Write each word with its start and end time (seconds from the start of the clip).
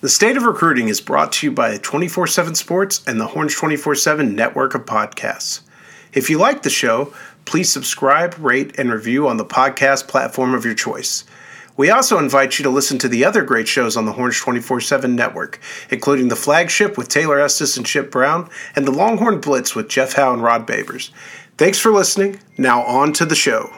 The 0.00 0.08
State 0.08 0.38
of 0.38 0.44
Recruiting 0.44 0.88
is 0.88 0.98
brought 0.98 1.30
to 1.32 1.46
you 1.46 1.52
by 1.52 1.76
24 1.76 2.26
7 2.26 2.54
Sports 2.54 3.04
and 3.06 3.20
the 3.20 3.26
Horns 3.26 3.54
24 3.54 3.94
7 3.96 4.34
network 4.34 4.74
of 4.74 4.86
podcasts. 4.86 5.60
If 6.14 6.30
you 6.30 6.38
like 6.38 6.62
the 6.62 6.70
show, 6.70 7.12
please 7.44 7.70
subscribe, 7.70 8.34
rate, 8.38 8.78
and 8.78 8.90
review 8.90 9.28
on 9.28 9.36
the 9.36 9.44
podcast 9.44 10.08
platform 10.08 10.54
of 10.54 10.64
your 10.64 10.72
choice. 10.72 11.24
We 11.76 11.90
also 11.90 12.18
invite 12.18 12.58
you 12.58 12.62
to 12.62 12.70
listen 12.70 12.96
to 12.96 13.08
the 13.08 13.26
other 13.26 13.42
great 13.42 13.68
shows 13.68 13.94
on 13.94 14.06
the 14.06 14.12
Horns 14.12 14.38
24 14.38 14.80
7 14.80 15.14
network, 15.14 15.60
including 15.90 16.28
The 16.28 16.36
Flagship 16.36 16.96
with 16.96 17.08
Taylor 17.08 17.38
Estes 17.38 17.76
and 17.76 17.84
Chip 17.84 18.10
Brown, 18.10 18.48
and 18.74 18.86
The 18.86 18.92
Longhorn 18.92 19.42
Blitz 19.42 19.74
with 19.74 19.90
Jeff 19.90 20.14
Howe 20.14 20.32
and 20.32 20.42
Rod 20.42 20.66
Babers. 20.66 21.10
Thanks 21.58 21.78
for 21.78 21.92
listening. 21.92 22.40
Now, 22.56 22.84
on 22.84 23.12
to 23.12 23.26
the 23.26 23.34
show. 23.34 23.70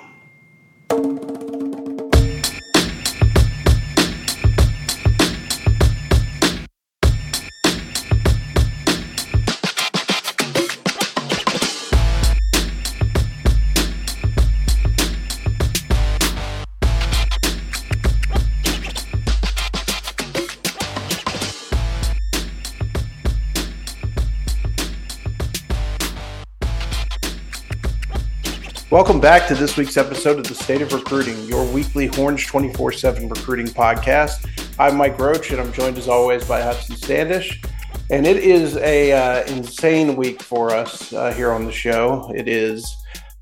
Welcome 28.93 29.21
back 29.21 29.49
to 29.49 29.55
this 29.55 29.79
week's 29.79 29.97
episode 29.97 30.39
of 30.39 30.47
the 30.47 30.55
State 30.55 30.83
of 30.83 30.93
Recruiting, 30.93 31.43
your 31.45 31.65
weekly 31.73 32.09
Horns 32.09 32.45
24 32.45 32.93
7 32.93 33.27
recruiting 33.27 33.65
podcast. 33.69 34.47
I'm 34.79 34.99
Mike 34.99 35.19
Roach, 35.19 35.51
and 35.51 35.59
I'm 35.59 35.73
joined 35.73 35.97
as 35.97 36.09
always 36.09 36.47
by 36.47 36.61
Hudson 36.61 36.97
Standish. 36.97 37.63
And 38.11 38.27
it 38.27 38.37
is 38.37 38.77
a 38.77 39.13
uh, 39.13 39.47
insane 39.47 40.15
week 40.15 40.43
for 40.43 40.73
us 40.73 41.11
uh, 41.15 41.33
here 41.33 41.53
on 41.53 41.65
the 41.65 41.73
show. 41.73 42.31
It 42.37 42.49
is 42.49 42.87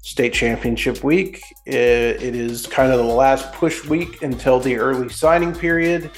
state 0.03 0.34
championship 0.34 1.03
week. 1.03 1.42
It, 1.67 1.75
it 1.75 2.37
is 2.37 2.69
kind 2.69 2.92
of 2.92 2.98
the 2.98 3.12
last 3.12 3.53
push 3.53 3.85
week 3.85 4.23
until 4.23 4.61
the 4.61 4.77
early 4.77 5.09
signing 5.09 5.53
period. 5.53 6.12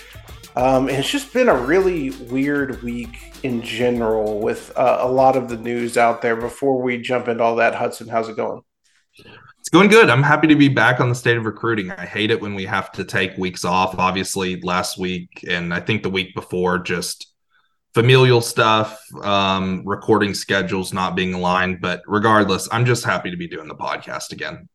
Um, 0.56 0.90
and 0.90 0.98
it's 0.98 1.10
just 1.10 1.32
been 1.32 1.48
a 1.48 1.56
really 1.56 2.10
weird 2.10 2.82
week 2.82 3.32
in 3.44 3.62
general 3.62 4.40
with 4.40 4.76
uh, 4.76 4.98
a 5.00 5.08
lot 5.08 5.36
of 5.36 5.48
the 5.48 5.56
news 5.56 5.96
out 5.96 6.20
there. 6.20 6.36
Before 6.36 6.82
we 6.82 7.00
jump 7.00 7.28
into 7.28 7.42
all 7.42 7.56
that, 7.56 7.74
Hudson, 7.74 8.08
how's 8.08 8.28
it 8.28 8.36
going? 8.36 8.62
Going 9.72 9.88
good. 9.88 10.10
I'm 10.10 10.22
happy 10.22 10.48
to 10.48 10.54
be 10.54 10.68
back 10.68 11.00
on 11.00 11.08
the 11.08 11.14
state 11.14 11.38
of 11.38 11.46
recruiting. 11.46 11.90
I 11.90 12.04
hate 12.04 12.30
it 12.30 12.42
when 12.42 12.54
we 12.54 12.66
have 12.66 12.92
to 12.92 13.04
take 13.04 13.38
weeks 13.38 13.64
off. 13.64 13.98
Obviously, 13.98 14.60
last 14.60 14.98
week 14.98 15.46
and 15.48 15.72
I 15.72 15.80
think 15.80 16.02
the 16.02 16.10
week 16.10 16.34
before, 16.34 16.78
just 16.78 17.32
familial 17.94 18.42
stuff, 18.42 19.02
um, 19.22 19.82
recording 19.86 20.34
schedules 20.34 20.92
not 20.92 21.16
being 21.16 21.32
aligned. 21.32 21.80
But 21.80 22.02
regardless, 22.06 22.68
I'm 22.70 22.84
just 22.84 23.02
happy 23.02 23.30
to 23.30 23.36
be 23.38 23.48
doing 23.48 23.66
the 23.66 23.74
podcast 23.74 24.32
again. 24.32 24.68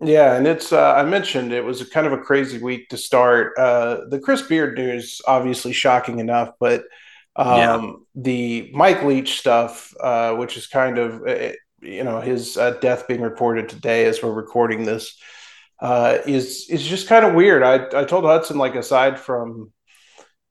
Yeah, 0.00 0.36
and 0.36 0.46
it's 0.46 0.72
uh, 0.72 0.94
I 0.94 1.02
mentioned 1.02 1.52
it 1.52 1.64
was 1.64 1.80
a 1.80 1.90
kind 1.90 2.06
of 2.06 2.12
a 2.12 2.18
crazy 2.18 2.58
week 2.58 2.88
to 2.90 2.96
start. 2.96 3.58
Uh, 3.58 4.02
the 4.08 4.20
Chris 4.20 4.42
Beard 4.42 4.78
news, 4.78 5.20
obviously 5.26 5.72
shocking 5.72 6.20
enough, 6.20 6.50
but 6.60 6.84
um, 7.34 7.56
yeah. 7.56 7.92
the 8.14 8.70
Mike 8.72 9.02
Leach 9.02 9.40
stuff, 9.40 9.92
uh, 10.00 10.34
which 10.34 10.56
is 10.56 10.68
kind 10.68 10.98
of 10.98 11.26
it, 11.26 11.58
you 11.84 12.04
know 12.04 12.20
his 12.20 12.56
uh, 12.56 12.72
death 12.80 13.06
being 13.06 13.20
reported 13.20 13.68
today 13.68 14.06
as 14.06 14.22
we're 14.22 14.32
recording 14.32 14.84
this 14.84 15.16
uh, 15.80 16.18
is 16.26 16.66
is 16.70 16.86
just 16.86 17.08
kind 17.08 17.24
of 17.24 17.34
weird. 17.34 17.62
I 17.62 18.00
I 18.00 18.04
told 18.04 18.24
Hudson 18.24 18.58
like 18.58 18.74
aside 18.74 19.18
from 19.18 19.72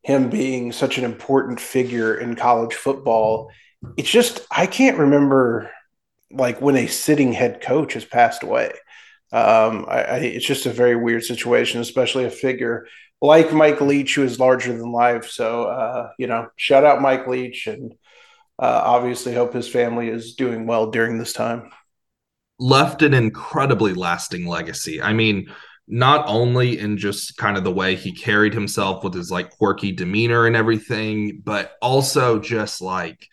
him 0.04 0.30
being 0.30 0.72
such 0.72 0.98
an 0.98 1.06
important 1.06 1.60
figure 1.60 2.16
in 2.16 2.36
college 2.36 2.74
football, 2.74 3.50
it's 3.98 4.10
just 4.10 4.46
I 4.52 4.66
can't 4.66 4.98
remember 4.98 5.72
like 6.32 6.62
when 6.62 6.76
a 6.76 6.88
sitting 6.88 7.34
head 7.34 7.62
coach 7.62 7.94
has 7.94 8.06
passed 8.06 8.44
away. 8.44 8.72
Um, 9.32 9.86
I, 9.88 10.04
I, 10.04 10.18
it's 10.18 10.46
just 10.46 10.68
a 10.68 10.72
very 10.72 10.96
weird 10.96 11.24
situation, 11.24 11.82
especially 11.82 12.26
a 12.26 12.30
figure 12.30 12.86
like 13.24 13.54
Mike 13.54 13.80
Leach, 13.80 14.16
who 14.16 14.24
is 14.24 14.40
larger 14.40 14.78
than 14.78 14.92
life. 14.92 15.30
So, 15.30 15.64
uh, 15.64 16.10
you 16.20 16.28
know, 16.28 16.50
shout 16.58 16.84
out 16.84 17.02
Mike 17.02 17.26
Leach 17.26 17.68
and 17.68 17.94
uh, 18.59 18.81
obviously 18.84 19.34
hope 19.34 19.53
his 19.53 19.68
family 19.68 20.09
is 20.09 20.36
doing 20.36 20.66
well 20.66 20.91
during 20.91 21.18
this 21.18 21.34
time. 21.34 21.72
Left 22.59 23.02
an 23.02 23.14
incredibly 23.14 23.94
lasting 23.94 24.47
legacy. 24.47 25.02
I 25.02 25.14
mean, 25.14 25.52
not 25.88 26.25
only 26.28 26.80
in 26.80 26.97
just 26.97 27.38
kind 27.38 27.58
of 27.58 27.63
the 27.63 27.72
way 27.72 27.96
he 27.96 28.13
carried 28.13 28.53
himself 28.53 29.03
with 29.03 29.13
his 29.13 29.31
like 29.31 29.50
quirky 29.52 29.92
demeanor 29.92 30.46
and 30.46 30.56
everything, 30.56 31.42
but 31.44 31.74
also 31.81 32.40
just 32.40 32.81
like 32.81 33.28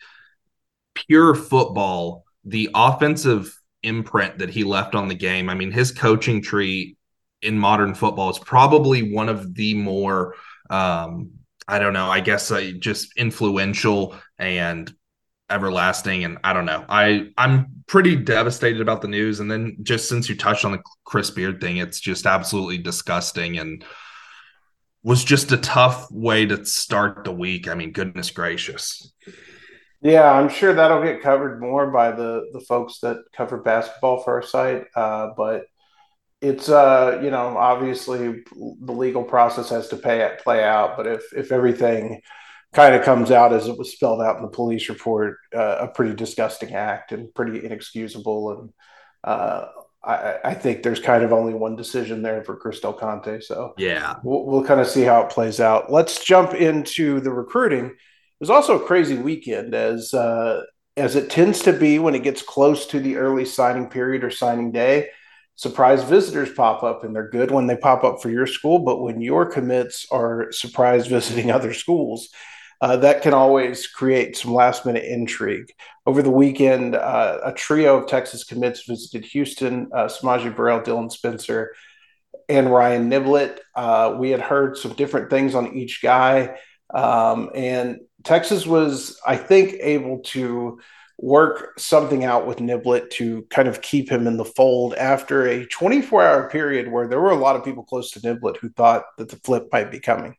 pure 0.93 1.33
football, 1.33 2.25
the 2.43 2.69
offensive 2.73 3.57
imprint 3.83 4.39
that 4.39 4.49
he 4.49 4.63
left 4.63 4.95
on 4.95 5.07
the 5.07 5.15
game. 5.15 5.49
I 5.49 5.55
mean, 5.55 5.71
his 5.71 5.91
coaching 5.91 6.41
tree 6.41 6.97
in 7.41 7.57
modern 7.57 7.95
football 7.95 8.29
is 8.29 8.39
probably 8.39 9.13
one 9.13 9.29
of 9.29 9.55
the 9.55 9.73
more 9.75 10.35
um, 10.69 11.31
I 11.67 11.79
don't 11.79 11.93
know, 11.93 12.09
I 12.09 12.21
guess 12.21 12.49
uh, 12.49 12.71
just 12.79 13.15
influential 13.17 14.15
and 14.37 14.91
everlasting 15.51 16.23
and 16.23 16.37
i 16.43 16.53
don't 16.53 16.65
know. 16.65 16.85
I 16.89 17.29
i'm 17.37 17.83
pretty 17.87 18.15
devastated 18.15 18.81
about 18.81 19.01
the 19.01 19.07
news 19.07 19.39
and 19.39 19.51
then 19.51 19.77
just 19.83 20.07
since 20.07 20.29
you 20.29 20.35
touched 20.35 20.65
on 20.65 20.71
the 20.71 20.81
chris 21.03 21.29
beard 21.29 21.59
thing 21.61 21.77
it's 21.77 21.99
just 21.99 22.25
absolutely 22.25 22.77
disgusting 22.77 23.57
and 23.57 23.83
was 25.03 25.23
just 25.23 25.51
a 25.51 25.57
tough 25.57 26.09
way 26.11 26.45
to 26.45 26.63
start 26.65 27.23
the 27.23 27.31
week. 27.31 27.67
I 27.67 27.73
mean 27.73 27.91
goodness 27.91 28.29
gracious. 28.31 29.11
Yeah 30.01 30.31
i'm 30.31 30.49
sure 30.49 30.73
that'll 30.73 31.03
get 31.03 31.21
covered 31.21 31.61
more 31.61 31.91
by 31.91 32.11
the 32.11 32.49
the 32.53 32.61
folks 32.61 32.99
that 32.99 33.17
cover 33.35 33.57
basketball 33.57 34.23
for 34.23 34.35
our 34.35 34.41
site 34.41 34.85
uh, 34.95 35.29
but 35.37 35.65
it's 36.41 36.69
uh 36.69 37.19
you 37.23 37.29
know 37.29 37.55
obviously 37.55 38.43
the 38.81 38.91
legal 38.91 39.23
process 39.23 39.69
has 39.69 39.89
to 39.89 39.97
pay 39.97 40.35
play 40.43 40.63
out 40.63 40.97
but 40.97 41.05
if 41.05 41.21
if 41.33 41.51
everything 41.51 42.19
kind 42.73 42.95
of 42.95 43.03
comes 43.03 43.31
out 43.31 43.53
as 43.53 43.67
it 43.67 43.77
was 43.77 43.91
spelled 43.91 44.21
out 44.21 44.37
in 44.37 44.43
the 44.43 44.47
police 44.47 44.87
report 44.89 45.37
uh, 45.53 45.77
a 45.81 45.87
pretty 45.87 46.15
disgusting 46.15 46.73
act 46.73 47.11
and 47.11 47.33
pretty 47.33 47.63
inexcusable 47.63 48.51
and 48.51 48.73
uh, 49.23 49.67
I, 50.03 50.37
I, 50.43 50.53
think 50.55 50.81
there's 50.81 50.99
kind 50.99 51.23
of 51.23 51.31
only 51.31 51.53
one 51.53 51.75
decision 51.75 52.23
there 52.23 52.43
for 52.43 52.55
Chris 52.55 52.79
Del 52.79 52.93
Conte. 52.93 53.39
So 53.41 53.73
yeah, 53.77 54.15
we'll, 54.23 54.45
we'll 54.45 54.63
kind 54.63 54.81
of 54.81 54.87
see 54.87 55.03
how 55.03 55.21
it 55.21 55.29
plays 55.29 55.59
out. 55.59 55.91
Let's 55.91 56.23
jump 56.23 56.55
into 56.55 57.19
the 57.19 57.31
recruiting. 57.31 57.85
It 57.85 57.95
was 58.39 58.49
also 58.49 58.79
a 58.79 58.85
crazy 58.87 59.15
weekend 59.15 59.75
as 59.75 60.13
uh, 60.13 60.63
as 60.97 61.15
it 61.15 61.29
tends 61.29 61.61
to 61.63 61.73
be 61.73 61.99
when 61.99 62.15
it 62.15 62.23
gets 62.23 62.41
close 62.41 62.87
to 62.87 62.99
the 62.99 63.17
early 63.17 63.45
signing 63.45 63.89
period 63.89 64.23
or 64.23 64.31
signing 64.31 64.71
day. 64.71 65.09
Surprise 65.55 66.03
visitors 66.03 66.51
pop 66.51 66.81
up, 66.81 67.03
and 67.03 67.15
they're 67.15 67.29
good 67.29 67.51
when 67.51 67.67
they 67.67 67.77
pop 67.77 68.03
up 68.03 68.23
for 68.23 68.31
your 68.31 68.47
school. 68.47 68.79
But 68.79 69.03
when 69.03 69.21
your 69.21 69.45
commits 69.45 70.07
are 70.09 70.51
surprise 70.51 71.05
visiting 71.05 71.51
other 71.51 71.73
schools, 71.73 72.29
uh, 72.81 72.97
that 72.97 73.21
can 73.21 73.33
always 73.33 73.85
create 73.85 74.35
some 74.35 74.53
last 74.53 74.85
minute 74.85 75.03
intrigue. 75.03 75.71
Over 76.07 76.23
the 76.23 76.31
weekend, 76.31 76.95
uh, 76.95 77.37
a 77.43 77.53
trio 77.53 77.97
of 77.97 78.07
Texas 78.07 78.43
commits 78.43 78.85
visited 78.85 79.23
Houston 79.25 79.89
uh, 79.93 80.05
S'Maje 80.05 80.55
Burrell, 80.55 80.81
Dylan 80.81 81.11
Spencer, 81.11 81.73
and 82.49 82.73
Ryan 82.73 83.09
Niblett. 83.09 83.59
Uh, 83.75 84.15
we 84.17 84.31
had 84.31 84.41
heard 84.41 84.77
some 84.77 84.93
different 84.93 85.29
things 85.29 85.53
on 85.53 85.75
each 85.75 86.01
guy. 86.01 86.57
Um, 86.91 87.51
and 87.53 87.99
Texas 88.23 88.65
was, 88.65 89.19
I 89.25 89.37
think, 89.37 89.75
able 89.79 90.19
to 90.19 90.79
work 91.19 91.79
something 91.79 92.25
out 92.25 92.47
with 92.47 92.57
Niblett 92.57 93.11
to 93.11 93.43
kind 93.51 93.67
of 93.67 93.81
keep 93.81 94.09
him 94.09 94.25
in 94.25 94.37
the 94.37 94.45
fold 94.45 94.95
after 94.95 95.45
a 95.45 95.67
24 95.67 96.23
hour 96.23 96.49
period 96.49 96.91
where 96.91 97.07
there 97.07 97.21
were 97.21 97.29
a 97.29 97.35
lot 97.35 97.55
of 97.55 97.63
people 97.63 97.83
close 97.83 98.09
to 98.11 98.19
Niblett 98.21 98.57
who 98.57 98.69
thought 98.69 99.03
that 99.19 99.29
the 99.29 99.35
flip 99.37 99.67
might 99.71 99.91
be 99.91 99.99
coming. 99.99 100.35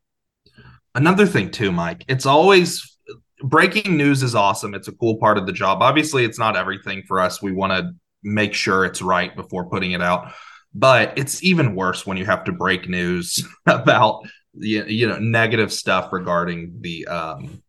Another 0.94 1.26
thing, 1.26 1.50
too, 1.50 1.72
Mike, 1.72 2.04
it's 2.08 2.26
always 2.26 2.98
breaking 3.42 3.96
news 3.96 4.22
is 4.22 4.34
awesome. 4.34 4.74
It's 4.74 4.88
a 4.88 4.92
cool 4.92 5.16
part 5.18 5.38
of 5.38 5.46
the 5.46 5.52
job. 5.52 5.82
Obviously, 5.82 6.24
it's 6.24 6.38
not 6.38 6.56
everything 6.56 7.02
for 7.06 7.20
us. 7.20 7.42
We 7.42 7.52
want 7.52 7.72
to 7.72 7.92
make 8.22 8.54
sure 8.54 8.84
it's 8.84 9.02
right 9.02 9.34
before 9.34 9.68
putting 9.68 9.92
it 9.92 10.02
out. 10.02 10.32
But 10.74 11.18
it's 11.18 11.42
even 11.42 11.74
worse 11.74 12.06
when 12.06 12.16
you 12.16 12.24
have 12.24 12.44
to 12.44 12.52
break 12.52 12.88
news 12.88 13.46
about 13.66 14.22
you 14.54 15.08
know 15.08 15.18
negative 15.18 15.72
stuff 15.72 16.12
regarding 16.12 16.76
the 16.82 17.06
um 17.06 17.62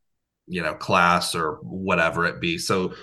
you 0.48 0.62
know 0.62 0.74
class 0.74 1.36
or 1.36 1.60
whatever 1.64 2.26
it 2.26 2.40
be. 2.40 2.58
So 2.58 2.94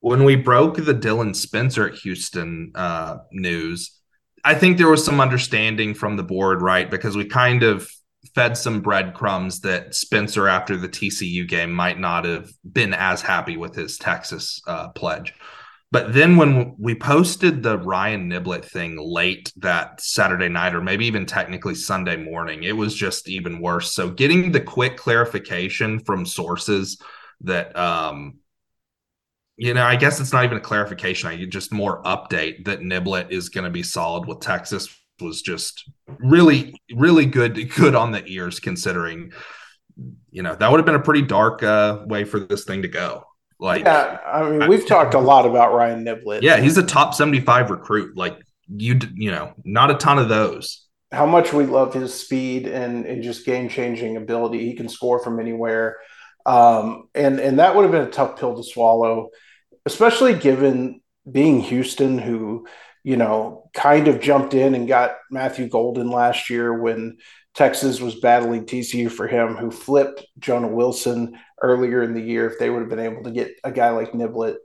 when 0.00 0.24
we 0.24 0.36
broke 0.36 0.76
the 0.76 0.94
Dylan 0.94 1.34
Spencer 1.34 1.88
at 1.88 1.94
Houston 1.96 2.72
uh, 2.74 3.18
news, 3.32 3.98
I 4.44 4.54
think 4.54 4.78
there 4.78 4.88
was 4.88 5.04
some 5.04 5.20
understanding 5.20 5.94
from 5.94 6.16
the 6.16 6.22
board, 6.22 6.62
right? 6.62 6.88
Because 6.88 7.16
we 7.16 7.24
kind 7.24 7.64
of 7.64 7.90
fed 8.34 8.56
some 8.56 8.80
breadcrumbs 8.80 9.60
that 9.60 9.94
Spencer, 9.94 10.48
after 10.48 10.76
the 10.76 10.88
TCU 10.88 11.46
game, 11.46 11.72
might 11.72 11.98
not 11.98 12.24
have 12.24 12.50
been 12.70 12.94
as 12.94 13.22
happy 13.22 13.56
with 13.56 13.74
his 13.74 13.98
Texas 13.98 14.60
uh, 14.66 14.88
pledge. 14.90 15.34
But 15.90 16.12
then 16.12 16.36
when 16.36 16.74
we 16.78 16.94
posted 16.94 17.62
the 17.62 17.78
Ryan 17.78 18.28
Niblett 18.28 18.64
thing 18.64 18.98
late 18.98 19.52
that 19.56 20.00
Saturday 20.02 20.48
night, 20.48 20.74
or 20.74 20.82
maybe 20.82 21.06
even 21.06 21.24
technically 21.24 21.74
Sunday 21.74 22.16
morning, 22.16 22.64
it 22.64 22.76
was 22.76 22.94
just 22.94 23.28
even 23.28 23.60
worse. 23.60 23.94
So 23.94 24.10
getting 24.10 24.52
the 24.52 24.60
quick 24.60 24.98
clarification 24.98 25.98
from 26.00 26.26
sources 26.26 27.00
that, 27.42 27.74
um, 27.74 28.38
you 29.56 29.72
know, 29.72 29.84
I 29.84 29.96
guess 29.96 30.20
it's 30.20 30.32
not 30.32 30.44
even 30.44 30.58
a 30.58 30.60
clarification. 30.60 31.30
I 31.30 31.42
just 31.46 31.72
more 31.72 32.02
update 32.02 32.66
that 32.66 32.80
Niblett 32.80 33.30
is 33.30 33.48
going 33.48 33.64
to 33.64 33.70
be 33.70 33.82
solid 33.82 34.28
with 34.28 34.40
Texas 34.40 34.94
was 35.20 35.42
just 35.42 35.88
really, 36.18 36.80
really 36.94 37.26
good, 37.26 37.74
good 37.74 37.94
on 37.94 38.12
the 38.12 38.24
ears 38.26 38.60
considering, 38.60 39.32
you 40.30 40.42
know, 40.42 40.54
that 40.54 40.70
would 40.70 40.78
have 40.78 40.86
been 40.86 40.94
a 40.94 41.00
pretty 41.00 41.22
dark 41.22 41.62
uh, 41.62 42.00
way 42.06 42.24
for 42.24 42.40
this 42.40 42.64
thing 42.64 42.82
to 42.82 42.88
go. 42.88 43.24
Like, 43.60 43.84
yeah, 43.84 44.18
I 44.24 44.48
mean, 44.48 44.68
we've 44.68 44.84
I, 44.84 44.86
talked 44.86 45.14
a 45.14 45.18
lot 45.18 45.44
about 45.44 45.74
Ryan 45.74 46.04
Niblett. 46.04 46.42
Yeah, 46.42 46.58
he's 46.58 46.78
a 46.78 46.82
top 46.82 47.14
75 47.14 47.70
recruit. 47.70 48.16
Like, 48.16 48.38
you, 48.68 48.98
you 49.14 49.30
know, 49.30 49.52
not 49.64 49.90
a 49.90 49.94
ton 49.94 50.18
of 50.18 50.28
those. 50.28 50.86
How 51.10 51.26
much 51.26 51.52
we 51.52 51.64
love 51.64 51.94
his 51.94 52.14
speed 52.14 52.68
and, 52.68 53.06
and 53.06 53.22
just 53.22 53.46
game 53.46 53.68
changing 53.68 54.16
ability. 54.16 54.64
He 54.64 54.74
can 54.74 54.88
score 54.88 55.18
from 55.22 55.40
anywhere. 55.40 55.96
Um, 56.46 57.08
and, 57.14 57.40
and 57.40 57.58
that 57.58 57.74
would 57.74 57.82
have 57.82 57.92
been 57.92 58.06
a 58.06 58.10
tough 58.10 58.38
pill 58.38 58.56
to 58.56 58.62
swallow, 58.62 59.30
especially 59.86 60.34
given 60.34 61.00
being 61.30 61.60
Houston, 61.60 62.18
who, 62.18 62.66
you 63.08 63.16
know, 63.16 63.70
kind 63.72 64.06
of 64.06 64.20
jumped 64.20 64.52
in 64.52 64.74
and 64.74 64.86
got 64.86 65.16
Matthew 65.30 65.66
Golden 65.66 66.10
last 66.10 66.50
year 66.50 66.74
when 66.78 67.16
Texas 67.54 68.02
was 68.02 68.16
battling 68.16 68.66
TCU 68.66 69.10
for 69.10 69.26
him, 69.26 69.56
who 69.56 69.70
flipped 69.70 70.26
Jonah 70.38 70.68
Wilson 70.68 71.38
earlier 71.62 72.02
in 72.02 72.12
the 72.12 72.20
year. 72.20 72.50
If 72.50 72.58
they 72.58 72.68
would 72.68 72.80
have 72.80 72.90
been 72.90 72.98
able 72.98 73.22
to 73.22 73.30
get 73.30 73.52
a 73.64 73.72
guy 73.72 73.88
like 73.92 74.12
Niblett, 74.12 74.56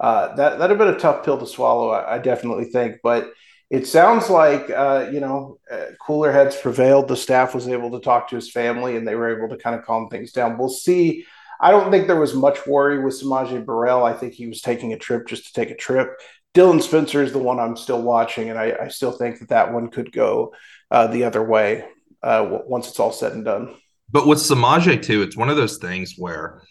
uh, 0.00 0.36
that 0.36 0.60
that'd 0.60 0.70
have 0.70 0.78
been 0.78 0.94
a 0.94 1.00
tough 1.00 1.24
pill 1.24 1.38
to 1.38 1.46
swallow. 1.46 1.90
I, 1.90 2.14
I 2.14 2.18
definitely 2.18 2.66
think, 2.66 2.98
but 3.02 3.32
it 3.68 3.84
sounds 3.84 4.30
like 4.30 4.70
uh, 4.70 5.08
you 5.12 5.18
know 5.18 5.58
uh, 5.68 5.86
cooler 6.00 6.30
heads 6.30 6.54
prevailed. 6.54 7.08
The 7.08 7.16
staff 7.16 7.52
was 7.52 7.66
able 7.66 7.90
to 7.90 8.00
talk 8.00 8.28
to 8.28 8.36
his 8.36 8.48
family, 8.48 8.96
and 8.96 9.08
they 9.08 9.16
were 9.16 9.36
able 9.36 9.48
to 9.48 9.60
kind 9.60 9.74
of 9.74 9.84
calm 9.84 10.08
things 10.08 10.30
down. 10.30 10.56
We'll 10.56 10.68
see. 10.68 11.24
I 11.60 11.72
don't 11.72 11.90
think 11.90 12.06
there 12.06 12.20
was 12.20 12.34
much 12.34 12.64
worry 12.66 13.02
with 13.02 13.20
S'Maje 13.20 13.64
Burrell. 13.64 14.04
I 14.04 14.12
think 14.12 14.34
he 14.34 14.46
was 14.46 14.60
taking 14.60 14.92
a 14.92 14.98
trip 14.98 15.26
just 15.26 15.46
to 15.46 15.52
take 15.52 15.70
a 15.70 15.76
trip. 15.76 16.16
Dylan 16.54 16.82
Spencer 16.82 17.22
is 17.22 17.32
the 17.32 17.38
one 17.38 17.60
I'm 17.60 17.76
still 17.76 18.02
watching, 18.02 18.50
and 18.50 18.58
I, 18.58 18.76
I 18.82 18.88
still 18.88 19.12
think 19.12 19.38
that 19.38 19.50
that 19.50 19.72
one 19.72 19.90
could 19.90 20.12
go 20.12 20.54
uh, 20.90 21.06
the 21.06 21.24
other 21.24 21.42
way 21.42 21.84
uh, 22.22 22.60
once 22.66 22.88
it's 22.88 22.98
all 22.98 23.12
said 23.12 23.32
and 23.32 23.44
done. 23.44 23.76
But 24.10 24.26
with 24.26 24.38
S'Maje 24.38 25.02
too, 25.02 25.22
it's 25.22 25.36
one 25.36 25.50
of 25.50 25.56
those 25.56 25.78
things 25.78 26.14
where 26.16 26.62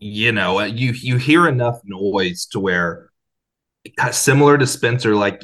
you 0.00 0.32
know 0.32 0.60
you 0.62 0.92
you 0.92 1.16
hear 1.16 1.48
enough 1.48 1.80
noise 1.84 2.46
to 2.46 2.60
where 2.60 3.10
similar 4.10 4.58
to 4.58 4.66
Spencer, 4.66 5.14
like 5.14 5.42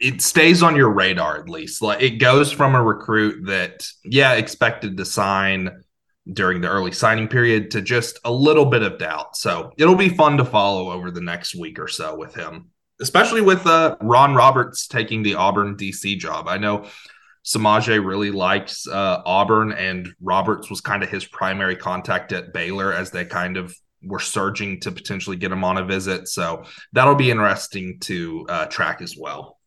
it 0.00 0.20
stays 0.20 0.62
on 0.62 0.76
your 0.76 0.90
radar 0.90 1.40
at 1.40 1.48
least. 1.48 1.82
Like 1.82 2.02
it 2.02 2.18
goes 2.18 2.50
from 2.50 2.74
a 2.74 2.82
recruit 2.82 3.46
that 3.46 3.86
yeah 4.04 4.34
expected 4.34 4.96
to 4.96 5.04
sign 5.04 5.83
during 6.32 6.60
the 6.60 6.68
early 6.68 6.92
signing 6.92 7.28
period 7.28 7.70
to 7.72 7.82
just 7.82 8.18
a 8.24 8.32
little 8.32 8.64
bit 8.64 8.82
of 8.82 8.98
doubt. 8.98 9.36
So 9.36 9.72
it'll 9.76 9.94
be 9.94 10.08
fun 10.08 10.38
to 10.38 10.44
follow 10.44 10.90
over 10.90 11.10
the 11.10 11.20
next 11.20 11.54
week 11.54 11.78
or 11.78 11.88
so 11.88 12.16
with 12.16 12.34
him, 12.34 12.70
especially 13.00 13.42
with 13.42 13.66
uh, 13.66 13.96
Ron 14.00 14.34
Roberts 14.34 14.86
taking 14.86 15.22
the 15.22 15.34
Auburn 15.34 15.76
DC 15.76 16.18
job. 16.18 16.48
I 16.48 16.56
know 16.56 16.86
S'Maje 17.44 18.04
really 18.04 18.30
likes 18.30 18.86
uh, 18.86 19.20
Auburn, 19.26 19.72
and 19.72 20.08
Roberts 20.20 20.70
was 20.70 20.80
kind 20.80 21.02
of 21.02 21.10
his 21.10 21.26
primary 21.26 21.76
contact 21.76 22.32
at 22.32 22.54
Baylor 22.54 22.92
as 22.92 23.10
they 23.10 23.26
kind 23.26 23.58
of 23.58 23.74
were 24.02 24.20
surging 24.20 24.80
to 24.80 24.92
potentially 24.92 25.36
get 25.36 25.52
him 25.52 25.64
on 25.64 25.76
a 25.76 25.84
visit. 25.84 26.28
So 26.28 26.64
that'll 26.92 27.14
be 27.14 27.30
interesting 27.30 27.98
to 28.00 28.46
uh, 28.48 28.66
track 28.66 29.02
as 29.02 29.16
well. 29.16 29.58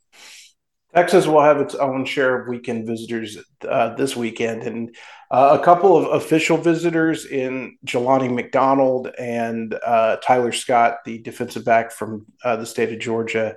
Texas 0.97 1.27
will 1.27 1.43
have 1.43 1.61
its 1.61 1.75
own 1.75 2.05
share 2.05 2.41
of 2.41 2.47
weekend 2.47 2.87
visitors 2.87 3.37
uh, 3.69 3.93
this 3.93 4.15
weekend, 4.15 4.63
and 4.63 4.95
uh, 5.29 5.55
a 5.61 5.63
couple 5.63 5.95
of 5.95 6.11
official 6.19 6.57
visitors 6.57 7.27
in 7.27 7.77
Jelani 7.85 8.33
McDonald 8.33 9.09
and 9.19 9.77
uh, 9.85 10.15
Tyler 10.23 10.51
Scott, 10.51 11.03
the 11.05 11.19
defensive 11.19 11.63
back 11.63 11.91
from 11.91 12.25
uh, 12.43 12.55
the 12.55 12.65
state 12.65 12.91
of 12.91 12.97
Georgia, 12.97 13.55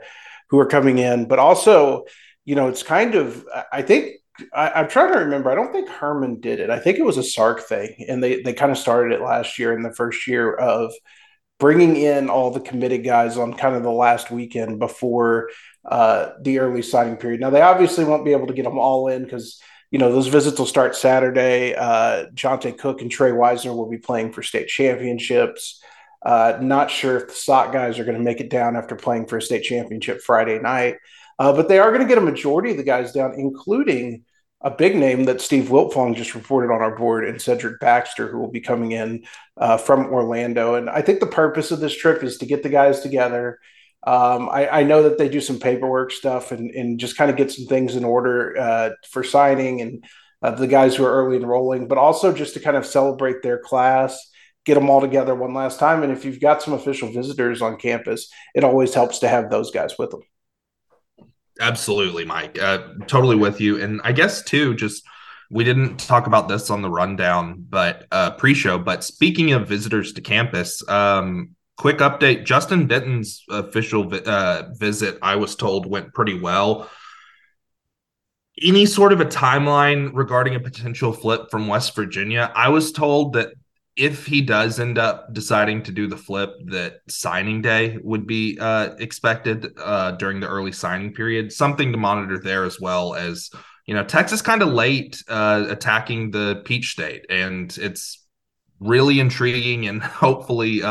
who 0.51 0.59
are 0.59 0.67
coming 0.67 0.99
in. 0.99 1.29
But 1.29 1.39
also, 1.39 2.05
you 2.45 2.57
know, 2.57 2.69
it's 2.69 2.83
kind 2.83 3.15
of, 3.15 3.43
I 3.73 3.81
think, 3.81 4.17
I, 4.53 4.83
am 4.83 4.89
trying 4.89 5.15
to 5.15 5.21
remember. 5.21 5.51
I 5.51 5.55
don't 5.55 5.73
think 5.73 5.89
Herman 5.89 6.41
did 6.41 6.61
it. 6.61 6.69
I 6.69 6.79
think 6.79 6.99
it 6.99 7.07
was 7.07 7.17
a 7.17 7.23
Sark 7.23 7.63
thing, 7.63 8.05
and 8.07 8.23
they 8.23 8.43
they 8.43 8.53
kind 8.53 8.71
of 8.71 8.77
started 8.77 9.15
it 9.15 9.25
last 9.25 9.59
year 9.59 9.73
in 9.73 9.83
the 9.83 9.95
first 9.95 10.27
year 10.27 10.53
of 10.53 10.93
bringing 11.59 11.97
in 11.97 12.29
all 12.29 12.51
the 12.51 12.61
committed 12.61 13.05
guys 13.05 13.39
on 13.39 13.55
kind 13.55 13.77
of 13.77 13.83
the 13.83 13.91
last 13.91 14.31
weekend 14.31 14.79
before 14.79 15.51
uh, 15.85 16.31
the 16.43 16.59
early 16.59 16.83
signing 16.83 17.17
period. 17.17 17.41
Now 17.41 17.51
they 17.51 17.63
obviously 17.63 18.05
won't 18.05 18.25
be 18.25 18.33
able 18.33 18.47
to 18.47 18.55
get 18.55 18.65
them 18.65 18.79
all 18.79 19.09
in 19.09 19.25
because 19.25 19.61
you 19.91 19.99
know 19.99 20.13
those 20.13 20.29
visits 20.29 20.59
will 20.59 20.67
start 20.67 20.95
Saturday. 20.95 21.75
Uh, 21.75 22.27
Johntay 22.35 22.79
Cook 22.79 23.03
and 23.03 23.11
Trey 23.11 23.33
Wisner 23.33 23.75
will 23.75 23.91
be 23.91 23.99
playing 23.99 24.33
for 24.33 24.43
state 24.43 24.69
championships. 24.69 25.83
Uh, 26.25 26.59
not 26.61 26.91
sure 26.91 27.17
if 27.17 27.29
the 27.29 27.35
SOC 27.35 27.73
guys 27.73 27.99
are 27.99 28.05
going 28.05 28.19
to 28.19 28.23
make 28.23 28.41
it 28.41 28.51
down 28.51 28.77
after 28.77 28.95
playing 28.95 29.27
for 29.27 29.39
a 29.39 29.43
state 29.43 29.63
championship 29.63 30.21
Friday 30.21 30.59
night. 30.59 30.97
Uh, 31.39 31.53
but 31.53 31.69
they 31.69 31.79
are 31.79 31.91
going 31.91 32.03
to 32.03 32.09
get 32.09 32.19
a 32.19 32.21
majority 32.21 32.73
of 32.73 32.77
the 32.77 32.83
guys 32.83 33.13
down, 33.13 33.33
including 33.39 34.25
a 34.61 34.71
big 34.71 34.95
name 34.95 35.25
that 35.25 35.41
Steve 35.41 35.65
Wiltfong 35.65 36.15
just 36.15 36.35
reported 36.35 36.71
on 36.71 36.83
our 36.83 36.95
board 36.95 37.27
and 37.27 37.41
Cedric 37.41 37.81
Baxter, 37.81 38.29
who 38.29 38.39
will 38.39 38.51
be 38.51 38.61
coming 38.61 38.93
in 38.93 39.25
uh, 39.57 39.79
from 39.79 40.07
Orlando. 40.07 40.75
And 40.75 40.91
I 40.91 41.01
think 41.01 41.21
the 41.21 41.27
purpose 41.27 41.71
of 41.71 41.81
this 41.81 41.97
trip 41.97 42.23
is 42.23 42.37
to 42.39 42.47
get 42.47 42.63
the 42.63 42.69
guys 42.69 43.01
together. 43.01 43.59
Um, 44.03 44.49
I, 44.49 44.81
I, 44.81 44.83
know 44.83 45.03
that 45.03 45.19
they 45.19 45.29
do 45.29 45.43
some 45.43 45.59
paperwork 45.59 46.11
stuff 46.11 46.53
and, 46.53 46.71
and 46.71 46.99
just 46.99 47.19
kind 47.19 47.31
of 47.31 47.37
get 47.37 47.53
some 47.53 47.67
things 47.67 47.97
in 47.97 48.05
order 48.05 48.57
uh, 48.59 48.91
for 49.11 49.23
signing 49.23 49.83
and 49.83 50.05
uh, 50.43 50.53
the 50.53 50.67
guys 50.67 50.97
who 50.97 51.05
are 51.05 51.13
early 51.13 51.37
enrolling, 51.37 51.87
but 51.87 51.99
also 51.99 52.33
just 52.33 52.55
to 52.55 52.61
kind 52.61 52.79
of 52.79 52.87
celebrate 52.87 53.43
their 53.43 53.59
class, 53.59 54.31
get 54.65 54.75
them 54.75 54.89
all 54.89 55.03
together 55.03 55.35
one 55.35 55.53
last 55.53 55.79
time. 55.79 56.03
And 56.03 56.11
if 56.11 56.25
you've 56.25 56.41
got 56.41 56.63
some 56.63 56.73
official 56.73 57.13
visitors 57.13 57.61
on 57.61 57.77
campus, 57.77 58.33
it 58.55 58.65
always 58.65 58.95
helps 58.95 59.19
to 59.19 59.29
have 59.29 59.51
those 59.51 59.71
guys 59.71 59.99
with 59.99 60.11
them. 60.11 60.23
Absolutely, 61.61 62.25
Mike. 62.25 62.59
Uh, 62.59 62.95
totally 63.07 63.37
with 63.37 63.61
you. 63.61 63.83
And 63.83 64.01
I 64.03 64.13
guess 64.13 64.43
too, 64.43 64.75
just 64.75 65.05
we 65.51 65.65
didn't 65.65 65.99
talk 65.99 66.27
about 66.27 66.49
this 66.49 66.71
on 66.71 66.81
the 66.81 66.89
rundown, 66.89 67.67
but 67.69 68.07
uh, 68.13 68.31
pre-show. 68.31 68.79
But 68.79 69.05
speaking 69.05 69.53
of 69.53 69.69
visitors 69.69 70.15
to 70.15 70.23
campus, 70.23 70.89
um, 70.89 71.55
quick 71.81 71.99
update: 71.99 72.45
Justin 72.45 72.87
Benton's 72.87 73.43
official 73.49 74.05
vi- 74.05 74.23
uh, 74.27 74.69
visit, 74.75 75.19
I 75.23 75.37
was 75.37 75.57
told, 75.57 75.87
went 75.87 76.13
pretty 76.13 76.39
well. 76.39 76.91
Any 78.63 78.85
sort 78.85 79.15
of 79.15 79.21
a 79.23 79.25
timeline 79.25 80.11
regarding 80.13 80.55
a 80.55 80.61
potential 80.61 81.11
flip 81.11 81.51
from 81.51 81.69
West 81.69 81.97
Virginia? 81.97 82.53
I 82.55 82.69
was 82.69 82.93
told 82.93 83.33
that 83.33 83.55
if 83.97 84.27
he 84.27 84.43
does 84.43 84.79
end 84.79 84.99
up 84.99 85.33
deciding 85.33 85.83
to 85.85 85.93
do 85.93 86.07
the 86.07 86.19
flip, 86.19 86.51
that 86.67 86.99
signing 87.09 87.63
day 87.63 87.97
would 88.03 88.27
be 88.27 88.59
uh, 88.61 88.91
expected 88.99 89.73
uh, 89.79 90.11
during 90.13 90.39
the 90.39 90.49
early 90.49 90.73
signing 90.73 91.15
period. 91.15 91.51
Something 91.51 91.93
to 91.93 91.99
monitor 91.99 92.39
there 92.39 92.65
as 92.65 92.79
well 92.79 93.15
as 93.15 93.49
you 93.87 93.95
know 93.95 94.05
Texas 94.05 94.43
kind 94.43 94.61
of 94.61 94.69
late 94.69 95.25
uh, 95.29 95.65
attacking 95.71 96.31
the 96.31 96.61
Peach 96.67 96.91
State, 96.91 97.25
and 97.31 97.75
it's 97.79 98.27
really 98.81 99.19
intriguing 99.19 99.89
and 99.89 100.03
hopefully. 100.27 100.83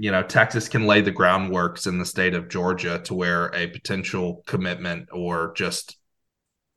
You 0.00 0.10
know, 0.10 0.22
Texas 0.22 0.68
can 0.68 0.86
lay 0.86 1.02
the 1.02 1.12
groundworks 1.12 1.86
in 1.86 1.98
the 1.98 2.06
state 2.06 2.34
of 2.34 2.48
Georgia 2.48 3.00
to 3.04 3.14
where 3.14 3.54
a 3.54 3.66
potential 3.66 4.42
commitment 4.46 5.08
or 5.12 5.52
just 5.54 5.96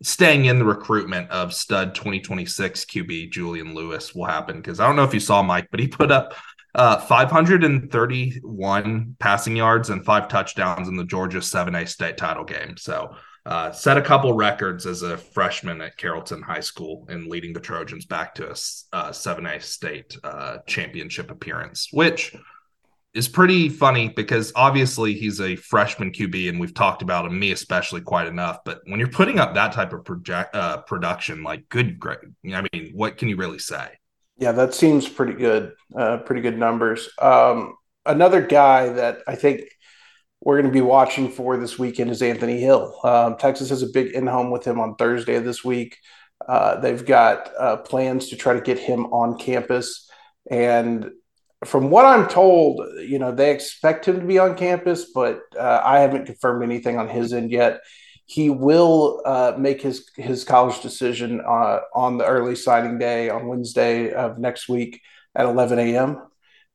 staying 0.02 0.46
in 0.46 0.60
the 0.60 0.66
recruitment 0.66 1.32
of 1.32 1.54
stud 1.54 1.96
2026 1.96 2.84
QB 2.86 3.32
Julian 3.32 3.74
Lewis 3.74 4.14
will 4.14 4.26
happen 4.26 4.58
because 4.58 4.82
I 4.82 4.86
don't 4.86 4.98
know 4.98 5.06
if 5.06 5.14
you 5.14 5.22
saw 5.22 5.42
Mike, 5.42 5.70
but 5.72 5.80
he 5.80 5.88
put 5.88 6.12
up 6.12 6.34
Uh, 6.76 6.98
531 6.98 9.16
passing 9.20 9.56
yards 9.56 9.92
and 9.92 10.04
five 10.04 10.28
touchdowns 10.28 10.88
in 10.88 10.96
the 10.96 11.06
Georgia 11.06 11.38
7A 11.38 11.88
state 11.88 12.18
title 12.18 12.44
game. 12.44 12.76
So 12.78 13.16
uh, 13.46 13.72
set 13.72 13.98
a 13.98 14.02
couple 14.02 14.34
records 14.34 14.88
as 14.88 15.04
a 15.04 15.18
freshman 15.18 15.82
at 15.82 15.98
Carrollton 15.98 16.42
High 16.42 16.62
School 16.62 17.06
and 17.10 17.28
leading 17.28 17.54
the 17.54 17.60
Trojans 17.60 18.08
back 18.08 18.34
to 18.36 18.48
a 18.48 18.56
uh, 18.92 19.12
7A 19.12 19.62
state 19.62 20.18
uh, 20.24 20.58
championship 20.66 21.30
appearance, 21.30 21.90
which 21.92 22.36
is 23.14 23.28
pretty 23.28 23.70
funny 23.70 24.10
because 24.10 24.52
obviously 24.56 25.14
he's 25.14 25.40
a 25.40 25.56
freshman 25.56 26.12
QB 26.12 26.50
and 26.50 26.60
we've 26.60 26.74
talked 26.74 27.02
about 27.02 27.26
him, 27.26 27.40
me 27.40 27.52
especially, 27.52 28.02
quite 28.02 28.28
enough. 28.28 28.60
But 28.66 28.82
when 28.86 29.00
you're 29.00 29.10
putting 29.10 29.40
up 29.40 29.54
that 29.54 29.72
type 29.72 29.94
of 29.94 30.04
project 30.04 30.56
uh, 30.56 30.82
production, 30.82 31.44
like 31.44 31.70
good, 31.70 32.00
great. 32.00 32.20
I 32.52 32.66
mean, 32.74 32.92
what 32.94 33.18
can 33.18 33.30
you 33.30 33.36
really 33.36 33.60
say? 33.60 33.90
Yeah, 34.38 34.52
that 34.54 34.74
seems 34.74 35.08
pretty 35.08 35.34
good. 35.34 35.74
Uh, 35.96 36.18
pretty 36.18 36.42
good 36.42 36.58
numbers. 36.58 37.08
Um, 37.22 37.76
another 38.06 38.42
guy 38.42 38.90
that 38.90 39.20
I 39.28 39.36
think 39.36 39.62
we're 40.42 40.60
going 40.60 40.72
to 40.72 40.74
be 40.74 40.82
watching 40.82 41.30
for 41.30 41.56
this 41.58 41.78
weekend 41.78 42.10
is 42.10 42.22
Anthony 42.22 42.60
Hill. 42.60 43.00
Um, 43.04 43.38
Texas 43.38 43.70
has 43.70 43.84
a 43.84 43.88
big 43.88 44.14
in 44.14 44.26
home 44.26 44.50
with 44.50 44.66
him 44.66 44.80
on 44.80 44.96
Thursday 44.96 45.36
of 45.36 45.46
this 45.46 45.64
week. 45.64 45.98
Uh, 46.46 46.80
they've 46.80 47.06
got 47.06 47.52
uh, 47.58 47.78
plans 47.78 48.30
to 48.30 48.36
try 48.36 48.54
to 48.54 48.62
get 48.62 48.80
him 48.80 49.06
on 49.08 49.38
campus. 49.38 50.10
And 50.50 51.12
from 51.66 51.90
what 51.90 52.06
I'm 52.06 52.28
told, 52.28 52.82
you 53.00 53.20
know, 53.20 53.32
they 53.32 53.52
expect 53.52 54.08
him 54.08 54.20
to 54.20 54.26
be 54.26 54.40
on 54.40 54.56
campus, 54.56 55.06
but 55.14 55.42
uh, 55.58 55.82
I 55.84 56.00
haven't 56.00 56.26
confirmed 56.26 56.64
anything 56.64 56.98
on 56.98 57.08
his 57.08 57.34
end 57.34 57.52
yet. 57.52 57.82
He 58.26 58.50
will 58.50 59.22
uh, 59.26 59.54
make 59.58 59.82
his 59.82 60.10
his 60.16 60.44
college 60.44 60.82
decision 60.82 61.42
uh, 61.42 61.80
on 61.94 62.18
the 62.18 62.26
early 62.26 62.56
signing 62.56 62.98
day 62.98 63.30
on 63.30 63.48
Wednesday 63.48 64.14
of 64.14 64.40
next 64.40 64.70
week 64.70 65.02
at 65.36 65.46
11 65.46 65.78
a.m. 65.80 66.22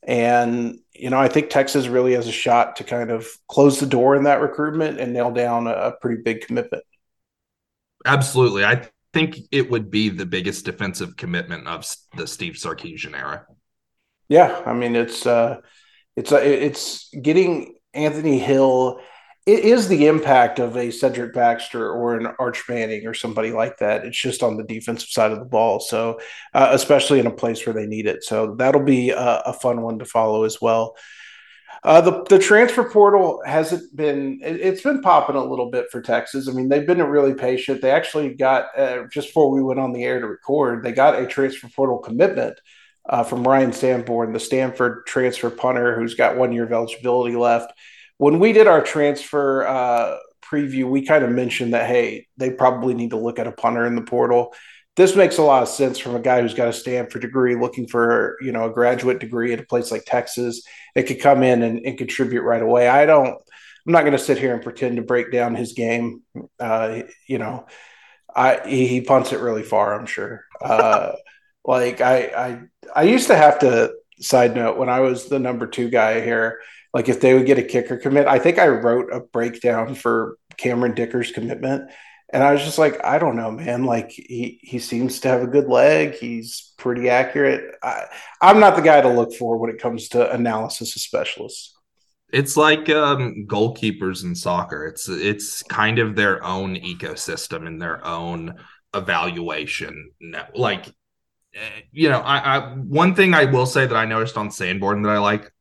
And 0.03 0.79
you 0.95 1.11
know, 1.11 1.19
I 1.19 1.29
think 1.29 1.49
Texas 1.49 1.89
really 1.89 2.13
has 2.13 2.29
a 2.29 2.33
shot 2.33 2.77
to 2.77 2.85
kind 2.85 3.11
of 3.11 3.27
close 3.49 3.81
the 3.81 3.87
door 3.87 4.15
in 4.15 4.25
that 4.25 4.41
recruitment 4.41 5.01
and 5.01 5.13
nail 5.13 5.31
down 5.31 5.67
a, 5.67 5.73
a 5.73 5.93
pretty 5.93 6.23
big 6.23 6.47
commitment. 6.47 6.85
Absolutely, 8.05 8.65
I 8.65 8.87
think 9.13 9.39
it 9.51 9.71
would 9.71 9.91
be 9.91 10.11
the 10.11 10.27
biggest 10.27 10.65
defensive 10.65 11.17
commitment 11.17 11.67
of 11.67 11.87
the 12.17 12.27
Steve 12.27 12.55
Sarkisian 12.55 13.19
era. 13.19 13.47
Yeah, 14.29 14.63
I 14.67 14.75
mean 14.75 14.95
it's 14.97 15.27
uh, 15.27 15.61
it's 16.17 16.33
uh, 16.33 16.37
it's 16.39 17.09
getting 17.11 17.77
Anthony 17.95 18.39
Hill. 18.39 19.01
It 19.47 19.61
is 19.61 19.89
the 19.89 20.07
impact 20.09 20.59
of 20.59 20.77
a 20.77 20.91
Cedric 20.91 21.33
Baxter 21.33 21.91
or 21.91 22.17
an 22.17 22.27
Arch 22.39 22.65
Manning 22.69 23.07
or 23.07 23.15
somebody 23.15 23.51
like 23.51 23.79
that. 23.79 24.05
It's 24.05 24.21
just 24.21 24.43
on 24.43 24.59
the 24.59 24.65
defensive 24.65 25.09
side 25.09 25.33
of 25.33 25.39
the 25.39 25.47
ball. 25.47 25.81
So, 25.81 26.21
uh, 26.53 26.69
especially 26.73 27.19
in 27.19 27.27
a 27.27 27.31
place 27.31 27.65
where 27.65 27.73
they 27.73 27.87
need 27.87 28.07
it. 28.07 28.25
So 28.25 28.55
that'll 28.57 28.85
be 28.85 29.09
a, 29.11 29.43
a 29.47 29.55
fun 29.55 29.81
one 29.81 29.99
to 30.01 30.05
follow 30.05 30.45
as 30.45 30.61
well. 30.61 30.97
Uh, 31.85 32.01
the 32.01 32.25
the 32.25 32.39
transfer 32.39 32.85
portal 32.85 33.41
hasn't 33.47 33.95
been 33.97 34.41
it, 34.43 34.61
has 34.61 34.83
been 34.83 35.01
popping 35.01 35.37
a 35.37 35.45
little 35.45 35.71
bit 35.71 35.87
for 35.91 36.03
Texas. 36.03 36.49
I 36.49 36.53
mean, 36.53 36.69
they've 36.69 36.87
been 36.87 37.03
really 37.03 37.35
patient. 37.35 37.81
They 37.81 37.93
actually 37.93 38.35
got 38.35 38.77
uh, 38.79 39.05
just 39.11 39.29
before 39.29 39.51
we 39.51 39.63
went 39.63 39.81
on 39.81 39.93
the 39.93 40.05
air 40.05 40.21
to 40.21 40.27
record, 40.27 40.83
they 40.83 40.93
got 40.93 41.19
a 41.19 41.27
transfer 41.27 41.69
portal 41.75 41.99
commitment 41.99 42.59
uh, 43.09 43.25
from 43.25 43.47
Ryan 43.47 43.73
Sanborn, 43.73 44.33
the 44.33 44.41
Stanford 44.41 45.07
transfer 45.07 45.51
punter 45.51 45.99
who's 45.99 46.15
got 46.15 46.37
one 46.37 46.53
year 46.53 46.65
of 46.65 46.73
eligibility 46.73 47.37
left. 47.37 47.73
When 48.19 48.39
we 48.39 48.53
did 48.53 48.67
our 48.67 48.83
transfer 48.83 49.67
uh, 49.67 50.19
preview, 50.43 50.91
we 50.91 51.07
kind 51.07 51.25
of 51.25 51.31
mentioned 51.31 51.75
that, 51.75 51.87
hey, 51.87 52.27
they 52.37 52.51
probably 52.51 52.95
need 52.95 53.11
to 53.11 53.17
look 53.17 53.39
at 53.39 53.47
a 53.47 53.53
punter 53.53 53.87
in 53.87 53.95
the 53.95 54.03
portal. 54.03 54.55
This 54.97 55.15
makes 55.15 55.39
a 55.39 55.43
lot 55.43 55.63
of 55.63 55.69
sense 55.69 55.99
from 55.99 56.17
a 56.17 56.21
guy 56.21 56.43
who's 56.43 56.55
got 56.55 56.69
a 56.69 56.73
Stanford 56.73 57.23
degree 57.23 57.55
looking 57.55 57.87
for, 57.87 58.37
you 58.41 58.51
know, 58.51 58.65
a 58.65 58.73
graduate 58.73 59.21
degree 59.21 59.53
at 59.53 59.61
a 59.61 59.67
place 59.67 59.93
like 59.93 60.05
Texas. 60.05 60.63
It 60.97 61.05
could 61.05 61.21
come 61.21 61.45
in 61.45 61.63
and, 61.63 61.79
and 61.87 61.97
contribute 61.97 62.43
right 62.43 62.63
away. 62.63 62.89
I 62.89 63.07
don't, 63.07 63.29
I'm 63.87 63.93
not 63.93 64.01
going 64.01 64.13
to 64.13 64.19
sit 64.19 64.39
here 64.39 64.53
and 64.53 64.63
pretend 64.63 64.97
to 64.97 65.03
break 65.03 65.31
down 65.31 65.55
his 65.55 65.73
game. 65.73 66.23
Uh, 66.59 67.03
you 67.29 67.39
know, 67.39 67.67
I, 68.35 68.61
he, 68.67 68.89
he 68.89 69.01
punts 69.01 69.33
it 69.33 69.41
really 69.41 69.63
far, 69.63 69.95
I'm 69.95 70.07
sure. 70.07 70.45
Uh, 70.61 71.13
like 71.65 72.01
I, 72.01 72.61
I, 72.95 73.03
used 73.05 73.29
to 73.29 73.37
have 73.37 73.59
to. 73.61 73.95
Side 74.21 74.57
note: 74.57 74.79
When 74.79 74.89
I 74.89 74.99
was 74.99 75.29
the 75.29 75.39
number 75.39 75.69
two 75.69 75.89
guy 75.89 76.21
here, 76.21 76.61
like 76.93 77.09
if 77.09 77.21
they 77.21 77.35
would 77.35 77.47
get 77.47 77.59
a 77.59 77.63
kicker 77.63 77.97
commit, 77.97 78.27
I 78.27 78.41
think 78.41 78.59
I 78.59 78.67
wrote 78.67 79.13
a 79.13 79.21
breakdown 79.21 79.95
for 79.95 80.37
Cameron 80.57 80.95
Dicker's 80.95 81.31
commitment, 81.31 81.89
and 82.33 82.43
I 82.43 82.53
was 82.53 82.65
just 82.65 82.79
like, 82.79 83.03
I 83.05 83.19
don't 83.19 83.37
know, 83.37 83.51
man. 83.53 83.85
Like 83.85 84.11
he 84.11 84.59
he 84.63 84.81
seems 84.81 85.21
to 85.21 85.29
have 85.29 85.43
a 85.43 85.47
good 85.47 85.69
leg. 85.69 86.15
He's 86.15 86.75
pretty 86.79 87.09
accurate. 87.09 87.77
I, 87.83 88.07
I'm 88.43 88.59
not 88.59 88.75
the 88.75 88.83
guy 88.83 89.01
to 89.01 89.09
look 89.09 89.35
for 89.35 89.57
when 89.57 89.71
it 89.71 89.81
comes 89.81 90.09
to 90.11 90.33
analysis 90.33 90.97
of 90.97 91.03
specialists. 91.03 91.75
It's 92.31 92.57
like 92.57 92.91
um, 92.91 93.47
goalkeepers 93.47 94.25
in 94.25 94.35
soccer. 94.35 94.87
It's 94.87 95.09
it's 95.09 95.63
kind 95.63 95.99
of 95.99 96.17
their 96.17 96.45
own 96.45 96.77
ecosystem 96.77 97.67
and 97.67 97.81
their 97.81 98.05
own 98.05 98.57
evaluation. 98.95 100.11
Like 100.55 100.93
you 101.93 102.09
know, 102.09 102.21
I, 102.21 102.39
I 102.39 102.61
one 102.75 103.15
thing 103.15 103.35
I 103.35 103.45
will 103.47 103.67
say 103.67 103.87
that 103.87 103.97
I 103.97 104.05
noticed 104.05 104.37
on 104.37 104.51
Sanborn 104.51 105.03
that 105.03 105.11
I 105.11 105.19
like, 105.19 105.53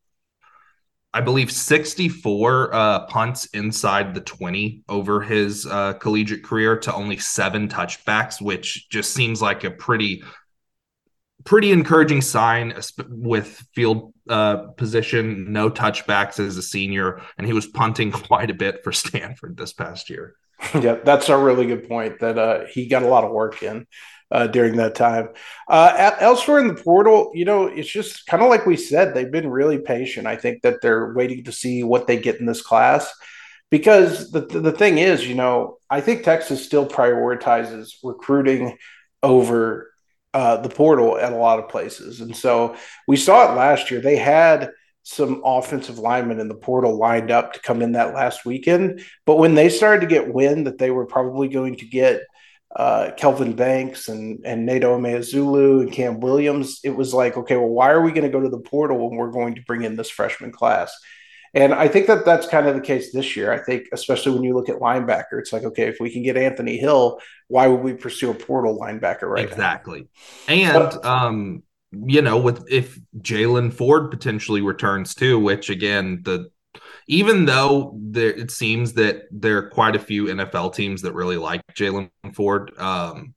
I 1.13 1.21
believe 1.21 1.51
64 1.51 2.73
uh, 2.73 3.05
punts 3.07 3.45
inside 3.47 4.13
the 4.13 4.21
20 4.21 4.83
over 4.89 5.21
his 5.21 5.65
uh, 5.65 5.93
collegiate 5.93 6.43
career 6.43 6.77
to 6.79 6.93
only 6.93 7.17
seven 7.17 7.67
touchbacks, 7.67 8.41
which 8.41 8.89
just 8.89 9.13
seems 9.13 9.41
like 9.41 9.63
a 9.63 9.71
pretty 9.71 10.23
pretty 11.43 11.71
encouraging 11.71 12.21
sign 12.21 12.73
with 13.07 13.65
field 13.73 14.13
uh, 14.27 14.57
position, 14.75 15.53
no 15.53 15.69
touchbacks 15.69 16.45
as 16.45 16.57
a 16.57 16.61
senior, 16.61 17.21
and 17.37 17.47
he 17.47 17.53
was 17.53 17.65
punting 17.65 18.11
quite 18.27 18.49
a 18.49 18.53
bit 18.53 18.83
for 18.83 18.91
Stanford 18.91 19.57
this 19.57 19.73
past 19.73 20.09
year. 20.09 20.35
Yeah, 20.81 20.95
that's 20.95 21.29
a 21.29 21.37
really 21.37 21.67
good 21.67 21.87
point. 21.87 22.19
That 22.19 22.37
uh, 22.37 22.65
he 22.65 22.87
got 22.87 23.03
a 23.03 23.07
lot 23.07 23.23
of 23.23 23.31
work 23.31 23.61
in 23.61 23.85
uh, 24.31 24.47
during 24.47 24.75
that 24.77 24.95
time. 24.95 25.29
Uh, 25.67 26.15
elsewhere 26.19 26.59
in 26.59 26.67
the 26.67 26.73
portal, 26.73 27.31
you 27.33 27.45
know, 27.45 27.67
it's 27.67 27.89
just 27.89 28.25
kind 28.25 28.43
of 28.43 28.49
like 28.49 28.65
we 28.65 28.75
said, 28.75 29.13
they've 29.13 29.31
been 29.31 29.49
really 29.49 29.79
patient. 29.79 30.27
I 30.27 30.35
think 30.35 30.61
that 30.63 30.81
they're 30.81 31.13
waiting 31.13 31.43
to 31.45 31.51
see 31.51 31.83
what 31.83 32.07
they 32.07 32.17
get 32.17 32.39
in 32.39 32.45
this 32.45 32.61
class. 32.61 33.11
Because 33.69 34.31
the, 34.31 34.41
the 34.41 34.71
thing 34.71 34.97
is, 34.97 35.27
you 35.27 35.35
know, 35.35 35.77
I 35.89 35.99
think 35.99 36.23
Texas 36.23 36.65
still 36.65 36.87
prioritizes 36.87 37.95
recruiting 38.01 38.77
over 39.21 39.91
uh, 40.33 40.57
the 40.57 40.69
portal 40.69 41.17
at 41.17 41.33
a 41.33 41.37
lot 41.37 41.59
of 41.59 41.67
places. 41.67 42.21
And 42.21 42.35
so 42.35 42.77
we 43.07 43.17
saw 43.17 43.51
it 43.51 43.57
last 43.57 43.91
year. 43.91 43.99
They 43.99 44.15
had 44.15 44.71
some 45.03 45.41
offensive 45.43 45.99
linemen 45.99 46.39
in 46.39 46.47
the 46.47 46.55
portal 46.55 46.97
lined 46.97 47.31
up 47.31 47.53
to 47.53 47.61
come 47.61 47.81
in 47.81 47.93
that 47.93 48.13
last 48.13 48.45
weekend. 48.45 49.01
But 49.25 49.37
when 49.37 49.55
they 49.55 49.69
started 49.69 50.01
to 50.01 50.07
get 50.07 50.33
wind 50.33 50.67
that 50.67 50.77
they 50.77 50.91
were 50.91 51.05
probably 51.05 51.47
going 51.47 51.77
to 51.77 51.85
get– 51.85 52.21
uh, 52.75 53.11
Kelvin 53.17 53.53
Banks 53.53 54.07
and 54.09 54.41
and 54.45 54.65
Neto 54.65 54.97
Umeozulu 54.97 55.81
and 55.81 55.91
Cam 55.91 56.19
Williams, 56.19 56.79
it 56.83 56.95
was 56.95 57.13
like, 57.13 57.37
okay, 57.37 57.55
well, 57.55 57.69
why 57.69 57.89
are 57.89 58.01
we 58.01 58.11
going 58.11 58.23
to 58.23 58.29
go 58.29 58.41
to 58.41 58.49
the 58.49 58.59
portal 58.59 59.07
when 59.07 59.17
we're 59.17 59.31
going 59.31 59.55
to 59.55 59.61
bring 59.61 59.83
in 59.83 59.95
this 59.95 60.09
freshman 60.09 60.51
class? 60.51 60.95
And 61.53 61.73
I 61.73 61.87
think 61.87 62.07
that 62.07 62.25
that's 62.25 62.47
kind 62.47 62.67
of 62.67 62.75
the 62.75 62.81
case 62.81 63.13
this 63.13 63.35
year. 63.35 63.51
I 63.51 63.57
think, 63.59 63.87
especially 63.93 64.33
when 64.33 64.43
you 64.43 64.53
look 64.53 64.69
at 64.69 64.75
linebacker, 64.75 65.39
it's 65.39 65.53
like, 65.53 65.63
okay, 65.63 65.87
if 65.87 65.97
we 65.99 66.11
can 66.11 66.21
get 66.21 66.37
Anthony 66.37 66.77
Hill, 66.77 67.19
why 67.47 67.67
would 67.67 67.81
we 67.81 67.93
pursue 67.93 68.31
a 68.31 68.33
portal 68.33 68.77
linebacker 68.77 69.23
right 69.23 69.45
exactly. 69.45 70.07
And 70.47 70.93
um, 71.05 71.63
you 71.91 72.21
know, 72.21 72.37
with 72.37 72.65
if 72.69 72.99
Jalen 73.19 73.73
Ford 73.73 74.11
potentially 74.11 74.61
returns 74.61 75.15
too, 75.15 75.39
which 75.39 75.69
again, 75.69 76.21
the 76.23 76.51
even 77.07 77.45
though 77.45 77.97
there 77.97 78.31
it 78.31 78.51
seems 78.51 78.93
that 78.93 79.23
there 79.31 79.57
are 79.57 79.69
quite 79.69 79.95
a 79.95 79.99
few 79.99 80.25
NFL 80.25 80.75
teams 80.75 81.01
that 81.01 81.13
really 81.13 81.37
like 81.37 81.61
Jalen 81.73 82.09
Ford. 82.33 82.71
Um, 82.77 83.33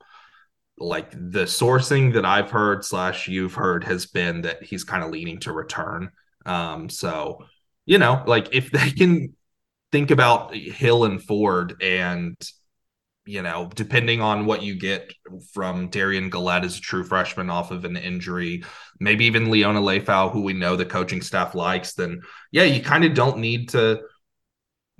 like 0.78 1.10
the 1.10 1.44
sourcing 1.44 2.14
that 2.14 2.24
I've 2.24 2.50
heard 2.50 2.84
slash 2.84 3.28
you've 3.28 3.54
heard 3.54 3.84
has 3.84 4.06
been 4.06 4.42
that 4.42 4.62
he's 4.62 4.82
kind 4.82 5.04
of 5.04 5.10
leaning 5.10 5.38
to 5.40 5.52
return. 5.52 6.10
Um, 6.46 6.88
so 6.88 7.44
you 7.86 7.98
know, 7.98 8.22
like 8.26 8.54
if 8.54 8.70
they 8.70 8.90
can 8.90 9.36
think 9.92 10.10
about 10.10 10.54
Hill 10.54 11.04
and 11.04 11.22
Ford 11.22 11.82
and 11.82 12.36
you 13.30 13.42
know, 13.42 13.70
depending 13.74 14.20
on 14.20 14.44
what 14.44 14.62
you 14.62 14.74
get 14.74 15.14
from 15.52 15.88
Derion 15.88 16.30
Gullette 16.30 16.64
as 16.64 16.78
a 16.78 16.80
true 16.80 17.04
freshman 17.04 17.48
off 17.48 17.70
of 17.70 17.84
an 17.84 17.96
injury, 17.96 18.64
maybe 18.98 19.26
even 19.26 19.46
Liona 19.46 19.80
Lefau, 19.80 20.32
who 20.32 20.42
we 20.42 20.52
know 20.52 20.74
the 20.74 20.84
coaching 20.84 21.22
staff 21.22 21.54
likes, 21.54 21.94
then 21.94 22.22
yeah, 22.50 22.64
you 22.64 22.82
kind 22.82 23.04
of 23.04 23.14
don't 23.14 23.38
need 23.38 23.68
to 23.70 24.00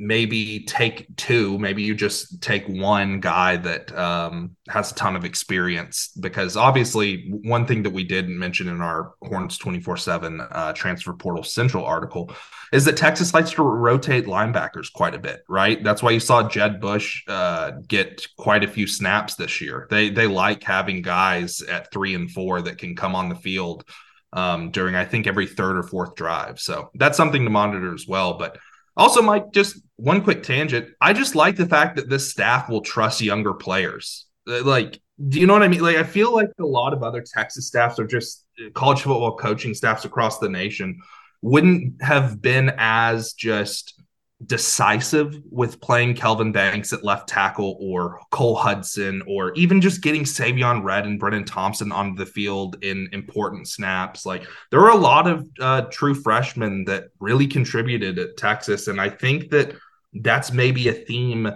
maybe 0.01 0.65
take 0.65 1.07
two 1.17 1.59
maybe 1.59 1.83
you 1.83 1.95
just 1.95 2.41
take 2.41 2.67
one 2.67 3.21
guy 3.21 3.57
that 3.57 3.97
um, 3.97 4.57
has 4.69 4.91
a 4.91 4.95
ton 4.95 5.15
of 5.15 5.27
experience 5.27 6.11
because 6.21 6.57
obviously 6.57 7.31
one 7.43 7.67
thing 7.67 7.83
that 7.83 7.93
we 7.93 8.03
didn't 8.03 8.39
mention 8.39 8.67
in 8.69 8.81
our 8.81 9.13
horns 9.23 9.59
24-7 9.59 10.49
uh, 10.51 10.73
transfer 10.73 11.13
portal 11.13 11.43
central 11.43 11.85
article 11.85 12.33
is 12.73 12.87
that 12.87 12.97
texas 12.97 13.35
likes 13.35 13.53
to 13.53 13.63
rotate 13.63 14.25
linebackers 14.25 14.91
quite 14.91 15.15
a 15.15 15.19
bit 15.19 15.43
right 15.49 15.85
that's 15.85 16.03
why 16.03 16.11
you 16.11 16.21
saw 16.21 16.49
jett 16.49 16.81
bush 16.81 17.23
uh, 17.29 17.73
get 17.87 18.27
quite 18.39 18.65
a 18.65 18.69
few 18.69 18.87
snaps 18.87 19.35
this 19.35 19.61
year 19.61 19.87
they 19.91 20.09
they 20.09 20.27
like 20.27 20.65
having 20.65 21.03
guys 21.03 21.61
at 21.61 21.93
three 21.93 22.15
and 22.15 22.31
four 22.31 22.63
that 22.63 22.79
can 22.79 22.97
come 22.97 23.15
on 23.15 23.29
the 23.29 23.35
field 23.35 23.85
um, 24.33 24.71
during 24.71 24.95
I 24.95 25.05
think 25.05 25.27
every 25.27 25.47
third 25.47 25.77
or 25.77 25.83
fourth 25.83 26.15
drive. 26.15 26.61
So 26.61 26.91
that's 26.95 27.17
something 27.17 27.45
to 27.45 27.51
monitor 27.51 27.93
as 27.93 28.07
well. 28.07 28.35
But 28.35 28.59
also, 28.97 29.23
Mike, 29.23 29.53
just 29.53 29.81
one 30.01 30.23
quick 30.23 30.43
tangent. 30.43 30.89
I 31.01 31.13
just 31.13 31.35
like 31.35 31.57
the 31.57 31.67
fact 31.67 31.97
that 31.97 32.09
this 32.09 32.31
staff 32.31 32.69
will 32.69 32.81
trust 32.81 33.21
younger 33.21 33.55
players. 33.55 34.27
Uh, 34.49 34.65
like, 34.65 35.01
do 35.29 35.39
you 35.39 35.47
know 35.47 35.53
what 35.53 35.63
I 35.63 35.69
mean? 35.69 35.83
Like, 35.83 35.97
I 35.97 36.03
feel 36.03 36.33
like 36.35 36.49
a 36.59 36.65
lot 36.65 36.93
of 36.93 37.03
other 37.03 37.23
Texas 37.23 37.67
staffs 37.67 37.99
or 37.99 38.07
just 38.07 38.47
uh, 38.59 38.71
college 38.75 39.03
football 39.03 39.37
coaching 39.37 39.75
staffs 39.75 40.05
across 40.05 40.39
the 40.39 40.49
nation 40.49 41.01
wouldn't 41.43 42.03
have 42.03 42.41
been 42.41 42.73
as 42.77 43.35
just 43.35 44.01
decisive 44.47 45.39
with 45.51 45.81
playing 45.81 46.15
Kelvin 46.15 46.51
Banks 46.51 46.93
at 46.93 47.05
left 47.05 47.29
tackle 47.29 47.77
or 47.79 48.21
Cole 48.31 48.57
Hudson 48.57 49.23
or 49.27 49.53
even 49.53 49.83
just 49.83 50.03
getting 50.03 50.23
Savion 50.23 50.83
Red 50.83 51.05
and 51.05 51.21
Brenen 51.21 51.45
Thompson 51.45 51.93
onto 51.93 52.17
the 52.17 52.31
field 52.31 52.83
in 52.83 53.09
important 53.13 53.69
snaps. 53.69 54.25
Like 54.25 54.45
there 54.71 54.81
were 54.81 54.91
a 54.91 54.97
lot 54.97 55.27
of 55.27 55.47
uh, 55.61 55.83
true 55.91 56.15
freshmen 56.15 56.85
that 56.87 57.09
really 57.19 57.47
contributed 57.47 58.19
at 58.19 58.39
Texas. 58.39 58.89
And 58.89 58.99
I 58.99 59.11
think 59.11 59.51
that 59.51 59.75
that's 60.13 60.53
maybe 60.53 60.89
a 60.89 60.93
theme 60.93 61.51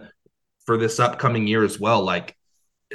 for 0.67 0.77
this 0.77 1.01
upcoming 1.01 1.47
year 1.47 1.65
as 1.65 1.79
well. 1.79 2.03
Like 2.03 2.37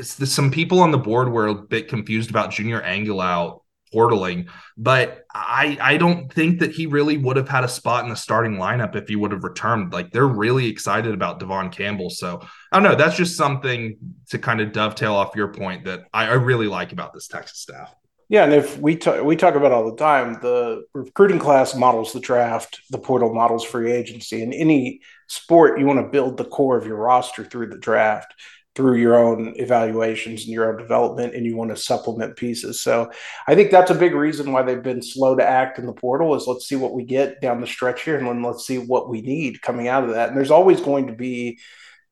some 0.01 0.51
people 0.51 0.79
on 0.79 0.91
the 0.91 0.97
board 0.97 1.29
were 1.29 1.47
a 1.47 1.55
bit 1.55 1.87
confused 1.87 2.29
about 2.29 2.51
Junior 2.51 2.81
Angilau 2.81 3.61
portaling. 3.93 4.49
But 4.77 5.25
I 5.33 5.77
I 5.81 5.97
don't 5.97 6.31
think 6.31 6.59
that 6.59 6.71
he 6.71 6.85
really 6.85 7.17
would 7.17 7.37
have 7.37 7.49
had 7.49 7.63
a 7.63 7.67
spot 7.67 8.03
in 8.03 8.09
the 8.09 8.15
starting 8.15 8.55
lineup 8.55 8.95
if 8.95 9.07
he 9.07 9.15
would 9.15 9.31
have 9.31 9.43
returned. 9.43 9.93
Like 9.93 10.11
they're 10.11 10.27
really 10.27 10.67
excited 10.67 11.13
about 11.13 11.39
Devon 11.39 11.69
Campbell. 11.69 12.09
So 12.09 12.39
I 12.71 12.79
don't 12.79 12.83
know. 12.83 12.95
That's 12.95 13.17
just 13.17 13.35
something 13.35 13.97
to 14.29 14.37
kind 14.37 14.61
of 14.61 14.71
dovetail 14.71 15.13
off 15.13 15.35
your 15.35 15.53
point 15.53 15.85
that 15.85 16.01
I, 16.13 16.27
I 16.27 16.33
really 16.33 16.67
like 16.67 16.91
about 16.91 17.13
this 17.13 17.27
Texas 17.27 17.59
staff. 17.59 17.93
Yeah, 18.29 18.43
and 18.43 18.53
if 18.53 18.77
we 18.77 18.95
talk, 18.95 19.23
we 19.23 19.35
talk 19.35 19.55
about 19.55 19.71
all 19.71 19.89
the 19.89 19.97
time, 19.97 20.33
the 20.39 20.83
recruiting 20.93 21.39
class 21.39 21.73
models 21.73 22.13
the 22.13 22.19
draft, 22.19 22.79
the 22.91 22.99
portal 22.99 23.33
models 23.33 23.65
free 23.65 23.91
agency. 23.91 24.43
and 24.43 24.53
any 24.53 25.01
sport, 25.29 25.79
you 25.79 25.85
want 25.85 25.99
to 25.99 26.11
build 26.11 26.37
the 26.37 26.45
core 26.45 26.77
of 26.77 26.85
your 26.85 26.97
roster 26.97 27.43
through 27.43 27.67
the 27.67 27.77
draft 27.77 28.33
through 28.75 28.95
your 28.95 29.17
own 29.17 29.53
evaluations 29.57 30.43
and 30.43 30.53
your 30.53 30.71
own 30.71 30.77
development 30.77 31.35
and 31.35 31.45
you 31.45 31.55
want 31.57 31.69
to 31.69 31.75
supplement 31.75 32.37
pieces. 32.37 32.79
So 32.81 33.11
I 33.45 33.53
think 33.53 33.71
that's 33.71 33.91
a 33.91 33.95
big 33.95 34.13
reason 34.13 34.53
why 34.53 34.61
they've 34.61 34.81
been 34.81 35.01
slow 35.01 35.35
to 35.35 35.45
act 35.45 35.79
in 35.79 35.85
the 35.85 35.91
portal 35.91 36.33
is 36.35 36.47
let's 36.47 36.65
see 36.65 36.77
what 36.77 36.93
we 36.93 37.03
get 37.03 37.41
down 37.41 37.59
the 37.59 37.67
stretch 37.67 38.03
here 38.03 38.17
and 38.17 38.25
then 38.25 38.41
let's 38.41 38.65
see 38.65 38.77
what 38.77 39.09
we 39.09 39.19
need 39.21 39.61
coming 39.61 39.89
out 39.89 40.03
of 40.05 40.11
that. 40.11 40.29
And 40.29 40.37
there's 40.37 40.49
always 40.49 40.79
going 40.79 41.07
to 41.07 41.13
be 41.13 41.59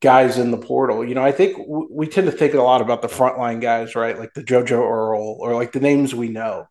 guys 0.00 0.36
in 0.36 0.50
the 0.50 0.58
portal. 0.58 1.04
You 1.06 1.14
know, 1.14 1.24
I 1.24 1.32
think 1.32 1.56
w- 1.56 1.88
we 1.90 2.06
tend 2.06 2.26
to 2.26 2.36
think 2.36 2.52
a 2.54 2.62
lot 2.62 2.82
about 2.82 3.00
the 3.00 3.08
frontline 3.08 3.62
guys, 3.62 3.94
right? 3.94 4.18
Like 4.18 4.34
the 4.34 4.44
JoJo 4.44 4.72
Earle 4.72 5.38
or 5.40 5.54
like 5.54 5.72
the 5.72 5.80
names 5.80 6.14
we 6.14 6.28
know. 6.28 6.68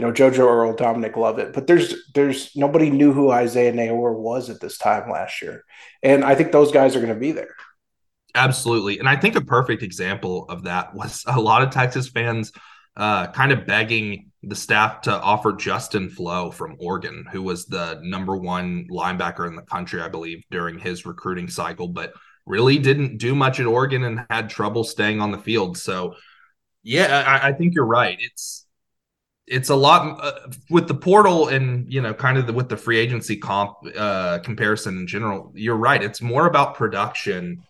You 0.00 0.06
know, 0.06 0.12
JoJo 0.12 0.38
Earle, 0.38 0.76
Dominic 0.76 1.14
Lovett, 1.18 1.52
but 1.52 1.66
there's 1.66 2.10
there's 2.14 2.56
nobody 2.56 2.88
knew 2.88 3.12
who 3.12 3.30
Isaiah 3.30 3.70
Neyor 3.70 4.18
was 4.18 4.48
at 4.48 4.58
this 4.58 4.78
time 4.78 5.10
last 5.10 5.42
year, 5.42 5.62
and 6.02 6.24
I 6.24 6.34
think 6.34 6.52
those 6.52 6.72
guys 6.72 6.96
are 6.96 7.00
going 7.00 7.12
to 7.12 7.20
be 7.20 7.32
there. 7.32 7.54
Absolutely. 8.34 8.98
And 8.98 9.06
I 9.06 9.16
think 9.16 9.36
a 9.36 9.42
perfect 9.42 9.82
example 9.82 10.46
of 10.48 10.62
that 10.62 10.94
was 10.94 11.22
a 11.26 11.38
lot 11.38 11.60
of 11.60 11.68
Texas 11.68 12.08
fans 12.08 12.50
uh, 12.96 13.26
kind 13.26 13.52
of 13.52 13.66
begging 13.66 14.30
the 14.42 14.56
staff 14.56 15.02
to 15.02 15.20
offer 15.20 15.52
Justin 15.52 16.08
Flowe 16.08 16.50
from 16.50 16.76
Oregon, 16.80 17.26
who 17.30 17.42
was 17.42 17.66
the 17.66 18.00
number 18.02 18.38
one 18.38 18.86
linebacker 18.90 19.46
in 19.46 19.54
the 19.54 19.60
country, 19.60 20.00
I 20.00 20.08
believe, 20.08 20.42
during 20.50 20.78
his 20.78 21.04
recruiting 21.04 21.50
cycle, 21.50 21.88
but 21.88 22.14
really 22.46 22.78
didn't 22.78 23.18
do 23.18 23.34
much 23.34 23.60
at 23.60 23.66
Oregon 23.66 24.04
and 24.04 24.24
had 24.30 24.48
trouble 24.48 24.82
staying 24.82 25.20
on 25.20 25.30
the 25.30 25.36
field. 25.36 25.76
So, 25.76 26.14
yeah, 26.82 27.22
I, 27.26 27.48
I 27.48 27.52
think 27.52 27.74
you're 27.74 27.84
right. 27.84 28.16
It's 28.18 28.64
it's 29.50 29.68
a 29.68 29.74
lot 29.74 30.18
uh, 30.22 30.48
with 30.70 30.86
the 30.86 30.94
portal 30.94 31.48
and 31.48 31.92
you 31.92 32.00
know 32.00 32.14
kind 32.14 32.38
of 32.38 32.46
the, 32.46 32.52
with 32.52 32.68
the 32.68 32.76
free 32.76 32.98
agency 32.98 33.36
comp 33.36 33.76
uh, 33.96 34.38
comparison 34.38 34.96
in 34.96 35.06
general. 35.06 35.52
You're 35.54 35.76
right. 35.76 36.02
It's 36.02 36.22
more 36.22 36.46
about 36.46 36.76
production 36.76 37.64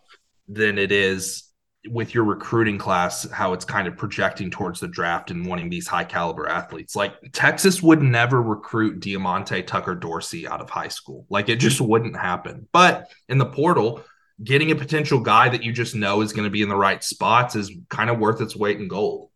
than 0.47 0.79
it 0.79 0.93
is 0.93 1.45
with 1.89 2.13
your 2.13 2.25
recruiting 2.25 2.77
class 2.77 3.29
how 3.31 3.55
it's 3.55 3.65
kind 3.65 3.89
of 3.89 3.97
projecting 3.97 4.51
towards 4.51 4.81
the 4.81 4.89
draft 4.89 5.31
and 5.31 5.47
wanting 5.47 5.71
these 5.71 5.89
high 5.89 6.05
caliber 6.05 6.47
athletes 6.47 6.95
like 6.95 7.15
texas 7.33 7.83
would 7.83 8.03
never 8.03 8.43
recruit 8.43 9.01
diamante 9.01 9.63
tucker 9.63 9.95
dorsey 9.95 10.47
out 10.47 10.61
of 10.61 10.69
high 10.69 10.89
school 10.89 11.25
like 11.31 11.49
it 11.49 11.57
just 11.57 11.81
wouldn't 11.81 12.15
happen 12.15 12.69
but 12.73 13.09
in 13.31 13.39
the 13.39 13.47
portal 13.47 14.05
getting 14.45 14.71
a 14.71 14.77
potential 14.77 15.21
guy 15.21 15.49
that 15.49 15.63
you 15.63 15.73
just 15.73 15.95
know 15.95 16.21
is 16.21 16.35
going 16.35 16.45
to 16.45 16.51
be 16.51 16.61
in 16.61 16.69
the 16.69 16.77
right 16.77 17.03
spots 17.03 17.57
is 17.57 17.73
kind 17.89 18.11
of 18.11 18.19
worth 18.19 18.43
its 18.43 18.55
weight 18.55 18.79
in 18.79 18.87
gold 18.87 19.31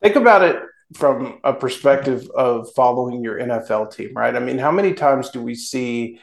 think 0.00 0.14
about 0.14 0.42
it 0.42 0.62
from 0.94 1.40
a 1.42 1.52
perspective 1.52 2.30
of 2.34 2.68
following 2.74 3.22
your 3.22 3.38
nfl 3.38 3.92
team 3.92 4.12
right 4.14 4.36
i 4.36 4.38
mean 4.38 4.58
how 4.58 4.70
many 4.70 4.92
times 4.94 5.30
do 5.30 5.42
we 5.42 5.54
see 5.54 6.18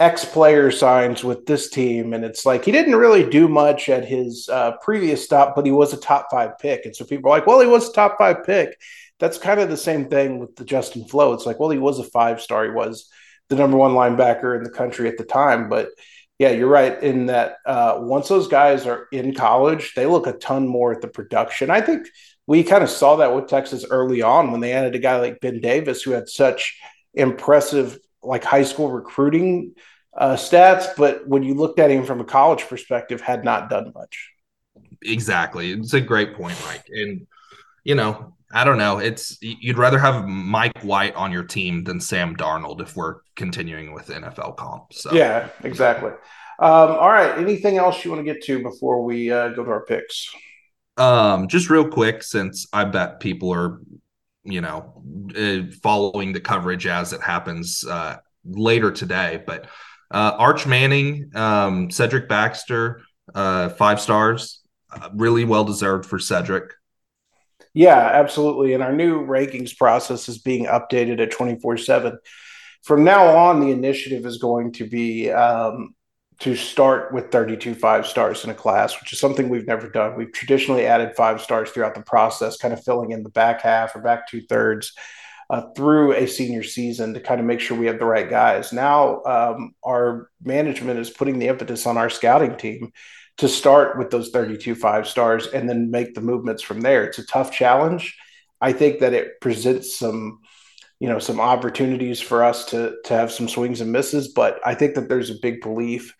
X 0.00 0.24
player 0.24 0.70
signs 0.70 1.24
with 1.24 1.44
this 1.44 1.70
team, 1.70 2.12
and 2.12 2.24
it's 2.24 2.46
like 2.46 2.64
he 2.64 2.70
didn't 2.70 2.94
really 2.94 3.28
do 3.28 3.48
much 3.48 3.88
at 3.88 4.04
his 4.04 4.48
uh, 4.48 4.72
previous 4.80 5.24
stop, 5.24 5.56
but 5.56 5.66
he 5.66 5.72
was 5.72 5.92
a 5.92 5.96
top 5.96 6.28
five 6.30 6.56
pick, 6.60 6.84
and 6.84 6.94
so 6.94 7.04
people 7.04 7.30
are 7.30 7.36
like, 7.36 7.48
"Well, 7.48 7.60
he 7.60 7.66
was 7.66 7.88
a 7.88 7.92
top 7.92 8.16
five 8.16 8.44
pick." 8.44 8.78
That's 9.18 9.38
kind 9.38 9.58
of 9.58 9.68
the 9.68 9.76
same 9.76 10.08
thing 10.08 10.38
with 10.38 10.54
the 10.54 10.64
Justin 10.64 11.04
Flowe. 11.04 11.32
It's 11.32 11.46
like, 11.46 11.58
well, 11.58 11.70
he 11.70 11.78
was 11.78 11.98
a 11.98 12.04
five 12.04 12.40
star. 12.40 12.64
He 12.64 12.70
was 12.70 13.10
the 13.48 13.56
number 13.56 13.76
one 13.76 13.90
linebacker 13.92 14.56
in 14.56 14.62
the 14.62 14.70
country 14.70 15.08
at 15.08 15.18
the 15.18 15.24
time, 15.24 15.68
but 15.68 15.88
yeah, 16.38 16.50
you're 16.50 16.68
right 16.68 17.02
in 17.02 17.26
that 17.26 17.56
uh, 17.66 17.96
once 17.98 18.28
those 18.28 18.46
guys 18.46 18.86
are 18.86 19.08
in 19.10 19.34
college, 19.34 19.94
they 19.96 20.06
look 20.06 20.28
a 20.28 20.32
ton 20.34 20.68
more 20.68 20.92
at 20.92 21.00
the 21.00 21.08
production. 21.08 21.70
I 21.70 21.80
think 21.80 22.06
we 22.48 22.64
kind 22.64 22.82
of 22.82 22.88
saw 22.88 23.16
that 23.16 23.34
with 23.34 23.46
Texas 23.46 23.84
early 23.90 24.22
on 24.22 24.50
when 24.50 24.62
they 24.62 24.72
added 24.72 24.94
a 24.94 24.98
guy 24.98 25.20
like 25.20 25.38
Ben 25.38 25.60
Davis, 25.60 26.02
who 26.02 26.12
had 26.12 26.30
such 26.30 26.80
impressive 27.12 27.98
like 28.22 28.42
high 28.42 28.62
school 28.62 28.90
recruiting 28.90 29.74
uh, 30.16 30.32
stats, 30.32 30.88
but 30.96 31.28
when 31.28 31.42
you 31.42 31.52
looked 31.52 31.78
at 31.78 31.90
him 31.90 32.06
from 32.06 32.22
a 32.22 32.24
college 32.24 32.66
perspective, 32.66 33.20
had 33.20 33.44
not 33.44 33.68
done 33.68 33.92
much. 33.94 34.30
Exactly, 35.04 35.72
it's 35.72 35.92
a 35.92 36.00
great 36.00 36.34
point, 36.34 36.56
Mike. 36.64 36.86
And 36.88 37.26
you 37.84 37.94
know, 37.94 38.32
I 38.50 38.64
don't 38.64 38.78
know. 38.78 38.96
It's 38.96 39.36
you'd 39.42 39.76
rather 39.76 39.98
have 39.98 40.26
Mike 40.26 40.80
White 40.80 41.14
on 41.16 41.30
your 41.30 41.44
team 41.44 41.84
than 41.84 42.00
Sam 42.00 42.34
Darnold 42.34 42.80
if 42.80 42.96
we're 42.96 43.16
continuing 43.36 43.92
with 43.92 44.08
NFL 44.08 44.56
comp. 44.56 44.94
So 44.94 45.12
yeah, 45.12 45.50
exactly. 45.64 46.12
Um, 46.60 46.90
all 46.90 47.10
right. 47.10 47.36
Anything 47.36 47.76
else 47.76 48.04
you 48.06 48.10
want 48.10 48.24
to 48.24 48.32
get 48.32 48.42
to 48.44 48.62
before 48.62 49.04
we 49.04 49.30
uh, 49.30 49.50
go 49.50 49.64
to 49.64 49.70
our 49.70 49.84
picks? 49.84 50.34
Um, 50.98 51.48
just 51.48 51.70
real 51.70 51.88
quick, 51.88 52.22
since 52.22 52.66
I 52.72 52.84
bet 52.84 53.20
people 53.20 53.52
are 53.54 53.80
you 54.48 54.60
know, 54.60 55.02
uh, 55.36 55.70
following 55.82 56.32
the 56.32 56.40
coverage 56.40 56.86
as 56.86 57.12
it 57.12 57.20
happens 57.20 57.84
uh, 57.84 58.16
later 58.44 58.90
today. 58.90 59.42
But 59.46 59.66
uh, 60.10 60.32
Arch 60.38 60.66
Manning, 60.66 61.30
um, 61.34 61.90
Cedric 61.90 62.28
Baxter, 62.28 63.02
uh, 63.34 63.68
five 63.70 64.00
stars, 64.00 64.60
uh, 64.90 65.10
really 65.14 65.44
well 65.44 65.64
deserved 65.64 66.06
for 66.06 66.18
Cedric. 66.18 66.72
Yeah, 67.74 67.98
absolutely. 67.98 68.72
And 68.72 68.82
our 68.82 68.92
new 68.92 69.26
rankings 69.26 69.76
process 69.76 70.28
is 70.28 70.38
being 70.38 70.64
updated 70.66 71.20
at 71.20 71.30
24 71.30 71.76
7. 71.76 72.18
From 72.82 73.04
now 73.04 73.26
on, 73.36 73.60
the 73.60 73.70
initiative 73.70 74.24
is 74.24 74.38
going 74.38 74.72
to 74.72 74.88
be 74.88 75.30
um, 75.30 75.94
to 76.40 76.54
start 76.54 77.12
with 77.12 77.32
32 77.32 77.74
five 77.74 78.06
stars 78.06 78.44
in 78.44 78.50
a 78.50 78.54
class, 78.54 79.00
which 79.00 79.12
is 79.12 79.18
something 79.18 79.48
we've 79.48 79.66
never 79.66 79.88
done. 79.88 80.16
We've 80.16 80.32
traditionally 80.32 80.86
added 80.86 81.16
five 81.16 81.40
stars 81.40 81.70
throughout 81.70 81.94
the 81.94 82.02
process, 82.02 82.56
kind 82.56 82.72
of 82.72 82.82
filling 82.82 83.10
in 83.10 83.22
the 83.24 83.30
back 83.30 83.60
half 83.60 83.96
or 83.96 84.00
back 84.00 84.28
two 84.28 84.42
thirds 84.42 84.92
uh, 85.50 85.62
through 85.74 86.12
a 86.12 86.26
senior 86.26 86.62
season 86.62 87.14
to 87.14 87.20
kind 87.20 87.40
of 87.40 87.46
make 87.46 87.60
sure 87.60 87.76
we 87.76 87.86
have 87.86 87.98
the 87.98 88.04
right 88.04 88.30
guys. 88.30 88.72
Now, 88.72 89.22
um, 89.24 89.74
our 89.82 90.30
management 90.42 91.00
is 91.00 91.10
putting 91.10 91.38
the 91.38 91.48
impetus 91.48 91.86
on 91.86 91.96
our 91.96 92.10
scouting 92.10 92.56
team 92.56 92.92
to 93.38 93.48
start 93.48 93.98
with 93.98 94.10
those 94.10 94.30
32 94.30 94.74
five 94.74 95.08
stars 95.08 95.46
and 95.48 95.68
then 95.68 95.90
make 95.90 96.14
the 96.14 96.20
movements 96.20 96.62
from 96.62 96.80
there. 96.82 97.04
It's 97.04 97.18
a 97.18 97.26
tough 97.26 97.50
challenge. 97.50 98.16
I 98.60 98.72
think 98.72 99.00
that 99.00 99.14
it 99.14 99.40
presents 99.40 99.96
some 99.96 100.40
you 101.00 101.08
know 101.08 101.18
some 101.18 101.40
opportunities 101.40 102.20
for 102.20 102.42
us 102.42 102.64
to 102.66 102.96
to 103.04 103.14
have 103.14 103.30
some 103.30 103.48
swings 103.48 103.80
and 103.80 103.92
misses 103.92 104.28
but 104.28 104.58
i 104.66 104.74
think 104.74 104.94
that 104.94 105.08
there's 105.08 105.30
a 105.30 105.38
big 105.40 105.60
belief 105.60 106.14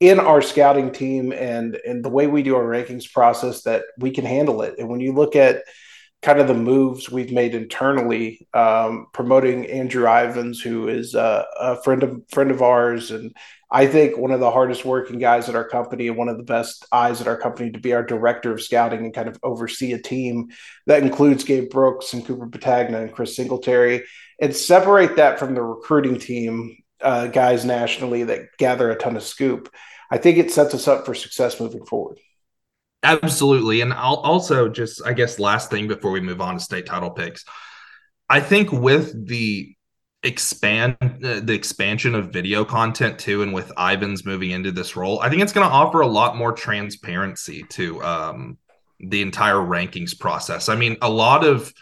in 0.00 0.18
our 0.18 0.40
scouting 0.40 0.90
team 0.90 1.32
and 1.32 1.76
and 1.86 2.02
the 2.02 2.08
way 2.08 2.26
we 2.26 2.42
do 2.42 2.56
our 2.56 2.64
rankings 2.64 3.10
process 3.10 3.62
that 3.62 3.84
we 3.98 4.10
can 4.10 4.24
handle 4.24 4.62
it. 4.62 4.74
And 4.78 4.88
when 4.88 5.00
you 5.00 5.12
look 5.12 5.36
at 5.36 5.62
kind 6.22 6.40
of 6.40 6.48
the 6.48 6.54
moves 6.54 7.10
we've 7.10 7.32
made 7.32 7.54
internally 7.54 8.46
um, 8.52 9.06
promoting 9.12 9.66
andrew 9.66 10.06
ivins 10.06 10.60
who 10.60 10.88
is 10.88 11.14
a, 11.14 11.46
a 11.58 11.82
friend 11.82 12.02
of 12.02 12.22
friend 12.30 12.50
of 12.50 12.60
ours 12.60 13.10
and 13.10 13.34
I 13.72 13.86
think 13.86 14.16
one 14.16 14.32
of 14.32 14.40
the 14.40 14.50
hardest 14.50 14.84
working 14.84 15.18
guys 15.18 15.48
at 15.48 15.54
our 15.54 15.68
company 15.68 16.08
and 16.08 16.16
one 16.16 16.28
of 16.28 16.36
the 16.36 16.42
best 16.42 16.84
eyes 16.90 17.20
at 17.20 17.28
our 17.28 17.36
company 17.36 17.70
to 17.70 17.78
be 17.78 17.92
our 17.92 18.02
director 18.02 18.52
of 18.52 18.62
scouting 18.62 19.00
and 19.00 19.14
kind 19.14 19.28
of 19.28 19.38
oversee 19.42 19.92
a 19.92 19.98
team 19.98 20.48
that 20.86 21.02
includes 21.02 21.44
Gabe 21.44 21.70
Brooks 21.70 22.12
and 22.12 22.26
Cooper 22.26 22.48
Petagna 22.48 23.00
and 23.00 23.12
Chris 23.12 23.36
Singletary 23.36 24.04
and 24.40 24.56
separate 24.56 25.16
that 25.16 25.38
from 25.38 25.54
the 25.54 25.62
recruiting 25.62 26.18
team 26.18 26.78
uh, 27.00 27.28
guys 27.28 27.64
nationally 27.64 28.24
that 28.24 28.56
gather 28.58 28.90
a 28.90 28.96
ton 28.96 29.16
of 29.16 29.22
scoop. 29.22 29.72
I 30.10 30.18
think 30.18 30.38
it 30.38 30.50
sets 30.50 30.74
us 30.74 30.88
up 30.88 31.06
for 31.06 31.14
success 31.14 31.60
moving 31.60 31.84
forward. 31.84 32.18
Absolutely. 33.02 33.80
And 33.80 33.92
I'll 33.92 34.16
also 34.16 34.68
just, 34.68 35.00
I 35.06 35.12
guess, 35.12 35.38
last 35.38 35.70
thing 35.70 35.88
before 35.88 36.10
we 36.10 36.20
move 36.20 36.40
on 36.40 36.54
to 36.54 36.60
state 36.60 36.86
title 36.86 37.10
picks. 37.10 37.44
I 38.28 38.40
think 38.40 38.72
with 38.72 39.26
the 39.26 39.74
expand 40.22 40.96
uh, 41.00 41.40
the 41.40 41.54
expansion 41.54 42.14
of 42.14 42.30
video 42.30 42.62
content 42.64 43.18
too 43.18 43.42
and 43.42 43.54
with 43.54 43.72
ivins 43.78 44.26
moving 44.26 44.50
into 44.50 44.70
this 44.70 44.94
role 44.94 45.18
I 45.20 45.30
think 45.30 45.40
it's 45.40 45.52
going 45.52 45.66
to 45.66 45.72
offer 45.72 46.02
a 46.02 46.06
lot 46.06 46.36
more 46.36 46.52
transparency 46.52 47.62
to 47.70 48.02
um 48.02 48.58
the 49.02 49.22
entire 49.22 49.54
rankings 49.54 50.18
process. 50.18 50.68
I 50.68 50.76
mean 50.76 50.96
a 51.00 51.08
lot 51.08 51.44
of 51.44 51.72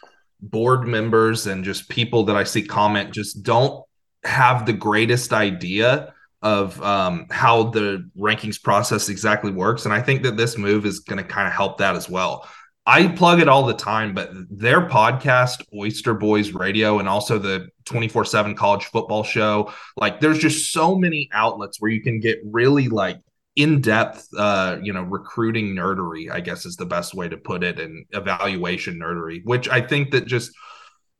board 0.41 0.87
members 0.87 1.47
and 1.47 1.65
just 1.65 1.89
people 1.89 2.25
that 2.25 2.37
I 2.37 2.45
see 2.45 2.63
comment 2.63 3.13
just 3.13 3.43
don't 3.43 3.85
have 4.25 4.67
the 4.67 4.73
greatest 4.73 5.33
idea 5.33 6.15
of 6.43 6.81
um, 6.83 7.27
how 7.31 7.65
the 7.65 8.09
rankings 8.17 8.63
process 8.63 9.09
exactly 9.09 9.51
works. 9.51 9.85
And 9.85 9.93
I 9.93 10.01
think 10.01 10.23
that 10.23 10.37
this 10.37 10.57
move 10.57 10.87
is 10.87 11.01
going 11.01 11.19
to 11.19 11.25
kind 11.25 11.49
of 11.49 11.53
help 11.53 11.79
that 11.79 11.97
as 11.97 12.09
well. 12.09 12.49
I 12.89 13.07
plug 13.09 13.39
it 13.39 13.49
all 13.49 13.67
the 13.67 13.75
time, 13.75 14.15
but 14.15 14.31
their 14.49 14.81
podcast, 14.89 15.63
Oyster 15.77 16.15
Boys 16.15 16.53
Radio, 16.53 16.99
and 16.99 17.07
also 17.07 17.39
the 17.39 17.69
24 17.85 18.25
7 18.25 18.55
college 18.55 18.87
football 18.87 19.23
show, 19.23 19.71
like 19.99 20.21
there's 20.21 20.39
just 20.39 20.73
so 20.73 20.97
many 20.97 21.29
outlets 21.35 21.83
where 21.83 21.91
you 21.91 22.01
can 22.01 22.19
get 22.19 22.39
really 22.43 22.89
like 22.89 23.19
in 23.57 23.83
depth, 23.83 24.27
uh, 24.39 24.79
you 24.83 24.95
know, 24.95 25.03
recruiting 25.03 25.77
nerdery, 25.77 26.31
I 26.33 26.41
guess 26.41 26.65
is 26.65 26.77
the 26.77 26.87
best 26.87 27.13
way 27.13 27.29
to 27.29 27.37
put 27.37 27.63
it, 27.63 27.79
and 27.79 28.07
evaluation 28.13 28.99
nerdery, 28.99 29.43
which 29.45 29.69
I 29.69 29.83
think 29.83 30.13
that 30.13 30.25
just, 30.25 30.53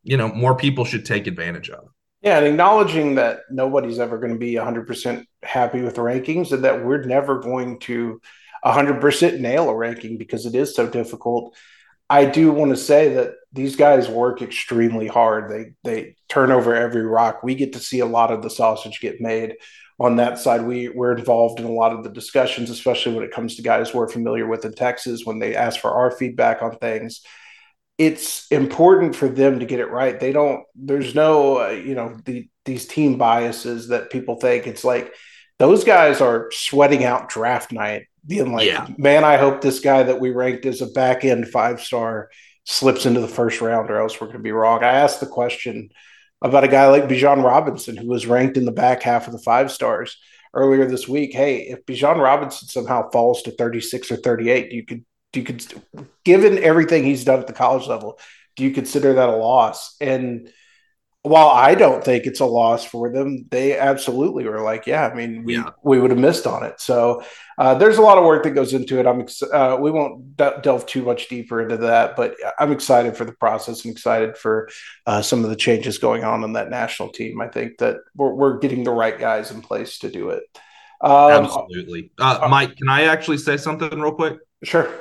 you 0.03 0.17
know, 0.17 0.29
more 0.29 0.57
people 0.57 0.87
should 0.87 1.05
take 1.05 1.27
advantage 1.27 1.69
of. 1.69 1.85
Yeah, 2.23 2.39
and 2.39 2.47
acknowledging 2.47 3.17
that 3.17 3.41
nobody's 3.51 3.99
ever 3.99 4.17
going 4.17 4.33
to 4.33 4.39
be 4.39 4.55
100% 4.55 5.23
happy 5.43 5.83
with 5.83 5.97
rankings 5.97 6.51
and 6.51 6.65
that 6.65 6.83
we're 6.83 7.03
never 7.03 7.41
going 7.41 7.79
to 7.81 8.23
100% 8.65 9.41
nail 9.41 9.69
a 9.69 9.75
ranking 9.75 10.19
because 10.19 10.47
it 10.47 10.55
is 10.55 10.75
so 10.75 10.89
difficult. 10.89 11.57
I 12.11 12.25
do 12.25 12.51
want 12.51 12.71
to 12.71 12.77
say 12.77 13.15
that 13.15 13.33
these 13.53 13.77
guys 13.77 14.09
work 14.09 14.41
extremely 14.41 15.07
hard. 15.07 15.51
They 15.51 15.73
they 15.85 16.17
turn 16.29 16.51
over 16.51 16.75
every 16.75 17.03
rock. 17.03 17.43
We 17.43 17.55
get 17.55 17.75
to 17.75 17.79
see 17.79 18.01
a 18.01 18.07
lot 18.07 18.31
of 18.31 18.43
the 18.43 18.51
sausage 18.51 19.01
get 19.01 19.21
made 19.21 19.57
on 19.99 20.17
that 20.17 20.39
side. 20.39 20.63
We 20.63 20.89
we're 20.89 21.17
involved 21.17 21.61
in 21.61 21.67
a 21.67 21.73
lot 21.73 21.93
of 21.93 22.05
the 22.05 22.11
discussions, 22.11 22.71
especially 22.71 23.15
when 23.15 23.25
it 23.25 23.31
comes 23.31 23.57
to 23.57 23.63
guys 23.63 23.93
we're 23.93 24.09
familiar 24.09 24.47
with 24.47 24.65
in 24.65 24.73
Texas 24.73 25.25
when 25.25 25.39
they 25.39 25.55
ask 25.55 25.81
for 25.81 25.91
our 25.91 26.11
feedback 26.11 26.63
on 26.63 26.79
things. 26.79 27.21
It's 27.99 28.47
important 28.49 29.17
for 29.17 29.29
them 29.29 29.59
to 29.59 29.67
get 29.67 29.81
it 29.81 29.91
right. 29.91 30.19
They 30.19 30.33
don't. 30.33 30.65
There's 30.75 31.15
no, 31.15 31.61
uh, 31.67 31.71
you 31.71 31.95
know, 31.95 32.17
the, 32.25 32.49
these 32.65 32.87
team 32.87 33.19
biases 33.19 33.89
that 33.89 34.11
people 34.11 34.37
think. 34.37 34.67
It's 34.67 34.85
like 34.85 35.13
those 35.59 35.85
guys 35.85 36.21
are 36.21 36.49
sweating 36.53 37.05
out 37.05 37.29
draft 37.29 37.73
night 37.73 38.07
being 38.29 38.53
like, 38.53 38.67
yeah. 38.67 38.87
man, 38.99 39.25
I 39.25 39.39
hope 39.39 39.61
this 39.61 39.81
guy 39.81 40.03
that 40.05 40.21
we 40.21 40.31
ranked 40.31 40.67
as 40.67 40.83
a 40.83 40.87
back 40.87 41.25
end 41.25 41.49
five 41.49 41.81
star 41.81 42.31
slips 42.65 43.07
into 43.07 43.21
the 43.21 43.29
first 43.29 43.61
round, 43.61 43.91
or 43.91 43.99
else 43.99 44.21
we're 44.21 44.27
going 44.27 44.39
to 44.39 44.43
be 44.43 44.53
wrong. 44.53 44.85
I 44.85 44.89
asked 44.89 45.21
the 45.21 45.27
question 45.27 45.89
about 46.43 46.65
a 46.65 46.69
guy 46.69 46.87
like 46.89 47.05
Bijan 47.09 47.43
Robinson, 47.43 47.97
who 47.97 48.07
was 48.07 48.27
ranked 48.27 48.59
in 48.59 48.67
the 48.67 48.73
back 48.73 49.03
half 49.03 49.27
of 49.27 49.33
the 49.33 49.39
five 49.39 49.73
stars 49.73 50.19
earlier 50.55 50.85
this 50.85 51.09
week. 51.09 51.33
Hey, 51.33 51.69
if 51.69 51.85
Bijan 51.87 52.23
Robinson 52.23 52.69
somehow 52.69 53.11
falls 53.11 53.43
to 53.43 53.51
36 53.51 54.13
or 54.13 54.17
38, 54.17 54.73
you 54.73 54.85
could, 54.85 55.05
you 55.33 55.43
could, 55.43 55.65
given 56.25 56.59
everything 56.59 57.05
he's 57.05 57.25
done 57.25 57.41
at 57.41 57.47
the 57.47 57.53
college 57.55 57.87
level, 57.89 58.21
do 58.57 58.65
you 58.65 58.71
consider 58.73 59.15
that 59.15 59.29
a 59.31 59.37
loss? 59.37 59.97
And 60.01 60.53
while 61.23 61.49
I 61.49 61.75
don't 61.75 62.03
think 62.03 62.27
it's 62.27 62.41
a 62.41 62.47
loss 62.47 62.85
for 62.85 63.11
them, 63.11 63.47
they 63.51 63.77
absolutely 63.77 64.45
were 64.45 64.61
like, 64.61 64.87
yeah, 64.87 65.09
I 65.09 65.15
mean, 65.15 65.45
we, 65.45 65.57
yeah. 65.57 65.71
we 65.83 65.99
would 65.99 66.11
have 66.11 66.19
missed 66.19 66.47
on 66.47 66.63
it. 66.63 66.81
So 66.81 67.25
uh, 67.59 67.75
there's 67.75 67.99
a 67.99 68.03
lot 68.03 68.19
of 68.19 68.25
work 68.25 68.45
that 68.45 68.53
goes 68.53 68.73
into 68.73 69.01
it. 69.01 69.07
I'm 69.07 69.21
ex- 69.21 69.43
uh, 69.43 69.77
we 69.81 69.91
won't 69.91 70.37
de- 70.37 70.61
delve 70.63 70.87
too 70.87 71.03
much 71.03 71.29
deeper 71.29 71.61
into 71.61 71.77
that, 71.79 72.15
but 72.17 72.37
I'm 72.59 72.71
excited 72.71 73.17
for 73.17 73.25
the 73.25 73.33
process 73.33 73.85
and 73.85 73.93
excited 73.93 74.39
for 74.39 74.69
uh, 75.07 75.21
some 75.21 75.43
of 75.43 75.51
the 75.51 75.57
changes 75.57 75.99
going 75.99 76.23
on 76.23 76.45
in 76.45 76.53
that 76.53 76.71
national 76.71 77.11
team. 77.11 77.41
I 77.41 77.49
think 77.49 77.79
that 77.79 77.97
we're, 78.15 78.33
we're 78.33 78.59
getting 78.59 78.85
the 78.85 78.93
right 78.93 79.19
guys 79.19 79.51
in 79.51 79.61
place 79.61 79.99
to 79.99 80.11
do 80.11 80.31
it. 80.31 80.45
Um, 81.01 81.45
Absolutely, 81.45 82.13
uh, 82.21 82.41
uh, 82.43 82.49
Mike. 82.49 82.77
Can 82.77 82.89
I 82.89 83.05
actually 83.05 83.39
say 83.39 83.57
something 83.57 84.01
real 84.01 84.15
quick? 84.15 84.39
Sure 84.63 84.93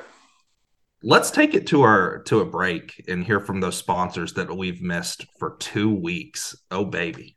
let's 1.03 1.31
take 1.31 1.53
it 1.53 1.67
to 1.67 1.81
our 1.83 2.19
to 2.23 2.39
a 2.39 2.45
break 2.45 3.05
and 3.07 3.23
hear 3.23 3.39
from 3.39 3.61
those 3.61 3.77
sponsors 3.77 4.33
that 4.33 4.55
we've 4.55 4.81
missed 4.81 5.25
for 5.39 5.55
two 5.57 5.93
weeks. 5.93 6.55
Oh 6.71 6.85
baby. 6.85 7.36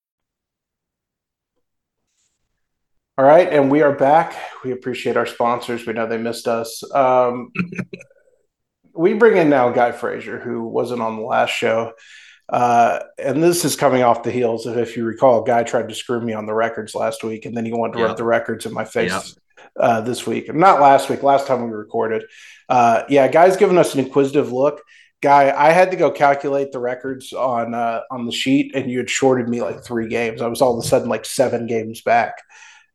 All 3.21 3.27
right, 3.27 3.53
and 3.53 3.69
we 3.69 3.83
are 3.83 3.91
back. 3.91 4.35
We 4.63 4.71
appreciate 4.71 5.15
our 5.15 5.27
sponsors. 5.27 5.85
We 5.85 5.93
know 5.93 6.07
they 6.07 6.17
missed 6.17 6.47
us. 6.47 6.81
Um, 6.91 7.51
we 8.95 9.13
bring 9.13 9.37
in 9.37 9.47
now 9.47 9.69
Guy 9.69 9.91
Frazier, 9.91 10.39
who 10.39 10.63
wasn't 10.63 11.03
on 11.03 11.17
the 11.17 11.21
last 11.21 11.51
show. 11.51 11.93
Uh, 12.49 13.01
and 13.19 13.43
this 13.43 13.63
is 13.63 13.75
coming 13.75 14.01
off 14.01 14.23
the 14.23 14.31
heels 14.31 14.65
of, 14.65 14.75
if 14.75 14.97
you 14.97 15.05
recall, 15.05 15.43
Guy 15.43 15.61
tried 15.61 15.89
to 15.89 15.93
screw 15.93 16.19
me 16.19 16.33
on 16.33 16.47
the 16.47 16.55
records 16.55 16.95
last 16.95 17.23
week, 17.23 17.45
and 17.45 17.55
then 17.55 17.63
he 17.63 17.71
wanted 17.71 17.93
to 17.93 17.99
yep. 17.99 18.07
rub 18.07 18.17
the 18.17 18.23
records 18.23 18.65
in 18.65 18.73
my 18.73 18.85
face 18.85 19.11
yep. 19.11 19.23
uh, 19.79 20.01
this 20.01 20.25
week. 20.25 20.51
Not 20.51 20.81
last 20.81 21.07
week, 21.07 21.21
last 21.21 21.45
time 21.45 21.63
we 21.63 21.69
recorded. 21.77 22.23
Uh, 22.69 23.03
yeah, 23.07 23.27
Guy's 23.27 23.55
giving 23.55 23.77
us 23.77 23.93
an 23.93 23.99
inquisitive 23.99 24.51
look. 24.51 24.81
Guy, 25.21 25.53
I 25.55 25.73
had 25.73 25.91
to 25.91 25.95
go 25.95 26.09
calculate 26.09 26.71
the 26.71 26.79
records 26.79 27.33
on 27.33 27.75
uh, 27.75 28.01
on 28.09 28.25
the 28.25 28.31
sheet, 28.31 28.73
and 28.73 28.89
you 28.89 28.97
had 28.97 29.11
shorted 29.11 29.47
me 29.47 29.61
like 29.61 29.83
three 29.83 30.07
games. 30.07 30.41
I 30.41 30.47
was 30.47 30.59
all 30.59 30.75
of 30.75 30.83
a 30.83 30.87
sudden 30.87 31.07
like 31.07 31.25
seven 31.25 31.67
games 31.67 32.01
back 32.01 32.41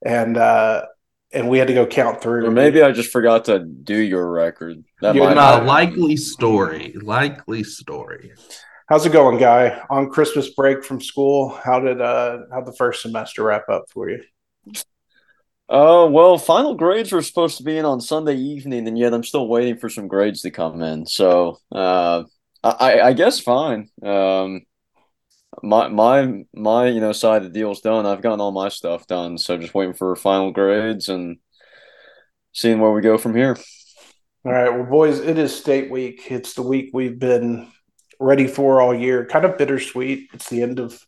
and 0.05 0.37
uh, 0.37 0.87
and 1.33 1.49
we 1.49 1.59
had 1.59 1.69
to 1.69 1.75
go 1.75 1.87
count 1.87 2.21
through. 2.21 2.47
Or 2.47 2.51
maybe 2.51 2.83
I 2.83 2.93
just 2.93 3.11
forgot 3.11 3.47
to 3.47 3.61
do 3.61 3.97
your 3.97 4.31
record. 4.31 4.85
That 5.01 5.15
You're 5.15 5.35
not 5.35 5.63
a 5.63 5.65
likely 5.65 6.17
story. 6.17 6.95
Likely 7.01 7.65
story. 7.65 8.33
How's 8.89 9.05
it 9.05 9.13
going, 9.13 9.39
guy? 9.39 9.83
On 9.91 10.09
Christmas 10.09 10.51
break 10.51 10.85
from 10.85 11.01
school, 11.01 11.49
how 11.49 11.81
did 11.81 12.01
uh 12.01 12.39
how 12.53 12.61
the 12.61 12.73
first 12.73 13.03
semester 13.03 13.45
wrap 13.45 13.69
up 13.69 13.85
for 13.91 14.09
you? 14.09 14.23
Uh, 15.69 16.07
well, 16.09 16.39
final 16.39 16.75
grades 16.77 17.11
were 17.11 17.23
supposed 17.23 17.57
to 17.57 17.65
be 17.65 17.77
in 17.77 17.85
on 17.85 18.01
Sunday 18.01 18.37
evening, 18.37 18.87
and 18.87 18.97
yet 18.97 19.13
I'm 19.13 19.25
still 19.25 19.49
waiting 19.49 19.77
for 19.77 19.89
some 19.89 20.07
grades 20.07 20.43
to 20.43 20.53
come 20.53 20.81
in. 20.81 21.07
So, 21.07 21.59
uh, 21.73 22.23
I 22.63 23.01
I 23.01 23.13
guess 23.13 23.41
fine. 23.41 23.89
Um, 24.01 24.63
my 25.63 25.89
my 25.89 26.45
my 26.55 26.89
you 26.89 27.01
know 27.01 27.13
side 27.13 27.45
of 27.45 27.53
the 27.53 27.59
deal's 27.59 27.81
done. 27.81 28.07
I've 28.07 28.23
gotten 28.23 28.41
all 28.41 28.53
my 28.53 28.69
stuff 28.69 29.07
done, 29.07 29.39
so 29.39 29.57
just 29.57 29.75
waiting 29.75 29.95
for 29.95 30.15
final 30.17 30.53
grades 30.53 31.09
and 31.09 31.39
seeing 32.53 32.81
where 32.81 32.93
we 32.93 33.03
go 33.03 33.19
from 33.19 33.35
here. 33.35 33.57
All 34.45 34.53
right, 34.53 34.71
well, 34.71 34.85
boys, 34.85 35.19
it 35.19 35.39
is 35.39 35.55
state 35.55 35.91
week. 35.91 36.31
It's 36.31 36.55
the 36.55 36.63
week 36.63 36.91
we've 36.93 37.19
been 37.19 37.71
ready 38.21 38.47
for 38.47 38.81
all 38.81 38.95
year. 38.95 39.27
Kind 39.27 39.45
of 39.45 39.59
bittersweet. 39.59 40.29
It's 40.33 40.49
the 40.49 40.63
end 40.63 40.79
of 40.79 41.05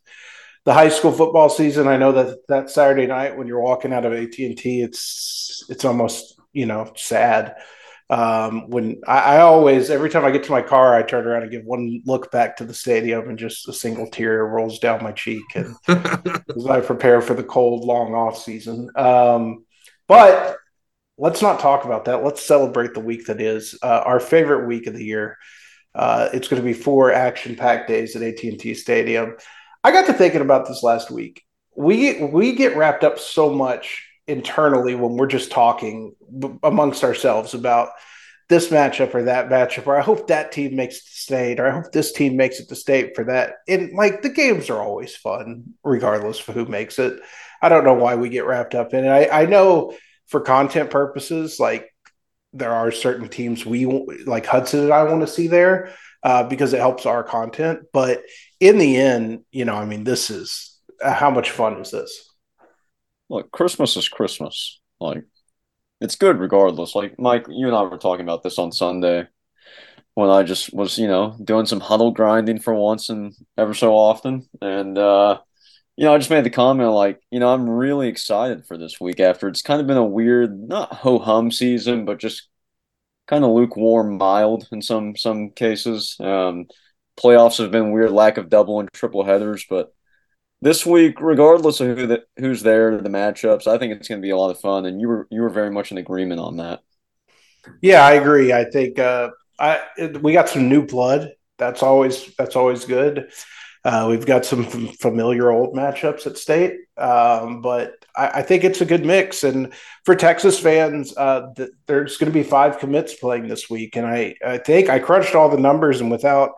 the 0.65 0.73
high 0.73 0.89
school 0.89 1.11
football 1.11 1.49
season. 1.49 1.87
I 1.87 1.97
know 1.97 2.11
that 2.11 2.39
that 2.49 2.69
Saturday 2.69 3.07
night 3.07 3.37
when 3.37 3.47
you're 3.47 3.61
walking 3.61 3.93
out 3.93 4.05
of 4.05 4.13
AT 4.13 4.37
and 4.39 4.57
T, 4.57 4.81
it's 4.81 5.63
it's 5.69 5.85
almost 5.85 6.39
you 6.53 6.65
know 6.65 6.91
sad 6.95 7.55
um, 8.09 8.69
when 8.69 9.01
I, 9.07 9.19
I, 9.19 9.41
always 9.41 9.91
every 9.91 10.09
time 10.09 10.25
I 10.25 10.31
get 10.31 10.43
to 10.45 10.51
my 10.51 10.63
car, 10.63 10.95
I 10.95 11.03
turn 11.03 11.27
around 11.27 11.43
and 11.43 11.51
give 11.51 11.63
one 11.63 12.01
look 12.05 12.31
back 12.31 12.57
to 12.57 12.65
the 12.65 12.73
stadium, 12.73 13.29
and 13.29 13.37
just 13.37 13.67
a 13.69 13.73
single 13.73 14.09
tear 14.09 14.43
rolls 14.45 14.79
down 14.79 15.03
my 15.03 15.11
cheek, 15.11 15.43
and 15.53 15.75
as 15.87 16.65
I 16.65 16.81
prepare 16.81 17.21
for 17.21 17.35
the 17.35 17.43
cold, 17.43 17.85
long 17.85 18.15
off 18.15 18.37
season. 18.41 18.89
Um, 18.95 19.63
but 20.07 20.57
let's 21.19 21.43
not 21.43 21.59
talk 21.59 21.85
about 21.85 22.05
that. 22.05 22.23
Let's 22.23 22.43
celebrate 22.43 22.95
the 22.95 22.99
week 22.99 23.27
that 23.27 23.39
is 23.39 23.77
uh, 23.83 24.01
our 24.05 24.19
favorite 24.19 24.65
week 24.65 24.87
of 24.87 24.95
the 24.95 25.05
year. 25.05 25.37
Uh, 25.93 26.29
it's 26.33 26.47
going 26.47 26.61
to 26.61 26.65
be 26.65 26.73
four 26.73 27.11
action-packed 27.11 27.87
days 27.87 28.15
at 28.15 28.23
AT&T 28.23 28.73
Stadium. 28.73 29.35
I 29.83 29.91
got 29.91 30.07
to 30.07 30.13
thinking 30.13 30.41
about 30.41 30.67
this 30.67 30.81
last 30.81 31.11
week. 31.11 31.43
We 31.75 32.23
we 32.23 32.55
get 32.55 32.75
wrapped 32.75 33.03
up 33.03 33.19
so 33.19 33.51
much 33.53 34.08
internally 34.29 34.95
when 34.95 35.17
we're 35.17 35.27
just 35.27 35.51
talking 35.51 36.15
amongst 36.63 37.03
ourselves 37.03 37.53
about 37.53 37.89
this 38.49 38.69
matchup 38.69 39.13
or 39.13 39.23
that 39.23 39.49
matchup, 39.49 39.85
or 39.85 39.97
I 39.97 40.01
hope 40.01 40.27
that 40.27 40.51
team 40.51 40.75
makes 40.75 40.97
it 40.97 41.05
to 41.05 41.11
state, 41.11 41.59
or 41.59 41.67
I 41.67 41.71
hope 41.71 41.91
this 41.91 42.11
team 42.11 42.35
makes 42.35 42.59
it 42.59 42.67
to 42.69 42.75
state 42.75 43.15
for 43.15 43.25
that. 43.25 43.55
And 43.67 43.93
like 43.93 44.21
the 44.21 44.29
games 44.29 44.69
are 44.69 44.81
always 44.81 45.15
fun, 45.15 45.73
regardless 45.83 46.47
of 46.47 46.55
who 46.55 46.65
makes 46.65 46.97
it. 46.97 47.19
I 47.61 47.69
don't 47.69 47.83
know 47.83 47.93
why 47.93 48.15
we 48.15 48.29
get 48.29 48.45
wrapped 48.45 48.73
up 48.73 48.93
in 48.93 49.05
it. 49.05 49.09
I, 49.09 49.43
I 49.43 49.45
know 49.45 49.95
for 50.27 50.41
content 50.41 50.89
purposes, 50.89 51.59
like 51.59 51.93
there 52.53 52.73
are 52.73 52.91
certain 52.91 53.29
teams 53.29 53.65
we 53.65 53.85
like 54.25 54.45
Hudson 54.45 54.81
and 54.81 54.93
I 54.93 55.03
want 55.03 55.21
to 55.21 55.27
see 55.27 55.47
there 55.47 55.93
uh, 56.23 56.43
because 56.43 56.73
it 56.73 56.79
helps 56.79 57.05
our 57.05 57.23
content. 57.23 57.81
But 57.93 58.23
in 58.59 58.77
the 58.77 58.97
end, 58.97 59.41
you 59.51 59.65
know, 59.65 59.75
I 59.75 59.85
mean, 59.85 60.03
this 60.03 60.29
is 60.29 60.77
uh, 61.03 61.13
how 61.13 61.29
much 61.29 61.51
fun 61.51 61.73
is 61.81 61.91
this? 61.91 62.28
Look, 63.29 63.51
Christmas 63.51 63.95
is 63.97 64.09
Christmas. 64.09 64.79
Like 64.99 65.23
it's 66.01 66.15
good 66.15 66.39
regardless. 66.39 66.95
Like 66.95 67.19
Mike, 67.19 67.45
you 67.49 67.67
and 67.67 67.75
I 67.75 67.83
were 67.83 67.97
talking 67.97 68.25
about 68.25 68.43
this 68.43 68.59
on 68.59 68.71
Sunday 68.71 69.27
when 70.15 70.29
I 70.29 70.43
just 70.43 70.73
was, 70.73 70.97
you 70.97 71.07
know, 71.07 71.37
doing 71.43 71.65
some 71.65 71.79
huddle 71.79 72.11
grinding 72.11 72.59
for 72.59 72.73
once 72.75 73.09
and 73.09 73.33
ever 73.57 73.73
so 73.73 73.93
often. 73.95 74.47
And 74.61 74.97
uh 74.97 75.39
you 75.97 76.05
know, 76.05 76.15
I 76.15 76.17
just 76.17 76.29
made 76.29 76.45
the 76.45 76.49
comment 76.49 76.91
like, 76.91 77.21
you 77.31 77.39
know, 77.39 77.53
I'm 77.53 77.69
really 77.69 78.07
excited 78.07 78.65
for 78.65 78.77
this 78.77 79.01
week 79.01 79.19
after 79.19 79.47
it's 79.49 79.61
kind 79.61 79.81
of 79.81 79.87
been 79.87 79.97
a 79.97 80.05
weird, 80.05 80.57
not 80.69 80.93
ho 80.93 81.19
hum 81.19 81.51
season, 81.51 82.05
but 82.05 82.19
just 82.19 82.47
kind 83.27 83.43
of 83.45 83.51
lukewarm, 83.51 84.17
mild 84.17 84.67
in 84.71 84.81
some 84.81 85.15
some 85.17 85.51
cases. 85.51 86.15
Um, 86.19 86.67
playoffs 87.19 87.59
have 87.59 87.71
been 87.71 87.91
weird, 87.91 88.11
lack 88.11 88.37
of 88.37 88.49
double 88.49 88.79
and 88.79 88.89
triple 88.93 89.23
headers, 89.25 89.65
but 89.69 89.93
this 90.61 90.85
week, 90.85 91.21
regardless 91.21 91.79
of 91.79 91.97
who 91.97 92.07
the, 92.07 92.23
who's 92.37 92.61
there, 92.61 92.97
the 92.97 93.09
matchups, 93.09 93.67
I 93.67 93.77
think 93.77 93.93
it's 93.93 94.07
going 94.07 94.21
to 94.21 94.25
be 94.25 94.31
a 94.31 94.37
lot 94.37 94.51
of 94.51 94.59
fun. 94.59 94.85
And 94.85 94.99
you 94.99 95.07
were 95.07 95.27
you 95.29 95.41
were 95.41 95.49
very 95.49 95.71
much 95.71 95.91
in 95.91 95.97
agreement 95.97 96.41
on 96.41 96.57
that. 96.57 96.81
Yeah, 97.81 98.05
I 98.05 98.13
agree. 98.13 98.53
I 98.53 98.65
think 98.65 98.99
uh, 98.99 99.29
I 99.59 99.81
we 100.21 100.33
got 100.33 100.49
some 100.49 100.69
new 100.69 100.85
blood. 100.85 101.31
That's 101.57 101.83
always 101.83 102.33
that's 102.35 102.55
always 102.55 102.85
good. 102.85 103.31
Uh, 103.85 104.07
we've 104.09 104.25
got 104.25 104.45
some 104.45 104.65
familiar 104.99 105.51
old 105.51 105.73
matchups 105.73 106.27
at 106.27 106.37
state, 106.37 106.73
um, 106.97 107.61
but 107.61 107.93
I, 108.15 108.27
I, 108.27 108.41
think 108.41 108.65
it's 108.65 108.81
a 108.81 108.85
good 108.85 109.05
mix. 109.05 109.45
And 109.45 109.73
for 110.03 110.17
Texas 110.17 110.59
fans, 110.59 111.15
uh, 111.15 111.53
th- 111.55 111.69
there's 111.87 112.17
going 112.17 112.29
to 112.29 112.37
be 112.37 112.43
five 112.43 112.79
commits 112.79 113.13
playing 113.13 113.47
this 113.47 113.69
week, 113.69 113.95
and 113.95 114.05
I 114.05 114.35
I 114.45 114.57
think 114.57 114.89
I 114.89 114.99
crunched 114.99 115.33
all 115.33 115.47
the 115.47 115.57
numbers, 115.57 116.01
and 116.01 116.11
without 116.11 116.51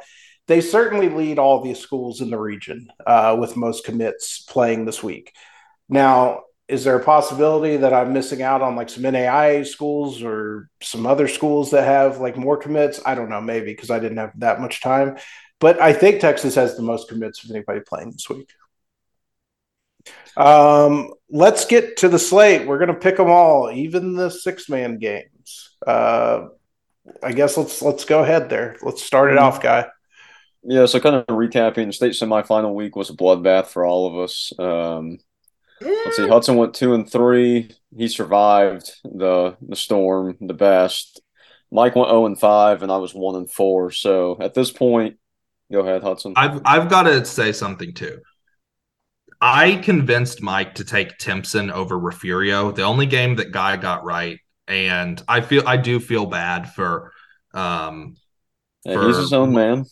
they 0.51 0.59
certainly 0.59 1.07
lead 1.07 1.39
all 1.39 1.61
the 1.61 1.73
schools 1.73 2.19
in 2.19 2.29
the 2.29 2.37
region 2.37 2.91
uh, 3.07 3.37
with 3.39 3.55
most 3.55 3.85
commits 3.85 4.41
playing 4.41 4.83
this 4.83 5.01
week. 5.01 5.33
Now, 5.87 6.43
is 6.67 6.83
there 6.83 6.97
a 6.97 7.03
possibility 7.03 7.77
that 7.77 7.93
I'm 7.93 8.11
missing 8.11 8.41
out 8.41 8.61
on 8.61 8.75
like 8.75 8.89
some 8.89 9.03
NAIA 9.03 9.65
schools 9.65 10.21
or 10.21 10.69
some 10.81 11.05
other 11.05 11.29
schools 11.29 11.71
that 11.71 11.85
have 11.85 12.19
like 12.19 12.35
more 12.35 12.57
commits? 12.57 12.99
I 13.05 13.15
don't 13.15 13.29
know, 13.29 13.39
maybe 13.39 13.67
because 13.67 13.89
I 13.89 13.99
didn't 13.99 14.17
have 14.17 14.37
that 14.39 14.59
much 14.59 14.81
time. 14.81 15.17
But 15.61 15.81
I 15.81 15.93
think 15.93 16.19
Texas 16.19 16.55
has 16.55 16.75
the 16.75 16.83
most 16.83 17.07
commits 17.07 17.45
of 17.45 17.51
anybody 17.51 17.79
playing 17.79 18.11
this 18.11 18.29
week. 18.29 18.49
Um, 20.35 21.13
let's 21.29 21.63
get 21.63 21.95
to 21.97 22.09
the 22.09 22.19
slate. 22.19 22.67
We're 22.67 22.77
going 22.77 22.93
to 22.93 22.93
pick 22.93 23.15
them 23.15 23.29
all, 23.29 23.71
even 23.71 24.15
the 24.15 24.29
six 24.29 24.67
man 24.67 24.97
games. 24.97 25.77
Uh, 25.87 26.47
I 27.23 27.31
guess 27.31 27.55
let's 27.55 27.81
let's 27.81 28.03
go 28.03 28.21
ahead 28.21 28.49
there. 28.49 28.75
Let's 28.81 29.01
start 29.01 29.31
it 29.31 29.35
mm-hmm. 29.35 29.45
off, 29.45 29.61
guy. 29.61 29.87
Yeah, 30.63 30.85
so 30.85 30.99
kind 30.99 31.15
of 31.15 31.25
recapping, 31.27 31.93
state 31.93 32.13
semifinal 32.13 32.73
week 32.75 32.95
was 32.95 33.09
a 33.09 33.13
bloodbath 33.13 33.67
for 33.67 33.83
all 33.83 34.07
of 34.07 34.23
us. 34.23 34.53
Um, 34.59 35.17
let's 35.81 36.17
see, 36.17 36.27
Hudson 36.27 36.55
went 36.55 36.75
two 36.75 36.93
and 36.93 37.09
three. 37.09 37.71
He 37.95 38.07
survived 38.07 38.91
the 39.03 39.57
the 39.61 39.75
storm 39.75 40.37
the 40.39 40.53
best. 40.53 41.21
Mike 41.71 41.95
went 41.95 42.09
zero 42.09 42.27
and 42.27 42.39
five, 42.39 42.83
and 42.83 42.91
I 42.91 42.97
was 42.97 43.13
one 43.13 43.35
and 43.35 43.51
four. 43.51 43.91
So 43.91 44.37
at 44.39 44.53
this 44.53 44.71
point, 44.71 45.17
go 45.71 45.79
ahead, 45.79 46.03
Hudson. 46.03 46.33
I've 46.35 46.61
I've 46.63 46.89
got 46.89 47.03
to 47.03 47.25
say 47.25 47.53
something 47.53 47.93
too. 47.95 48.19
I 49.43 49.77
convinced 49.77 50.43
Mike 50.43 50.75
to 50.75 50.83
take 50.83 51.17
Timpson 51.17 51.71
over 51.71 51.97
Refugio, 51.97 52.71
the 52.71 52.83
only 52.83 53.07
game 53.07 53.37
that 53.37 53.51
Guy 53.51 53.77
got 53.77 54.03
right, 54.03 54.37
and 54.67 55.19
I 55.27 55.41
feel 55.41 55.63
I 55.65 55.77
do 55.77 55.99
feel 55.99 56.27
bad 56.27 56.71
for. 56.71 57.11
Um, 57.51 58.15
yeah, 58.85 58.93
for, 58.93 59.07
he's 59.07 59.17
his 59.17 59.33
own 59.33 59.53
man 59.53 59.85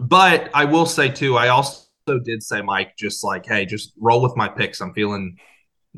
but 0.00 0.50
I 0.54 0.64
will 0.64 0.86
say 0.86 1.10
too, 1.10 1.36
I 1.36 1.48
also 1.48 1.84
did 2.24 2.42
say 2.42 2.62
Mike, 2.62 2.96
just 2.96 3.22
like, 3.22 3.46
hey, 3.46 3.66
just 3.66 3.92
roll 3.98 4.22
with 4.22 4.36
my 4.36 4.48
picks. 4.48 4.80
I'm 4.80 4.92
feeling 4.94 5.38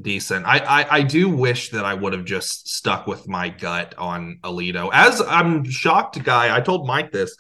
decent. 0.01 0.47
I, 0.47 0.59
I, 0.59 0.97
I 0.99 1.03
do 1.03 1.29
wish 1.29 1.71
that 1.71 1.85
I 1.85 1.95
would 1.95 2.13
have 2.13 2.25
just 2.25 2.69
stuck 2.69 3.07
with 3.07 3.29
my 3.29 3.49
gut 3.49 3.95
on 3.99 4.39
Aledo. 4.43 4.91
As 4.93 5.21
I'm 5.21 5.65
shocked, 5.69 6.23
guy. 6.23 6.55
I 6.55 6.61
told 6.61 6.87
Mike 6.87 7.13
this. 7.13 7.37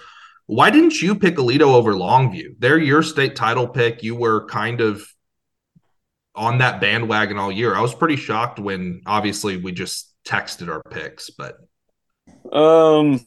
Why 0.47 0.71
didn't 0.71 1.01
you 1.01 1.15
pick 1.15 1.37
Aledo 1.37 1.75
over 1.75 1.95
Longview? 1.95 2.57
They're 2.59 2.79
your 2.79 3.03
state 3.03 3.37
title 3.37 3.67
pick. 3.67 4.03
You 4.03 4.17
were 4.17 4.47
kind 4.47 4.81
of 4.81 5.07
on 6.35 6.59
that 6.59 6.81
bandwagon 6.81 7.39
all 7.39 7.53
year. 7.53 7.75
I 7.75 7.81
was 7.81 7.95
pretty 7.95 8.17
shocked 8.17 8.59
when 8.59 9.03
obviously 9.07 9.57
we 9.57 9.73
just 9.73 10.13
texted 10.27 10.69
our 10.69 10.83
picks, 10.91 11.31
but 11.31 11.59
um 12.53 13.21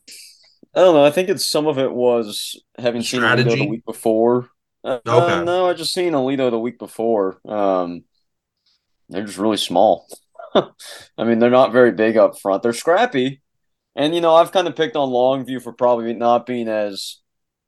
I 0.76 0.82
don't 0.82 0.94
know. 0.94 1.06
I 1.06 1.12
think 1.12 1.30
it's 1.30 1.46
some 1.46 1.68
of 1.68 1.78
it 1.80 1.92
was 1.92 2.62
having 2.78 3.02
Strategy. 3.02 3.50
seen 3.50 3.60
Aledo 3.60 3.64
the 3.64 3.70
week 3.70 3.86
before. 3.86 4.50
Uh, 4.84 5.00
okay. 5.08 5.44
no, 5.44 5.70
I 5.70 5.74
just 5.74 5.94
seen 5.94 6.14
Aledo 6.14 6.52
the 6.52 6.60
week 6.60 6.78
before. 6.78 7.40
Um, 7.48 8.04
they're 9.10 9.26
just 9.26 9.38
really 9.38 9.58
small. 9.58 10.08
I 10.56 11.24
mean, 11.24 11.40
they're 11.40 11.50
not 11.50 11.72
very 11.72 11.92
big 11.92 12.18
up 12.18 12.40
front. 12.40 12.62
They're 12.62 12.74
scrappy, 12.74 13.42
and 13.96 14.14
you 14.14 14.22
know, 14.22 14.36
I've 14.36 14.52
kind 14.52 14.68
of 14.68 14.76
picked 14.76 14.96
on 14.96 15.10
Longview 15.10 15.62
for 15.64 15.74
probably 15.74 16.14
not 16.14 16.46
being 16.46 16.68
as 16.68 17.22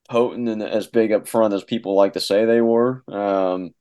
potent 0.09 0.49
and 0.49 0.61
as 0.61 0.87
big 0.87 1.11
up 1.11 1.27
front 1.27 1.53
as 1.53 1.63
people 1.63 1.95
like 1.95 2.13
to 2.13 2.19
say 2.19 2.45
they 2.45 2.61
were. 2.61 3.03
Um, 3.07 3.73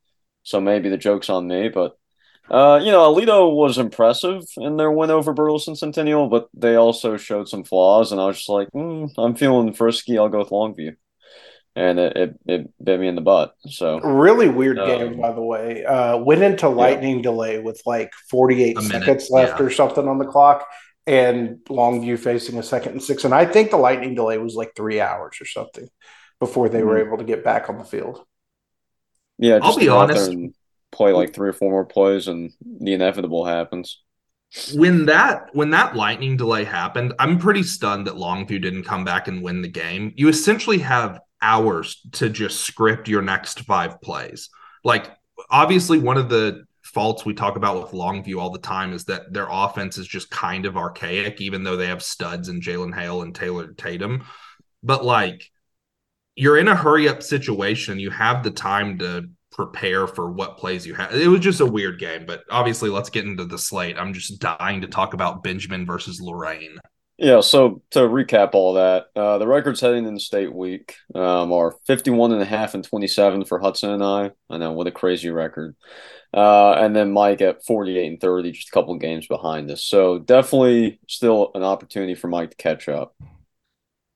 so 0.43 0.61
maybe 0.61 0.89
the 0.89 0.97
joke's 0.97 1.31
on 1.31 1.47
me, 1.49 1.69
but 1.69 1.99
uh, 2.51 2.81
you 2.83 2.93
know, 2.93 3.13
Aledo 3.13 3.53
was 3.53 3.79
impressive 3.79 4.45
in 4.57 4.77
their 4.77 4.91
win 4.91 5.11
over 5.11 5.33
Burleson 5.33 5.75
Centennial, 5.75 6.29
but 6.29 6.49
they 6.55 6.77
also 6.77 7.17
showed 7.17 7.49
some 7.49 7.65
flaws, 7.65 8.13
and 8.13 8.21
I 8.21 8.27
was 8.27 8.37
just 8.37 8.49
like, 8.49 8.69
mm, 8.71 9.11
I'm 9.19 9.35
feeling 9.35 9.73
frisky. 9.73 10.19
I'll 10.19 10.29
go 10.29 10.39
with 10.39 10.51
Longview, 10.51 10.97
and 11.75 11.99
it, 11.99 12.17
it, 12.17 12.41
it 12.47 12.71
bit 12.83 13.01
me 13.01 13.09
in 13.09 13.17
the 13.17 13.21
butt. 13.21 13.55
So 13.69 14.01
really 14.01 14.49
weird 14.49 14.79
um, 14.79 14.87
game, 14.87 15.21
by 15.21 15.33
the 15.33 15.43
way. 15.43 15.85
Uh, 15.85 16.19
went 16.19 16.43
into 16.43 16.69
lightning 16.69 17.17
yeah. 17.17 17.23
delay 17.23 17.59
with 17.59 17.83
like 17.85 18.13
48 18.31 18.79
seconds 18.79 19.29
left 19.31 19.59
yeah. 19.59 19.67
or 19.67 19.71
something 19.71 20.07
on 20.07 20.19
the 20.19 20.27
clock, 20.27 20.69
and 21.07 21.59
Longview 21.69 22.19
facing 22.19 22.59
a 22.59 22.63
second 22.63 22.93
and 22.93 23.03
six, 23.03 23.25
and 23.25 23.35
I 23.35 23.45
think 23.45 23.71
the 23.71 23.77
lightning 23.77 24.15
delay 24.15 24.39
was 24.39 24.55
like 24.55 24.73
three 24.77 25.01
hours 25.01 25.39
or 25.41 25.47
something 25.47 25.89
before 26.39 26.69
they 26.69 26.79
mm-hmm. 26.79 26.89
were 26.89 27.05
able 27.05 27.19
to 27.19 27.25
get 27.25 27.43
back 27.43 27.69
on 27.69 27.79
the 27.79 27.85
field. 27.85 28.25
Yeah, 29.39 29.59
I'll 29.63 29.77
be 29.77 29.89
honest. 29.89 30.31
And, 30.31 30.55
play 30.93 31.13
like 31.13 31.35
three 31.35 31.49
or 31.49 31.53
four 31.53 31.71
more 31.71 31.85
plays 31.85 32.29
and 32.29 32.53
the 32.65 32.95
inevitable 32.95 33.45
happens. 33.45 34.03
When 34.75 35.07
that 35.07 35.49
when 35.53 35.71
that 35.71 35.97
lightning 35.97 36.37
delay 36.37 36.65
happened, 36.65 37.13
I'm 37.19 37.39
pretty 37.39 37.63
stunned 37.63 38.07
that 38.07 38.15
Longview 38.15 38.63
didn't 38.63 38.85
come 38.85 39.05
back 39.05 39.29
and 39.29 39.43
win 39.43 39.61
the 39.61 39.69
game. 39.69 40.13
You 40.17 40.29
essentially 40.29 40.79
have 40.79 41.21
hours 41.43 42.01
to 42.13 42.29
just 42.29 42.61
script 42.61 43.09
your 43.09 43.23
next 43.23 43.61
five 43.61 44.01
plays. 44.01 44.49
Like 44.85 45.11
obviously 45.51 45.99
one 45.99 46.17
of 46.17 46.29
the 46.29 46.65
faults 46.83 47.25
we 47.25 47.35
talk 47.35 47.57
about 47.57 47.83
with 47.83 47.93
Longview 47.93 48.41
all 48.41 48.51
the 48.51 48.59
time 48.59 48.93
is 48.93 49.05
that 49.05 49.33
their 49.33 49.49
offense 49.51 49.99
is 49.99 50.07
just 50.07 50.31
kind 50.31 50.65
of 50.65 50.77
archaic, 50.77 51.41
even 51.41 51.65
though 51.65 51.77
they 51.77 51.89
have 51.89 52.03
studs 52.03 52.49
in 52.49 52.61
Jalen 52.61 52.95
Hale 52.95 53.23
and 53.23 53.35
Taylor 53.35 53.73
Tatum. 53.73 54.25
But 54.83 55.05
like 55.05 55.51
you're 56.37 56.59
in 56.59 56.69
a 56.69 56.77
hurry 56.77 57.09
up 57.09 57.23
situation, 57.23 57.99
you 57.99 58.11
have 58.11 58.43
the 58.45 58.51
time 58.51 58.99
to 58.99 59.29
prepare 59.57 60.07
for 60.07 60.31
what 60.31 60.59
plays 60.59 60.87
you 60.87 60.95
have. 60.95 61.15
It 61.15 61.29
was 61.29 61.41
just 61.41 61.61
a 61.61 61.67
weird 61.67 61.99
game, 61.99 62.27
but 62.27 62.45
obviously, 62.51 62.91
let's 62.91 63.09
get 63.09 63.25
into 63.25 63.47
the 63.47 63.59
slate. 63.59 63.97
I'm 63.99 64.13
just 64.13 64.39
dying 64.39 64.83
to 64.83 64.87
talk 64.87 65.15
about 65.15 65.43
Benjamin 65.43 65.87
versus 65.87 66.21
Loraine. 66.21 66.77
Yeah, 67.19 67.41
so 67.41 67.81
to 67.93 68.01
recap 68.01 68.51
all 68.53 68.75
that, 68.75 69.07
uh, 69.17 69.39
the 69.39 69.47
records 69.47 69.81
heading 69.81 70.07
into 70.07 70.21
state 70.21 70.53
week 70.53 70.97
um, 71.15 71.51
are 71.51 71.77
51 71.87 72.33
and 72.33 72.43
a 72.43 72.45
half 72.45 72.75
and 72.75 72.85
27 72.85 73.47
for 73.47 73.59
Hudson 73.59 73.91
and 73.91 74.05
I. 74.05 74.33
I 74.51 74.59
know, 74.59 74.73
what 74.73 74.87
a 74.87 74.93
crazy 74.93 75.31
record. 75.31 75.77
Uh, 76.35 76.73
and 76.73 76.95
then 76.95 77.13
Mike 77.13 77.41
at 77.41 77.65
48 77.65 78.07
and 78.07 78.21
30, 78.21 78.53
just 78.53 78.69
a 78.69 78.73
couple 78.73 78.95
games 78.99 79.27
behind 79.27 79.71
us. 79.71 79.83
So 79.83 80.19
definitely 80.19 81.01
still 81.09 81.53
an 81.55 81.63
opportunity 81.63 82.15
for 82.15 82.29
Mike 82.29 82.51
to 82.51 82.57
catch 82.57 82.87
up. 82.87 83.15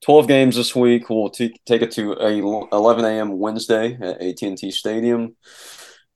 12 0.03 0.29
games 0.29 0.57
this 0.57 0.75
week. 0.75 1.11
We'll 1.11 1.31
t- 1.31 1.61
take 1.67 1.83
it 1.83 1.91
to 1.93 2.13
a 2.13 2.31
11 2.73 3.05
a.m. 3.05 3.39
Wednesday 3.39 3.99
at 4.01 4.21
AT&T 4.21 4.71
Stadium. 4.71 5.37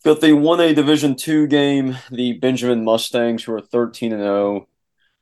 Got 0.05 0.21
the 0.21 0.29
1A 0.29 0.75
Division 0.75 1.17
two 1.17 1.47
game, 1.47 1.97
the 2.11 2.35
Benjamin 2.35 2.85
Mustangs, 2.85 3.45
who 3.45 3.55
are 3.55 3.61
13 3.61 4.13
and 4.13 4.23
0, 4.23 4.69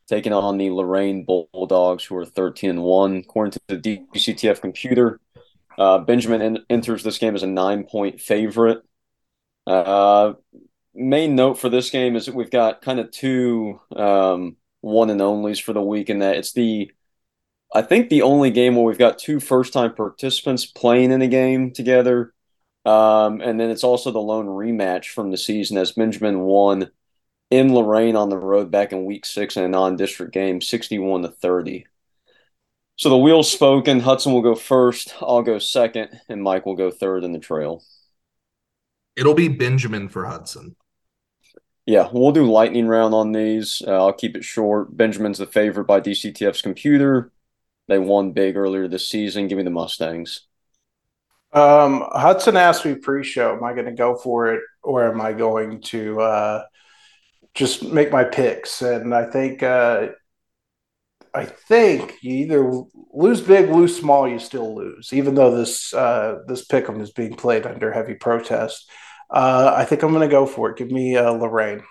taking 0.08 0.32
on 0.32 0.58
the 0.58 0.70
Loraine 0.70 1.24
Bulldogs, 1.24 2.04
who 2.04 2.16
are 2.16 2.26
13 2.26 2.70
and 2.70 2.82
1. 2.82 3.16
According 3.18 3.52
to 3.52 3.60
the 3.68 3.76
DCTF 3.76 4.60
computer, 4.60 5.20
uh, 5.78 5.98
Benjamin 5.98 6.42
en- 6.42 6.66
enters 6.68 7.02
this 7.02 7.18
game 7.18 7.34
as 7.34 7.42
a 7.42 7.48
nine 7.48 7.84
point 7.84 8.20
favorite. 8.20 8.82
Uh, 9.66 10.34
main 10.94 11.34
note 11.34 11.58
for 11.58 11.68
this 11.68 11.90
game 11.90 12.16
is 12.16 12.26
that 12.26 12.34
we've 12.34 12.50
got 12.50 12.82
kind 12.82 13.00
of 13.00 13.10
two 13.10 13.80
um, 13.94 14.56
one 14.80 15.10
and 15.10 15.20
onlys 15.20 15.62
for 15.62 15.72
the 15.72 15.82
week, 15.82 16.10
in 16.10 16.20
that 16.20 16.36
it's 16.36 16.52
the 16.52 16.90
I 17.74 17.82
think 17.82 18.08
the 18.08 18.22
only 18.22 18.50
game 18.50 18.74
where 18.76 18.84
we've 18.84 18.98
got 18.98 19.18
two 19.18 19.40
first 19.40 19.72
time 19.72 19.94
participants 19.94 20.66
playing 20.66 21.10
in 21.10 21.22
a 21.22 21.28
game 21.28 21.72
together. 21.72 22.34
Um, 22.84 23.40
and 23.40 23.58
then 23.58 23.70
it's 23.70 23.84
also 23.84 24.10
the 24.10 24.18
lone 24.18 24.46
rematch 24.46 25.06
from 25.06 25.30
the 25.30 25.38
season 25.38 25.78
as 25.78 25.92
Benjamin 25.92 26.40
won 26.40 26.90
in 27.50 27.68
Loraine 27.68 28.16
on 28.16 28.28
the 28.28 28.38
road 28.38 28.70
back 28.70 28.92
in 28.92 29.04
week 29.04 29.24
six 29.24 29.56
in 29.56 29.62
a 29.62 29.68
non 29.68 29.96
district 29.96 30.32
game, 30.32 30.60
61 30.60 31.22
to 31.22 31.28
30. 31.28 31.86
So 32.96 33.08
the 33.08 33.18
wheel's 33.18 33.50
spoken. 33.50 34.00
Hudson 34.00 34.32
will 34.32 34.42
go 34.42 34.54
first. 34.54 35.14
I'll 35.20 35.42
go 35.42 35.58
second, 35.58 36.20
and 36.28 36.42
Mike 36.42 36.66
will 36.66 36.76
go 36.76 36.90
third 36.90 37.24
in 37.24 37.32
the 37.32 37.38
trail. 37.38 37.82
It'll 39.16 39.34
be 39.34 39.48
Benjamin 39.48 40.08
for 40.08 40.26
Hudson. 40.26 40.76
Yeah, 41.86 42.08
we'll 42.12 42.32
do 42.32 42.50
lightning 42.50 42.86
round 42.86 43.12
on 43.12 43.32
these. 43.32 43.82
Uh, 43.86 43.92
I'll 43.92 44.12
keep 44.12 44.36
it 44.36 44.44
short. 44.44 44.96
Benjamin's 44.96 45.38
the 45.38 45.46
favorite 45.46 45.86
by 45.86 46.00
DCTF's 46.00 46.62
computer. 46.62 47.32
They 47.92 47.98
won 47.98 48.32
big 48.32 48.56
earlier 48.56 48.88
this 48.88 49.06
season. 49.10 49.48
Give 49.48 49.58
me 49.58 49.64
the 49.64 49.70
Mustangs. 49.70 50.46
Um, 51.52 52.02
Hudson 52.10 52.56
asked 52.56 52.86
me 52.86 52.94
pre-show, 52.94 53.54
"Am 53.54 53.62
I 53.62 53.74
going 53.74 53.84
to 53.84 53.92
go 53.92 54.16
for 54.16 54.54
it, 54.54 54.62
or 54.82 55.12
am 55.12 55.20
I 55.20 55.34
going 55.34 55.82
to 55.82 56.18
uh, 56.22 56.64
just 57.52 57.82
make 57.82 58.10
my 58.10 58.24
picks?" 58.24 58.80
And 58.80 59.14
I 59.14 59.26
think, 59.26 59.62
uh, 59.62 60.06
I 61.34 61.44
think 61.44 62.16
you 62.22 62.36
either 62.36 62.82
lose 63.12 63.42
big, 63.42 63.68
lose 63.68 63.94
small, 63.94 64.26
you 64.26 64.38
still 64.38 64.74
lose, 64.74 65.12
even 65.12 65.34
though 65.34 65.54
this 65.54 65.92
uh, 65.92 66.38
this 66.46 66.66
pick'em 66.66 66.98
is 66.98 67.10
being 67.10 67.34
played 67.36 67.66
under 67.66 67.92
heavy 67.92 68.14
protest. 68.14 68.90
Uh, 69.28 69.74
I 69.76 69.84
think 69.84 70.02
I'm 70.02 70.14
going 70.14 70.26
to 70.26 70.34
go 70.34 70.46
for 70.46 70.70
it. 70.70 70.78
Give 70.78 70.90
me 70.90 71.18
uh, 71.18 71.34
Loraine. 71.34 71.82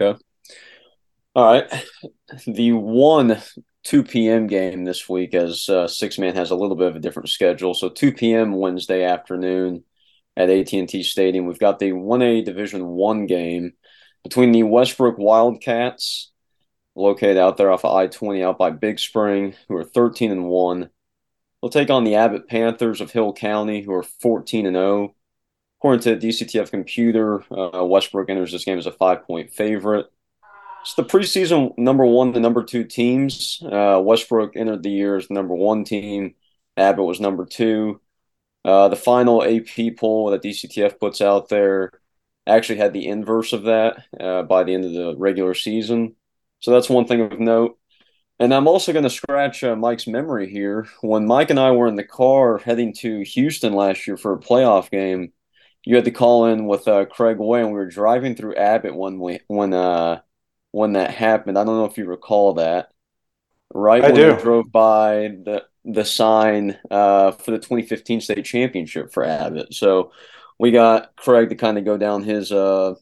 Okay. 0.00 0.16
All 1.34 1.52
right. 1.52 1.84
The 2.46 2.72
one 2.72 3.42
2 3.84 4.04
p.m. 4.04 4.46
game 4.46 4.84
this 4.84 5.08
week 5.08 5.34
as 5.34 5.68
uh, 5.68 5.88
Six 5.88 6.18
Man 6.18 6.34
has 6.36 6.50
a 6.50 6.56
little 6.56 6.76
bit 6.76 6.88
of 6.88 6.96
a 6.96 7.00
different 7.00 7.28
schedule. 7.28 7.74
So 7.74 7.88
2 7.88 8.12
p.m. 8.12 8.52
Wednesday 8.52 9.04
afternoon 9.04 9.84
at 10.36 10.50
AT&T 10.50 11.02
Stadium, 11.02 11.46
we've 11.46 11.58
got 11.58 11.78
the 11.78 11.90
1A 11.90 12.44
Division 12.44 12.86
1 12.86 13.26
game 13.26 13.72
between 14.22 14.52
the 14.52 14.62
Westbrook 14.62 15.18
Wildcats 15.18 16.30
located 16.94 17.38
out 17.38 17.56
there 17.56 17.70
off 17.70 17.84
of 17.84 17.94
I-20 17.94 18.44
out 18.44 18.58
by 18.58 18.70
Big 18.70 18.98
Spring 18.98 19.54
who 19.68 19.76
are 19.76 19.84
13 19.84 20.30
and 20.30 20.44
1. 20.44 20.90
They'll 21.60 21.70
take 21.70 21.90
on 21.90 22.04
the 22.04 22.16
Abbott 22.16 22.48
Panthers 22.48 23.00
of 23.00 23.10
Hill 23.10 23.32
County 23.32 23.82
who 23.82 23.92
are 23.92 24.02
14 24.02 24.66
and 24.66 24.76
0. 24.76 25.14
According 25.78 26.02
to 26.02 26.26
DCTF 26.26 26.70
Computer, 26.70 27.42
uh, 27.50 27.84
Westbrook 27.84 28.30
enters 28.30 28.52
this 28.52 28.64
game 28.64 28.78
as 28.78 28.86
a 28.86 28.92
five-point 28.92 29.50
favorite. 29.50 30.06
It's 30.82 30.94
the 30.94 31.04
preseason 31.04 31.78
number 31.78 32.04
one 32.04 32.32
the 32.32 32.40
number 32.40 32.64
two 32.64 32.82
teams. 32.84 33.62
Uh, 33.64 34.00
Westbrook 34.04 34.56
entered 34.56 34.82
the 34.82 34.90
year 34.90 35.16
as 35.16 35.28
the 35.28 35.34
number 35.34 35.54
one 35.54 35.84
team. 35.84 36.34
Abbott 36.76 37.04
was 37.04 37.20
number 37.20 37.46
two. 37.46 38.00
Uh, 38.64 38.88
the 38.88 38.96
final 38.96 39.44
AP 39.44 39.96
poll 39.96 40.30
that 40.30 40.42
DCTF 40.42 40.98
puts 40.98 41.20
out 41.20 41.48
there 41.48 41.92
actually 42.46 42.78
had 42.78 42.92
the 42.92 43.06
inverse 43.06 43.52
of 43.52 43.64
that 43.64 44.04
uh, 44.18 44.42
by 44.42 44.64
the 44.64 44.74
end 44.74 44.84
of 44.84 44.92
the 44.92 45.14
regular 45.16 45.54
season. 45.54 46.16
So 46.58 46.72
that's 46.72 46.90
one 46.90 47.06
thing 47.06 47.20
of 47.20 47.38
note. 47.38 47.78
And 48.40 48.52
I'm 48.52 48.66
also 48.66 48.92
going 48.92 49.04
to 49.04 49.10
scratch 49.10 49.62
uh, 49.62 49.76
Mike's 49.76 50.08
memory 50.08 50.50
here. 50.50 50.88
When 51.00 51.26
Mike 51.26 51.50
and 51.50 51.60
I 51.60 51.70
were 51.70 51.86
in 51.86 51.94
the 51.94 52.02
car 52.02 52.58
heading 52.58 52.92
to 52.94 53.22
Houston 53.22 53.72
last 53.72 54.08
year 54.08 54.16
for 54.16 54.32
a 54.32 54.40
playoff 54.40 54.90
game, 54.90 55.32
you 55.84 55.94
had 55.94 56.06
to 56.06 56.10
call 56.10 56.46
in 56.46 56.66
with 56.66 56.88
uh, 56.88 57.04
Craig 57.04 57.38
Way, 57.38 57.60
and 57.60 57.68
we 57.68 57.74
were 57.74 57.86
driving 57.86 58.34
through 58.34 58.56
Abbott 58.56 58.96
we 58.96 59.40
when 59.46 59.72
uh, 59.72 60.20
when 60.72 60.94
that 60.94 61.12
happened. 61.12 61.56
I 61.56 61.64
don't 61.64 61.76
know 61.76 61.84
if 61.84 61.96
you 61.96 62.06
recall 62.06 62.54
that. 62.54 62.88
Right 63.72 64.04
I 64.04 64.08
when 64.08 64.16
do. 64.16 64.34
we 64.34 64.42
drove 64.42 64.72
by 64.72 65.28
the 65.44 65.64
the 65.84 66.04
sign 66.04 66.78
uh, 66.90 67.32
for 67.32 67.52
the 67.52 67.58
2015 67.58 68.20
state 68.20 68.44
championship 68.44 69.12
for 69.12 69.24
Abbott. 69.24 69.74
So 69.74 70.12
we 70.58 70.70
got 70.70 71.16
Craig 71.16 71.48
to 71.48 71.56
kind 71.56 71.78
of 71.78 71.84
go 71.84 71.96
down 71.96 72.22
his 72.22 72.52
uh, 72.52 72.94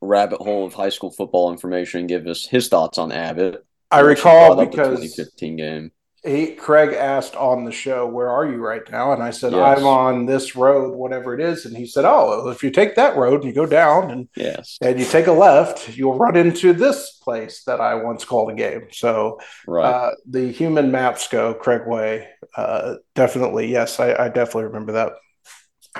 rabbit 0.00 0.40
hole 0.40 0.66
of 0.66 0.74
high 0.74 0.90
school 0.90 1.10
football 1.10 1.50
information 1.50 2.00
and 2.00 2.08
give 2.08 2.26
us 2.26 2.46
his 2.46 2.68
thoughts 2.68 2.98
on 2.98 3.12
Abbott. 3.12 3.64
I 3.90 4.00
recall 4.00 4.56
because 4.56 5.00
2015 5.00 5.56
game. 5.56 5.92
He 6.24 6.54
Craig 6.54 6.94
asked 6.94 7.36
on 7.36 7.64
the 7.64 7.72
show, 7.72 8.06
"Where 8.06 8.30
are 8.30 8.46
you 8.46 8.56
right 8.56 8.82
now?" 8.90 9.12
And 9.12 9.22
I 9.22 9.30
said, 9.30 9.52
Yes. 9.52 9.78
"I'm 9.78 9.86
on 9.86 10.26
this 10.26 10.56
road, 10.56 10.94
whatever 10.94 11.34
it 11.34 11.40
is." 11.40 11.66
And 11.66 11.76
he 11.76 11.86
said, 11.86 12.04
"Oh, 12.06 12.48
if 12.48 12.62
you 12.62 12.70
take 12.70 12.94
that 12.96 13.16
road 13.16 13.42
and 13.42 13.44
you 13.44 13.52
go 13.52 13.66
down 13.66 14.10
and 14.10 14.28
Yes, 14.34 14.78
and 14.80 14.98
you 14.98 15.04
take 15.04 15.26
a 15.26 15.32
left, 15.32 15.96
you'll 15.96 16.16
run 16.16 16.36
into 16.36 16.72
this 16.72 17.18
place 17.22 17.64
that 17.64 17.80
I 17.80 17.96
once 17.96 18.24
called 18.24 18.50
a 18.50 18.54
game." 18.54 18.86
So 18.90 19.38
right. 19.66 19.84
uh, 19.84 20.10
the 20.26 20.50
human 20.50 20.90
maps 20.90 21.28
go 21.28 21.52
Craig 21.52 21.86
Way. 21.86 22.28
Uh, 22.56 22.96
definitely, 23.14 23.70
yes, 23.70 24.00
I, 24.00 24.14
I 24.14 24.28
definitely 24.28 24.64
remember 24.64 24.92
that. 24.92 25.12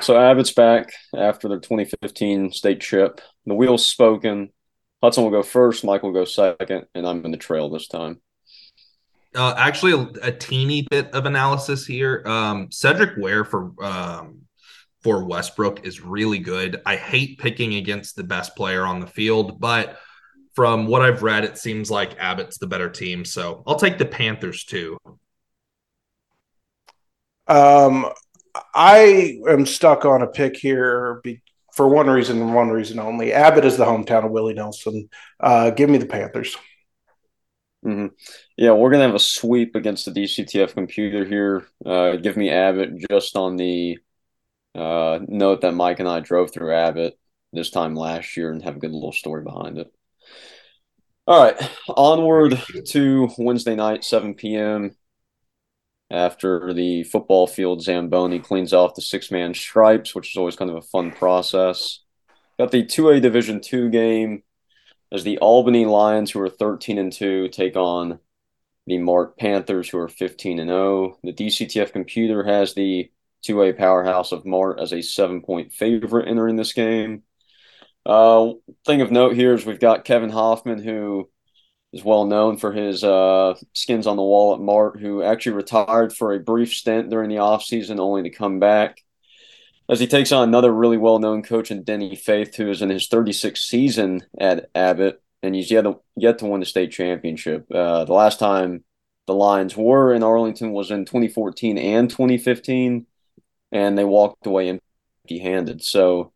So 0.00 0.18
Abbott's 0.18 0.52
back 0.52 0.92
after 1.14 1.48
their 1.48 1.60
2015 1.60 2.52
state 2.52 2.80
trip. 2.80 3.20
The 3.46 3.54
wheel's 3.54 3.87
spoken. 3.87 4.50
Hudson 5.02 5.22
will 5.22 5.30
go 5.30 5.42
first. 5.42 5.84
Mike 5.84 6.02
will 6.02 6.12
go 6.12 6.24
second, 6.24 6.87
and 6.94 7.06
I'm 7.06 7.24
in 7.26 7.30
the 7.30 7.37
trail 7.37 7.68
this 7.68 7.88
time. 7.88 8.20
Uh, 9.34 9.54
actually, 9.56 9.92
a, 9.92 10.28
a 10.28 10.32
teeny 10.32 10.86
bit 10.90 11.12
of 11.12 11.26
analysis 11.26 11.84
here. 11.84 12.22
Um, 12.24 12.70
Cedric 12.70 13.16
Ware 13.18 13.44
for 13.44 13.72
um, 13.84 14.42
for 15.02 15.24
Westbrook 15.24 15.84
is 15.84 16.00
really 16.00 16.38
good. 16.38 16.80
I 16.86 16.96
hate 16.96 17.38
picking 17.38 17.74
against 17.74 18.16
the 18.16 18.24
best 18.24 18.56
player 18.56 18.84
on 18.84 19.00
the 19.00 19.06
field, 19.06 19.60
but 19.60 19.98
from 20.54 20.86
what 20.86 21.02
I've 21.02 21.22
read, 21.22 21.44
it 21.44 21.58
seems 21.58 21.90
like 21.90 22.18
Abbott's 22.18 22.58
the 22.58 22.66
better 22.66 22.88
team. 22.88 23.24
So 23.24 23.62
I'll 23.66 23.76
take 23.76 23.98
the 23.98 24.06
Panthers 24.06 24.64
too. 24.64 24.96
Um, 27.46 28.10
I 28.74 29.38
am 29.48 29.66
stuck 29.66 30.04
on 30.04 30.22
a 30.22 30.26
pick 30.26 30.56
here 30.56 31.20
be, 31.22 31.42
for 31.74 31.88
one 31.88 32.08
reason 32.08 32.40
and 32.40 32.54
one 32.54 32.70
reason 32.70 32.98
only. 32.98 33.32
Abbott 33.32 33.64
is 33.64 33.76
the 33.76 33.84
hometown 33.84 34.24
of 34.24 34.30
Willie 34.30 34.54
Nelson. 34.54 35.08
Uh, 35.40 35.70
give 35.70 35.90
me 35.90 35.98
the 35.98 36.06
Panthers. 36.06 36.56
hmm 37.82 38.06
Yeah, 38.56 38.72
we're 38.72 38.90
gonna 38.90 39.06
have 39.06 39.14
a 39.14 39.18
sweep 39.18 39.74
against 39.74 40.04
the 40.04 40.12
DCTF 40.12 40.74
computer 40.74 41.24
here. 41.24 41.66
Uh, 41.84 42.16
give 42.16 42.36
me 42.36 42.50
Abbott 42.50 42.90
just 43.10 43.36
on 43.36 43.56
the 43.56 43.98
uh, 44.74 45.18
note 45.26 45.62
that 45.62 45.72
Mike 45.74 46.00
and 46.00 46.08
I 46.08 46.20
drove 46.20 46.52
through 46.52 46.74
Abbott 46.74 47.18
this 47.52 47.70
time 47.70 47.96
last 47.96 48.36
year 48.36 48.50
and 48.52 48.62
have 48.62 48.76
a 48.76 48.80
good 48.80 48.92
little 48.92 49.12
story 49.12 49.42
behind 49.42 49.78
it. 49.78 49.92
All 51.26 51.42
right, 51.42 51.70
onward 51.88 52.62
to 52.88 53.28
Wednesday 53.38 53.74
night, 53.74 54.04
7 54.04 54.34
p.m. 54.34 54.94
After 56.10 56.72
the 56.72 57.02
football 57.04 57.46
field, 57.46 57.82
Zamboni 57.82 58.38
cleans 58.38 58.72
off 58.72 58.94
the 58.94 59.02
six 59.02 59.30
man 59.30 59.54
stripes, 59.54 60.14
which 60.14 60.30
is 60.30 60.36
always 60.36 60.54
kind 60.54 60.70
of 60.70 60.76
a 60.76 60.82
fun 60.82 61.10
process. 61.10 62.00
Got 62.58 62.70
the 62.70 62.84
2A 62.84 63.20
Division 63.20 63.60
two 63.60 63.90
game 63.90 64.42
as 65.10 65.24
the 65.24 65.38
Albany 65.38 65.86
Lions, 65.86 66.30
who 66.30 66.40
are 66.40 66.48
13 66.48 66.98
and 66.98 67.12
2, 67.12 67.48
take 67.48 67.76
on 67.76 68.20
the 68.86 68.98
Mart 68.98 69.36
Panthers, 69.38 69.88
who 69.88 69.98
are 69.98 70.08
15 70.08 70.58
and 70.58 70.68
0. 70.68 71.18
The 71.22 71.32
DCTF 71.32 71.92
computer 71.92 72.44
has 72.44 72.74
the 72.74 73.10
2A 73.46 73.76
powerhouse 73.76 74.32
of 74.32 74.46
Mart 74.46 74.80
as 74.80 74.92
a 74.92 75.02
seven 75.02 75.42
point 75.42 75.72
favorite 75.72 76.28
entering 76.28 76.56
this 76.56 76.72
game. 76.72 77.22
Uh, 78.06 78.52
thing 78.84 79.00
of 79.00 79.10
note 79.10 79.34
here 79.34 79.54
is 79.54 79.64
we've 79.64 79.80
got 79.80 80.04
Kevin 80.04 80.30
Hoffman, 80.30 80.82
who 80.82 81.30
is 81.92 82.04
well 82.04 82.26
known 82.26 82.56
for 82.56 82.72
his 82.72 83.02
uh, 83.04 83.54
skins 83.72 84.06
on 84.06 84.16
the 84.16 84.22
wall 84.22 84.54
at 84.54 84.60
Mart, 84.60 85.00
who 85.00 85.22
actually 85.22 85.52
retired 85.52 86.12
for 86.12 86.34
a 86.34 86.40
brief 86.40 86.72
stint 86.72 87.08
during 87.08 87.30
the 87.30 87.36
offseason, 87.36 87.98
only 87.98 88.24
to 88.24 88.30
come 88.30 88.58
back 88.58 88.98
as 89.88 90.00
he 90.00 90.06
takes 90.06 90.32
on 90.32 90.48
another 90.48 90.72
really 90.72 90.96
well 90.96 91.18
known 91.18 91.42
coach 91.42 91.70
in 91.70 91.84
Denny 91.84 92.16
Faith, 92.16 92.56
who 92.56 92.70
is 92.70 92.82
in 92.82 92.90
his 92.90 93.08
36th 93.08 93.58
season 93.58 94.22
at 94.38 94.70
Abbott, 94.74 95.22
and 95.44 95.54
he's 95.54 95.70
yet 95.70 95.82
to, 95.82 96.00
yet 96.16 96.38
to 96.38 96.46
win 96.46 96.60
the 96.60 96.66
state 96.66 96.90
championship. 96.90 97.66
Uh, 97.70 98.04
the 98.04 98.12
last 98.14 98.38
time 98.38 98.82
the 99.26 99.34
Lions 99.34 99.76
were 99.76 100.14
in 100.14 100.22
Arlington 100.22 100.72
was 100.72 100.90
in 100.90 101.04
2014 101.04 101.76
and 101.76 102.08
2015, 102.08 103.06
and 103.70 103.98
they 103.98 104.04
walked 104.04 104.46
away 104.46 104.68
empty 104.68 105.38
handed. 105.38 105.82
So 105.82 106.32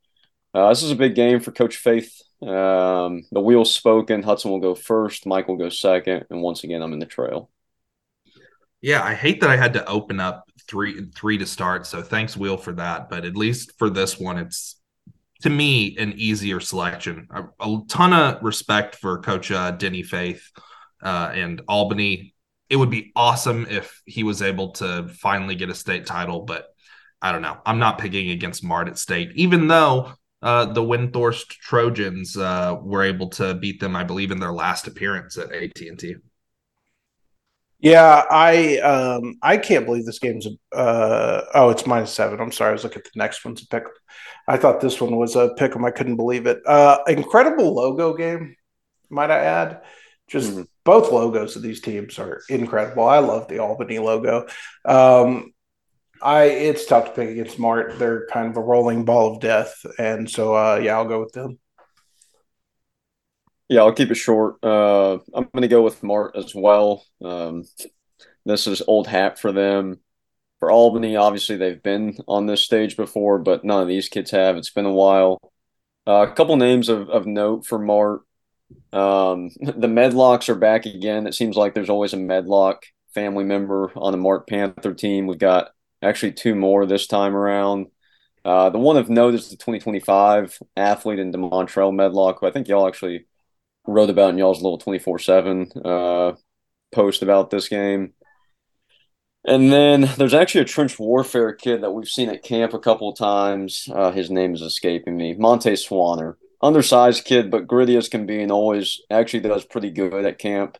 uh, 0.52 0.68
this 0.68 0.82
is 0.82 0.90
a 0.90 0.96
big 0.96 1.14
game 1.14 1.40
for 1.40 1.52
Coach 1.52 1.76
Faith. 1.76 2.20
Um, 2.42 3.24
the 3.32 3.40
wheel's 3.40 3.72
spoken. 3.74 4.22
Hudson 4.22 4.50
will 4.50 4.60
go 4.60 4.74
first. 4.74 5.26
Mike 5.26 5.48
will 5.48 5.56
go 5.56 5.70
second. 5.70 6.26
And 6.28 6.42
once 6.42 6.62
again, 6.62 6.82
I'm 6.82 6.92
in 6.92 6.98
the 6.98 7.06
trail. 7.06 7.50
Yeah, 8.80 9.02
I 9.02 9.14
hate 9.14 9.40
that 9.40 9.50
I 9.50 9.56
had 9.56 9.72
to 9.72 9.88
open 9.88 10.20
up 10.20 10.44
three 10.68 11.06
three 11.16 11.38
to 11.38 11.46
start. 11.46 11.86
So 11.86 12.00
thanks, 12.00 12.36
Will, 12.36 12.56
for 12.56 12.72
that. 12.74 13.10
But 13.10 13.24
at 13.24 13.36
least 13.36 13.72
for 13.76 13.90
this 13.90 14.20
one, 14.20 14.38
it's 14.38 14.77
to 15.42 15.50
me 15.50 15.96
an 15.98 16.14
easier 16.16 16.60
selection. 16.60 17.28
A, 17.30 17.44
a 17.60 17.80
ton 17.88 18.12
of 18.12 18.42
respect 18.42 18.96
for 18.96 19.20
Coach 19.20 19.50
uh, 19.50 19.70
Denny 19.72 20.02
Faith 20.02 20.42
uh, 21.02 21.30
and 21.32 21.62
Albany. 21.68 22.34
It 22.68 22.76
would 22.76 22.90
be 22.90 23.12
awesome 23.16 23.66
if 23.70 24.02
he 24.04 24.22
was 24.24 24.42
able 24.42 24.72
to 24.72 25.08
finally 25.08 25.54
get 25.54 25.70
a 25.70 25.74
state 25.74 26.06
title, 26.06 26.42
but 26.42 26.66
I 27.22 27.32
don't 27.32 27.42
know. 27.42 27.58
I'm 27.64 27.78
not 27.78 27.98
picking 27.98 28.30
against 28.30 28.64
Mart 28.64 28.88
at 28.88 28.98
state, 28.98 29.32
even 29.34 29.68
though 29.68 30.12
uh, 30.42 30.66
the 30.66 30.82
Windthorst 30.82 31.48
Trojans 31.48 32.36
uh, 32.36 32.76
were 32.80 33.02
able 33.02 33.28
to 33.30 33.54
beat 33.54 33.80
them, 33.80 33.96
I 33.96 34.04
believe, 34.04 34.30
in 34.30 34.38
their 34.38 34.52
last 34.52 34.86
appearance 34.86 35.36
at 35.36 35.52
AT&T. 35.52 36.16
Yeah, 37.80 38.24
I 38.28 38.78
um 38.78 39.36
I 39.40 39.56
can't 39.56 39.86
believe 39.86 40.04
this 40.04 40.18
game's 40.18 40.46
uh 40.72 41.42
oh 41.54 41.70
it's 41.70 41.86
minus 41.86 42.12
seven. 42.12 42.40
I'm 42.40 42.50
sorry, 42.52 42.70
I 42.70 42.72
was 42.72 42.82
looking 42.84 42.98
at 42.98 43.04
the 43.04 43.10
next 43.18 43.44
one's 43.44 43.62
a 43.62 43.68
pick. 43.68 43.84
I 44.48 44.56
thought 44.56 44.80
this 44.80 45.00
one 45.00 45.16
was 45.16 45.36
a 45.36 45.54
pick 45.56 45.76
'em. 45.76 45.84
I 45.84 45.92
couldn't 45.92 46.16
believe 46.16 46.46
it. 46.46 46.60
Uh 46.66 46.98
incredible 47.06 47.72
logo 47.74 48.14
game, 48.14 48.56
might 49.10 49.30
I 49.30 49.38
add. 49.38 49.82
Just 50.28 50.50
mm-hmm. 50.52 50.62
both 50.84 51.12
logos 51.12 51.54
of 51.56 51.62
these 51.62 51.80
teams 51.80 52.18
are 52.18 52.42
incredible. 52.48 53.04
I 53.08 53.18
love 53.20 53.46
the 53.48 53.60
Albany 53.60 53.98
logo. 54.00 54.46
Um 54.84 55.52
I 56.20 56.44
it's 56.44 56.86
tough 56.86 57.06
to 57.06 57.10
pick 57.12 57.28
against 57.30 57.60
Mart. 57.60 57.98
They're 57.98 58.26
kind 58.26 58.48
of 58.50 58.56
a 58.56 58.60
rolling 58.60 59.04
ball 59.04 59.34
of 59.34 59.40
death. 59.40 59.74
And 59.98 60.28
so 60.28 60.54
uh 60.54 60.80
yeah, 60.82 60.96
I'll 60.96 61.04
go 61.08 61.20
with 61.20 61.32
them. 61.32 61.58
Yeah, 63.68 63.80
I'll 63.80 63.92
keep 63.92 64.10
it 64.10 64.14
short. 64.14 64.56
Uh, 64.64 65.14
I'm 65.34 65.44
going 65.52 65.62
to 65.62 65.68
go 65.68 65.82
with 65.82 66.02
Mart 66.02 66.36
as 66.36 66.54
well. 66.54 67.04
Um, 67.22 67.64
this 68.46 68.66
is 68.66 68.82
old 68.86 69.06
hat 69.06 69.38
for 69.38 69.52
them. 69.52 70.00
For 70.58 70.70
Albany, 70.70 71.16
obviously 71.16 71.56
they've 71.56 71.82
been 71.82 72.16
on 72.26 72.46
this 72.46 72.62
stage 72.64 72.96
before, 72.96 73.38
but 73.38 73.64
none 73.64 73.82
of 73.82 73.88
these 73.88 74.08
kids 74.08 74.30
have. 74.30 74.56
It's 74.56 74.70
been 74.70 74.86
a 74.86 74.92
while. 74.92 75.38
Uh, 76.06 76.26
a 76.28 76.32
couple 76.32 76.56
names 76.56 76.88
of, 76.88 77.10
of 77.10 77.26
note 77.26 77.66
for 77.66 77.78
Mart. 77.78 78.22
Um, 78.92 79.50
the 79.60 79.86
Medlocks 79.86 80.48
are 80.48 80.54
back 80.54 80.86
again. 80.86 81.26
It 81.26 81.34
seems 81.34 81.54
like 81.54 81.74
there's 81.74 81.90
always 81.90 82.14
a 82.14 82.16
Medlock 82.16 82.86
family 83.14 83.44
member 83.44 83.92
on 83.94 84.12
the 84.12 84.18
Mart 84.18 84.48
Panther 84.48 84.94
team. 84.94 85.26
We've 85.26 85.38
got 85.38 85.68
actually 86.02 86.32
two 86.32 86.54
more 86.54 86.86
this 86.86 87.06
time 87.06 87.36
around. 87.36 87.88
Uh, 88.44 88.70
the 88.70 88.78
one 88.78 88.96
of 88.96 89.10
note 89.10 89.34
is 89.34 89.50
the 89.50 89.56
2025 89.56 90.58
athlete 90.74 91.18
in 91.18 91.32
Demontrell 91.32 91.94
Medlock, 91.94 92.40
who 92.40 92.46
I 92.46 92.50
think 92.50 92.66
y'all 92.66 92.88
actually– 92.88 93.26
wrote 93.88 94.10
about 94.10 94.30
in 94.30 94.38
y'all's 94.38 94.62
little 94.62 94.78
24 94.78 95.16
uh, 95.16 95.18
7 95.18 96.36
post 96.92 97.22
about 97.22 97.50
this 97.50 97.68
game. 97.68 98.12
And 99.44 99.72
then 99.72 100.10
there's 100.18 100.34
actually 100.34 100.62
a 100.62 100.66
trench 100.66 100.98
warfare 100.98 101.54
kid 101.54 101.82
that 101.82 101.92
we've 101.92 102.08
seen 102.08 102.28
at 102.28 102.42
camp 102.42 102.74
a 102.74 102.78
couple 102.78 103.08
of 103.08 103.16
times. 103.16 103.88
Uh, 103.90 104.10
his 104.10 104.30
name 104.30 104.54
is 104.54 104.62
escaping 104.62 105.16
me. 105.16 105.34
Monte 105.34 105.72
Swanner. 105.72 106.34
Undersized 106.60 107.24
kid, 107.24 107.50
but 107.50 107.68
gritty 107.68 107.96
as 107.96 108.08
can 108.08 108.26
be, 108.26 108.42
and 108.42 108.50
always 108.50 109.00
actually 109.10 109.40
does 109.40 109.64
pretty 109.64 109.90
good 109.90 110.24
at 110.24 110.38
camp 110.38 110.76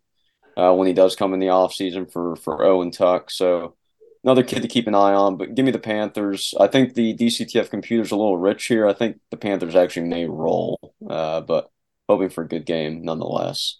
uh, 0.56 0.74
when 0.74 0.88
he 0.88 0.92
does 0.92 1.14
come 1.14 1.32
in 1.32 1.38
the 1.38 1.50
off 1.50 1.72
season 1.72 2.04
for 2.06 2.34
for 2.34 2.64
Owen 2.64 2.90
Tuck. 2.90 3.30
So 3.30 3.76
another 4.24 4.42
kid 4.42 4.62
to 4.62 4.68
keep 4.68 4.88
an 4.88 4.96
eye 4.96 5.14
on. 5.14 5.36
But 5.36 5.54
give 5.54 5.64
me 5.64 5.70
the 5.70 5.78
Panthers. 5.78 6.52
I 6.59 6.66
think 6.66 6.94
the 6.94 7.14
DCTF 7.14 7.70
computer's 7.70 8.11
a 8.11 8.16
little 8.16 8.36
rich 8.36 8.66
here. 8.66 8.88
I 8.88 8.92
think 8.92 9.20
the 9.30 9.36
Panthers 9.36 9.76
actually 9.76 10.09
may 10.09 10.26
roll, 10.26 10.94
uh, 11.09 11.42
but 11.42 11.70
hoping 12.09 12.30
for 12.30 12.44
a 12.44 12.48
good 12.48 12.64
game 12.64 13.02
nonetheless. 13.02 13.78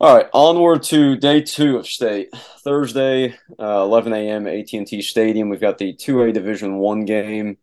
All 0.00 0.16
right, 0.16 0.26
onward 0.32 0.84
to 0.84 1.16
day 1.16 1.42
two 1.42 1.76
of 1.76 1.86
state. 1.86 2.28
Thursday, 2.62 3.34
uh, 3.58 3.82
11 3.82 4.12
a.m. 4.12 4.46
at 4.46 4.54
AT&T 4.54 5.02
Stadium. 5.02 5.48
We've 5.48 5.60
got 5.60 5.78
the 5.78 5.92
2A 5.92 6.32
Division 6.32 6.76
One 6.78 7.04
game 7.04 7.58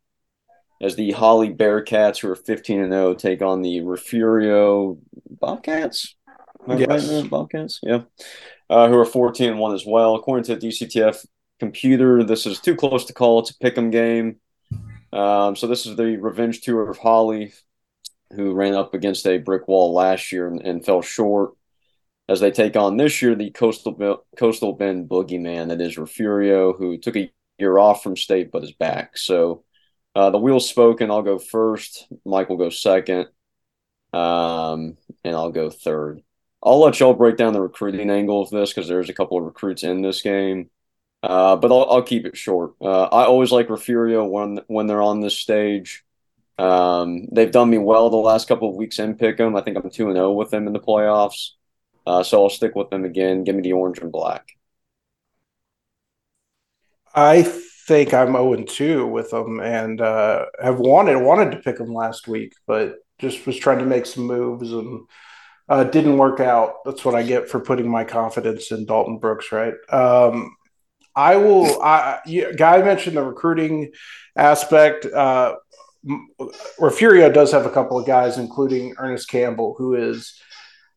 as 0.82 0.98
the 0.98 1.12
Holly 1.14 1.50
Bearcats, 1.50 2.20
who 2.20 2.30
are 2.30 2.36
15 2.36 2.82
and 2.82 2.92
0, 2.92 3.14
take 3.14 3.42
on 3.42 3.62
the 3.62 3.80
Refugio 3.82 4.98
Bobcats. 5.30 6.16
Yes. 6.68 7.10
Right 7.10 7.30
Bobcats, 7.30 7.80
yeah, 7.84 8.02
uh, 8.70 8.90
who 8.90 8.98
are 8.98 9.06
14 9.06 9.52
and 9.52 9.60
one 9.60 9.74
as 9.74 9.86
well. 9.86 10.16
According 10.16 10.44
to 10.46 10.56
the 10.56 10.68
DCTF 10.68 11.26
computer, 11.60 12.24
this 12.24 12.46
is 12.46 12.60
too 12.60 12.76
close 12.76 13.06
to 13.06 13.14
call. 13.14 13.40
It's 13.40 13.52
a 13.52 13.54
pick'em 13.54 13.92
game. 13.92 14.38
Um, 15.14 15.56
so 15.56 15.68
this 15.68 15.86
is 15.86 15.96
the 15.96 16.18
revenge 16.18 16.62
tour 16.62 16.90
of 16.90 16.98
Holly 16.98 17.54
who 18.34 18.54
ran 18.54 18.74
up 18.74 18.94
against 18.94 19.28
a 19.28 19.38
brick 19.38 19.68
wall 19.68 19.94
last 19.94 20.32
year 20.32 20.48
and, 20.48 20.62
and 20.62 20.86
fell 20.86 21.02
short 21.02 21.52
as 22.28 22.40
they 22.40 22.52
take 22.52 22.76
on 22.76 22.98
this 22.98 23.22
year 23.22 23.36
the 23.36 23.52
coastal 23.52 24.24
coastal 24.38 24.74
bend 24.74 25.08
boogeyman 25.10 25.70
that 25.70 25.82
is 25.82 25.98
Refugio, 25.98 26.74
who 26.74 26.98
took 26.98 27.16
a 27.16 27.32
year 27.60 27.78
off 27.78 28.04
from 28.04 28.18
state 28.18 28.52
but 28.52 28.64
is 28.64 28.72
back. 28.72 29.18
So 29.18 29.64
uh, 30.16 30.30
the 30.30 30.40
wheel's 30.40 30.70
spoken. 30.70 31.12
I'll 31.12 31.22
go 31.22 31.38
first. 31.38 32.08
Mike 32.26 32.50
will 32.50 32.58
go 32.58 32.70
second, 32.70 33.28
um, 34.14 34.98
and 35.24 35.36
I'll 35.36 35.52
go 35.52 35.70
third. 35.70 36.22
I'll 36.64 36.80
let 36.80 37.00
y'all 37.00 37.14
break 37.14 37.38
down 37.38 37.54
the 37.54 37.62
recruiting 37.62 38.10
angle 38.10 38.42
of 38.42 38.50
this 38.50 38.74
because 38.74 38.88
there's 38.88 39.10
a 39.10 39.14
couple 39.14 39.38
of 39.38 39.44
recruits 39.44 39.84
in 39.84 40.02
this 40.02 40.22
game. 40.22 40.72
Uh, 41.22 41.56
but 41.56 41.72
I'll, 41.72 41.88
I'll, 41.90 42.04
keep 42.04 42.26
it 42.26 42.38
short. 42.38 42.74
Uh, 42.80 43.04
I 43.04 43.26
always 43.26 43.52
like 43.52 43.70
Refugio 43.70 44.26
when 44.26 44.62
when 44.68 44.88
they're 44.88 45.02
on 45.02 45.22
this 45.22 45.38
stage. 45.38 46.05
Um, 46.58 47.28
they've 47.32 47.52
done 47.52 47.70
me 47.70 47.78
well 47.78 48.10
the 48.10 48.18
last 48.18 48.48
couple 48.48 48.70
of 48.70 48.76
weeks 48.76 49.00
in 49.00 49.16
Pick'em. 49.16 49.60
I 49.60 49.62
think 49.62 49.78
I'm 49.78 49.90
two 49.90 50.08
and 50.08 50.16
zero 50.16 50.30
oh 50.30 50.34
with 50.34 50.52
them 50.52 50.68
in 50.68 50.74
the 50.74 50.80
playoffs. 50.80 51.52
Uh, 52.08 52.24
so 52.24 52.44
I'll 52.44 52.50
stick 52.50 52.76
with 52.76 52.90
them 52.90 53.04
again. 53.04 53.44
Give 53.44 53.56
me 53.56 53.62
the 53.62 53.74
orange 53.74 54.00
and 54.00 54.12
black. 54.12 54.48
I 57.14 57.44
think 57.88 58.14
I'm 58.14 58.34
0 58.34 58.54
and 58.54 58.68
2 58.68 59.08
with 59.08 59.32
them 59.32 59.60
and 59.60 60.02
uh, 60.02 60.46
have 60.62 60.80
wanted 60.80 61.18
wanted 61.18 61.52
to 61.52 61.58
pick 61.60 61.78
them 61.78 61.94
last 61.94 62.28
week, 62.28 62.54
but 62.68 62.98
just 63.20 63.46
was 63.46 63.58
trying 63.58 63.80
to 63.80 63.86
make 63.86 64.06
some 64.06 64.26
moves 64.26 64.72
and 64.72 65.02
uh, 65.70 65.84
didn't 65.86 66.18
work 66.18 66.40
out. 66.40 66.84
That's 66.84 67.06
what 67.06 67.16
I 67.16 67.24
get 67.24 67.50
for 67.50 67.60
putting 67.60 67.90
my 67.90 68.04
confidence 68.04 68.72
in 68.72 68.86
Dalton 68.86 69.18
Brooks, 69.18 69.52
right? 69.52 69.74
Um, 69.90 70.56
I 71.16 71.38
will. 71.38 71.82
I, 71.82 72.20
you, 72.26 72.54
Guy 72.54 72.82
mentioned 72.82 73.16
the 73.16 73.24
recruiting 73.24 73.92
aspect. 74.36 75.06
Uh, 75.06 75.56
Refugio 76.80 77.32
does 77.32 77.52
have 77.52 77.66
a 77.66 77.72
couple 77.72 78.00
of 78.00 78.06
guys, 78.06 78.38
including 78.38 78.96
Ernest 78.98 79.30
Campbell, 79.30 79.76
who 79.78 79.96
is, 79.96 80.40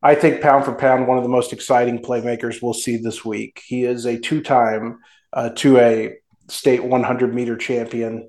I 0.03 0.15
think, 0.15 0.41
pound 0.41 0.65
for 0.65 0.75
pound, 0.75 1.07
one 1.07 1.19
of 1.19 1.25
the 1.25 1.31
most 1.31 1.53
exciting 1.53 2.03
playmakers 2.03 2.63
we'll 2.63 2.75
see 2.75 2.97
this 2.97 3.25
week. 3.25 3.63
He 3.67 3.85
is 3.85 4.07
a 4.07 4.19
two-time 4.19 4.99
uh, 5.33 5.51
2A 5.55 6.15
state 6.49 6.85
100 6.85 7.35
meter 7.35 7.57
champion. 7.57 8.29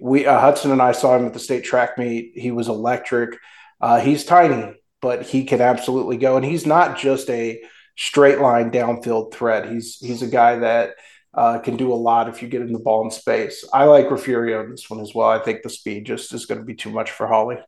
We 0.00 0.26
uh, 0.26 0.40
Hudson 0.40 0.70
and 0.70 0.82
I 0.82 0.92
saw 0.92 1.16
him 1.16 1.26
at 1.26 1.32
the 1.32 1.38
state 1.38 1.64
track 1.64 1.98
meet. 1.98 2.32
He 2.34 2.50
was 2.50 2.68
electric. 2.68 3.38
Uh, 3.80 4.00
he's 4.00 4.24
tiny, 4.24 4.74
but 5.00 5.22
he 5.22 5.44
can 5.44 5.60
absolutely 5.60 6.16
go, 6.16 6.36
and 6.36 6.44
he's 6.44 6.66
not 6.66 6.98
just 6.98 7.28
a 7.30 7.60
straight 7.96 8.38
line 8.38 8.70
downfield 8.70 9.32
threat. 9.32 9.70
He's 9.70 9.96
he's 9.96 10.22
a 10.22 10.28
guy 10.28 10.56
that 10.56 10.94
uh, 11.32 11.58
can 11.58 11.76
do 11.76 11.92
a 11.92 11.94
lot 11.94 12.28
if 12.28 12.42
you 12.42 12.48
get 12.48 12.62
in 12.62 12.72
the 12.72 12.78
ball 12.78 13.04
in 13.04 13.10
space. 13.10 13.64
I 13.72 13.84
like 13.84 14.10
Refugio 14.10 14.64
in 14.64 14.70
this 14.70 14.90
one 14.90 15.00
as 15.00 15.14
well. 15.14 15.28
I 15.28 15.38
think 15.38 15.62
the 15.62 15.70
speed 15.70 16.06
just 16.06 16.34
is 16.34 16.46
going 16.46 16.58
to 16.58 16.64
be 16.64 16.74
too 16.74 16.90
much 16.90 17.10
for 17.10 17.26
Holly. 17.26 17.58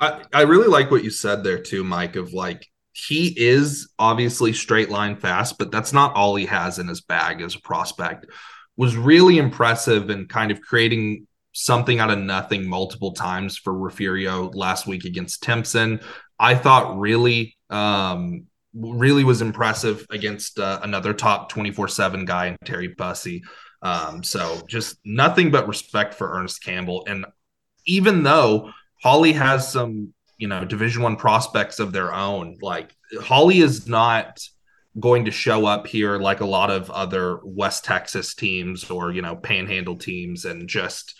I, 0.00 0.22
I 0.32 0.42
really 0.42 0.68
like 0.68 0.90
what 0.90 1.04
you 1.04 1.10
said 1.10 1.44
there 1.44 1.58
too, 1.58 1.84
Mike, 1.84 2.16
of 2.16 2.32
like 2.32 2.66
he 2.92 3.34
is 3.36 3.88
obviously 3.98 4.52
straight 4.52 4.90
line 4.90 5.16
fast, 5.16 5.58
but 5.58 5.70
that's 5.70 5.92
not 5.92 6.14
all 6.14 6.36
he 6.36 6.46
has 6.46 6.78
in 6.78 6.88
his 6.88 7.00
bag 7.00 7.42
as 7.42 7.54
a 7.54 7.60
prospect. 7.60 8.26
Was 8.76 8.96
really 8.96 9.38
impressive 9.38 10.10
and 10.10 10.28
kind 10.28 10.50
of 10.50 10.60
creating 10.60 11.26
something 11.52 12.00
out 12.00 12.10
of 12.10 12.18
nothing 12.18 12.68
multiple 12.68 13.12
times 13.12 13.56
for 13.56 13.72
Refugio 13.72 14.50
last 14.52 14.86
week 14.86 15.04
against 15.04 15.42
Timpson. 15.42 16.00
I 16.38 16.56
thought 16.56 16.98
really 16.98 17.56
um, 17.70 18.46
really 18.74 19.24
was 19.24 19.42
impressive 19.42 20.06
against 20.10 20.58
uh, 20.58 20.80
another 20.82 21.14
top 21.14 21.48
24 21.48 21.88
7 21.88 22.24
guy 22.24 22.46
in 22.48 22.56
Terry 22.64 22.88
Bussey. 22.88 23.42
Um, 23.82 24.22
so 24.22 24.62
just 24.66 24.98
nothing 25.04 25.50
but 25.50 25.68
respect 25.68 26.14
for 26.14 26.32
Ernest 26.32 26.62
Campbell. 26.62 27.04
And 27.06 27.26
even 27.86 28.22
though 28.22 28.70
Holly 29.02 29.32
has 29.32 29.70
some, 29.70 30.14
you 30.38 30.48
know, 30.48 30.64
Division 30.64 31.02
One 31.02 31.16
prospects 31.16 31.78
of 31.78 31.92
their 31.92 32.12
own, 32.12 32.56
like 32.62 32.94
Holly 33.20 33.58
is 33.58 33.86
not 33.86 34.40
going 34.98 35.26
to 35.26 35.30
show 35.30 35.66
up 35.66 35.86
here 35.86 36.18
like 36.18 36.40
a 36.40 36.46
lot 36.46 36.70
of 36.70 36.90
other 36.90 37.40
West 37.44 37.84
Texas 37.84 38.34
teams 38.34 38.90
or, 38.90 39.12
you 39.12 39.22
know, 39.22 39.36
panhandle 39.36 39.96
teams 39.96 40.44
and 40.44 40.68
just 40.68 41.14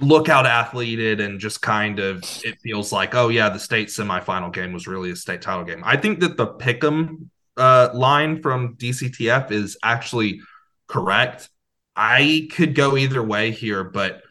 look 0.00 0.28
out 0.28 0.46
athleted 0.46 1.20
and 1.20 1.40
just 1.40 1.60
kind 1.62 1.98
of 1.98 2.22
it 2.44 2.60
feels 2.60 2.92
like 2.92 3.14
oh 3.14 3.28
yeah 3.28 3.48
the 3.48 3.58
state 3.58 3.88
semifinal 3.88 4.52
game 4.52 4.72
was 4.72 4.86
really 4.86 5.10
a 5.10 5.16
state 5.16 5.42
title 5.42 5.64
game. 5.64 5.82
I 5.84 5.96
think 5.96 6.20
that 6.20 6.36
the 6.36 6.46
pick'em 6.46 7.28
uh, 7.56 7.90
line 7.92 8.40
from 8.40 8.76
dctf 8.76 9.50
is 9.50 9.76
actually 9.82 10.40
correct. 10.86 11.48
I 11.96 12.48
could 12.52 12.74
go 12.74 12.96
either 12.96 13.22
way 13.22 13.50
here 13.50 13.82
but 13.84 14.22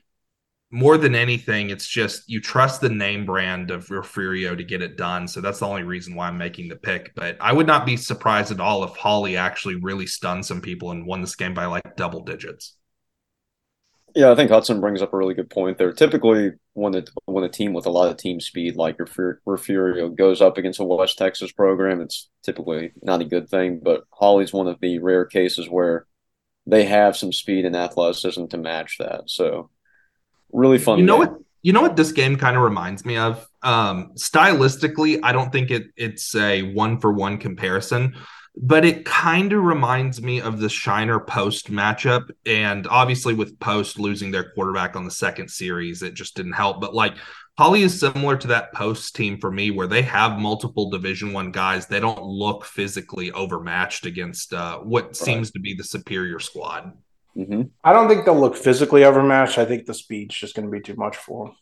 more 0.71 0.97
than 0.97 1.15
anything 1.15 1.71
it's 1.71 1.87
just 1.87 2.29
you 2.29 2.39
trust 2.39 2.79
the 2.79 2.89
name 2.89 3.25
brand 3.25 3.71
of 3.71 3.89
refugio 3.89 4.55
to 4.55 4.63
get 4.63 4.81
it 4.81 4.97
done. 4.97 5.27
So 5.27 5.41
that's 5.41 5.59
the 5.59 5.67
only 5.67 5.83
reason 5.83 6.15
why 6.15 6.27
i'm 6.27 6.37
making 6.37 6.69
the 6.69 6.77
pick. 6.77 7.13
But 7.15 7.37
i 7.41 7.51
would 7.51 7.67
not 7.67 7.85
be 7.85 7.97
surprised 7.97 8.51
at 8.51 8.61
all 8.61 8.83
if 8.85 8.95
holly 8.95 9.35
actually 9.35 9.75
really 9.75 10.07
stunned 10.07 10.45
some 10.45 10.61
people 10.61 10.91
and 10.91 11.05
won 11.05 11.21
this 11.21 11.35
game 11.35 11.53
by 11.53 11.65
like 11.65 11.97
double 11.97 12.23
digits 12.23 12.75
Yeah, 14.15 14.31
I 14.31 14.35
think 14.35 14.49
Hudson 14.49 14.79
brings 14.81 15.01
up 15.01 15.13
a 15.13 15.17
really 15.17 15.33
good 15.33 15.49
point 15.49 15.77
there. 15.77 15.91
Typically, 15.91 16.51
when 16.73 16.95
a 16.95 17.03
when 17.25 17.43
a 17.43 17.49
team 17.49 17.73
with 17.73 17.85
a 17.85 17.91
lot 17.91 18.09
of 18.09 18.17
team 18.17 18.39
speed, 18.39 18.75
like 18.75 18.97
Refugio, 19.45 20.09
goes 20.09 20.41
up 20.41 20.57
against 20.57 20.79
a 20.79 20.83
West 20.83 21.17
Texas 21.17 21.51
program, 21.51 22.01
it's 22.01 22.29
typically 22.43 22.91
not 23.01 23.21
a 23.21 23.25
good 23.25 23.49
thing. 23.49 23.79
But 23.83 24.03
Holly's 24.11 24.53
one 24.53 24.67
of 24.67 24.79
the 24.79 24.99
rare 24.99 25.25
cases 25.25 25.69
where 25.69 26.05
they 26.65 26.85
have 26.85 27.17
some 27.17 27.31
speed 27.31 27.65
and 27.65 27.75
athleticism 27.75 28.45
to 28.47 28.57
match 28.57 28.97
that. 28.99 29.29
So, 29.29 29.69
really 30.51 30.77
fun. 30.77 30.99
You 30.99 31.05
know 31.05 31.23
game. 31.23 31.33
what? 31.33 31.41
You 31.61 31.73
know 31.73 31.81
what 31.81 31.95
this 31.95 32.11
game 32.11 32.37
kind 32.37 32.55
of 32.55 32.63
reminds 32.63 33.05
me 33.05 33.17
of? 33.17 33.45
Um, 33.61 34.13
stylistically, 34.15 35.19
I 35.21 35.33
don't 35.33 35.51
think 35.51 35.71
it 35.71 35.87
it's 35.95 36.33
a 36.35 36.61
one 36.73 36.99
for 36.99 37.11
one 37.11 37.37
comparison, 37.37 38.15
but 38.61 38.83
it 38.83 39.05
kind 39.05 39.53
of 39.53 39.63
reminds 39.63 40.21
me 40.21 40.41
of 40.41 40.59
the 40.59 40.67
Shiner 40.67 41.19
Post 41.19 41.71
matchup. 41.71 42.29
And 42.45 42.85
obviously, 42.87 43.33
with 43.33 43.57
Post 43.59 43.97
losing 43.97 44.31
their 44.31 44.51
quarterback 44.51 44.97
on 44.97 45.05
the 45.05 45.11
second 45.11 45.49
series, 45.49 46.03
it 46.03 46.13
just 46.13 46.35
didn't 46.35 46.53
help. 46.53 46.81
But 46.81 46.93
like 46.93 47.15
Holly 47.57 47.83
is 47.83 47.97
similar 47.97 48.35
to 48.35 48.47
that 48.47 48.73
Post 48.73 49.15
team 49.15 49.39
for 49.39 49.49
me, 49.49 49.71
where 49.71 49.87
they 49.87 50.01
have 50.01 50.39
multiple 50.39 50.89
Division 50.89 51.31
One 51.31 51.51
guys. 51.51 51.87
They 51.87 52.01
don't 52.01 52.21
look 52.21 52.65
physically 52.65 53.31
overmatched 53.31 54.05
against 54.05 54.53
uh, 54.53 54.79
what 54.79 55.05
right. 55.05 55.15
seems 55.15 55.51
to 55.51 55.59
be 55.59 55.73
the 55.73 55.83
superior 55.85 56.39
squad. 56.39 56.91
Mm-hmm. 57.37 57.61
I 57.81 57.93
don't 57.93 58.09
think 58.09 58.25
they'll 58.25 58.39
look 58.39 58.57
physically 58.57 59.05
overmatched. 59.05 59.57
I 59.57 59.63
think 59.63 59.85
the 59.85 59.93
speed's 59.93 60.35
just 60.35 60.55
going 60.55 60.65
to 60.65 60.71
be 60.71 60.81
too 60.81 60.95
much 60.95 61.15
for 61.15 61.45
them. 61.45 61.55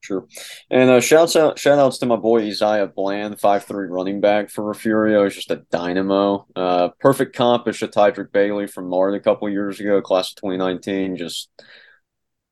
Sure. 0.00 0.26
And 0.70 0.90
uh, 0.90 1.00
shouts 1.00 1.34
out, 1.34 1.58
shout 1.58 1.78
outs 1.78 1.98
to 1.98 2.06
my 2.06 2.16
boy 2.16 2.42
Isaiah 2.42 2.86
Bland, 2.86 3.40
five 3.40 3.64
three 3.64 3.88
running 3.88 4.20
back 4.20 4.48
for 4.48 4.64
Refugio. 4.64 5.24
He's 5.24 5.34
just 5.34 5.50
a 5.50 5.64
dynamo. 5.70 6.46
Uh, 6.54 6.90
perfect 7.00 7.34
comp 7.34 7.66
is 7.68 7.76
Tydrick 7.76 8.32
Bailey 8.32 8.66
from 8.66 8.88
Mart 8.88 9.14
a 9.14 9.20
couple 9.20 9.48
years 9.50 9.80
ago, 9.80 10.00
class 10.00 10.30
of 10.30 10.36
2019. 10.36 11.16
Just 11.16 11.50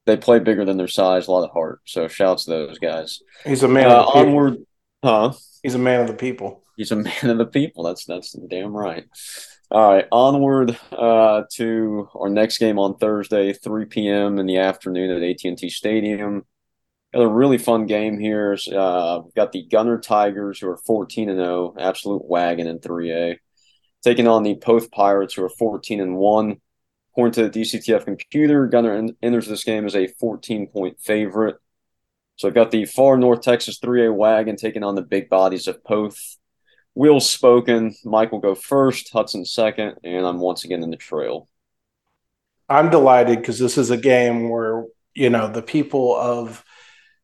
they 0.07 0.17
play 0.17 0.39
bigger 0.39 0.65
than 0.65 0.77
their 0.77 0.89
size, 0.89 1.29
a 1.29 1.33
lot 1.33 1.45
of 1.45 1.53
heart. 1.53 1.81
So 1.85 2.09
shouts 2.09 2.45
to 2.45 2.51
those 2.51 2.79
guys. 2.79 3.21
He's 3.45 3.63
a 3.63 3.69
man. 3.69 3.91
Uh, 3.91 4.05
onward, 4.05 4.59
huh? 5.05 5.33
He's 5.63 5.75
a 5.75 5.79
man 5.79 6.01
of 6.01 6.09
the 6.09 6.15
people. 6.15 6.65
He's 6.77 6.93
a 6.93 6.97
man 6.97 7.31
of 7.31 7.39
the 7.39 7.47
people. 7.47 7.85
That's 7.85 8.05
that's 8.05 8.33
damn 8.33 8.77
right. 8.77 9.05
All 9.69 9.95
right, 9.95 10.07
onward 10.13 10.79
uh, 10.93 11.43
to 11.55 12.09
our 12.15 12.29
next 12.29 12.59
game 12.59 12.79
on 12.79 12.99
Thursday, 12.99 13.53
3 13.53 13.87
p.m. 13.87 14.39
in 14.39 14.47
the 14.47 14.59
afternoon 14.59 15.11
at 15.11 15.29
AT&T 15.29 15.69
Stadium. 15.71 16.45
Got 17.15 17.23
a 17.23 17.29
really 17.29 17.59
fun 17.59 17.87
game 17.87 18.19
here. 18.19 18.57
Uh, 18.73 19.21
we've 19.25 19.35
got 19.35 19.53
the 19.53 19.65
Gunner 19.65 19.99
Tigers, 19.99 20.59
who 20.59 20.69
are 20.69 20.77
14 20.77 21.31
and 21.31 21.39
0, 21.39 21.75
absolute 21.79 22.25
wagon 22.25 22.67
in 22.67 22.79
3A, 22.79 23.37
taking 24.03 24.29
on 24.29 24.43
the 24.43 24.57
Poth 24.57 24.91
Pirates, 24.91 25.35
who 25.35 25.45
are 25.45 25.49
14 25.49 26.01
and 26.01 26.17
1. 26.17 26.61
According 27.13 27.33
to 27.33 27.49
the 27.49 27.61
DCTF 27.61 28.05
computer, 28.05 28.67
Gunter 28.67 29.09
enters 29.23 29.49
this 29.49 29.65
game 29.65 29.87
as 29.87 29.97
a 29.97 30.07
14 30.07 30.67
point 30.67 31.01
favorite. 31.01 31.57
So 32.37 32.49
I've 32.49 32.55
got 32.55 32.71
the 32.71 32.85
far 32.85 33.17
North 33.17 33.41
Texas 33.41 33.79
3A 33.79 34.15
wagon 34.15 34.57
taking 34.57 34.83
on 34.83 34.95
the 34.95 35.03
big 35.03 35.31
bodies 35.31 35.67
of 35.69 35.83
Poth. 35.83 36.37
Wheels 36.95 37.29
spoken. 37.29 37.95
Mike 38.05 38.33
will 38.33 38.41
go 38.41 38.55
first, 38.55 39.11
Hudson 39.11 39.47
second, 39.47 39.95
and 40.05 40.27
I'm 40.27 40.41
once 40.41 40.65
again 40.65 40.83
in 40.83 40.91
the 40.91 40.97
trail. 40.97 41.49
I'm 42.69 42.91
delighted 42.91 43.39
because 43.39 43.59
this 43.59 43.79
is 43.79 43.91
a 43.91 43.97
game 43.97 44.51
where, 44.51 44.85
you 45.15 45.31
know, 45.31 45.49
the 45.49 45.63
people 45.63 46.15
of 46.17 46.65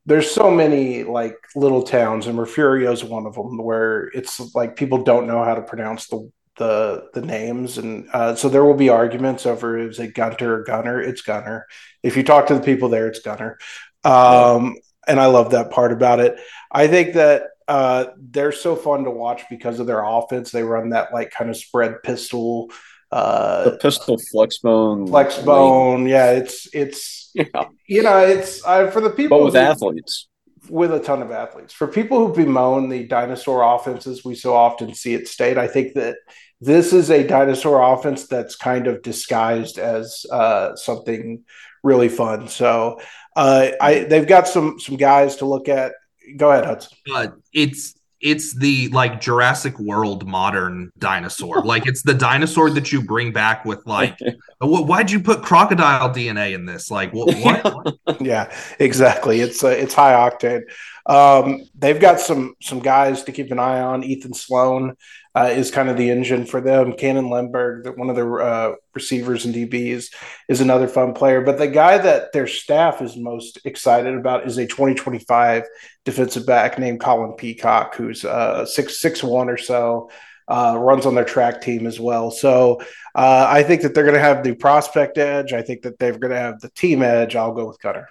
there's 0.07 0.31
so 0.31 0.51
many 0.51 1.05
like 1.05 1.37
little 1.55 1.83
towns, 1.83 2.27
and 2.27 2.39
Refugio 2.39 2.93
is 2.93 3.05
one 3.05 3.27
of 3.27 3.35
them 3.35 3.59
where 3.59 4.05
it's 4.15 4.55
like 4.55 4.77
people 4.77 5.05
don't 5.05 5.27
know 5.27 5.45
how 5.45 5.55
to 5.55 5.63
pronounce 5.63 6.09
the 6.09 6.31
the 6.57 7.09
the 7.15 7.23
names, 7.23 7.79
and 7.79 8.09
uh, 8.13 8.35
so 8.35 8.49
there 8.49 8.65
will 8.65 8.75
be 8.75 8.89
arguments 8.89 9.47
over 9.47 9.79
is 9.79 9.99
it 9.99 10.15
Gunter 10.15 10.61
or 10.61 10.65
Gunner? 10.65 11.01
It's 11.01 11.23
Gunner. 11.23 11.67
If 12.03 12.17
you 12.17 12.23
talk 12.23 12.47
to 12.49 12.55
the 12.55 12.61
people 12.61 12.89
there, 12.89 13.07
it's 13.07 13.21
Gunner. 13.21 13.59
Um, 14.05 14.77
and 15.07 15.21
I 15.21 15.27
love 15.27 15.53
that 15.53 15.71
part 15.71 15.93
about 15.93 16.21
it. 16.21 16.39
I 16.71 16.89
think 16.89 17.15
that 17.15 17.45
uh, 17.69 18.07
they're 18.19 18.53
so 18.53 18.77
fun 18.77 19.05
to 19.05 19.11
watch 19.11 19.43
because 19.49 19.79
of 19.79 19.87
their 19.87 20.05
offense. 20.05 20.51
They 20.51 20.63
run 20.63 20.91
that 20.91 21.13
like 21.13 21.31
kind 21.31 21.51
of 21.51 21.57
spread 21.57 22.03
pistol. 22.03 22.71
Uh, 23.13 23.65
the 23.65 23.77
pistol 23.77 24.19
flex 24.31 24.59
bone. 24.59 25.07
Flex 25.07 25.39
bone. 25.39 26.07
Yeah, 26.07 26.33
it's 26.33 26.69
it's 26.73 27.31
yeah. 27.35 27.45
you 27.87 28.03
know 28.03 28.19
it's 28.19 28.65
uh, 28.65 28.91
for 28.91 29.01
the 29.01 29.11
people 29.11 29.39
but 29.39 29.45
with 29.45 29.55
who, 29.55 29.61
athletes 29.61 30.29
with 30.71 30.93
a 30.93 31.01
ton 31.01 31.21
of 31.21 31.31
athletes. 31.31 31.75
For 31.75 31.87
people 31.87 32.27
who 32.27 32.35
bemoan 32.35 32.89
the 32.89 33.05
dinosaur 33.05 33.63
offenses 33.63 34.25
we 34.25 34.35
so 34.35 34.55
often 34.55 34.95
see 34.95 35.15
at 35.15 35.29
state, 35.29 35.59
I 35.59 35.67
think 35.67 35.95
that 35.95 36.17
this 36.61 36.93
is 36.93 37.11
a 37.11 37.27
dinosaur 37.27 37.83
offense 37.83 38.29
that's 38.29 38.57
kind 38.57 38.87
of 38.87 39.03
disguised 39.03 39.79
as 39.79 40.25
uh, 40.33 40.75
something 40.77 41.45
really 41.83 42.09
fun. 42.09 42.49
So 42.49 43.01
uh, 43.37 43.73
I 43.81 44.05
they've 44.05 44.27
got 44.27 44.49
some 44.49 44.81
some 44.81 44.97
guys 44.97 45.37
to 45.37 45.45
look 45.45 45.69
at 45.69 45.93
Go 46.37 46.51
ahead, 46.51 46.65
Hudson. 46.65 46.97
Uh, 47.13 47.29
it's 47.53 47.95
it's 48.23 48.55
the 48.55 48.89
like 48.89 49.21
Jurassic 49.21 49.79
World 49.79 50.27
modern 50.27 50.93
dinosaur. 50.99 51.63
like 51.65 51.87
it's 51.87 52.03
the 52.03 52.15
dinosaur 52.15 52.71
that 52.71 52.93
you 52.93 53.03
bring 53.03 53.33
back 53.33 53.65
with 53.65 53.85
like, 53.87 54.17
why'd 54.61 55.11
you 55.11 55.21
put 55.21 55.43
crocodile 55.43 56.09
DNA 56.11 56.55
in 56.55 56.65
this? 56.65 56.91
Like 56.91 57.13
what? 57.13 57.35
what? 58.05 58.21
yeah, 58.23 58.55
exactly. 58.79 59.41
It's 59.41 59.63
uh, 59.65 59.69
it's 59.69 59.95
high 59.95 60.13
octane. 60.13 60.63
Um, 61.05 61.67
they've 61.75 62.01
got 62.01 62.21
some 62.21 62.55
some 62.63 62.79
guys 62.79 63.25
to 63.25 63.33
keep 63.33 63.51
an 63.51 63.59
eye 63.59 63.81
on. 63.81 64.05
Ethan 64.05 64.35
Sloan 64.35 64.97
uh, 65.35 65.51
is 65.51 65.71
kind 65.71 65.89
of 65.89 65.97
the 65.97 66.11
engine 66.11 66.45
for 66.45 66.61
them. 66.61 66.93
Cannon 66.93 67.31
Lemberg, 67.31 67.87
one 67.97 68.11
of 68.11 68.17
the 68.17 68.31
uh, 68.35 68.75
receivers 68.95 69.45
and 69.45 69.55
DBs, 69.55 70.13
is 70.49 70.61
another 70.61 70.89
fun 70.89 71.15
player. 71.15 71.41
But 71.41 71.59
the 71.59 71.69
guy 71.69 71.99
that 71.99 72.33
their 72.33 72.47
staff 72.47 73.01
is 73.01 73.17
most 73.17 73.61
excited 73.65 74.15
about 74.15 74.47
is 74.47 74.59
a 74.59 74.67
2025 74.67 75.65
defensive 76.05 76.47
back 76.47 76.79
named 76.79 77.01
Colin 77.01 77.33
Peacock, 77.33 77.95
who's 77.95 78.25
uh, 78.25 78.67
six 78.67 79.01
six 79.01 79.23
one 79.23 79.49
or 79.49 79.57
so. 79.59 80.11
Uh, 80.49 80.77
runs 80.77 81.07
on 81.07 81.15
their 81.15 81.25
track 81.25 81.63
team 81.63 81.87
as 81.87 82.01
well. 82.01 82.31
So 82.31 82.83
uh, 83.15 83.47
I 83.49 83.63
think 83.63 83.83
that 83.83 83.95
they're 83.95 84.05
going 84.05 84.17
to 84.17 84.21
have 84.21 84.43
the 84.43 84.55
prospect 84.55 85.17
edge. 85.17 85.53
I 85.53 85.63
think 85.63 85.83
that 85.83 85.99
they're 85.99 86.19
going 86.19 86.33
to 86.33 86.39
have 86.39 86.61
the 86.61 86.69
team 86.71 87.01
edge. 87.01 87.37
I'll 87.37 87.55
go 87.55 87.67
with 87.69 87.79
Cutter. 87.79 88.09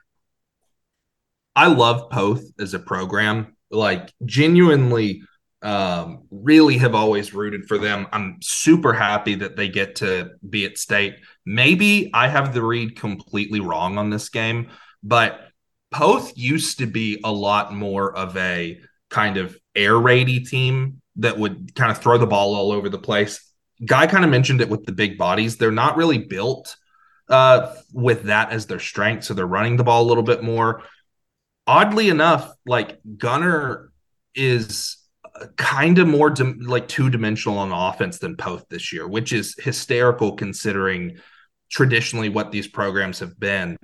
I 1.55 1.67
love 1.67 2.09
Poth 2.09 2.43
as 2.59 2.73
a 2.73 2.79
program. 2.79 3.55
Like 3.69 4.11
genuinely, 4.25 5.23
um, 5.61 6.23
really 6.31 6.77
have 6.77 6.95
always 6.95 7.33
rooted 7.33 7.65
for 7.67 7.77
them. 7.77 8.07
I'm 8.11 8.37
super 8.41 8.93
happy 8.93 9.35
that 9.35 9.55
they 9.55 9.69
get 9.69 9.97
to 9.97 10.31
be 10.47 10.65
at 10.65 10.77
state. 10.77 11.17
Maybe 11.45 12.09
I 12.13 12.27
have 12.27 12.53
the 12.53 12.63
read 12.63 12.99
completely 12.99 13.59
wrong 13.59 13.97
on 13.97 14.09
this 14.09 14.29
game, 14.29 14.69
but 15.03 15.39
Poth 15.91 16.37
used 16.37 16.79
to 16.79 16.87
be 16.87 17.19
a 17.23 17.31
lot 17.31 17.73
more 17.73 18.15
of 18.15 18.35
a 18.37 18.79
kind 19.09 19.37
of 19.37 19.57
air 19.75 19.93
raidy 19.93 20.47
team 20.47 21.01
that 21.17 21.37
would 21.37 21.75
kind 21.75 21.91
of 21.91 21.99
throw 21.99 22.17
the 22.17 22.25
ball 22.25 22.55
all 22.55 22.71
over 22.71 22.89
the 22.89 22.97
place. 22.97 23.45
Guy 23.85 24.07
kind 24.07 24.23
of 24.23 24.31
mentioned 24.31 24.61
it 24.61 24.69
with 24.69 24.85
the 24.85 24.91
big 24.91 25.17
bodies. 25.17 25.57
They're 25.57 25.71
not 25.71 25.97
really 25.97 26.19
built 26.19 26.75
uh, 27.29 27.75
with 27.93 28.23
that 28.23 28.51
as 28.51 28.65
their 28.65 28.79
strength, 28.79 29.25
so 29.25 29.33
they're 29.33 29.45
running 29.45 29.77
the 29.77 29.83
ball 29.83 30.03
a 30.03 30.07
little 30.07 30.23
bit 30.23 30.43
more. 30.43 30.83
Oddly 31.67 32.09
enough, 32.09 32.51
like 32.65 32.99
Gunner 33.17 33.91
is 34.33 34.97
kind 35.57 35.97
of 35.99 36.07
more 36.07 36.29
dim- 36.29 36.61
like 36.61 36.87
two 36.87 37.09
dimensional 37.09 37.57
on 37.57 37.71
offense 37.71 38.19
than 38.19 38.37
Poth 38.37 38.65
this 38.69 38.91
year, 38.91 39.07
which 39.07 39.33
is 39.33 39.55
hysterical 39.57 40.35
considering 40.35 41.17
traditionally 41.71 42.29
what 42.29 42.51
these 42.51 42.67
programs 42.67 43.19
have 43.19 43.39
been. 43.39 43.77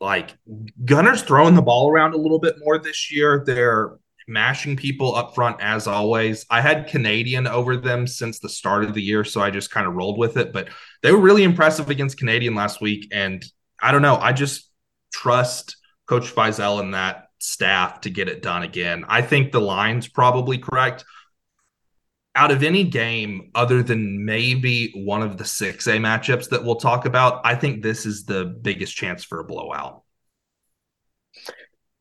Like 0.00 0.36
Gunner's 0.84 1.22
throwing 1.22 1.54
the 1.54 1.62
ball 1.62 1.90
around 1.90 2.14
a 2.14 2.18
little 2.18 2.38
bit 2.38 2.56
more 2.58 2.78
this 2.78 3.10
year. 3.10 3.42
They're 3.44 3.96
mashing 4.28 4.76
people 4.76 5.14
up 5.14 5.34
front 5.34 5.56
as 5.60 5.86
always. 5.86 6.44
I 6.50 6.60
had 6.60 6.88
Canadian 6.88 7.46
over 7.46 7.76
them 7.76 8.06
since 8.06 8.38
the 8.38 8.48
start 8.48 8.84
of 8.84 8.94
the 8.94 9.02
year, 9.02 9.24
so 9.24 9.40
I 9.40 9.50
just 9.50 9.70
kind 9.70 9.86
of 9.86 9.94
rolled 9.94 10.18
with 10.18 10.36
it. 10.36 10.52
But 10.52 10.68
they 11.02 11.12
were 11.12 11.20
really 11.20 11.44
impressive 11.44 11.90
against 11.90 12.18
Canadian 12.18 12.54
last 12.54 12.80
week, 12.80 13.08
and 13.12 13.44
I 13.80 13.92
don't 13.92 14.02
know. 14.02 14.16
I 14.16 14.32
just 14.32 14.70
trust 15.12 15.76
Coach 16.06 16.34
Fieszel 16.34 16.80
in 16.80 16.92
that 16.92 17.25
staff 17.38 18.02
to 18.02 18.10
get 18.10 18.28
it 18.28 18.42
done 18.42 18.62
again. 18.62 19.04
I 19.08 19.22
think 19.22 19.52
the 19.52 19.60
line's 19.60 20.08
probably 20.08 20.58
correct. 20.58 21.04
Out 22.34 22.50
of 22.50 22.62
any 22.62 22.84
game 22.84 23.50
other 23.54 23.82
than 23.82 24.24
maybe 24.24 24.92
one 24.94 25.22
of 25.22 25.38
the 25.38 25.44
6A 25.44 25.98
matchups 25.98 26.50
that 26.50 26.64
we'll 26.64 26.76
talk 26.76 27.06
about, 27.06 27.40
I 27.44 27.54
think 27.54 27.82
this 27.82 28.04
is 28.04 28.24
the 28.24 28.44
biggest 28.44 28.94
chance 28.94 29.24
for 29.24 29.40
a 29.40 29.44
blowout. 29.44 30.02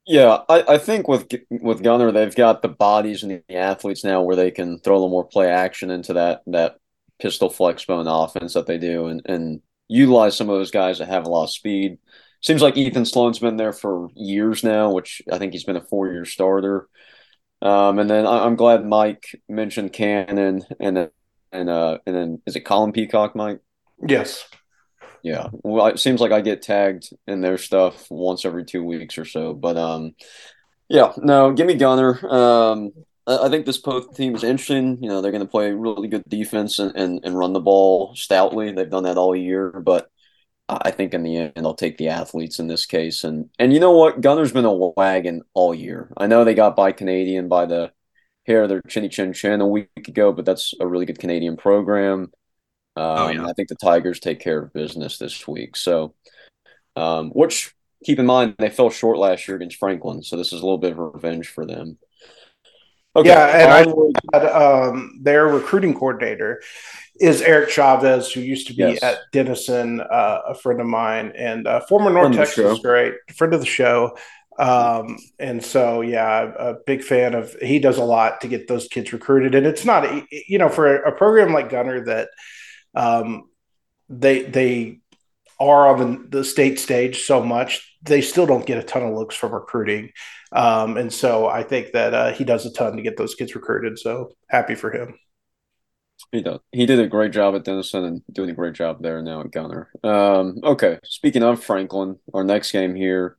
Yeah, 0.07 0.39
I, 0.47 0.63
I 0.73 0.77
think 0.77 1.07
with 1.07 1.27
with 1.49 1.81
Gunter, 1.81 2.11
they've 2.11 2.35
got 2.35 2.61
the 2.61 2.67
bodies 2.67 3.23
and 3.23 3.41
the 3.47 3.55
athletes 3.55 4.03
now 4.03 4.21
where 4.21 4.35
they 4.35 4.51
can 4.51 4.77
throw 4.79 4.93
a 4.93 4.97
little 4.97 5.09
more 5.09 5.27
play 5.27 5.49
action 5.49 5.89
into 5.89 6.13
that 6.13 6.41
that 6.47 6.75
pistol 7.19 7.49
flex 7.49 7.85
bone 7.85 8.07
offense 8.07 8.53
that 8.53 8.67
they 8.67 8.77
do 8.77 9.07
and, 9.07 9.21
and 9.25 9.61
utilize 9.87 10.35
some 10.35 10.49
of 10.49 10.57
those 10.57 10.71
guys 10.71 10.99
that 10.99 11.07
have 11.07 11.25
a 11.25 11.29
lot 11.29 11.45
of 11.45 11.51
speed 11.51 11.97
seems 12.41 12.61
like 12.61 12.77
Ethan 12.77 13.05
Sloan's 13.05 13.39
been 13.39 13.57
there 13.57 13.73
for 13.73 14.09
years 14.15 14.63
now, 14.63 14.91
which 14.91 15.21
I 15.31 15.37
think 15.37 15.53
he's 15.53 15.63
been 15.63 15.77
a 15.77 15.81
four 15.81 16.11
year 16.11 16.25
starter. 16.25 16.87
Um, 17.61 17.99
and 17.99 18.09
then 18.09 18.27
I'm 18.27 18.55
glad 18.55 18.85
Mike 18.85 19.41
mentioned 19.49 19.93
Cannon 19.93 20.63
and 20.79 20.97
then 20.97 21.09
and 21.51 21.69
uh 21.69 21.99
and 22.05 22.15
then 22.15 22.41
is 22.45 22.55
it 22.55 22.61
Colin 22.61 22.91
Peacock, 22.91 23.35
Mike? 23.35 23.59
Yes. 24.05 24.45
Yeah. 25.23 25.47
Well, 25.63 25.87
it 25.87 25.99
seems 25.99 26.21
like 26.21 26.31
I 26.31 26.41
get 26.41 26.61
tagged 26.61 27.09
in 27.25 27.41
their 27.41 27.57
stuff 27.57 28.05
once 28.11 28.45
every 28.45 28.63
two 28.63 28.83
weeks 28.83 29.17
or 29.17 29.25
so. 29.25 29.53
But 29.55 29.75
um, 29.75 30.13
yeah, 30.87 31.13
no, 31.17 31.51
give 31.51 31.65
me 31.65 31.73
Gunner. 31.73 32.19
Um, 32.31 32.91
I 33.25 33.49
think 33.49 33.65
this 33.65 33.79
Poth 33.79 34.15
team 34.15 34.35
is 34.35 34.43
interesting. 34.43 34.99
You 35.01 35.09
know, 35.09 35.21
they're 35.21 35.31
going 35.31 35.43
to 35.43 35.49
play 35.49 35.71
really 35.71 36.07
good 36.07 36.25
defense 36.27 36.77
and, 36.77 36.95
and, 36.95 37.21
and 37.23 37.35
run 37.35 37.53
the 37.53 37.59
ball 37.59 38.13
stoutly. 38.15 38.71
They've 38.71 38.87
done 38.87 39.05
that 39.05 39.17
all 39.17 39.35
year, 39.35 39.71
but 39.71 40.11
I 40.67 40.91
think 40.91 41.13
in 41.13 41.23
the 41.23 41.37
end 41.37 41.53
they'll 41.55 41.75
take 41.75 41.97
the 41.97 42.09
athletes 42.09 42.59
in 42.59 42.67
this 42.67 42.85
case. 42.85 43.23
And 43.23 43.49
and 43.59 43.73
you 43.73 43.79
know 43.79 43.91
what, 43.91 44.21
Gunner's 44.21 44.51
been 44.51 44.65
a 44.65 44.73
wagon 44.73 45.43
all 45.53 45.73
year. 45.73 46.11
I 46.17 46.27
know 46.27 46.43
they 46.43 46.55
got 46.55 46.75
by 46.75 46.91
Canadian 46.91 47.47
by 47.47 47.65
the 47.65 47.91
hair 48.45 48.63
of 48.63 48.69
their 48.69 48.81
chinny 48.87 49.09
chin 49.09 49.33
chin 49.33 49.61
a 49.61 49.67
week 49.67 49.89
ago, 50.07 50.31
but 50.31 50.45
that's 50.45 50.73
a 50.79 50.87
really 50.87 51.05
good 51.05 51.19
Canadian 51.19 51.57
program. 51.57 52.31
Um, 52.97 53.17
oh, 53.17 53.29
yeah. 53.29 53.45
I 53.45 53.53
think 53.53 53.69
the 53.69 53.75
Tigers 53.75 54.19
take 54.19 54.39
care 54.39 54.63
of 54.63 54.73
business 54.73 55.17
this 55.17 55.47
week. 55.47 55.75
So, 55.75 56.15
um, 56.95 57.29
which 57.31 57.73
keep 58.03 58.19
in 58.19 58.25
mind 58.25 58.55
they 58.57 58.69
fell 58.69 58.89
short 58.89 59.17
last 59.17 59.47
year 59.47 59.57
against 59.57 59.77
Franklin, 59.77 60.23
so 60.23 60.37
this 60.37 60.53
is 60.53 60.61
a 60.61 60.63
little 60.63 60.77
bit 60.77 60.93
of 60.93 60.97
revenge 60.97 61.47
for 61.47 61.65
them. 61.65 61.97
Okay. 63.15 63.29
Yeah, 63.29 63.47
and 63.47 63.71
I 63.71 64.37
had 64.37 64.45
um, 64.49 65.19
their 65.21 65.47
recruiting 65.47 65.93
coordinator 65.93 66.61
is 67.19 67.41
Eric 67.41 67.69
Chavez, 67.69 68.31
who 68.31 68.41
used 68.41 68.67
to 68.67 68.73
be 68.73 68.83
yes. 68.83 69.03
at 69.03 69.19
Denison, 69.31 70.01
uh, 70.01 70.41
a 70.47 70.55
friend 70.55 70.81
of 70.81 70.87
mine, 70.87 71.31
and 71.35 71.67
uh, 71.67 71.79
former 71.81 72.09
North 72.09 72.33
friend 72.33 72.37
Texas 72.37 72.79
great 72.79 73.13
friend 73.35 73.53
of 73.53 73.59
the 73.59 73.65
show. 73.65 74.17
Um, 74.57 75.17
and 75.37 75.63
so, 75.63 76.01
yeah, 76.01 76.51
a 76.57 76.75
big 76.85 77.03
fan 77.03 77.35
of. 77.35 77.53
He 77.61 77.79
does 77.79 77.97
a 77.97 78.03
lot 78.03 78.41
to 78.41 78.47
get 78.47 78.67
those 78.67 78.87
kids 78.87 79.11
recruited, 79.13 79.55
and 79.55 79.65
it's 79.65 79.85
not, 79.85 80.23
you 80.47 80.57
know, 80.57 80.69
for 80.69 80.95
a 80.95 81.11
program 81.11 81.53
like 81.53 81.69
Gunner 81.69 82.05
that 82.05 82.29
um, 82.95 83.49
they 84.09 84.43
they 84.43 84.99
are 85.59 85.87
on 85.87 85.99
the, 86.29 86.37
the 86.39 86.43
state 86.43 86.79
stage 86.79 87.23
so 87.23 87.41
much, 87.41 87.97
they 88.01 88.21
still 88.21 88.45
don't 88.45 88.65
get 88.65 88.77
a 88.77 88.83
ton 88.83 89.03
of 89.03 89.13
looks 89.13 89.35
from 89.35 89.53
recruiting. 89.53 90.11
Um, 90.51 90.97
and 90.97 91.11
so 91.11 91.47
I 91.47 91.63
think 91.63 91.93
that 91.93 92.13
uh, 92.13 92.31
he 92.33 92.43
does 92.43 92.65
a 92.65 92.73
ton 92.73 92.97
to 92.97 93.01
get 93.01 93.17
those 93.17 93.35
kids 93.35 93.55
recruited. 93.55 93.97
So 93.99 94.35
happy 94.49 94.75
for 94.75 94.91
him. 94.91 95.17
He 96.35 96.41
does. 96.41 96.59
He 96.73 96.85
did 96.85 96.99
a 96.99 97.07
great 97.07 97.31
job 97.31 97.55
at 97.55 97.63
Denison 97.63 98.03
and 98.03 98.21
doing 98.29 98.49
a 98.49 98.53
great 98.53 98.73
job 98.73 99.01
there 99.01 99.21
now 99.21 99.39
at 99.39 99.51
Gunner. 99.51 99.89
Um, 100.03 100.59
okay, 100.65 100.99
speaking 101.05 101.43
of 101.43 101.63
Franklin, 101.63 102.19
our 102.33 102.43
next 102.43 102.73
game 102.73 102.93
here, 102.93 103.37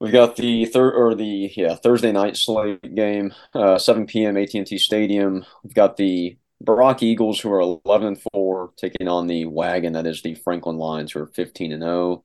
we've 0.00 0.12
got 0.12 0.34
the 0.34 0.64
third 0.64 0.94
or 0.94 1.14
the 1.14 1.52
yeah 1.56 1.76
Thursday 1.76 2.10
night 2.10 2.36
slate 2.36 2.92
game, 2.96 3.32
uh, 3.54 3.78
7 3.78 4.06
p.m. 4.06 4.36
AT&T 4.36 4.78
Stadium. 4.78 5.44
We've 5.62 5.74
got 5.74 5.96
the 5.96 6.36
Brock 6.60 7.04
Eagles 7.04 7.38
who 7.38 7.52
are 7.52 7.60
11 7.60 8.08
and 8.08 8.20
four 8.32 8.72
taking 8.76 9.06
on 9.06 9.28
the 9.28 9.46
wagon 9.46 9.92
that 9.92 10.08
is 10.08 10.22
the 10.22 10.34
Franklin 10.34 10.78
Lions 10.78 11.12
who 11.12 11.20
are 11.20 11.28
15 11.28 11.70
and 11.70 11.82
0. 11.84 12.24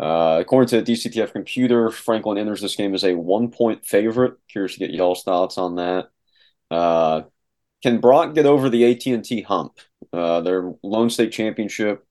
Uh, 0.00 0.38
according 0.40 0.68
to 0.68 0.90
DCTF 0.90 1.32
Computer, 1.32 1.90
Franklin 1.90 2.38
enters 2.38 2.62
this 2.62 2.76
game 2.76 2.94
as 2.94 3.04
a 3.04 3.14
one 3.14 3.50
point 3.50 3.84
favorite. 3.84 4.38
Curious 4.48 4.72
to 4.72 4.78
get 4.78 4.90
y'all's 4.90 5.22
thoughts 5.22 5.58
on 5.58 5.76
that. 5.76 6.08
Uh, 6.70 7.22
can 7.82 8.00
Brock 8.00 8.34
get 8.34 8.46
over 8.46 8.68
the 8.68 8.90
AT&T 8.90 9.42
hump? 9.42 9.78
Uh, 10.12 10.40
their 10.40 10.72
Lone 10.82 11.10
State 11.10 11.32
Championship 11.32 12.04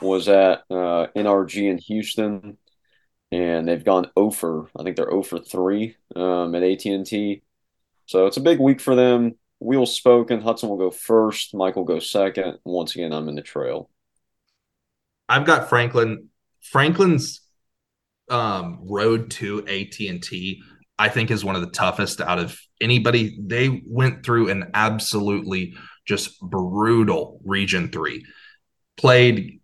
was 0.00 0.28
at 0.28 0.62
uh, 0.70 1.08
NRG 1.16 1.70
in 1.70 1.78
Houston, 1.78 2.56
and 3.30 3.68
they've 3.68 3.84
gone 3.84 4.10
over. 4.16 4.70
I 4.78 4.82
think 4.82 4.96
they're 4.96 5.12
over 5.12 5.38
three 5.38 5.96
um, 6.16 6.54
at 6.54 6.62
AT&T. 6.62 7.42
So 8.06 8.26
it's 8.26 8.36
a 8.36 8.42
big 8.42 8.58
week 8.58 8.80
for 8.80 8.94
them. 8.94 9.36
Wheels 9.58 9.94
spoken. 9.94 10.40
Hudson 10.40 10.68
will 10.68 10.76
go 10.76 10.90
first. 10.90 11.54
Michael 11.54 11.84
go 11.84 11.98
second. 11.98 12.58
Once 12.64 12.94
again, 12.94 13.12
I'm 13.12 13.28
in 13.28 13.36
the 13.36 13.42
trail. 13.42 13.90
I've 15.28 15.46
got 15.46 15.68
Franklin. 15.68 16.28
Franklin's 16.60 17.40
um, 18.28 18.80
road 18.82 19.30
to 19.32 19.60
AT&T 19.60 20.62
I 21.02 21.08
think 21.08 21.32
is 21.32 21.44
one 21.44 21.56
of 21.56 21.62
the 21.62 21.70
toughest 21.70 22.20
out 22.20 22.38
of 22.38 22.56
anybody. 22.80 23.36
They 23.40 23.82
went 23.84 24.24
through 24.24 24.50
an 24.50 24.70
absolutely 24.72 25.74
just 26.06 26.40
brutal 26.40 27.40
Region 27.44 27.90
Three. 27.90 28.24
Played 28.96 29.60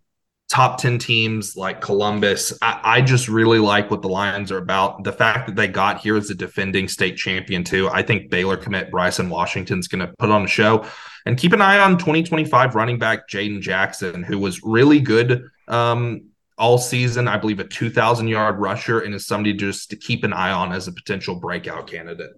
top 0.49 0.79
10 0.79 0.97
teams 0.97 1.55
like 1.55 1.79
Columbus. 1.79 2.51
I, 2.61 2.79
I, 2.83 3.01
just 3.01 3.29
really 3.29 3.59
like 3.59 3.91
what 3.91 4.01
the 4.01 4.09
Lions 4.09 4.51
are 4.51 4.57
about. 4.57 5.03
The 5.03 5.13
fact 5.13 5.47
that 5.47 5.55
they 5.55 5.67
got 5.67 5.99
here 5.99 6.17
as 6.17 6.31
a 6.31 6.35
defending 6.35 6.87
state 6.87 7.17
champion, 7.17 7.63
too. 7.63 7.87
I 7.89 8.01
think 8.01 8.31
Baylor 8.31 8.57
commit 8.57 8.89
Bryson 8.89 9.29
Washington's 9.29 9.87
going 9.87 10.05
to 10.05 10.11
put 10.17 10.31
on 10.31 10.43
a 10.43 10.47
show. 10.47 10.85
And 11.25 11.37
keep 11.37 11.53
an 11.53 11.61
eye 11.61 11.77
on 11.77 11.99
2025 11.99 12.73
running 12.73 12.97
back 12.97 13.29
Jaden 13.29 13.61
Jackson, 13.61 14.23
who 14.23 14.39
was 14.39 14.61
really 14.63 14.99
good 14.99 15.43
um, 15.67 16.28
all 16.59 16.77
season. 16.77 17.27
I 17.27 17.37
believe 17.37 17.59
a 17.59 17.63
2,000 17.63 18.27
yard 18.27 18.59
rusher 18.59 18.99
and 18.99 19.15
is 19.15 19.25
somebody 19.25 19.53
just 19.53 19.89
to 19.89 19.95
keep 19.95 20.23
an 20.23 20.33
eye 20.33 20.51
on 20.51 20.71
as 20.71 20.87
a 20.87 20.93
potential 20.93 21.35
breakout 21.35 21.87
candidate. 21.87 22.31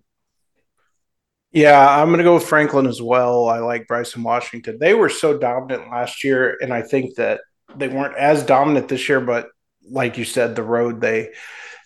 Yeah, 1.51 1.85
I'm 1.85 2.07
going 2.07 2.19
to 2.19 2.23
go 2.23 2.35
with 2.35 2.45
Franklin 2.45 2.87
as 2.87 3.01
well. 3.01 3.49
I 3.49 3.59
like 3.59 3.87
Bryson 3.87 4.23
Washington. 4.23 4.77
They 4.79 4.93
were 4.93 5.09
so 5.09 5.37
dominant 5.37 5.91
last 5.91 6.23
year, 6.23 6.57
and 6.61 6.71
I 6.71 6.81
think 6.81 7.15
that 7.15 7.41
they 7.75 7.89
weren't 7.89 8.15
as 8.15 8.43
dominant 8.43 8.87
this 8.87 9.09
year. 9.09 9.19
But 9.19 9.49
like 9.89 10.17
you 10.17 10.23
said, 10.23 10.55
the 10.55 10.63
road 10.63 11.01
they 11.01 11.31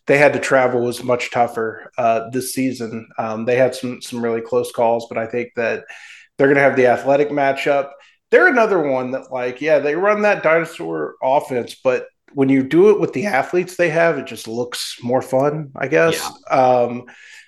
they 0.05 0.19
had 0.19 0.33
to 0.33 0.39
travel 0.39 0.81
was 0.81 1.03
much 1.03 1.31
tougher 1.31 1.91
uh, 1.97 2.29
this 2.31 2.53
season. 2.53 3.09
Um, 3.17 3.45
they 3.45 3.55
had 3.55 3.73
some 3.73 4.03
some 4.03 4.21
really 4.21 4.41
close 4.41 4.71
calls, 4.71 5.07
but 5.09 5.17
I 5.17 5.25
think 5.25 5.49
that 5.55 5.85
they're 6.37 6.47
going 6.47 6.57
to 6.57 6.61
have 6.61 6.75
the 6.75 6.87
athletic 6.87 7.29
matchup. 7.29 7.89
They're 8.29 8.47
another 8.47 8.79
one 8.79 9.11
that, 9.11 9.31
like, 9.31 9.61
yeah, 9.61 9.79
they 9.79 9.95
run 9.95 10.23
that 10.23 10.43
dinosaur 10.43 11.15
offense, 11.23 11.75
but 11.83 12.05
when 12.35 12.49
you 12.49 12.63
do 12.63 12.89
it 12.89 12.99
with 12.99 13.13
the 13.13 13.27
athletes 13.27 13.77
they 13.77 13.89
have, 13.89 14.17
it 14.17 14.27
just 14.27 14.45
looks 14.45 14.97
more 15.01 15.21
fun, 15.21 15.71
I 15.73 15.87
guess. 15.87 16.21
Yeah. 16.51 16.55
Um, 16.55 17.05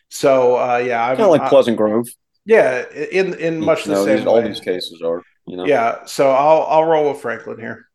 so 0.09 0.55
uh, 0.55 0.77
yeah, 0.77 1.05
kind 1.09 1.19
of 1.19 1.29
like 1.29 1.49
Pleasant 1.49 1.75
Grove. 1.75 2.07
Yeah, 2.45 2.85
in 2.93 3.33
in 3.33 3.59
much 3.59 3.83
the 3.83 3.97
same 3.97 4.17
these, 4.17 4.25
way. 4.25 4.31
All 4.31 4.41
these 4.41 4.61
cases 4.61 5.01
are, 5.03 5.21
you 5.45 5.57
know. 5.57 5.65
Yeah, 5.65 6.05
so 6.05 6.31
I'll 6.31 6.63
I'll 6.63 6.85
roll 6.85 7.11
with 7.11 7.21
Franklin 7.21 7.59
here. 7.59 7.85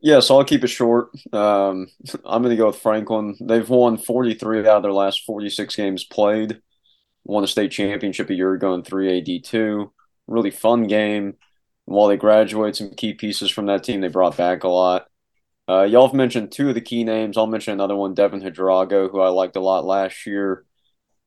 Yeah, 0.00 0.20
so 0.20 0.38
I'll 0.38 0.44
keep 0.44 0.62
it 0.62 0.68
short. 0.68 1.08
Um, 1.32 1.88
I'm 2.24 2.42
going 2.42 2.50
to 2.50 2.56
go 2.56 2.68
with 2.68 2.78
Franklin. 2.78 3.36
They've 3.40 3.68
won 3.68 3.98
43 3.98 4.60
out 4.60 4.66
of 4.68 4.82
their 4.84 4.92
last 4.92 5.24
46 5.26 5.74
games 5.74 6.04
played. 6.04 6.60
Won 7.24 7.44
a 7.44 7.48
state 7.48 7.72
championship 7.72 8.30
a 8.30 8.34
year 8.34 8.54
ago 8.54 8.74
in 8.74 8.82
3AD2. 8.82 9.90
Really 10.28 10.50
fun 10.52 10.86
game 10.86 11.34
while 11.90 12.06
they 12.06 12.16
graduate 12.16 12.76
some 12.76 12.90
key 12.90 13.14
pieces 13.14 13.50
from 13.50 13.66
that 13.66 13.82
team, 13.82 14.00
they 14.00 14.08
brought 14.08 14.36
back 14.36 14.62
a 14.62 14.68
lot. 14.68 15.08
Uh, 15.68 15.82
y'all 15.82 16.06
have 16.06 16.14
mentioned 16.14 16.52
two 16.52 16.68
of 16.68 16.74
the 16.76 16.80
key 16.80 17.02
names. 17.02 17.36
I'll 17.36 17.48
mention 17.48 17.72
another 17.72 17.96
one, 17.96 18.14
Devin 18.14 18.40
Hidrago, 18.40 19.10
who 19.10 19.20
I 19.20 19.28
liked 19.28 19.56
a 19.56 19.60
lot 19.60 19.84
last 19.84 20.24
year. 20.24 20.64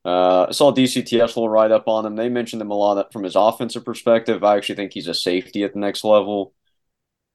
Uh, 0.05 0.45
I 0.47 0.51
saw 0.51 0.73
DCTF's 0.73 1.35
little 1.35 1.49
write 1.49 1.71
up 1.71 1.87
on 1.89 2.05
him. 2.05 2.15
They 2.15 2.29
mentioned 2.29 2.61
him 2.61 2.71
a 2.71 2.75
lot 2.75 3.11
from 3.11 3.23
his 3.23 3.35
offensive 3.35 3.83
perspective. 3.83 4.43
I 4.43 4.55
actually 4.55 4.75
think 4.75 4.93
he's 4.93 5.07
a 5.09 5.13
safety 5.13 5.63
at 5.63 5.73
the 5.73 5.79
next 5.79 6.05
level. 6.05 6.53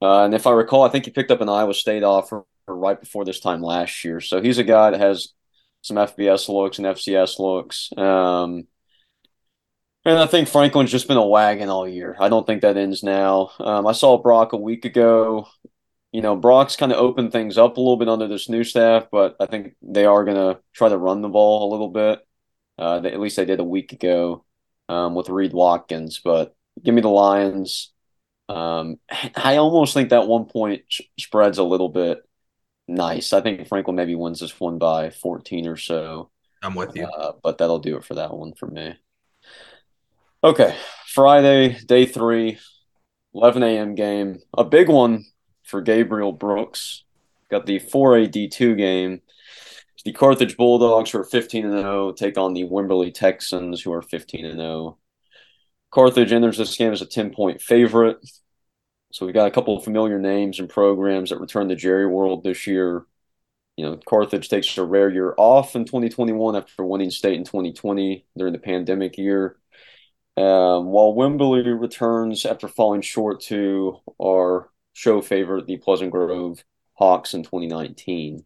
Uh, 0.01 0.23
and 0.23 0.33
if 0.33 0.47
I 0.47 0.51
recall, 0.51 0.83
I 0.83 0.89
think 0.89 1.05
he 1.05 1.11
picked 1.11 1.31
up 1.31 1.41
an 1.41 1.49
Iowa 1.49 1.75
State 1.75 2.03
offer 2.03 2.45
right 2.67 2.99
before 2.99 3.25
this 3.25 3.39
time 3.39 3.61
last 3.61 4.03
year. 4.03 4.21
So 4.21 4.41
he's 4.41 4.57
a 4.57 4.63
guy 4.63 4.91
that 4.91 4.99
has 4.99 5.33
some 5.81 5.97
FBS 5.97 6.49
looks 6.49 6.79
and 6.79 6.87
FCS 6.87 7.37
looks. 7.37 7.91
Um, 7.95 8.65
and 10.09 10.19
I 10.19 10.25
think 10.25 10.47
Franklin's 10.47 10.91
just 10.91 11.07
been 11.07 11.17
a 11.17 11.25
wagon 11.25 11.69
all 11.69 11.87
year. 11.87 12.15
I 12.19 12.29
don't 12.29 12.45
think 12.45 12.61
that 12.61 12.77
ends 12.77 13.03
now. 13.03 13.51
Um, 13.59 13.87
I 13.87 13.91
saw 13.91 14.21
Brock 14.21 14.53
a 14.53 14.57
week 14.57 14.85
ago. 14.85 15.47
You 16.11 16.21
know, 16.21 16.35
Brock's 16.35 16.75
kind 16.75 16.91
of 16.91 16.97
opened 16.97 17.31
things 17.31 17.57
up 17.57 17.77
a 17.77 17.79
little 17.79 17.97
bit 17.97 18.09
under 18.09 18.27
this 18.27 18.49
new 18.49 18.63
staff, 18.63 19.07
but 19.11 19.35
I 19.39 19.45
think 19.45 19.75
they 19.81 20.05
are 20.05 20.25
going 20.25 20.37
to 20.37 20.59
try 20.73 20.89
to 20.89 20.97
run 20.97 21.21
the 21.21 21.29
ball 21.29 21.69
a 21.69 21.71
little 21.71 21.89
bit. 21.89 22.19
Uh, 22.77 22.99
they, 22.99 23.11
at 23.11 23.19
least 23.19 23.35
they 23.35 23.45
did 23.45 23.59
a 23.59 23.63
week 23.63 23.93
ago 23.93 24.43
um, 24.87 25.13
with 25.13 25.29
Reed 25.29 25.53
Watkins. 25.53 26.19
But 26.23 26.55
give 26.83 26.95
me 26.95 27.01
the 27.01 27.09
Lions. 27.09 27.93
Um, 28.47 28.97
I 29.35 29.57
almost 29.57 29.93
think 29.93 30.09
that 30.09 30.27
one 30.27 30.45
point 30.45 30.81
spread's 31.19 31.59
a 31.59 31.63
little 31.63 31.89
bit 31.89 32.19
nice. 32.87 33.31
I 33.33 33.41
think 33.41 33.67
Franklin 33.67 33.95
maybe 33.95 34.15
wins 34.15 34.39
this 34.39 34.59
one 34.59 34.79
by 34.79 35.11
14 35.11 35.67
or 35.67 35.77
so. 35.77 36.31
I'm 36.63 36.75
with 36.75 36.95
you. 36.95 37.05
Uh, 37.05 37.33
but 37.43 37.59
that'll 37.59 37.79
do 37.79 37.97
it 37.97 38.03
for 38.03 38.15
that 38.15 38.35
one 38.35 38.53
for 38.53 38.67
me. 38.67 38.95
Okay, 40.41 40.73
Friday, 41.05 41.77
day 41.85 42.05
three, 42.05 42.59
11 43.33 43.61
a.m. 43.61 43.93
game. 43.93 44.39
A 44.57 44.63
big 44.63 44.87
one 44.87 45.25
for 45.65 45.81
Gabriel 45.81 46.31
Brooks. 46.31 47.03
Got 47.51 47.65
the 47.65 47.81
4AD2 47.81 48.77
game. 48.77 49.21
The 50.05 50.13
Carthage 50.13 50.55
Bulldogs, 50.55 51.11
who 51.11 51.19
are 51.19 51.25
15 51.25 51.65
and 51.65 51.73
0, 51.73 52.13
take 52.13 52.37
on 52.37 52.53
the 52.53 52.63
Wimberley 52.63 53.13
Texans, 53.13 53.81
who 53.81 53.91
are 53.91 54.01
15 54.01 54.45
and 54.45 54.59
0. 54.59 54.97
Carthage 55.91 56.31
enters 56.31 56.57
this 56.57 56.77
game 56.77 56.93
as 56.93 57.01
a 57.01 57.05
10 57.05 57.33
point 57.33 57.61
favorite. 57.61 58.19
So 59.11 59.25
we've 59.25 59.35
got 59.35 59.47
a 59.47 59.51
couple 59.51 59.75
of 59.75 59.83
familiar 59.83 60.19
names 60.19 60.61
and 60.61 60.69
programs 60.69 61.31
that 61.31 61.41
return 61.41 61.67
to 61.67 61.75
Jerry 61.75 62.07
World 62.07 62.45
this 62.45 62.65
year. 62.65 63.05
You 63.75 63.85
know, 63.85 63.99
Carthage 64.07 64.47
takes 64.47 64.77
a 64.77 64.85
rare 64.85 65.09
year 65.09 65.33
off 65.37 65.75
in 65.75 65.83
2021 65.83 66.55
after 66.55 66.85
winning 66.85 67.11
state 67.11 67.35
in 67.35 67.43
2020 67.43 68.25
during 68.37 68.53
the 68.53 68.59
pandemic 68.59 69.17
year. 69.17 69.57
Um, 70.39 70.85
while 70.85 71.13
Wimberley 71.13 71.77
returns 71.77 72.45
after 72.45 72.69
falling 72.69 73.01
short 73.01 73.41
to 73.41 73.97
our 74.21 74.69
show 74.93 75.21
favorite, 75.21 75.67
the 75.67 75.75
Pleasant 75.75 76.11
Grove 76.11 76.63
Hawks 76.93 77.33
in 77.33 77.43
2019. 77.43 78.45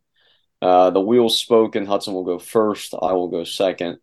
Uh, 0.60 0.90
the 0.90 1.00
wheels 1.00 1.40
spoken. 1.40 1.86
Hudson 1.86 2.16
will 2.16 2.24
go 2.24 2.40
first. 2.40 2.96
I 3.00 3.14
will 3.14 3.28
go 3.28 3.44
second, 3.44 4.00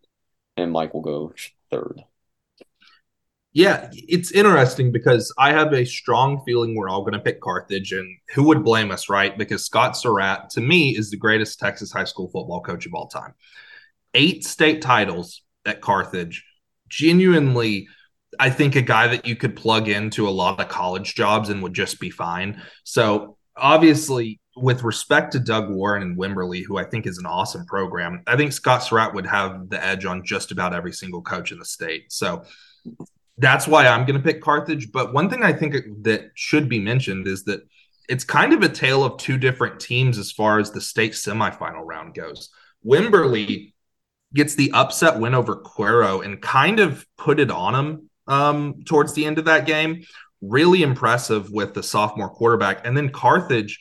and 0.55 0.71
Mike 0.71 0.93
will 0.93 1.01
go 1.01 1.33
third. 1.69 2.01
Yeah, 3.51 3.89
it's 3.91 4.31
interesting 4.31 4.93
because 4.93 5.33
I 5.37 5.51
have 5.51 5.73
a 5.73 5.83
strong 5.83 6.41
feeling 6.45 6.73
we're 6.73 6.87
all 6.87 7.01
going 7.01 7.11
to 7.11 7.19
pick 7.19 7.41
Carthage, 7.41 7.91
and 7.91 8.07
who 8.33 8.43
would 8.43 8.63
blame 8.63 8.91
us, 8.91 9.09
right? 9.09 9.37
Because 9.37 9.65
Scott 9.65 9.97
Surratt, 9.97 10.49
to 10.51 10.61
me, 10.61 10.95
is 10.95 11.11
the 11.11 11.17
greatest 11.17 11.59
Texas 11.59 11.91
high 11.91 12.05
school 12.05 12.29
football 12.29 12.61
coach 12.61 12.85
of 12.85 12.93
all 12.93 13.07
time. 13.07 13.33
Eight 14.13 14.45
state 14.45 14.81
titles 14.81 15.41
at 15.65 15.81
Carthage. 15.81 16.45
Genuinely, 16.91 17.87
I 18.39 18.49
think 18.49 18.75
a 18.75 18.81
guy 18.81 19.07
that 19.07 19.25
you 19.25 19.35
could 19.35 19.55
plug 19.55 19.87
into 19.87 20.27
a 20.27 20.29
lot 20.29 20.59
of 20.59 20.67
college 20.67 21.15
jobs 21.15 21.49
and 21.49 21.63
would 21.63 21.73
just 21.73 21.99
be 21.99 22.09
fine. 22.09 22.61
So, 22.83 23.37
obviously, 23.55 24.39
with 24.57 24.83
respect 24.83 25.31
to 25.31 25.39
Doug 25.39 25.69
Warren 25.69 26.03
and 26.03 26.17
Wimberley, 26.17 26.63
who 26.65 26.77
I 26.77 26.83
think 26.83 27.07
is 27.07 27.17
an 27.17 27.25
awesome 27.25 27.65
program, 27.65 28.23
I 28.27 28.35
think 28.35 28.51
Scott 28.51 28.83
Surratt 28.83 29.13
would 29.13 29.25
have 29.25 29.69
the 29.69 29.83
edge 29.83 30.05
on 30.05 30.25
just 30.25 30.51
about 30.51 30.73
every 30.73 30.91
single 30.91 31.21
coach 31.21 31.51
in 31.51 31.59
the 31.59 31.65
state. 31.65 32.11
So, 32.11 32.43
that's 33.37 33.67
why 33.67 33.87
I'm 33.87 34.05
going 34.05 34.21
to 34.21 34.23
pick 34.23 34.41
Carthage. 34.41 34.91
But 34.91 35.13
one 35.13 35.29
thing 35.29 35.43
I 35.43 35.53
think 35.53 35.75
that 36.03 36.31
should 36.35 36.69
be 36.69 36.79
mentioned 36.79 37.27
is 37.27 37.45
that 37.45 37.61
it's 38.09 38.23
kind 38.25 38.51
of 38.51 38.61
a 38.61 38.69
tale 38.69 39.03
of 39.03 39.17
two 39.17 39.37
different 39.37 39.79
teams 39.79 40.17
as 40.17 40.31
far 40.31 40.59
as 40.59 40.71
the 40.71 40.81
state 40.81 41.13
semifinal 41.13 41.85
round 41.85 42.13
goes. 42.13 42.49
Wimberley 42.85 43.70
gets 44.33 44.55
the 44.55 44.71
upset 44.71 45.19
win 45.19 45.33
over 45.33 45.55
Cuero 45.57 46.23
and 46.23 46.41
kind 46.41 46.79
of 46.79 47.05
put 47.17 47.39
it 47.39 47.51
on 47.51 47.75
him 47.75 48.09
um, 48.27 48.83
towards 48.85 49.13
the 49.13 49.25
end 49.25 49.37
of 49.37 49.45
that 49.45 49.65
game. 49.65 50.03
Really 50.41 50.83
impressive 50.83 51.51
with 51.51 51.73
the 51.73 51.83
sophomore 51.83 52.29
quarterback. 52.29 52.85
And 52.85 52.95
then 52.95 53.09
Carthage 53.09 53.79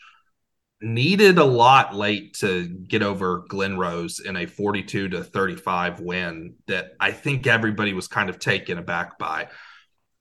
needed 0.82 1.38
a 1.38 1.44
lot 1.44 1.94
late 1.94 2.34
to 2.34 2.66
get 2.68 3.02
over 3.02 3.44
Glen 3.48 3.78
Rose 3.78 4.18
in 4.20 4.36
a 4.36 4.46
42 4.46 5.10
to 5.10 5.22
35 5.22 6.00
win 6.00 6.54
that 6.66 6.92
I 6.98 7.12
think 7.12 7.46
everybody 7.46 7.92
was 7.92 8.08
kind 8.08 8.30
of 8.30 8.38
taken 8.38 8.78
aback 8.78 9.18
by. 9.18 9.48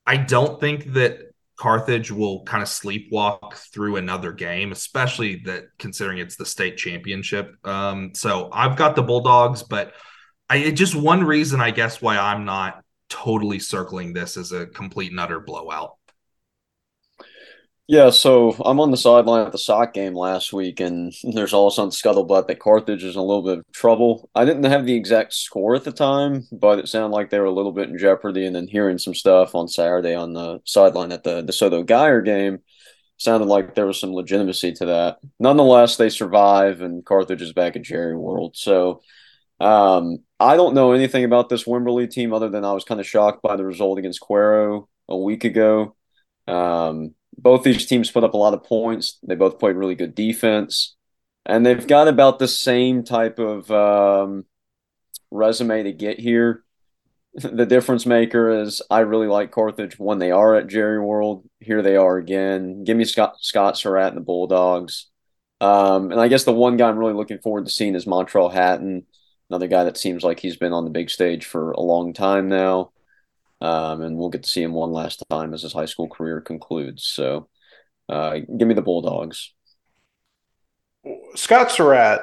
I 0.05 0.17
don't 0.17 0.59
think 0.59 0.93
that 0.93 1.19
Carthage 1.55 2.09
will 2.09 2.43
kind 2.43 2.63
of 2.63 2.69
sleepwalk 2.69 3.53
through 3.53 3.97
another 3.97 4.31
game, 4.31 4.71
especially 4.71 5.41
that 5.45 5.65
considering 5.77 6.17
it's 6.19 6.37
the 6.37 6.45
state 6.45 6.77
championship. 6.77 7.55
Um, 7.65 8.11
so 8.15 8.49
I've 8.51 8.77
got 8.77 8.95
the 8.95 9.03
Bulldogs, 9.03 9.63
but 9.63 9.93
I 10.49 10.71
just 10.71 10.95
one 10.95 11.23
reason 11.23 11.61
I 11.61 11.71
guess 11.71 12.01
why 12.01 12.17
I'm 12.17 12.45
not 12.45 12.83
totally 13.09 13.59
circling 13.59 14.13
this 14.13 14.37
as 14.37 14.51
a 14.51 14.65
complete 14.67 15.11
and 15.11 15.19
utter 15.19 15.39
blowout. 15.39 15.95
Yeah, 17.91 18.11
so 18.11 18.51
I'm 18.63 18.79
on 18.79 18.91
the 18.91 18.97
sideline 18.97 19.47
at 19.47 19.51
the 19.51 19.57
sock 19.57 19.95
game 19.95 20.13
last 20.13 20.53
week, 20.53 20.79
and 20.79 21.11
there's 21.23 21.53
all 21.53 21.71
some 21.71 21.89
scuttlebutt 21.89 22.45
that 22.45 22.59
Carthage 22.59 23.03
is 23.03 23.15
in 23.15 23.19
a 23.19 23.23
little 23.23 23.41
bit 23.41 23.57
of 23.57 23.71
trouble. 23.73 24.29
I 24.35 24.45
didn't 24.45 24.65
have 24.65 24.85
the 24.85 24.93
exact 24.93 25.33
score 25.33 25.73
at 25.73 25.85
the 25.85 25.91
time, 25.91 26.45
but 26.51 26.77
it 26.77 26.87
sounded 26.87 27.15
like 27.15 27.31
they 27.31 27.39
were 27.39 27.45
a 27.45 27.51
little 27.51 27.71
bit 27.71 27.89
in 27.89 27.97
jeopardy. 27.97 28.45
And 28.45 28.55
then 28.55 28.67
hearing 28.67 28.99
some 28.99 29.15
stuff 29.15 29.55
on 29.55 29.67
Saturday 29.67 30.13
on 30.13 30.33
the 30.33 30.59
sideline 30.65 31.11
at 31.11 31.23
the 31.23 31.41
DeSoto 31.41 31.83
Guyer 31.83 32.23
game 32.23 32.59
sounded 33.17 33.47
like 33.47 33.73
there 33.73 33.87
was 33.87 33.99
some 33.99 34.13
legitimacy 34.13 34.73
to 34.73 34.85
that. 34.85 35.17
Nonetheless, 35.39 35.97
they 35.97 36.09
survive, 36.09 36.81
and 36.81 37.03
Carthage 37.03 37.41
is 37.41 37.53
back 37.53 37.75
at 37.75 37.81
Jerry 37.81 38.15
World. 38.15 38.55
So 38.55 39.01
um, 39.59 40.19
I 40.39 40.55
don't 40.55 40.75
know 40.75 40.91
anything 40.93 41.23
about 41.23 41.49
this 41.49 41.65
Wimberley 41.65 42.09
team 42.09 42.33
other 42.33 42.49
than 42.49 42.63
I 42.63 42.73
was 42.73 42.83
kind 42.83 42.99
of 42.99 43.07
shocked 43.07 43.41
by 43.41 43.55
the 43.55 43.65
result 43.65 43.99
against 43.99 44.21
Cuero 44.21 44.87
a 45.07 45.17
week 45.17 45.43
ago. 45.43 45.95
Um, 46.47 47.13
both 47.37 47.63
these 47.63 47.85
teams 47.85 48.11
put 48.11 48.23
up 48.23 48.33
a 48.33 48.37
lot 48.37 48.53
of 48.53 48.63
points. 48.63 49.19
They 49.23 49.35
both 49.35 49.59
played 49.59 49.75
really 49.75 49.95
good 49.95 50.15
defense, 50.15 50.95
and 51.45 51.65
they've 51.65 51.87
got 51.87 52.07
about 52.07 52.39
the 52.39 52.47
same 52.47 53.03
type 53.03 53.39
of 53.39 53.69
um, 53.71 54.45
resume 55.31 55.83
to 55.83 55.91
get 55.91 56.19
here. 56.19 56.63
the 57.33 57.65
difference 57.65 58.05
maker 58.05 58.49
is 58.49 58.81
I 58.89 58.99
really 58.99 59.27
like 59.27 59.51
Carthage 59.51 59.99
when 59.99 60.19
they 60.19 60.31
are 60.31 60.55
at 60.55 60.67
Jerry 60.67 60.99
World. 60.99 61.47
Here 61.59 61.81
they 61.81 61.95
are 61.95 62.17
again. 62.17 62.83
Give 62.83 62.97
me 62.97 63.05
Scott 63.05 63.35
Scott 63.39 63.77
Surratt 63.77 64.09
and 64.09 64.17
the 64.17 64.21
Bulldogs. 64.21 65.07
Um, 65.61 66.11
and 66.11 66.19
I 66.19 66.29
guess 66.29 66.45
the 66.45 66.53
one 66.53 66.77
guy 66.77 66.87
I'm 66.87 66.97
really 66.97 67.13
looking 67.13 67.39
forward 67.39 67.65
to 67.65 67.71
seeing 67.71 67.95
is 67.95 68.07
Montreal 68.07 68.49
Hatton, 68.49 69.05
another 69.49 69.67
guy 69.67 69.83
that 69.85 69.97
seems 69.97 70.23
like 70.23 70.39
he's 70.39 70.57
been 70.57 70.73
on 70.73 70.83
the 70.83 70.91
big 70.91 71.09
stage 71.09 71.45
for 71.45 71.71
a 71.71 71.81
long 71.81 72.13
time 72.13 72.49
now. 72.49 72.91
Um, 73.61 74.01
and 74.01 74.17
we'll 74.17 74.29
get 74.29 74.43
to 74.43 74.49
see 74.49 74.61
him 74.61 74.73
one 74.73 74.91
last 74.91 75.23
time 75.29 75.53
as 75.53 75.63
his 75.63 75.73
high 75.73 75.85
school 75.85 76.07
career 76.07 76.39
concludes. 76.39 77.03
So, 77.03 77.49
uh, 78.07 78.39
give 78.57 78.67
me 78.67 78.73
the 78.73 78.81
Bulldogs. 78.81 79.53
Scott 81.35 81.71
Surratt, 81.71 82.21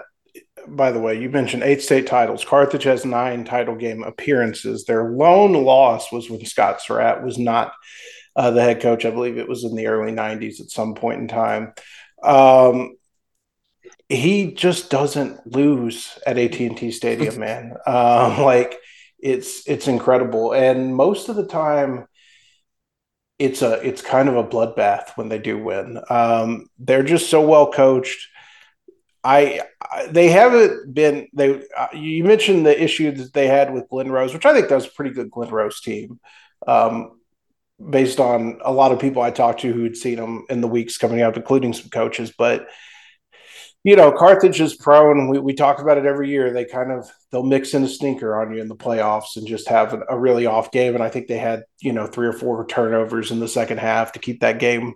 by 0.67 0.93
the 0.93 1.01
way, 1.01 1.21
you 1.21 1.29
mentioned 1.29 1.63
eight 1.63 1.83
state 1.83 2.07
titles. 2.07 2.45
Carthage 2.45 2.85
has 2.85 3.05
nine 3.05 3.45
title 3.45 3.77
game 3.77 4.03
appearances. 4.03 4.85
Their 4.85 5.11
lone 5.11 5.53
loss 5.53 6.11
was 6.11 6.31
when 6.31 6.45
Scott 6.45 6.81
Surratt 6.81 7.23
was 7.23 7.39
not 7.39 7.73
uh, 8.35 8.51
the 8.51 8.63
head 8.63 8.81
coach. 8.81 9.05
I 9.05 9.11
believe 9.11 9.39
it 9.39 9.49
was 9.49 9.65
in 9.65 9.77
the 9.77 9.87
early 9.87 10.13
90s 10.13 10.61
at 10.61 10.71
some 10.71 10.95
point 10.95 11.21
in 11.21 11.29
time. 11.29 11.73
Um, 12.23 12.97
he 14.09 14.53
just 14.53 14.91
doesn't 14.91 15.47
lose 15.53 16.19
at 16.27 16.39
AT&T 16.39 16.91
Stadium, 16.93 17.39
man. 17.41 17.75
Um, 17.87 18.43
like 18.43 18.77
it's 19.19 19.67
it's 19.69 19.89
incredible. 19.89 20.53
And 20.53 20.95
most 20.95 21.29
of 21.29 21.37
the 21.37 21.47
time 21.47 22.07
it's 23.39 23.63
a 23.63 23.75
it's 23.87 24.03
kind 24.03 24.29
of 24.29 24.37
a 24.37 24.45
bloodbath 24.45 25.17
when 25.17 25.29
they 25.29 25.39
do 25.39 25.59
win. 25.59 26.01
Um, 26.09 26.67
they're 26.79 27.03
just 27.03 27.29
so 27.31 27.47
well 27.47 27.71
coached. 27.71 28.29
I, 29.25 29.63
I 29.83 30.07
they 30.07 30.29
haven't 30.29 30.95
been 30.95 31.29
they 31.33 31.63
uh, 31.77 31.89
you 31.93 32.25
mentioned 32.25 32.65
the 32.65 32.83
issue 32.83 33.11
that 33.11 33.33
they 33.33 33.49
had 33.49 33.73
with 33.73 33.89
Glen 33.89 34.11
Rose 34.11 34.33
which 34.33 34.47
I 34.47 34.53
think 34.53 34.69
that 34.69 34.75
was 34.75 34.87
a 34.87 34.91
pretty 34.91 35.11
good 35.11 35.31
Glen 35.31 35.51
Rose 35.51 35.81
team. 35.81 36.21
Um, 36.67 37.21
based 37.91 38.21
on 38.21 38.59
a 38.65 38.73
lot 38.73 38.93
of 38.93 39.01
people 39.01 39.21
I 39.21 39.31
talked 39.31 39.61
to 39.61 39.73
who 39.73 39.83
had 39.83 39.97
seen 39.97 40.17
them 40.17 40.47
in 40.49 40.63
the 40.63 40.69
weeks 40.69 40.97
coming 40.97 41.21
up 41.21 41.37
including 41.37 41.73
some 41.75 41.91
coaches. 41.91 42.33
But 42.37 42.69
you 43.87 43.95
know, 43.95 44.11
Carthage 44.11 44.61
is 44.61 44.75
prone. 44.75 45.29
We, 45.29 45.39
we 45.39 45.55
talk 45.55 45.79
about 45.79 45.97
it 45.97 46.07
every 46.07 46.29
year. 46.29 46.53
They 46.53 46.65
kind 46.65 46.91
of 46.91 47.09
they'll 47.31 47.45
mix 47.45 47.73
in 47.73 47.85
a 47.85 47.89
stinker 47.89 48.37
on 48.37 48.53
you 48.53 48.61
in 48.61 48.67
the 48.67 48.75
playoffs 48.75 49.37
and 49.37 49.47
just 49.47 49.69
have 49.69 50.03
a 50.09 50.19
really 50.19 50.45
off 50.45 50.73
game. 50.73 50.97
And 50.97 51.05
I 51.05 51.09
think 51.09 51.29
they 51.29 51.39
had 51.39 51.63
you 51.81 51.93
know 51.93 52.09
three 52.09 52.27
or 52.27 52.33
four 52.33 52.67
turnovers 52.67 53.31
in 53.31 53.39
the 53.39 53.47
second 53.47 53.79
half 53.79 54.11
to 54.13 54.19
keep 54.19 54.41
that 54.41 54.59
game 54.59 54.95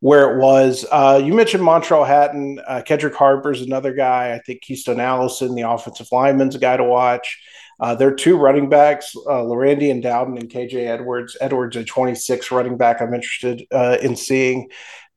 where 0.00 0.32
it 0.32 0.40
was. 0.40 0.86
Uh, 0.90 1.20
you 1.22 1.34
mentioned 1.34 1.62
Montreal 1.62 2.04
Hatton. 2.04 2.58
Uh, 2.66 2.80
Kedrick 2.80 3.14
Harper's 3.14 3.60
another 3.60 3.92
guy. 3.92 4.32
I 4.32 4.38
think 4.38 4.62
Keystone 4.62 5.00
Allison, 5.00 5.54
the 5.54 5.68
offensive 5.68 6.08
lineman's 6.10 6.54
a 6.54 6.58
guy 6.58 6.78
to 6.78 6.84
watch. 6.84 7.38
Uh, 7.78 7.94
there 7.94 8.08
are 8.08 8.14
two 8.14 8.36
running 8.36 8.68
backs, 8.68 9.14
uh, 9.28 9.50
and 9.50 10.02
Dowden 10.02 10.36
and 10.38 10.50
KJ 10.50 10.86
Edwards. 10.86 11.36
Edwards, 11.40 11.76
a 11.76 11.84
26 11.84 12.50
running 12.50 12.76
back, 12.76 13.00
I'm 13.00 13.14
interested 13.14 13.66
uh, 13.70 13.96
in 14.02 14.16
seeing 14.16 14.70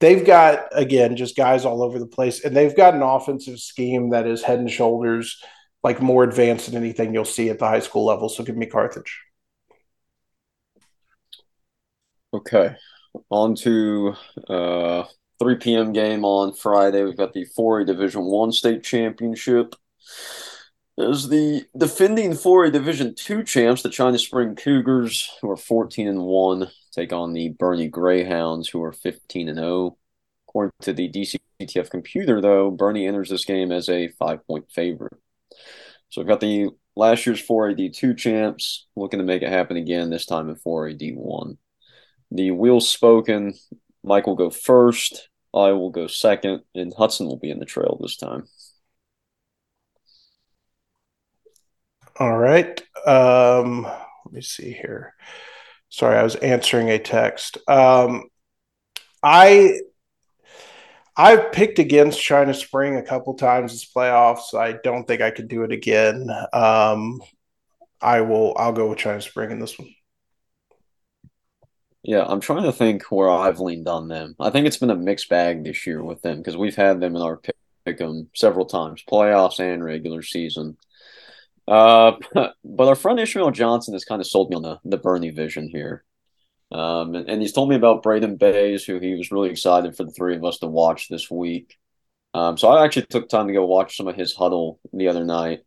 they've 0.04 0.26
got 0.26 0.68
again 0.74 1.16
just 1.16 1.38
guys 1.38 1.64
all 1.64 1.82
over 1.82 1.97
the 1.97 2.06
place, 2.06 2.43
and 2.43 2.56
they've 2.56 2.76
got 2.76 2.93
an 2.93 3.01
offensive 3.01 3.58
scheme 3.58 4.10
that 4.10 4.28
is 4.28 4.43
head 4.43 4.60
and 4.60 4.70
shoulders 4.70 5.41
like 5.82 6.01
more 6.01 6.26
advanced 6.26 6.66
than 6.66 6.82
anything 6.82 7.14
you'll 7.14 7.24
see 7.24 7.49
at 7.49 7.58
the 7.58 7.68
high 7.68 7.80
school 7.80 8.06
level. 8.06 8.28
So 8.28 8.43
give 8.43 8.58
me 8.58 8.66
Carthage. 8.66 9.22
Okay, 12.34 12.76
on 13.30 13.56
to 13.56 14.16
uh, 14.49 15.06
3 15.39 15.56
p.m. 15.56 15.93
game 15.93 16.26
on 16.26 16.54
Friday. 16.54 17.04
We've 17.04 17.16
got 17.16 17.32
the 17.32 17.47
4A 17.58 17.86
Division 17.86 18.26
One 18.26 18.51
state 18.51 18.84
championship. 18.84 19.74
As 20.99 21.30
the 21.30 21.66
defending 21.78 22.32
4A 22.32 22.74
Division 22.74 23.16
Two 23.16 23.43
champs, 23.43 23.84
the 23.84 23.89
China 23.89 24.18
Spring 24.18 24.56
Cougars, 24.56 25.32
who 25.41 25.49
are 25.49 25.58
14 25.58 26.10
and 26.10 26.24
one, 26.24 26.70
take 26.94 27.14
on 27.14 27.34
the 27.34 27.50
Boerne 27.54 27.89
Greyhounds, 27.89 28.70
who 28.70 28.84
are 28.84 28.91
15 28.91 29.50
and 29.50 29.58
0. 29.58 29.98
According 30.48 30.72
to 30.82 30.94
the 30.94 31.10
DCTF 31.10 31.89
computer, 31.89 32.39
though, 32.39 32.72
Boerne 32.72 33.08
enters 33.08 33.30
this 33.30 33.46
game 33.46 33.72
as 33.72 33.89
a 33.89 34.10
five 34.10 34.46
point 34.46 34.72
favorite. 34.72 35.18
So 36.10 36.22
we've 36.22 36.28
got 36.28 36.41
the 36.41 36.70
last 36.96 37.26
year's 37.26 37.41
4AD2 37.41 38.18
champs 38.18 38.86
looking 38.96 39.18
to 39.18 39.26
make 39.26 39.41
it 39.41 39.50
happen 39.50 39.78
again, 39.78 40.10
this 40.10 40.26
time 40.28 40.50
in 40.50 40.56
4AD1. 40.56 41.58
The 42.32 42.52
wheels 42.52 42.89
spoken. 42.89 43.54
Mike 44.04 44.28
will 44.28 44.36
go 44.36 44.50
first. 44.50 45.30
I 45.54 45.72
will 45.72 45.91
go 45.91 46.08
second, 46.08 46.64
and 46.76 46.94
Hudson 46.94 47.28
will 47.28 47.38
be 47.38 47.52
in 47.52 47.60
the 47.60 47.66
trail 47.66 47.98
this 48.02 48.18
time. 48.18 48.46
All 52.20 52.38
right. 52.38 52.82
Um, 53.06 53.84
let 53.84 54.34
me 54.34 54.41
see 54.41 54.72
here. 54.72 55.16
Sorry, 55.94 56.18
I 56.18 56.24
was 56.24 56.36
answering 56.38 56.89
a 56.89 56.98
text. 56.98 57.60
Um, 57.70 58.24
I 59.22 59.80
I've 61.16 61.52
picked 61.52 61.78
against 61.78 62.20
China 62.20 62.52
Spring 62.52 62.96
a 62.96 63.04
couple 63.04 63.36
times 63.36 63.74
this 63.74 63.86
playoffs. 63.86 64.58
I 64.58 64.72
don't 64.84 65.08
think 65.08 65.22
I 65.22 65.30
could 65.30 65.48
do 65.48 65.62
it 65.64 65.72
again. 65.72 66.32
Um, 66.52 67.22
I 68.02 68.22
will. 68.22 68.56
I'll 68.58 68.74
go 68.74 68.89
with 68.89 68.98
China 68.98 69.22
Spring 69.22 69.52
in 69.52 69.60
this 69.60 69.78
one. 69.78 69.89
Yeah, 72.02 72.26
I'm 72.28 72.39
trying 72.39 72.64
to 72.64 72.72
think 72.72 73.04
where 73.12 73.30
I've 73.30 73.60
leaned 73.60 73.88
on 73.88 74.08
them. 74.08 74.36
I 74.39 74.50
think 74.50 74.66
it's 74.66 74.78
been 74.78 74.89
a 74.89 74.96
mixed 74.96 75.30
bag 75.30 75.64
this 75.64 75.86
year 75.86 76.04
with 76.04 76.24
them 76.24 76.38
because 76.39 76.58
we've 76.58 76.76
had 76.76 77.02
them 77.02 77.16
in 77.16 77.22
our 77.22 77.38
pick 77.38 78.02
'em 78.02 78.32
several 78.34 78.66
times, 78.66 79.04
playoffs 79.08 79.60
and 79.60 79.84
regular 79.84 80.24
season. 80.24 80.76
Uh, 81.68 82.14
but 82.64 82.88
our 82.88 82.95
friend 82.95 83.20
Ishmael 83.20 83.51
Johnson 83.51 83.93
has 83.93 84.05
kind 84.05 84.22
of 84.22 84.28
sold 84.28 84.49
me 84.49 84.55
on 84.55 84.61
the, 84.64 84.80
the 84.86 84.97
Boerne 84.97 85.36
vision 85.36 85.70
here. 85.70 86.03
Um, 86.72 87.16
and, 87.16 87.30
and 87.30 87.41
he's 87.41 87.53
told 87.53 87.70
me 87.70 87.76
about 87.76 88.03
Braden 88.03 88.38
Bays, 88.38 88.84
who 88.84 88.99
he 88.99 89.16
was 89.16 89.32
really 89.32 89.49
excited 89.49 89.95
for 89.95 90.03
the 90.03 90.11
three 90.11 90.36
of 90.36 90.43
us 90.43 90.57
to 90.59 90.68
watch 90.68 91.07
this 91.07 91.30
week. 91.30 91.78
Um, 92.34 92.57
so 92.57 92.70
I 92.70 92.84
actually 92.84 93.05
took 93.05 93.30
time 93.30 93.47
to 93.47 93.53
go 93.53 93.66
watch 93.66 93.95
some 93.95 94.07
of 94.07 94.16
his 94.16 94.36
Hudl 94.36 94.80
the 94.91 95.07
other 95.07 95.24
night. 95.24 95.61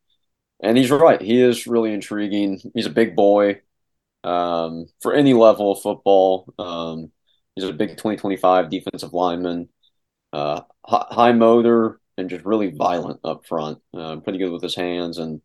And 0.60 0.76
he's 0.76 0.90
right. 0.90 1.20
He 1.20 1.40
is 1.40 1.66
really 1.66 1.92
intriguing. 1.92 2.60
He's 2.74 2.86
a 2.86 2.90
big 2.90 3.14
boy 3.14 3.60
um, 4.24 4.86
for 5.00 5.14
any 5.14 5.32
level 5.34 5.72
of 5.72 5.82
football. 5.82 6.52
Um, 6.58 7.12
he's 7.54 7.64
a 7.64 7.72
big 7.72 7.90
2025 7.90 8.70
defensive 8.70 9.12
lineman, 9.12 9.68
uh, 10.32 10.62
high 10.84 11.32
motor, 11.32 12.00
and 12.18 12.30
just 12.30 12.44
really 12.44 12.70
violent 12.70 13.20
up 13.22 13.46
front. 13.46 13.78
Uh, 13.94 14.16
pretty 14.16 14.38
good 14.38 14.50
with 14.50 14.62
his 14.62 14.74
hands 14.74 15.18
and 15.18 15.42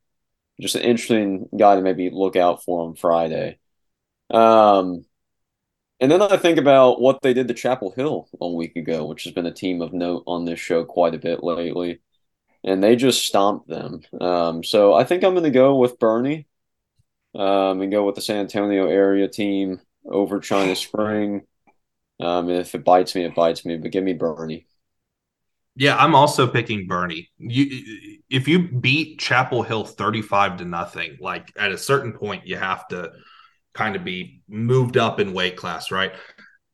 just 0.60 0.76
an 0.76 0.82
interesting 0.82 1.49
guy 1.58 1.76
to 1.76 1.82
maybe 1.82 2.10
look 2.12 2.36
out 2.36 2.64
for 2.64 2.88
on 2.88 2.95
Friday. 2.95 3.60
Um, 4.30 5.06
and 5.99 6.12
then 6.12 6.22
I 6.22 6.38
think 6.38 6.58
about 6.58 6.99
what 6.99 7.22
they 7.22 7.34
did 7.34 7.47
to 7.47 7.54
Chapel 7.54 7.91
Hill 7.91 8.28
a 8.39 8.47
week 8.52 8.76
ago, 8.76 9.06
which 9.06 9.24
has 9.26 9.34
been 9.34 9.45
a 9.45 9.54
team 9.54 9.82
of 9.82 9.93
note 9.93 10.24
on 10.26 10.45
this 10.45 10.60
show 10.60 10.84
quite 10.84 11.14
a 11.14 11.20
bit 11.20 11.43
lately. 11.43 12.02
And 12.64 12.84
they 12.84 12.95
just 12.95 13.24
stomped 13.24 13.68
them. 13.68 14.02
Um, 14.20 14.64
so 14.64 14.93
I 14.93 15.04
think 15.04 15.24
I'm 15.24 15.34
going 15.34 15.43
to 15.43 15.52
go 15.52 15.76
with 15.76 15.99
Boerne 15.99 16.45
um, 17.36 17.82
and 17.82 17.91
go 17.91 18.06
with 18.06 18.16
the 18.16 18.22
San 18.22 18.38
Antonio 18.38 18.88
area 18.88 19.28
team 19.28 19.80
over 20.06 20.39
China 20.39 20.76
Spring. 20.76 21.41
Um, 22.20 22.49
and 22.49 22.60
if 22.60 22.76
it 22.76 22.84
bites 22.84 23.16
me, 23.16 23.24
it 23.24 23.36
bites 23.36 23.66
me, 23.66 23.78
but 23.78 23.91
give 23.91 24.04
me 24.04 24.14
Boerne. 24.14 24.66
Yeah, 25.76 25.96
I'm 25.96 26.16
also 26.16 26.48
picking 26.48 26.88
Boerne. 26.88 27.28
You, 27.38 28.20
if 28.30 28.48
you 28.48 28.68
beat 28.68 29.20
Chapel 29.20 29.64
Hill 29.64 29.86
35 29.86 30.58
to 30.58 30.66
nothing, 30.66 31.18
like 31.22 31.52
at 31.58 31.72
a 31.72 31.78
certain 31.78 32.14
point, 32.14 32.46
you 32.46 32.58
have 32.58 32.88
to 32.90 33.12
kind 33.74 33.96
of 33.96 34.04
be 34.04 34.42
moved 34.50 34.98
up 34.98 35.20
in 35.20 35.34
weight 35.34 35.56
class, 35.56 35.92
right? 35.92 36.12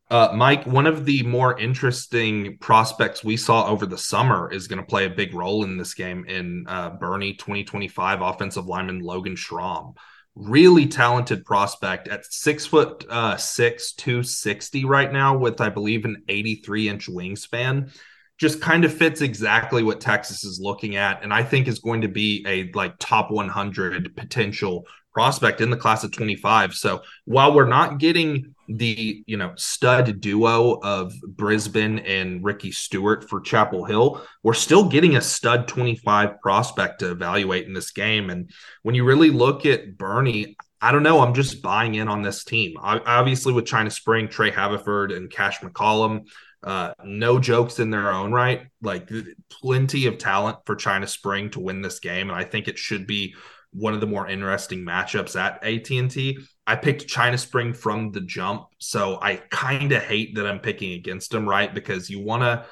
Uh, 0.09 0.29
Mike, 0.33 0.65
one 0.65 0.87
of 0.87 1.05
the 1.05 1.21
more 1.23 1.59
interesting 1.59 2.57
prospects 2.59 3.23
we 3.23 3.35
saw 3.37 3.67
over 3.67 3.85
the 3.85 3.97
summer 3.97 4.49
is 4.51 4.67
going 4.67 4.79
to 4.79 4.85
play 4.85 5.05
a 5.05 5.09
big 5.09 5.33
role 5.33 5.63
in 5.63 5.77
this 5.77 5.93
game 5.93 6.25
in 6.25 6.65
uh, 6.67 6.91
Boerne 6.91 7.37
2025 7.37 8.21
offensive 8.21 8.65
lineman 8.67 9.01
Logan 9.01 9.35
Schramm. 9.35 9.93
Really 10.33 10.87
talented 10.87 11.43
prospect 11.45 12.07
at 12.07 12.25
six 12.25 12.65
foot 12.65 13.05
uh, 13.09 13.35
six, 13.37 13.91
260 13.93 14.85
right 14.85 15.11
now, 15.11 15.37
with 15.37 15.59
I 15.59 15.69
believe 15.69 16.05
an 16.05 16.23
83 16.29 16.89
inch 16.89 17.07
wingspan 17.09 17.91
just 18.37 18.61
kind 18.61 18.85
of 18.85 18.93
fits 18.93 19.21
exactly 19.21 19.83
what 19.83 19.99
Texas 19.99 20.43
is 20.43 20.59
looking 20.61 20.95
at, 20.95 21.23
and 21.23 21.33
I 21.33 21.43
think 21.43 21.67
is 21.67 21.79
going 21.79 22.01
to 22.01 22.07
be 22.07 22.45
a 22.47 22.71
like 22.77 22.95
top 22.99 23.31
100 23.31 24.15
potential 24.15 24.85
prospect 25.13 25.61
in 25.61 25.71
the 25.71 25.77
class 25.77 26.03
of 26.03 26.11
25. 26.11 26.75
So 26.75 27.01
while 27.25 27.51
we're 27.51 27.67
not 27.67 27.97
getting 27.97 28.53
the 28.69 29.23
you 29.25 29.37
know 29.37 29.53
stud 29.55 30.21
duo 30.21 30.79
of 30.83 31.13
Brisbane 31.27 31.99
and 31.99 32.43
Ricky 32.43 32.71
Stewart 32.71 33.27
for 33.27 33.41
Chapel 33.41 33.85
Hill, 33.85 34.21
we're 34.43 34.53
still 34.53 34.87
getting 34.87 35.15
a 35.15 35.21
stud 35.21 35.67
25 35.67 36.39
prospect 36.39 36.99
to 36.99 37.09
evaluate 37.09 37.65
in 37.65 37.73
this 37.73 37.91
game. 37.91 38.29
And 38.29 38.51
when 38.83 38.93
you 38.93 39.05
really 39.05 39.31
look 39.31 39.65
at 39.65 39.97
Boerne, 39.97 40.55
I 40.79 40.91
don't 40.91 41.03
know. 41.03 41.21
I'm 41.21 41.33
just 41.33 41.63
buying 41.63 41.95
in 41.95 42.07
on 42.07 42.21
this 42.21 42.43
team. 42.43 42.75
I, 42.79 42.99
obviously, 42.99 43.53
with 43.53 43.65
China 43.65 43.89
Spring, 43.89 44.27
Trey 44.27 44.51
Haverford, 44.51 45.11
and 45.11 45.31
Cash 45.31 45.61
McCollum, 45.61 46.27
uh, 46.63 46.93
no 47.03 47.39
jokes 47.39 47.79
in 47.79 47.89
their 47.89 48.11
own 48.11 48.31
right. 48.31 48.67
Like 48.81 49.09
plenty 49.49 50.07
of 50.07 50.17
talent 50.17 50.57
for 50.65 50.75
China 50.75 51.07
Spring 51.07 51.49
to 51.51 51.59
win 51.59 51.81
this 51.81 51.99
game, 51.99 52.29
and 52.29 52.37
I 52.37 52.43
think 52.43 52.67
it 52.67 52.77
should 52.77 53.07
be 53.07 53.35
one 53.71 53.93
of 53.93 54.01
the 54.01 54.07
more 54.07 54.27
interesting 54.27 54.83
matchups 54.83 55.39
at 55.39 55.63
AT&T. 55.63 56.39
I 56.65 56.75
picked 56.75 57.07
China 57.07 57.37
Spring 57.37 57.73
from 57.73 58.11
the 58.11 58.21
jump, 58.21 58.67
so 58.79 59.19
I 59.21 59.37
kind 59.51 59.91
of 59.91 60.01
hate 60.03 60.35
that 60.35 60.47
I'm 60.47 60.59
picking 60.59 60.93
against 60.93 61.31
them, 61.31 61.47
right? 61.47 61.73
Because 61.73 62.09
you 62.09 62.19
want 62.21 62.43
to 62.43 62.65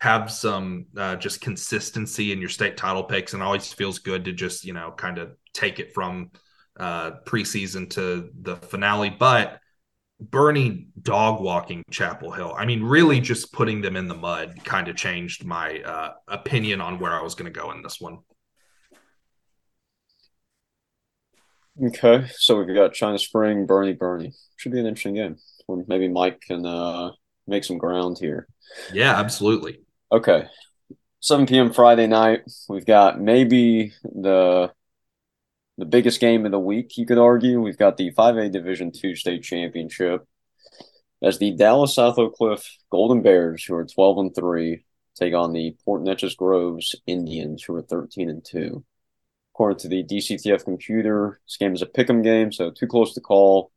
have 0.00 0.30
some 0.30 0.86
uh, 0.96 1.16
just 1.16 1.40
consistency 1.40 2.32
in 2.32 2.40
your 2.40 2.48
state 2.48 2.76
title 2.76 3.04
picks, 3.04 3.34
and 3.34 3.42
always 3.42 3.72
feels 3.72 3.98
good 3.98 4.24
to 4.24 4.32
just 4.32 4.64
you 4.64 4.72
know 4.72 4.92
kind 4.96 5.18
of 5.18 5.32
take 5.52 5.80
it 5.80 5.92
from 5.92 6.30
uh, 6.78 7.12
preseason 7.26 7.90
to 7.90 8.30
the 8.40 8.56
finale, 8.56 9.10
but 9.10 9.60
Boerne 10.22 10.86
dog 11.00 11.40
walking 11.40 11.84
Chapel 11.90 12.32
Hill. 12.32 12.54
I 12.56 12.64
mean, 12.64 12.82
really 12.82 13.20
just 13.20 13.52
putting 13.52 13.80
them 13.80 13.96
in 13.96 14.08
the 14.08 14.14
mud 14.14 14.64
kind 14.64 14.88
of 14.88 14.96
changed 14.96 15.44
my 15.44 15.80
uh, 15.80 16.12
opinion 16.26 16.80
on 16.80 16.98
where 16.98 17.12
I 17.12 17.22
was 17.22 17.34
going 17.34 17.52
to 17.52 17.60
go 17.60 17.70
in 17.70 17.82
this 17.82 18.00
one. 18.00 18.18
Okay, 21.80 22.26
so 22.36 22.58
we've 22.58 22.74
got 22.74 22.92
China 22.92 23.18
Spring, 23.18 23.64
Boerne, 23.64 23.96
Boerne. 23.96 24.34
Should 24.56 24.72
be 24.72 24.80
an 24.80 24.86
interesting 24.86 25.14
game. 25.14 25.36
Or 25.68 25.84
maybe 25.86 26.08
Mike 26.08 26.40
can 26.40 26.66
uh, 26.66 27.12
make 27.46 27.62
some 27.62 27.78
ground 27.78 28.18
here. 28.18 28.48
Yeah, 28.92 29.14
absolutely. 29.14 29.82
Okay, 30.10 30.46
7 31.20 31.46
p.m. 31.46 31.72
Friday 31.72 32.08
night. 32.08 32.40
We've 32.68 32.86
got 32.86 33.20
maybe 33.20 33.92
the 34.02 34.72
the 35.78 35.86
biggest 35.86 36.20
game 36.20 36.44
of 36.44 36.50
the 36.52 36.58
week, 36.58 36.98
you 36.98 37.06
could 37.06 37.18
argue. 37.18 37.60
We've 37.60 37.78
got 37.78 37.96
the 37.96 38.10
5A 38.10 38.50
Division 38.50 38.90
two 38.92 39.14
state 39.14 39.44
championship 39.44 40.26
as 41.22 41.38
the 41.38 41.52
Dallas 41.52 41.94
South 41.94 42.18
Oak 42.18 42.34
Cliff 42.34 42.76
Golden 42.90 43.22
Bears, 43.22 43.64
who 43.64 43.74
are 43.74 43.84
12 43.84 44.18
and 44.18 44.34
3, 44.34 44.84
take 45.14 45.34
on 45.34 45.52
the 45.52 45.76
Port 45.84 46.02
Neches 46.02 46.36
Groves 46.36 46.94
Indians, 47.06 47.62
who 47.62 47.74
are 47.76 47.82
13 47.82 48.28
and 48.28 48.44
2. 48.44 48.84
According 49.54 49.78
to 49.78 49.88
the 49.88 50.04
DCTF 50.04 50.64
computer, 50.64 51.40
this 51.46 51.56
game 51.56 51.74
is 51.74 51.82
a 51.82 51.86
pick 51.86 52.10
'em 52.10 52.22
game, 52.22 52.52
so 52.52 52.70
too 52.70 52.86
close 52.86 53.14
to 53.14 53.20
call. 53.20 53.72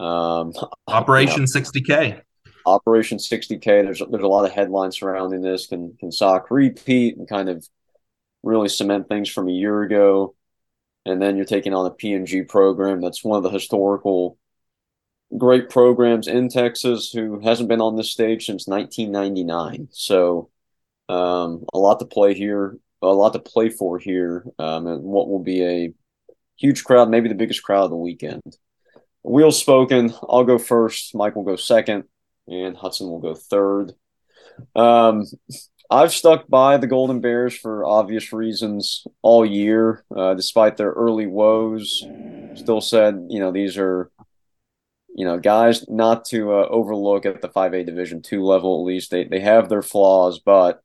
Um, 0.00 0.52
Operation 0.88 1.46
60K. 1.46 2.22
Operation 2.66 3.18
60K. 3.18 3.82
There's 3.82 4.02
there's 4.10 4.24
a 4.24 4.28
lot 4.28 4.44
of 4.44 4.52
headlines 4.52 4.98
surrounding 4.98 5.40
this. 5.40 5.66
Can 5.66 5.96
can 5.98 6.12
Sock 6.12 6.50
repeat 6.50 7.16
and 7.16 7.28
kind 7.28 7.48
of 7.48 7.66
really 8.42 8.68
cement 8.68 9.08
things 9.08 9.28
from 9.30 9.48
a 9.48 9.52
year 9.52 9.82
ago? 9.82 10.34
And 11.04 11.20
then 11.20 11.36
you're 11.36 11.44
taking 11.44 11.74
on 11.74 11.86
a 11.86 11.90
PNG 11.90 12.48
program 12.48 13.00
that's 13.00 13.24
one 13.24 13.36
of 13.36 13.42
the 13.42 13.50
historical 13.50 14.38
great 15.36 15.70
programs 15.70 16.28
in 16.28 16.48
Texas 16.48 17.10
who 17.10 17.40
hasn't 17.40 17.68
been 17.68 17.80
on 17.80 17.96
this 17.96 18.10
stage 18.10 18.46
since 18.46 18.66
1999. 18.66 19.88
So 19.90 20.50
um, 21.08 21.64
a 21.72 21.78
lot 21.78 22.00
to 22.00 22.06
play 22.06 22.34
here, 22.34 22.76
a 23.00 23.06
lot 23.06 23.32
to 23.32 23.38
play 23.38 23.68
for 23.68 23.98
here, 23.98 24.44
um, 24.58 24.86
and 24.86 25.02
what 25.02 25.28
will 25.28 25.42
be 25.42 25.64
a 25.64 25.94
huge 26.56 26.84
crowd, 26.84 27.08
maybe 27.08 27.28
the 27.28 27.34
biggest 27.34 27.62
crowd 27.62 27.84
of 27.84 27.90
the 27.90 27.96
weekend. 27.96 28.42
Wheels 29.22 29.58
spoken. 29.58 30.12
I'll 30.28 30.44
go 30.44 30.58
first. 30.58 31.14
Mike 31.14 31.36
will 31.36 31.44
go 31.44 31.56
second, 31.56 32.04
and 32.46 32.76
Hudson 32.76 33.08
will 33.08 33.20
go 33.20 33.34
third. 33.34 33.92
Um, 34.74 35.24
I've 35.92 36.14
stuck 36.14 36.48
by 36.48 36.78
the 36.78 36.86
Golden 36.86 37.20
Bears 37.20 37.54
for 37.54 37.84
obvious 37.84 38.32
reasons 38.32 39.06
all 39.20 39.44
year, 39.44 40.04
uh, 40.16 40.32
despite 40.32 40.78
their 40.78 40.90
early 40.90 41.26
woes. 41.26 42.02
Still 42.54 42.80
said, 42.80 43.26
you 43.28 43.38
know, 43.40 43.52
these 43.52 43.76
are, 43.76 44.10
you 45.14 45.26
know, 45.26 45.38
guys 45.38 45.86
not 45.90 46.24
to 46.26 46.54
uh, 46.54 46.66
overlook 46.70 47.26
at 47.26 47.42
the 47.42 47.48
5A 47.50 47.84
Division 47.84 48.22
two 48.22 48.42
level. 48.42 48.80
At 48.80 48.86
least 48.86 49.10
they 49.10 49.24
they 49.24 49.40
have 49.40 49.68
their 49.68 49.82
flaws, 49.82 50.38
but 50.38 50.80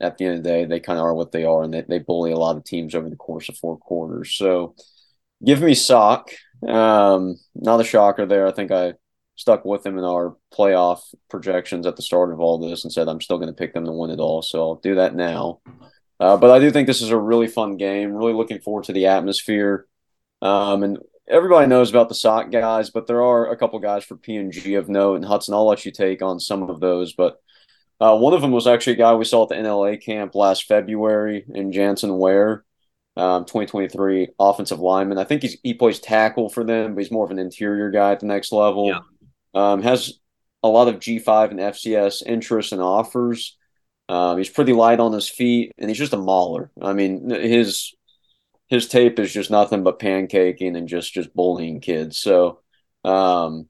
at 0.00 0.16
the 0.16 0.24
end 0.24 0.38
of 0.38 0.42
the 0.42 0.48
day, 0.48 0.64
they 0.64 0.80
kind 0.80 0.98
of 0.98 1.04
are 1.04 1.14
what 1.14 1.32
they 1.32 1.44
are, 1.44 1.62
and 1.62 1.74
they, 1.74 1.82
they 1.82 1.98
bully 1.98 2.32
a 2.32 2.38
lot 2.38 2.56
of 2.56 2.64
teams 2.64 2.94
over 2.94 3.10
the 3.10 3.16
course 3.16 3.50
of 3.50 3.58
four 3.58 3.76
quarters. 3.76 4.34
So, 4.34 4.74
give 5.44 5.60
me 5.60 5.74
sock. 5.74 6.30
Um, 6.66 7.36
not 7.54 7.80
a 7.82 7.84
shocker 7.84 8.24
there. 8.24 8.46
I 8.46 8.52
think 8.52 8.70
I 8.70 8.94
stuck 9.38 9.64
with 9.64 9.84
them 9.84 9.96
in 9.96 10.04
our 10.04 10.36
playoff 10.52 11.14
projections 11.30 11.86
at 11.86 11.94
the 11.94 12.02
start 12.02 12.32
of 12.32 12.40
all 12.40 12.58
this 12.58 12.82
and 12.82 12.92
said 12.92 13.08
I'm 13.08 13.20
still 13.20 13.38
going 13.38 13.48
to 13.48 13.54
pick 13.54 13.72
them 13.72 13.84
to 13.84 13.92
win 13.92 14.10
it 14.10 14.18
all. 14.18 14.42
So 14.42 14.60
I'll 14.60 14.74
do 14.74 14.96
that 14.96 15.14
now. 15.14 15.60
Uh, 16.18 16.36
but 16.36 16.50
I 16.50 16.58
do 16.58 16.72
think 16.72 16.88
this 16.88 17.02
is 17.02 17.10
a 17.10 17.16
really 17.16 17.46
fun 17.46 17.76
game. 17.76 18.12
Really 18.12 18.32
looking 18.32 18.58
forward 18.58 18.84
to 18.84 18.92
the 18.92 19.06
atmosphere. 19.06 19.86
Um, 20.42 20.82
and 20.82 20.98
everybody 21.28 21.68
knows 21.68 21.88
about 21.88 22.08
the 22.08 22.16
sock 22.16 22.50
guys, 22.50 22.90
but 22.90 23.06
there 23.06 23.22
are 23.22 23.48
a 23.48 23.56
couple 23.56 23.78
guys 23.78 24.02
for 24.02 24.16
PNG 24.16 24.76
of 24.76 24.88
note. 24.88 25.14
And 25.14 25.24
Hudson, 25.24 25.54
I'll 25.54 25.68
let 25.68 25.84
you 25.84 25.92
take 25.92 26.20
on 26.20 26.40
some 26.40 26.64
of 26.64 26.80
those. 26.80 27.12
But 27.12 27.40
uh, 28.00 28.18
one 28.18 28.34
of 28.34 28.40
them 28.40 28.50
was 28.50 28.66
actually 28.66 28.94
a 28.94 28.96
guy 28.96 29.14
we 29.14 29.24
saw 29.24 29.44
at 29.44 29.50
the 29.50 29.54
NLA 29.54 30.02
camp 30.02 30.34
last 30.34 30.64
February 30.64 31.44
in 31.54 31.70
Jansen 31.70 32.18
Ware. 32.18 32.64
Um, 33.16 33.44
2023 33.46 34.28
offensive 34.38 34.78
lineman. 34.78 35.18
I 35.18 35.24
think 35.24 35.42
he's 35.42 35.56
he 35.64 35.74
plays 35.74 35.98
tackle 35.98 36.48
for 36.48 36.62
them, 36.62 36.94
but 36.94 37.02
he's 37.02 37.10
more 37.10 37.24
of 37.24 37.32
an 37.32 37.40
interior 37.40 37.90
guy 37.90 38.12
at 38.12 38.20
the 38.20 38.26
next 38.26 38.52
level. 38.52 38.86
Yeah. 38.86 39.00
Um, 39.58 39.82
has 39.82 40.20
a 40.62 40.68
lot 40.68 40.86
of 40.86 41.00
G5 41.00 41.50
and 41.50 41.58
FCS 41.58 42.22
interests 42.24 42.70
and 42.70 42.80
offers. 42.80 43.56
Um, 44.08 44.38
he's 44.38 44.48
pretty 44.48 44.72
light 44.72 45.00
on 45.00 45.12
his 45.12 45.28
feet, 45.28 45.72
and 45.78 45.90
he's 45.90 45.98
just 45.98 46.12
a 46.12 46.16
mauler. 46.16 46.70
I 46.80 46.92
mean, 46.92 47.28
his 47.28 47.92
his 48.68 48.86
tape 48.86 49.18
is 49.18 49.32
just 49.32 49.50
nothing 49.50 49.82
but 49.82 49.98
pancaking 49.98 50.76
and 50.76 50.86
just 50.86 51.12
just 51.12 51.34
bullying 51.34 51.80
kids. 51.80 52.18
So, 52.18 52.60
um, 53.04 53.66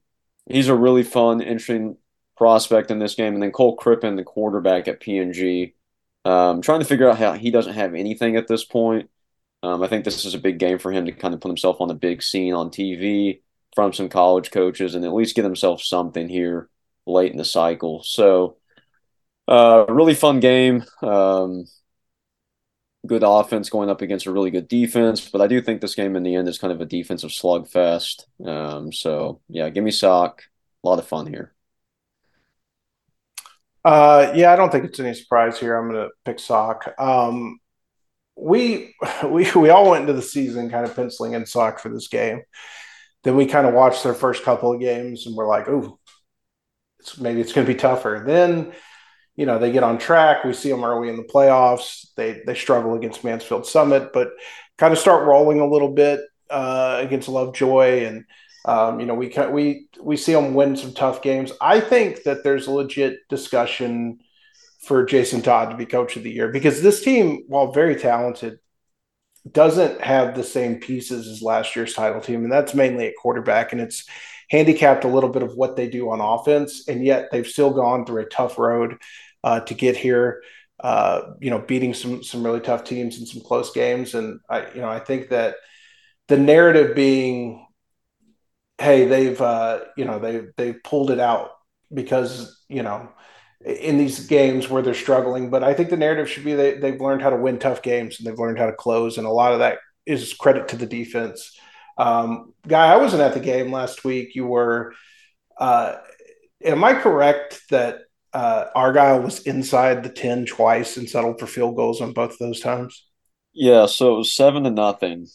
he's 0.46 0.68
a 0.68 0.74
really 0.76 1.04
fun, 1.04 1.40
interesting 1.40 1.96
prospect 2.36 2.90
in 2.90 2.98
this 2.98 3.14
game. 3.14 3.32
And 3.32 3.42
then 3.42 3.50
Cole 3.50 3.76
Crippen, 3.76 4.16
the 4.16 4.24
quarterback 4.24 4.88
at 4.88 5.00
PNG, 5.00 5.72
um, 6.26 6.60
trying 6.60 6.80
to 6.80 6.86
figure 6.86 7.08
out 7.08 7.18
how 7.18 7.32
he 7.32 7.50
doesn't 7.50 7.74
have 7.74 7.94
anything 7.94 8.36
at 8.36 8.46
this 8.46 8.64
point. 8.64 9.08
Um, 9.62 9.82
I 9.82 9.88
think 9.88 10.04
this 10.04 10.26
is 10.26 10.34
a 10.34 10.38
big 10.38 10.58
game 10.58 10.78
for 10.78 10.92
him 10.92 11.06
to 11.06 11.12
kind 11.12 11.32
of 11.32 11.40
put 11.40 11.48
himself 11.48 11.80
on 11.80 11.88
the 11.88 11.94
big 11.94 12.22
scene 12.22 12.52
on 12.52 12.68
TV 12.70 13.40
from 13.78 13.92
some 13.92 14.08
college 14.08 14.50
coaches 14.50 14.96
and 14.96 15.04
at 15.04 15.14
least 15.14 15.36
get 15.36 15.42
themselves 15.42 15.86
something 15.86 16.28
here 16.28 16.68
late 17.06 17.30
in 17.30 17.38
the 17.38 17.44
cycle. 17.44 18.02
So, 18.02 18.56
uh, 19.46 19.84
really 19.88 20.14
fun 20.14 20.40
game. 20.40 20.82
Um, 21.00 21.64
good 23.06 23.22
offense 23.24 23.70
going 23.70 23.88
up 23.88 24.02
against 24.02 24.26
a 24.26 24.32
really 24.32 24.50
good 24.50 24.66
defense, 24.66 25.28
but 25.30 25.40
I 25.40 25.46
do 25.46 25.62
think 25.62 25.80
this 25.80 25.94
game 25.94 26.16
in 26.16 26.24
the 26.24 26.34
end 26.34 26.48
is 26.48 26.58
kind 26.58 26.72
of 26.72 26.80
a 26.80 26.86
defensive 26.86 27.30
slugfest. 27.30 28.24
Um, 28.44 28.92
so, 28.92 29.42
yeah, 29.48 29.70
give 29.70 29.84
me 29.84 29.92
Sock. 29.92 30.42
A 30.82 30.88
lot 30.88 30.98
of 30.98 31.06
fun 31.06 31.28
here. 31.28 31.54
Uh, 33.84 34.32
yeah, 34.34 34.52
I 34.52 34.56
don't 34.56 34.72
think 34.72 34.86
it's 34.86 34.98
any 34.98 35.14
surprise 35.14 35.60
here. 35.60 35.76
I'm 35.76 35.88
going 35.88 36.02
to 36.04 36.10
pick 36.24 36.40
Sock. 36.40 36.94
Um, 36.98 37.60
we 38.34 38.96
we 39.24 39.48
we 39.52 39.70
all 39.70 39.88
went 39.88 40.00
into 40.00 40.14
the 40.14 40.22
season 40.22 40.68
kind 40.68 40.84
of 40.84 40.96
penciling 40.96 41.34
in 41.34 41.46
Sock 41.46 41.78
for 41.78 41.90
this 41.90 42.08
game. 42.08 42.42
Then 43.24 43.36
we 43.36 43.46
kind 43.46 43.66
of 43.66 43.74
watched 43.74 44.04
their 44.04 44.14
first 44.14 44.44
couple 44.44 44.72
of 44.72 44.80
games 44.80 45.26
and 45.26 45.36
we're 45.36 45.48
like, 45.48 45.68
oh, 45.68 45.98
it's, 47.00 47.18
maybe 47.18 47.40
it's 47.40 47.52
going 47.52 47.66
to 47.66 47.72
be 47.72 47.78
tougher. 47.78 48.22
Then, 48.26 48.72
you 49.36 49.46
know, 49.46 49.58
they 49.58 49.72
get 49.72 49.82
on 49.82 49.98
track. 49.98 50.44
We 50.44 50.52
see 50.52 50.70
them 50.70 50.84
early 50.84 51.08
in 51.08 51.16
the 51.16 51.22
playoffs. 51.22 52.06
They 52.16 52.42
they 52.46 52.54
struggle 52.54 52.94
against 52.94 53.24
Mansfield 53.24 53.66
Summit, 53.66 54.12
but 54.12 54.30
kind 54.76 54.92
of 54.92 54.98
start 54.98 55.26
rolling 55.26 55.60
a 55.60 55.66
little 55.66 55.92
bit 55.92 56.20
uh, 56.50 56.98
against 57.00 57.28
Lovejoy 57.28 58.04
and. 58.04 58.24
Um, 58.64 59.00
you 59.00 59.06
know, 59.06 59.14
we 59.14 59.32
we 59.50 59.88
we 60.02 60.16
see 60.18 60.32
them 60.32 60.52
win 60.52 60.76
some 60.76 60.92
tough 60.92 61.22
games. 61.22 61.52
I 61.58 61.80
think 61.80 62.24
that 62.24 62.44
there's 62.44 62.66
a 62.66 62.72
legit 62.72 63.20
discussion 63.30 64.18
for 64.80 65.04
Jason 65.04 65.42
Todd 65.42 65.70
to 65.70 65.76
be 65.76 65.86
coach 65.86 66.16
of 66.16 66.22
the 66.22 66.30
year 66.30 66.48
because 66.48 66.82
this 66.82 67.02
team, 67.02 67.44
while 67.46 67.72
very 67.72 67.96
talented, 67.96 68.58
doesn't 69.52 70.00
have 70.00 70.34
the 70.34 70.44
same 70.44 70.76
pieces 70.76 71.28
as 71.28 71.42
last 71.42 71.76
year's 71.76 71.94
title 71.94 72.20
team, 72.20 72.42
and 72.42 72.52
that's 72.52 72.74
mainly 72.74 73.06
at 73.06 73.16
quarterback, 73.16 73.72
and 73.72 73.80
it's 73.80 74.04
handicapped 74.50 75.04
a 75.04 75.08
little 75.08 75.30
bit 75.30 75.42
of 75.42 75.54
what 75.54 75.76
they 75.76 75.88
do 75.88 76.10
on 76.10 76.20
offense, 76.20 76.88
and 76.88 77.04
yet 77.04 77.28
they've 77.30 77.46
still 77.46 77.70
gone 77.70 78.04
through 78.04 78.22
a 78.22 78.28
tough 78.28 78.58
road 78.58 78.98
uh, 79.44 79.60
to 79.60 79.74
get 79.74 79.96
here. 79.96 80.42
Uh, 80.80 81.34
you 81.40 81.50
know, 81.50 81.58
beating 81.58 81.92
some 81.92 82.22
some 82.22 82.44
really 82.44 82.60
tough 82.60 82.84
teams 82.84 83.18
in 83.18 83.26
some 83.26 83.42
close 83.42 83.72
games, 83.72 84.14
and 84.14 84.40
I 84.48 84.70
you 84.72 84.80
know 84.80 84.88
I 84.88 85.00
think 85.00 85.30
that 85.30 85.56
the 86.28 86.38
narrative 86.38 86.94
being, 86.94 87.66
hey, 88.78 89.06
they've 89.06 89.40
uh, 89.40 89.80
you 89.96 90.04
know 90.04 90.18
they 90.18 90.42
they've 90.56 90.82
pulled 90.84 91.10
it 91.10 91.18
out 91.18 91.50
because 91.92 92.64
you 92.68 92.82
know 92.82 93.08
in 93.64 93.98
these 93.98 94.26
games 94.26 94.68
where 94.68 94.82
they're 94.82 94.94
struggling. 94.94 95.50
But 95.50 95.64
I 95.64 95.74
think 95.74 95.90
the 95.90 95.96
narrative 95.96 96.30
should 96.30 96.44
be 96.44 96.54
they, 96.54 96.78
they've 96.78 97.00
learned 97.00 97.22
how 97.22 97.30
to 97.30 97.36
win 97.36 97.58
tough 97.58 97.82
games 97.82 98.18
and 98.18 98.26
they've 98.26 98.38
learned 98.38 98.58
how 98.58 98.66
to 98.66 98.72
close. 98.72 99.18
And 99.18 99.26
a 99.26 99.30
lot 99.30 99.52
of 99.52 99.58
that 99.60 99.78
is 100.06 100.34
credit 100.34 100.68
to 100.68 100.76
the 100.76 100.86
defense. 100.86 101.58
Um, 101.96 102.54
guy, 102.66 102.92
I 102.92 102.96
wasn't 102.96 103.22
at 103.22 103.34
the 103.34 103.40
game 103.40 103.72
last 103.72 104.04
week. 104.04 104.34
You 104.34 104.46
were. 104.46 104.94
Uh, 105.58 105.96
am 106.64 106.84
I 106.84 106.94
correct 106.94 107.60
that 107.70 108.02
uh, 108.32 108.66
Argyle 108.74 109.22
was 109.22 109.40
inside 109.40 110.02
the 110.02 110.08
10 110.08 110.46
twice 110.46 110.96
and 110.96 111.08
settled 111.08 111.40
for 111.40 111.46
field 111.46 111.74
goals 111.74 112.00
on 112.00 112.12
both 112.12 112.32
of 112.32 112.38
those 112.38 112.60
times? 112.60 113.06
Yeah, 113.52 113.86
so 113.86 114.14
it 114.14 114.18
was 114.18 114.34
seven 114.34 114.64
to 114.64 114.70
nothing. 114.70 115.26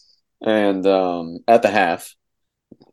And 0.42 0.86
um, 0.88 1.40
at 1.48 1.62
the 1.62 1.70
half, 1.70 2.16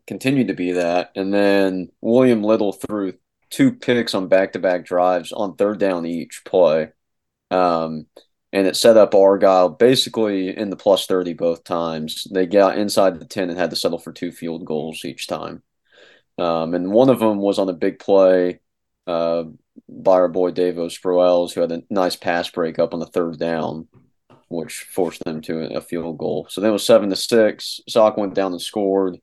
continued 0.07 0.49
to 0.49 0.55
be 0.55 0.73
that. 0.73 1.13
And 1.15 1.33
then 1.33 1.91
William 2.01 2.43
Little 2.43 2.73
threw 2.73 3.15
two 3.51 3.73
picks 3.73 4.15
on 4.15 4.29
back 4.29 4.53
to 4.53 4.59
back 4.59 4.85
drives 4.85 5.33
on 5.33 5.57
third 5.57 5.79
down 5.79 6.07
each 6.07 6.43
play. 6.45 6.91
Um, 7.51 8.07
and 8.53 8.67
it 8.67 8.77
set 8.77 8.97
up 8.97 9.15
Argyle 9.15 9.69
basically 9.69 10.57
in 10.57 10.71
the 10.71 10.77
plus 10.77 11.07
30 11.07 11.35
both 11.35 11.65
times. 11.65 12.27
They 12.33 12.47
got 12.47 12.79
inside 12.79 13.21
the 13.21 13.25
10 13.25 13.51
and 13.51 13.59
had 13.59 13.71
to 13.71 13.77
settle 13.77 13.99
for 13.99 14.13
two 14.13 14.33
field 14.33 14.65
goals 14.65 15.05
each 15.05 15.27
time. 15.27 15.63
Um, 16.39 16.75
and 16.75 16.91
one 16.91 17.11
of 17.11 17.21
them 17.21 17.39
was 17.39 17.59
on 17.59 17.69
a 17.69 17.75
big 17.75 17.99
play 17.99 18.61
uh, 19.07 19.45
by 19.89 20.13
our 20.13 20.29
boy 20.29 20.51
Davo 20.51 20.87
Sproels, 20.87 21.53
who 21.53 21.61
had 21.61 21.73
a 21.73 21.83
nice 21.91 22.17
pass 22.17 22.49
break 22.49 22.79
up 22.79 22.95
on 22.95 23.01
the 23.01 23.07
third 23.07 23.39
down, 23.39 23.89
which 24.49 24.81
forced 24.81 25.23
them 25.25 25.43
to 25.43 25.77
a 25.77 25.81
field 25.81 26.19
goal. 26.19 26.47
So 26.49 26.61
then 26.61 26.71
it 26.71 26.73
was 26.73 26.87
seven 26.87 27.11
to 27.11 27.17
six. 27.17 27.81
Sock 27.89 28.17
went 28.17 28.35
down 28.35 28.53
and 28.53 28.61
scored 28.61 29.19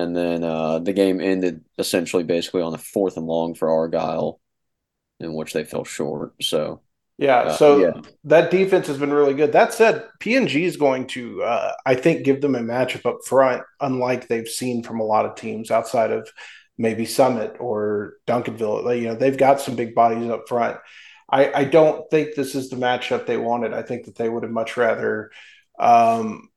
and 0.00 0.16
then 0.16 0.44
uh, 0.44 0.78
the 0.78 0.92
game 0.92 1.20
ended 1.20 1.64
essentially 1.78 2.24
basically 2.24 2.62
on 2.62 2.74
a 2.74 2.78
fourth 2.78 3.16
and 3.16 3.26
long 3.26 3.54
for 3.54 3.70
Argyle, 3.70 4.40
in 5.18 5.34
which 5.34 5.52
they 5.52 5.64
fell 5.64 5.84
short. 5.84 6.34
So 6.42 6.80
yeah, 7.18 7.40
uh, 7.40 7.52
so 7.52 7.78
yeah. 7.78 8.00
that 8.24 8.50
defense 8.50 8.86
has 8.86 8.98
been 8.98 9.12
really 9.12 9.34
good. 9.34 9.52
That 9.52 9.74
said, 9.74 10.08
PNG 10.20 10.62
is 10.62 10.78
going 10.78 11.06
to, 11.08 11.42
uh, 11.42 11.74
I 11.84 11.94
think, 11.94 12.24
give 12.24 12.40
them 12.40 12.54
a 12.54 12.60
matchup 12.60 13.04
up 13.04 13.18
front, 13.26 13.62
unlike 13.80 14.26
they've 14.26 14.48
seen 14.48 14.82
from 14.82 15.00
a 15.00 15.04
lot 15.04 15.26
of 15.26 15.34
teams 15.34 15.70
outside 15.70 16.12
of 16.12 16.30
maybe 16.78 17.04
Summit 17.04 17.56
or 17.60 18.14
Duncanville. 18.26 18.98
You 18.98 19.08
know, 19.08 19.14
they've 19.14 19.36
got 19.36 19.60
some 19.60 19.76
big 19.76 19.94
bodies 19.94 20.30
up 20.30 20.48
front. 20.48 20.78
I, 21.30 21.52
I 21.52 21.64
don't 21.64 22.10
think 22.10 22.34
this 22.34 22.54
is 22.54 22.70
the 22.70 22.76
matchup 22.76 23.26
they 23.26 23.36
wanted. 23.36 23.74
I 23.74 23.82
think 23.82 24.06
that 24.06 24.16
they 24.16 24.28
would 24.28 24.42
have 24.42 24.52
much 24.52 24.76
rather 24.76 25.30
um, 25.78 26.48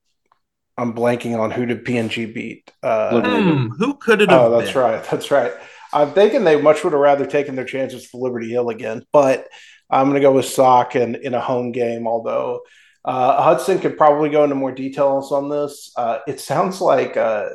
I'm 0.77 0.93
blanking 0.93 1.37
on 1.37 1.51
who 1.51 1.65
did 1.65 1.85
PNG 1.85 2.33
beat. 2.33 2.71
Uh, 2.81 3.11
mm, 3.11 3.69
who 3.77 3.95
could 3.95 4.21
it 4.21 4.29
have? 4.29 4.41
Oh, 4.41 4.57
that's 4.57 4.73
been? 4.73 4.81
right. 4.81 5.03
That's 5.03 5.31
right. 5.31 5.53
I'm 5.91 6.11
thinking 6.11 6.43
they 6.43 6.59
much 6.59 6.83
would 6.83 6.93
have 6.93 7.01
rather 7.01 7.25
taken 7.25 7.55
their 7.55 7.65
chances 7.65 8.05
for 8.05 8.19
Liberty 8.19 8.49
Hill 8.49 8.69
again, 8.69 9.05
but 9.11 9.47
I'm 9.89 10.05
going 10.05 10.15
to 10.15 10.21
go 10.21 10.31
with 10.31 10.45
Sock 10.45 10.95
and 10.95 11.15
in 11.15 11.35
a 11.35 11.39
home 11.39 11.71
game. 11.71 12.07
Although 12.07 12.61
uh, 13.05 13.43
Hudson 13.43 13.79
could 13.79 13.97
probably 13.97 14.29
go 14.29 14.43
into 14.43 14.55
more 14.55 14.71
details 14.71 15.31
on 15.31 15.49
this. 15.49 15.91
Uh, 15.95 16.19
it 16.27 16.39
sounds 16.39 16.81
like 16.81 17.15
uh, 17.17 17.49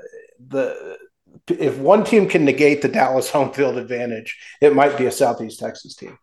the 0.46 0.98
if 1.48 1.78
one 1.78 2.04
team 2.04 2.28
can 2.28 2.44
negate 2.44 2.82
the 2.82 2.88
Dallas 2.88 3.30
home 3.30 3.52
field 3.52 3.78
advantage, 3.78 4.38
it 4.60 4.74
might 4.74 4.96
be 4.98 5.06
a 5.06 5.10
Southeast 5.12 5.58
Texas 5.58 5.94
team. 5.94 6.18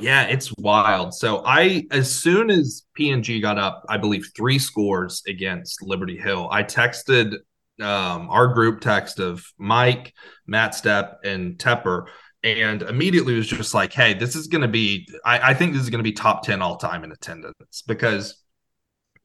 Yeah, 0.00 0.24
it's 0.24 0.52
wild. 0.56 1.14
So 1.14 1.42
I, 1.44 1.86
as 1.90 2.12
soon 2.12 2.50
as 2.50 2.82
PNG 2.98 3.40
got 3.40 3.58
up, 3.58 3.84
I 3.88 3.96
believe 3.96 4.30
three 4.36 4.58
scores 4.58 5.22
against 5.26 5.82
Liberty 5.82 6.16
Hill, 6.16 6.48
I 6.50 6.62
texted 6.62 7.34
um, 7.80 8.28
our 8.30 8.48
group 8.48 8.80
text 8.80 9.20
of 9.20 9.44
Mike, 9.58 10.14
Matt 10.46 10.74
Step, 10.74 11.20
and 11.24 11.56
Tepper, 11.58 12.06
and 12.42 12.82
immediately 12.82 13.34
was 13.34 13.46
just 13.46 13.74
like, 13.74 13.92
"Hey, 13.92 14.14
this 14.14 14.36
is 14.36 14.46
going 14.46 14.62
to 14.62 14.68
be. 14.68 15.08
I, 15.24 15.50
I 15.50 15.54
think 15.54 15.72
this 15.72 15.82
is 15.82 15.90
going 15.90 15.98
to 15.98 16.04
be 16.04 16.12
top 16.12 16.42
ten 16.42 16.62
all 16.62 16.76
time 16.76 17.04
in 17.04 17.12
attendance 17.12 17.82
because." 17.86 18.36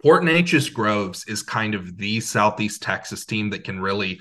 Port 0.03 0.23
Neches 0.23 0.71
Groves 0.71 1.26
is 1.28 1.41
kind 1.41 1.73
of 1.73 1.97
the 1.97 2.19
Southeast 2.19 2.84
Texas 2.84 3.26
team 3.26 3.49
that 3.49 3.63
can 3.63 3.80
really 3.80 4.19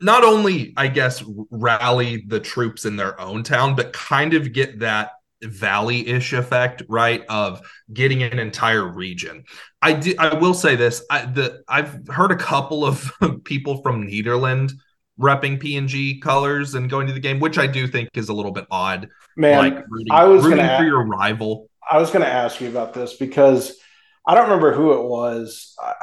not 0.00 0.24
only, 0.24 0.72
I 0.76 0.88
guess, 0.88 1.22
rally 1.50 2.24
the 2.26 2.40
troops 2.40 2.84
in 2.84 2.96
their 2.96 3.20
own 3.20 3.44
town, 3.44 3.76
but 3.76 3.92
kind 3.92 4.34
of 4.34 4.52
get 4.52 4.80
that 4.80 5.10
valley-ish 5.42 6.32
effect 6.32 6.82
right 6.88 7.24
of 7.28 7.60
getting 7.92 8.22
an 8.22 8.38
entire 8.38 8.86
region. 8.86 9.44
I 9.80 9.92
do 9.92 10.14
i 10.18 10.34
will 10.34 10.54
say 10.54 10.74
this 10.76 11.04
I, 11.10 11.26
the 11.26 11.62
i've 11.68 12.06
heard 12.08 12.32
a 12.32 12.36
couple 12.36 12.84
of 12.84 13.10
people 13.44 13.80
from 13.82 14.08
Nederland 14.08 14.72
repping 15.20 15.62
png 15.62 16.20
colors 16.22 16.74
and 16.74 16.90
going 16.90 17.06
to 17.08 17.12
the 17.12 17.20
game 17.20 17.40
which 17.40 17.58
i 17.58 17.66
do 17.66 17.88
think 17.88 18.08
is 18.14 18.28
a 18.28 18.32
little 18.32 18.52
bit 18.52 18.66
odd. 18.70 19.08
Man 19.36 19.58
like 19.58 19.84
rooting, 19.88 20.12
i 20.12 20.24
was 20.24 20.44
rooting 20.44 20.58
gonna 20.58 20.78
for 20.78 20.84
your 20.84 21.06
rival. 21.06 21.68
I 21.90 21.98
was 21.98 22.10
gonna 22.10 22.26
ask 22.26 22.60
you 22.60 22.68
about 22.68 22.94
this 22.94 23.14
because 23.14 23.76
i 24.26 24.34
don't 24.34 24.44
remember 24.44 24.72
who 24.72 24.92
it 24.92 25.04
was. 25.04 25.74
I, 25.80 25.94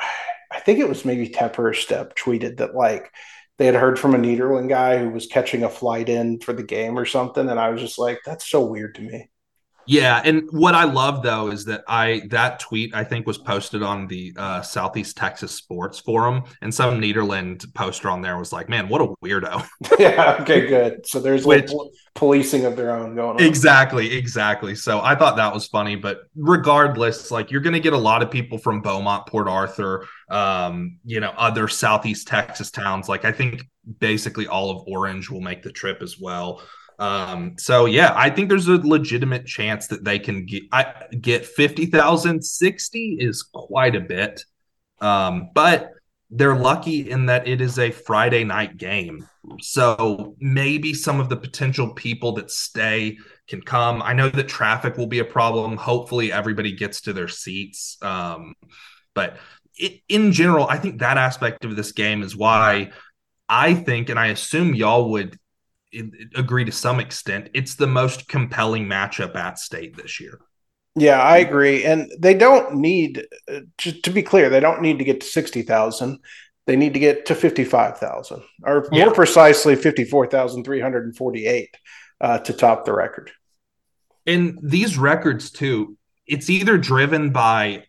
I 0.52 0.60
think 0.60 0.80
it 0.80 0.88
was 0.88 1.04
maybe 1.04 1.28
tepper 1.28 1.76
step 1.76 2.16
tweeted 2.16 2.58
that 2.58 2.76
like 2.76 3.12
they 3.58 3.66
had 3.66 3.76
heard 3.76 4.00
from 4.00 4.16
a 4.16 4.18
Nederland 4.18 4.70
guy 4.70 4.98
who 5.00 5.10
was 5.10 5.28
catching 5.28 5.64
a 5.64 5.70
flight 5.70 6.10
in 6.10 6.40
for 6.40 6.54
the 6.54 6.64
game 6.64 6.98
or 7.00 7.06
something, 7.06 7.50
and 7.50 7.60
I 7.60 7.70
was 7.70 7.82
just 7.82 8.00
like, 8.00 8.22
"That's 8.26 8.48
so 8.50 8.66
weird 8.66 8.96
to 8.96 9.02
me." 9.02 9.30
Yeah, 9.88 10.22
and 10.24 10.48
what 10.52 10.74
I 10.74 10.86
love 10.86 11.22
though 11.22 11.52
is 11.52 11.66
that 11.66 11.84
I 11.88 12.24
that 12.30 12.60
tweet 12.60 12.96
I 12.96 13.04
think 13.04 13.28
was 13.28 13.38
posted 13.38 13.84
on 13.84 14.08
the 14.08 14.34
uh, 14.38 14.62
Southeast 14.62 15.16
Texas 15.16 15.52
Sports 15.52 16.00
Forum, 16.00 16.44
and 16.62 16.74
some 16.74 17.00
Nederland 17.00 17.74
poster 17.74 18.10
on 18.10 18.22
there 18.22 18.38
was 18.38 18.52
like, 18.52 18.68
"Man, 18.70 18.90
what 18.90 19.02
a 19.02 19.08
weirdo." 19.24 19.66
yeah. 20.00 20.38
Okay. 20.42 20.68
Good. 20.68 21.08
So 21.08 21.20
there's 21.20 21.46
Which, 21.46 21.72
like 21.72 21.88
policing 22.16 22.66
of 22.66 22.76
their 22.76 22.92
own 22.92 23.16
going 23.16 23.38
on. 23.38 23.44
Exactly. 23.44 24.16
Exactly. 24.16 24.74
So 24.76 25.02
I 25.02 25.16
thought 25.16 25.36
that 25.36 25.54
was 25.54 25.68
funny, 25.68 25.96
but 25.96 26.22
regardless, 26.36 27.30
like 27.30 27.52
you're 27.52 27.62
going 27.62 27.74
to 27.74 27.80
get 27.80 27.94
a 27.94 27.98
lot 27.98 28.24
of 28.24 28.32
people 28.32 28.58
from 28.58 28.82
Beaumont, 28.82 29.28
Port 29.28 29.48
Arthur, 29.48 30.08
um, 30.30 30.98
you 31.04 31.20
know, 31.20 31.34
other 31.38 31.68
Southeast 31.68 32.28
Texas 32.28 32.72
towns. 32.72 33.08
Like 33.08 33.26
I 33.26 33.32
think 33.32 33.64
basically 34.00 34.48
all 34.48 34.72
of 34.72 34.88
Orange 34.88 35.30
will 35.30 35.42
make 35.42 35.62
the 35.62 35.72
trip 35.72 36.02
as 36.02 36.20
well. 36.20 36.62
Um, 36.98 37.56
so 37.58 37.86
yeah, 37.86 38.14
I 38.16 38.30
think 38.30 38.50
there's 38.50 38.68
a 38.68 38.78
legitimate 38.78 39.46
chance 39.46 39.88
that 39.88 40.04
they 40.04 40.20
can 40.20 40.46
get 40.46 40.64
I, 40.72 40.94
get 41.20 41.46
50,000. 41.46 42.44
60 42.44 43.18
is 43.20 43.44
quite 43.44 43.96
a 43.96 44.02
bit. 44.02 44.46
Um, 45.02 45.50
but 45.54 45.92
they're 46.30 46.56
lucky 46.56 47.10
in 47.10 47.28
that 47.28 47.48
it 47.48 47.62
is 47.62 47.78
a 47.78 47.92
Friday 47.92 48.44
night 48.44 48.78
game, 48.78 49.28
So 49.62 50.36
maybe 50.40 50.94
some 50.94 51.20
of 51.20 51.30
the 51.30 51.38
potential 51.38 51.94
people 51.94 52.34
that 52.34 52.50
stay 52.50 53.18
can 53.48 53.62
come. 53.62 54.02
I 54.02 54.14
know 54.14 54.30
that 54.30 54.48
traffic 54.48 54.98
will 54.98 55.08
be 55.08 55.20
a 55.20 55.26
problem. 55.26 55.78
Hopefully, 55.78 56.32
everybody 56.32 56.72
gets 56.72 57.02
to 57.02 57.14
their 57.14 57.28
seats. 57.28 57.98
Um, 58.02 58.56
but 59.14 59.38
it, 59.78 60.02
in 60.10 60.32
general, 60.32 60.68
I 60.68 60.78
think 60.78 61.00
that 61.00 61.18
aspect 61.18 61.64
of 61.64 61.76
this 61.76 61.92
game 61.92 62.24
is 62.24 62.36
why 62.36 62.92
I 63.48 63.76
think, 63.76 64.10
and 64.10 64.20
I 64.20 64.28
assume 64.28 64.74
y'all 64.74 65.12
would 65.12 65.38
agree 66.36 66.66
to 66.66 66.72
some 66.72 67.00
extent, 67.00 67.50
it's 67.54 67.76
the 67.76 67.88
most 67.88 68.28
compelling 68.28 68.86
matchup 68.86 69.36
at 69.36 69.60
state 69.60 69.96
this 69.96 70.20
year. 70.20 70.40
Yeah, 70.96 71.22
I 71.22 71.38
agree. 71.38 71.84
And 71.84 72.10
they 72.18 72.34
don't 72.34 72.76
need, 72.76 73.28
to, 73.80 74.02
to 74.02 74.10
be 74.10 74.24
clear, 74.24 74.50
they 74.50 74.62
don't 74.62 74.82
need 74.82 75.00
to 75.00 75.04
get 75.04 75.22
to 75.22 75.28
60,000. 75.28 76.20
They 76.68 76.76
need 76.76 76.94
to 76.94 77.00
get 77.00 77.28
to 77.28 77.36
55,000, 77.36 78.42
or 78.64 78.88
yeah. 78.92 79.06
more 79.06 79.14
precisely, 79.14 79.76
54,348 79.76 81.78
uh, 82.22 82.40
to 82.40 82.54
top 82.54 82.86
the 82.86 82.94
record. 82.94 83.32
And 84.26 84.58
these 84.64 84.98
records, 84.98 85.52
too, 85.52 85.98
it's 86.26 86.50
either 86.50 86.78
driven 86.78 87.32
by 87.32 87.84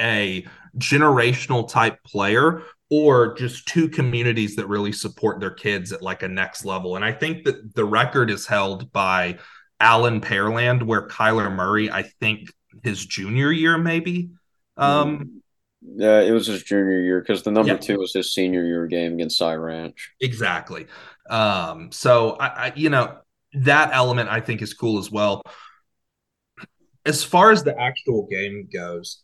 a 0.00 0.46
generational 0.78 1.68
type 1.68 2.02
player 2.04 2.62
or 2.90 3.34
just 3.34 3.66
two 3.66 3.88
communities 3.88 4.56
that 4.56 4.68
really 4.68 4.92
support 4.92 5.40
their 5.40 5.50
kids 5.50 5.92
at 5.92 6.02
like 6.02 6.22
a 6.22 6.28
next 6.28 6.64
level. 6.64 6.96
And 6.96 7.04
I 7.04 7.12
think 7.12 7.44
that 7.44 7.74
the 7.74 7.84
record 7.84 8.30
is 8.30 8.46
held 8.46 8.92
by 8.92 9.38
Allen 9.80 10.20
Pearland, 10.20 10.82
where 10.82 11.08
Kyler 11.08 11.52
Murray, 11.54 11.90
I 11.90 12.02
think 12.02 12.52
his 12.82 13.04
junior 13.04 13.50
year, 13.50 13.78
maybe. 13.78 14.30
Um, 14.76 15.42
yeah, 15.80 16.20
it 16.20 16.30
was 16.32 16.46
his 16.46 16.62
junior 16.62 17.00
year 17.00 17.20
because 17.20 17.42
the 17.42 17.50
number 17.50 17.72
yeah. 17.72 17.78
two 17.78 17.98
was 17.98 18.12
his 18.12 18.32
senior 18.32 18.64
year 18.64 18.86
game 18.86 19.14
against 19.14 19.38
Cy 19.38 19.54
Ranch. 19.54 20.12
Exactly. 20.20 20.86
Um, 21.28 21.90
so 21.92 22.32
I, 22.32 22.46
I, 22.46 22.72
you 22.76 22.90
know, 22.90 23.18
that 23.54 23.90
element 23.92 24.28
I 24.28 24.40
think 24.40 24.62
is 24.62 24.74
cool 24.74 24.98
as 24.98 25.10
well. 25.10 25.42
As 27.04 27.24
far 27.24 27.50
as 27.50 27.64
the 27.64 27.78
actual 27.78 28.26
game 28.30 28.68
goes, 28.72 29.22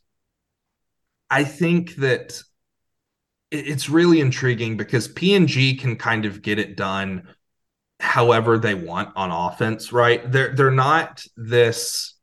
I 1.30 1.44
think 1.44 1.96
that 1.96 2.40
it's 3.50 3.88
really 3.88 4.20
intriguing 4.20 4.76
because 4.76 5.08
PNG 5.08 5.78
can 5.78 5.96
kind 5.96 6.24
of 6.24 6.42
get 6.42 6.58
it 6.58 6.76
done 6.76 7.28
however 8.00 8.58
they 8.58 8.74
want 8.74 9.10
on 9.16 9.30
offense, 9.30 9.92
right? 9.92 10.30
They're 10.30 10.54
they're 10.54 10.70
not 10.70 11.24
this 11.36 12.14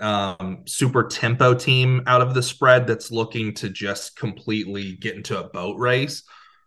um, 0.00 0.62
super 0.66 1.04
tempo 1.04 1.54
team 1.54 2.02
out 2.06 2.20
of 2.20 2.34
the 2.34 2.42
spread 2.42 2.86
that's 2.86 3.10
looking 3.10 3.54
to 3.54 3.70
just 3.70 4.16
completely 4.16 4.96
get 4.96 5.14
into 5.14 5.38
a 5.38 5.48
boat 5.48 5.78
race 5.78 6.24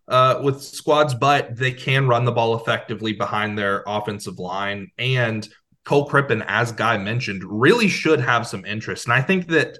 uh, 0.07 0.39
with 0.41 0.63
squads, 0.63 1.13
but 1.13 1.55
they 1.55 1.71
can 1.71 2.07
run 2.07 2.25
the 2.25 2.31
ball 2.31 2.55
effectively 2.55 3.13
behind 3.13 3.57
their 3.57 3.83
offensive 3.85 4.39
line. 4.39 4.89
And 4.97 5.47
Cole 5.85 6.05
Crippen, 6.05 6.43
as 6.47 6.71
Guy 6.71 6.97
mentioned, 6.97 7.43
really 7.45 7.87
should 7.87 8.19
have 8.21 8.47
some 8.47 8.65
interest. 8.65 9.05
And 9.05 9.13
I 9.13 9.21
think 9.21 9.47
that 9.47 9.77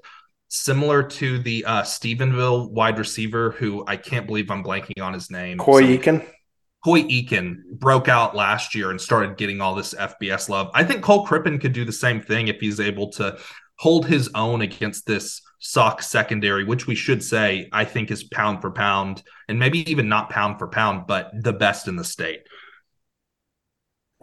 similar 0.48 1.02
to 1.02 1.38
the 1.38 1.64
uh, 1.64 1.82
Stephenville 1.82 2.70
wide 2.70 2.98
receiver, 2.98 3.52
who 3.52 3.84
I 3.86 3.96
can't 3.96 4.26
believe 4.26 4.50
I'm 4.50 4.64
blanking 4.64 5.02
on 5.02 5.12
his 5.12 5.30
name. 5.30 5.58
Coy 5.58 5.82
Eakin. 5.82 6.26
Coy 6.84 7.02
Eakin 7.02 7.62
broke 7.72 8.08
out 8.08 8.36
last 8.36 8.74
year 8.74 8.90
and 8.90 9.00
started 9.00 9.36
getting 9.36 9.60
all 9.60 9.74
this 9.74 9.94
FBS 9.94 10.48
love. 10.48 10.70
I 10.74 10.84
think 10.84 11.02
Cole 11.02 11.26
Crippen 11.26 11.58
could 11.58 11.72
do 11.72 11.84
the 11.84 11.92
same 11.92 12.20
thing 12.20 12.48
if 12.48 12.60
he's 12.60 12.80
able 12.80 13.10
to 13.12 13.38
hold 13.78 14.06
his 14.06 14.30
own 14.34 14.62
against 14.62 15.06
this 15.06 15.42
sock 15.60 16.02
secondary, 16.02 16.64
which 16.64 16.86
we 16.86 16.94
should 16.94 17.22
say 17.22 17.68
I 17.72 17.84
think 17.84 18.10
is 18.10 18.24
pound 18.24 18.60
for 18.60 18.70
pound, 18.70 19.22
and 19.48 19.58
maybe 19.58 19.90
even 19.90 20.08
not 20.08 20.30
pound 20.30 20.58
for 20.58 20.68
pound, 20.68 21.06
but 21.06 21.30
the 21.34 21.52
best 21.52 21.88
in 21.88 21.96
the 21.96 22.04
state. 22.04 22.46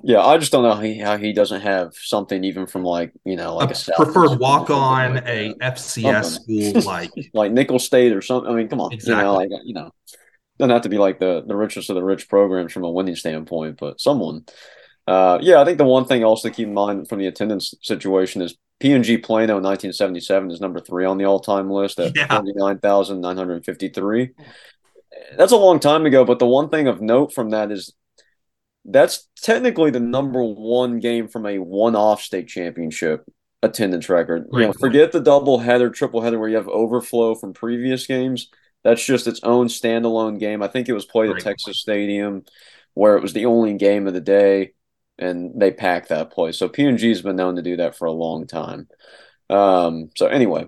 Yeah, 0.07 0.23
I 0.23 0.37
just 0.37 0.51
don't 0.51 0.61
know 0.61 0.75
how 0.75 0.81
he, 0.81 0.99
how 0.99 1.17
he 1.17 1.33
doesn't 1.33 1.61
have 1.61 1.95
something 1.95 2.43
even 2.43 2.67
from 2.67 2.83
like 2.83 3.11
you 3.23 3.35
know 3.35 3.55
like 3.55 3.71
a, 3.71 3.91
a 3.91 4.05
preferred 4.05 4.39
walk 4.39 4.69
on 4.69 5.15
like 5.15 5.25
a 5.25 5.55
FCS 5.55 6.41
school 6.41 6.81
like 6.83 7.09
like 7.33 7.51
Nicholls 7.51 7.85
State 7.85 8.13
or 8.13 8.21
something. 8.21 8.51
I 8.51 8.55
mean, 8.55 8.67
come 8.67 8.81
on, 8.81 8.93
exactly. 8.93 9.15
you 9.15 9.23
know, 9.23 9.33
like 9.33 9.49
you 9.63 9.73
know, 9.73 9.89
doesn't 10.59 10.69
have 10.69 10.83
to 10.83 10.89
be 10.89 10.99
like 10.99 11.17
the 11.17 11.43
the 11.47 11.55
richest 11.55 11.89
of 11.89 11.95
the 11.95 12.03
rich 12.03 12.29
programs 12.29 12.71
from 12.71 12.83
a 12.83 12.91
winning 12.91 13.15
standpoint, 13.15 13.77
but 13.79 13.99
someone. 13.99 14.45
Uh, 15.07 15.39
yeah, 15.41 15.59
I 15.59 15.65
think 15.65 15.79
the 15.79 15.85
one 15.85 16.05
thing 16.05 16.23
also 16.23 16.49
to 16.49 16.55
keep 16.55 16.67
in 16.67 16.73
mind 16.75 17.09
from 17.09 17.17
the 17.17 17.27
attendance 17.27 17.73
situation 17.81 18.43
is 18.43 18.55
PNG 18.79 19.23
Plano 19.23 19.57
in 19.57 19.63
1977 19.63 20.51
is 20.51 20.61
number 20.61 20.79
three 20.79 21.05
on 21.05 21.17
the 21.17 21.25
all 21.25 21.39
time 21.39 21.71
list 21.71 21.99
at 21.99 22.15
yeah. 22.15 22.27
49,953. 22.27 24.29
That's 25.37 25.51
a 25.51 25.57
long 25.57 25.79
time 25.79 26.05
ago, 26.05 26.25
but 26.25 26.39
the 26.39 26.45
one 26.45 26.69
thing 26.69 26.87
of 26.87 27.01
note 27.01 27.33
from 27.33 27.51
that 27.51 27.71
is 27.71 27.93
that's 28.85 29.27
technically 29.41 29.91
the 29.91 29.99
number 29.99 30.43
one 30.43 30.99
game 30.99 31.27
from 31.27 31.45
a 31.45 31.57
one-off 31.57 32.21
state 32.21 32.47
championship 32.47 33.25
attendance 33.63 34.09
record. 34.09 34.47
Right. 34.51 34.61
You 34.61 34.67
know, 34.67 34.73
forget 34.73 35.11
the 35.11 35.19
double 35.19 35.59
header, 35.59 35.89
triple 35.89 36.21
header 36.21 36.39
where 36.39 36.49
you 36.49 36.55
have 36.55 36.67
overflow 36.67 37.35
from 37.35 37.53
previous 37.53 38.05
games. 38.05 38.49
That's 38.83 39.03
just 39.03 39.27
its 39.27 39.39
own 39.43 39.67
standalone 39.67 40.39
game. 40.39 40.61
I 40.61 40.67
think 40.67 40.87
it 40.87 40.93
was 40.93 41.05
played 41.05 41.29
right. 41.29 41.37
at 41.37 41.43
Texas 41.43 41.79
Stadium, 41.79 42.43
where 42.93 43.17
it 43.17 43.21
was 43.21 43.33
the 43.33 43.47
only 43.47 43.73
game 43.73 44.05
of 44.05 44.13
the 44.13 44.21
day, 44.21 44.73
and 45.17 45.59
they 45.59 45.71
packed 45.71 46.09
that 46.09 46.31
place. 46.31 46.57
So 46.57 46.69
PNG's 46.69 47.23
been 47.23 47.35
known 47.35 47.55
to 47.55 47.63
do 47.63 47.77
that 47.77 47.95
for 47.95 48.05
a 48.05 48.11
long 48.11 48.45
time. 48.45 48.87
Um, 49.49 50.11
so 50.15 50.27
anyway, 50.27 50.67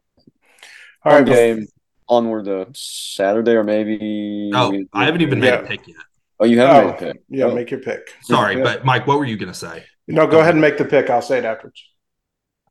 all 1.05 1.11
right, 1.13 1.25
game 1.25 1.67
onward 2.09 2.45
to 2.45 2.67
Saturday 2.73 3.51
or 3.51 3.63
maybe. 3.63 4.49
Oh, 4.53 4.75
I 4.93 5.05
haven't 5.05 5.21
even 5.21 5.39
made 5.39 5.49
yeah. 5.49 5.59
a 5.59 5.67
pick 5.67 5.87
yet. 5.87 5.97
Oh, 6.39 6.45
you 6.45 6.59
haven't 6.59 6.75
oh, 6.75 6.85
made 6.85 6.93
a 6.93 7.13
pick. 7.13 7.23
Yeah, 7.29 7.45
oh. 7.45 7.55
make 7.55 7.71
your 7.71 7.79
pick. 7.79 8.13
Sorry, 8.21 8.57
yeah. 8.57 8.63
but 8.63 8.85
Mike, 8.85 9.07
what 9.07 9.17
were 9.17 9.25
you 9.25 9.37
going 9.37 9.51
to 9.51 9.57
say? 9.57 9.83
No, 10.07 10.27
go 10.27 10.39
ahead 10.39 10.53
and 10.53 10.61
make 10.61 10.77
the 10.77 10.85
pick. 10.85 11.09
I'll 11.09 11.21
say 11.21 11.39
it 11.39 11.45
afterwards. 11.45 11.83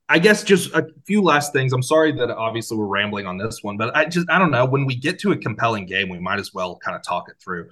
I 0.08 0.20
guess 0.20 0.44
just 0.44 0.72
a 0.72 0.86
few 1.06 1.20
last 1.20 1.52
things. 1.52 1.72
I'm 1.72 1.82
sorry 1.82 2.12
that 2.12 2.30
obviously 2.30 2.76
we're 2.76 2.86
rambling 2.86 3.26
on 3.26 3.38
this 3.38 3.62
one, 3.62 3.76
but 3.76 3.94
I 3.96 4.04
just 4.04 4.30
I 4.30 4.38
don't 4.38 4.52
know. 4.52 4.64
When 4.64 4.86
we 4.86 4.94
get 4.94 5.18
to 5.20 5.32
a 5.32 5.36
compelling 5.36 5.86
game, 5.86 6.08
we 6.08 6.20
might 6.20 6.38
as 6.38 6.54
well 6.54 6.76
kind 6.76 6.96
of 6.96 7.02
talk 7.02 7.28
it 7.28 7.36
through. 7.42 7.70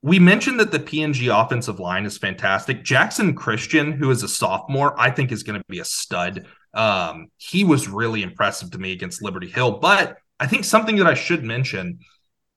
We 0.00 0.18
mentioned 0.18 0.60
that 0.60 0.70
the 0.70 0.78
PNG 0.78 1.28
offensive 1.28 1.78
line 1.78 2.06
is 2.06 2.16
fantastic. 2.16 2.84
Jackson 2.84 3.34
Christian, 3.34 3.92
who 3.92 4.10
is 4.10 4.22
a 4.22 4.28
sophomore, 4.28 4.98
I 4.98 5.10
think 5.10 5.30
is 5.30 5.42
going 5.42 5.58
to 5.58 5.64
be 5.68 5.80
a 5.80 5.84
stud. 5.84 6.46
Um, 6.72 7.30
he 7.36 7.64
was 7.64 7.88
really 7.88 8.22
impressive 8.22 8.70
to 8.70 8.78
me 8.78 8.92
against 8.92 9.22
Liberty 9.22 9.48
Hill. 9.48 9.78
But 9.78 10.16
I 10.40 10.46
think 10.46 10.64
something 10.64 10.96
that 10.96 11.06
I 11.06 11.14
should 11.14 11.42
mention 11.42 11.98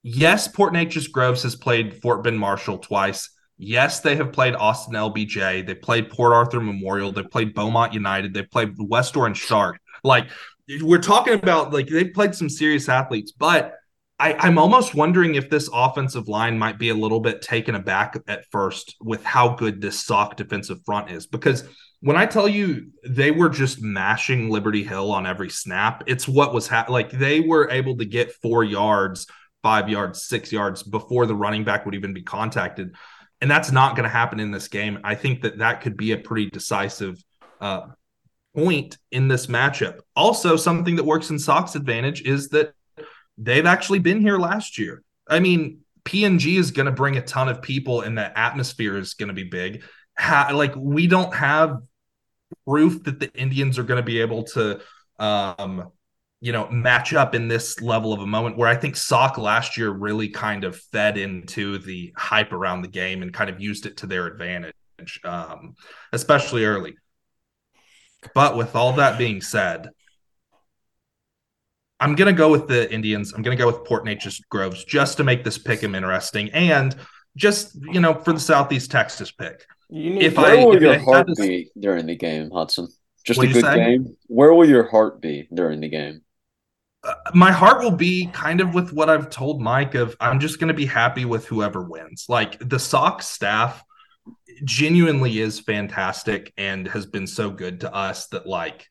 Yes, 0.04 0.48
Port 0.48 0.74
Neches 0.74 1.12
Groves 1.12 1.44
has 1.44 1.56
played 1.56 2.02
Fort 2.02 2.24
Bend 2.24 2.40
Marshall 2.40 2.80
twice. 2.80 3.30
Yes, 3.58 4.00
they 4.00 4.16
have 4.16 4.34
played 4.34 4.56
Austin 4.56 4.96
LBJ. 4.96 5.68
They 5.68 5.76
played 5.76 6.10
Port 6.10 6.34
Arthur 6.34 6.60
Memorial. 6.60 7.12
They 7.12 7.24
played 7.24 7.54
Beaumont 7.54 7.94
United. 7.94 8.34
They 8.34 8.42
played 8.42 8.74
West 8.80 9.16
Orange 9.16 9.44
Stark. 9.44 9.80
Like 10.04 10.30
we're 10.82 11.02
talking 11.02 11.34
about, 11.34 11.72
like 11.72 11.88
they 11.88 12.06
played 12.06 12.34
some 12.34 12.50
serious 12.50 12.90
athletes, 12.90 13.32
but 13.32 13.76
I, 14.18 14.34
I'm 14.40 14.58
almost 14.58 14.96
wondering 14.96 15.36
if 15.36 15.50
this 15.50 15.70
offensive 15.72 16.28
line 16.28 16.58
might 16.58 16.80
be 16.80 16.90
a 16.90 16.96
little 16.96 17.20
bit 17.20 17.42
taken 17.44 17.76
aback 17.76 18.18
at 18.28 18.46
first 18.52 18.96
with 19.02 19.24
how 19.24 19.50
good 19.56 19.82
this 19.82 20.04
sock 20.04 20.38
defensive 20.38 20.80
front 20.86 21.12
is. 21.12 21.28
Because 21.28 21.64
when 22.02 22.16
I 22.18 22.26
tell 22.26 22.48
you 22.48 22.92
they 23.08 23.30
were 23.30 23.50
just 23.50 23.82
mashing 23.82 24.50
Liberty 24.50 24.84
Hill 24.84 25.12
on 25.12 25.28
every 25.28 25.50
snap, 25.50 26.04
it's 26.08 26.28
what 26.28 26.54
was 26.54 26.72
like 26.90 27.12
they 27.12 27.42
were 27.42 27.70
able 27.70 27.98
to 27.98 28.06
get 28.06 28.34
four 28.42 28.64
yards 28.64 29.28
five 29.64 29.90
yards, 29.90 30.24
six 30.24 30.52
yards 30.52 30.84
before 30.84 31.26
the 31.26 31.36
running 31.36 31.64
back 31.64 31.86
would 31.86 31.96
even 31.96 32.14
be 32.14 32.24
contacted. 32.24 32.96
And 33.42 33.50
that's 33.50 33.72
not 33.72 33.96
going 33.96 34.04
to 34.04 34.10
happen 34.10 34.40
in 34.40 34.52
this 34.52 34.68
game. 34.68 35.00
I 35.04 35.16
think 35.16 35.42
that 35.42 35.58
that 35.60 35.82
could 35.82 35.98
be 35.98 36.12
a 36.12 36.18
pretty 36.18 36.50
decisive 36.50 37.24
uh, 37.60 37.88
point 38.56 38.98
in 39.12 39.28
this 39.28 39.48
matchup. 39.48 40.00
Also, 40.16 40.56
something 40.56 40.96
that 40.96 41.04
works 41.04 41.30
in 41.30 41.40
Sock's 41.40 41.76
advantage 41.76 42.22
is 42.22 42.50
that 42.50 42.74
they've 43.38 43.66
actually 43.66 44.00
been 44.00 44.22
here 44.22 44.38
last 44.38 44.78
year. 44.78 45.04
I 45.28 45.40
mean, 45.40 45.80
PNG 46.04 46.60
is 46.60 46.72
going 46.72 46.88
to 46.88 46.92
bring 46.92 47.18
a 47.18 47.22
ton 47.22 47.50
of 47.50 47.62
people, 47.62 48.02
and 48.02 48.18
the 48.18 48.38
atmosphere 48.38 48.98
is 48.98 49.14
going 49.14 49.30
to 49.30 49.34
be 49.34 49.44
big. 49.44 49.84
Ha- 50.18 50.52
like, 50.54 50.76
we 50.76 51.08
don't 51.08 51.34
have 51.34 51.78
proof 52.68 53.04
that 53.04 53.20
the 53.20 53.32
Indians 53.34 53.80
are 53.80 53.84
going 53.84 54.02
to 54.02 54.06
be 54.06 54.22
able 54.22 54.44
to 54.44 54.82
um, 55.20 55.92
you 56.42 56.52
know, 56.52 56.68
match 56.70 57.14
up 57.14 57.36
in 57.36 57.48
this 57.48 57.80
level 57.82 58.14
of 58.14 58.20
a 58.20 58.26
moment 58.26 58.58
where 58.58 58.68
I 58.68 58.76
think 58.76 58.96
Sock 58.96 59.38
last 59.38 59.78
year 59.78 59.92
really 59.92 60.28
kind 60.28 60.64
of 60.64 60.76
fed 60.76 61.18
into 61.18 61.78
the 61.78 62.12
hype 62.18 62.52
around 62.52 62.82
the 62.82 62.88
game 62.88 63.22
and 63.22 63.32
kind 63.32 63.50
of 63.50 63.62
used 63.62 63.86
it 63.86 63.98
to 63.98 64.08
their 64.08 64.26
advantage, 64.26 64.74
um, 65.24 65.76
especially 66.12 66.66
early. 66.66 66.96
But 68.34 68.58
with 68.58 68.76
all 68.76 68.94
that 68.94 69.20
being 69.20 69.40
said, 69.40 69.90
I'm 72.00 72.16
going 72.16 72.34
to 72.34 72.38
go 72.38 72.50
with 72.50 72.68
the 72.68 72.92
Indians. 72.92 73.34
I'm 73.34 73.44
going 73.44 73.56
to 73.56 73.64
go 73.64 73.68
with 73.68 73.86
Port 73.86 74.04
Neches 74.04 74.42
Groves 74.50 74.84
just 74.84 75.18
to 75.18 75.24
make 75.24 75.44
this 75.44 75.60
pick 75.60 75.84
'em 75.84 75.94
interesting 75.94 76.50
and 76.54 76.96
just, 77.38 77.78
you 77.84 78.00
know, 78.00 78.16
for 78.16 78.34
the 78.34 78.40
Southeast 78.40 78.90
Texas 78.90 79.32
pick. 79.32 79.64
if 79.92 80.38
where 80.38 80.60
I, 80.60 80.66
will 80.66 80.76
if 80.76 80.82
your 80.82 80.98
heart 80.98 81.28
this... 81.28 81.40
be 81.40 81.70
during 81.80 82.08
the 82.08 82.16
game, 82.16 82.50
Hudson? 82.50 82.88
Just 83.24 83.44
a 83.44 83.48
good 83.48 83.64
game. 83.64 84.18
Where 84.26 84.52
will 84.56 84.68
your 84.68 84.90
heart 84.90 85.22
be 85.22 85.48
during 85.54 85.80
the 85.80 85.90
game? 85.90 86.22
My 87.34 87.52
heart 87.52 87.84
will 87.84 87.92
be 87.92 88.28
kind 88.28 88.62
of 88.62 88.74
with 88.74 88.94
what 88.94 89.10
I've 89.10 89.30
told 89.30 89.62
Mike 89.62 89.96
of 89.96 90.16
I'm 90.20 90.40
just 90.40 90.60
going 90.60 90.68
to 90.68 90.74
be 90.74 90.86
happy 90.86 91.26
with 91.26 91.46
whoever 91.46 91.84
wins. 91.84 92.26
Like 92.28 92.58
the 92.68 92.80
Sox 92.80 93.28
staff 93.28 93.84
genuinely 94.64 95.40
is 95.40 95.60
fantastic 95.60 96.54
and 96.58 96.88
has 96.88 97.06
been 97.06 97.28
so 97.28 97.50
good 97.50 97.82
to 97.82 97.94
us 97.94 98.28
that 98.28 98.46
like 98.46 98.88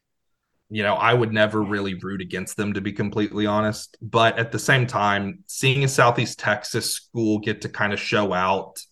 you 0.69 0.83
know 0.83 0.95
i 0.95 1.13
would 1.13 1.33
never 1.33 1.63
really 1.63 1.95
root 1.95 2.21
against 2.21 2.57
them 2.57 2.73
to 2.73 2.81
be 2.81 2.93
completely 2.93 3.47
honest 3.47 3.97
but 4.01 4.39
at 4.39 4.53
the 4.53 4.59
same 4.59 4.87
time 4.87 5.45
seeing 5.47 5.85
a 5.85 5.89
southeast 5.89 6.39
texas 6.39 6.95
school 6.95 7.39
get 7.39 7.61
to 7.61 7.69
kind 7.69 7.93
of 7.93 8.01
show 8.01 8.33
out 8.33 8.83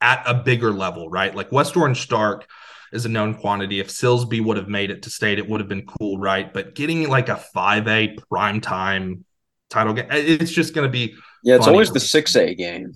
at 0.00 0.22
a 0.26 0.34
bigger 0.34 0.72
level 0.72 1.08
right 1.08 1.34
like 1.34 1.50
west 1.50 1.76
orange 1.76 2.00
stark 2.00 2.48
is 2.92 3.04
a 3.04 3.08
known 3.08 3.34
quantity 3.34 3.80
if 3.80 3.88
silsbee 3.88 4.44
would 4.44 4.56
have 4.56 4.68
made 4.68 4.90
it 4.90 5.02
to 5.02 5.10
state 5.10 5.38
it 5.38 5.48
would 5.48 5.60
have 5.60 5.68
been 5.68 5.86
cool 5.86 6.18
right 6.18 6.52
but 6.52 6.74
getting 6.74 7.08
like 7.08 7.28
a 7.28 7.40
5a 7.54 8.18
prime 8.28 8.60
time 8.60 9.24
title 9.68 9.92
game 9.92 10.06
it's 10.10 10.50
just 10.50 10.74
going 10.74 10.86
to 10.86 10.90
be 10.90 11.14
yeah 11.44 11.56
it's 11.56 11.66
always 11.66 11.90
the 11.90 11.98
6a 11.98 12.56
game 12.56 12.92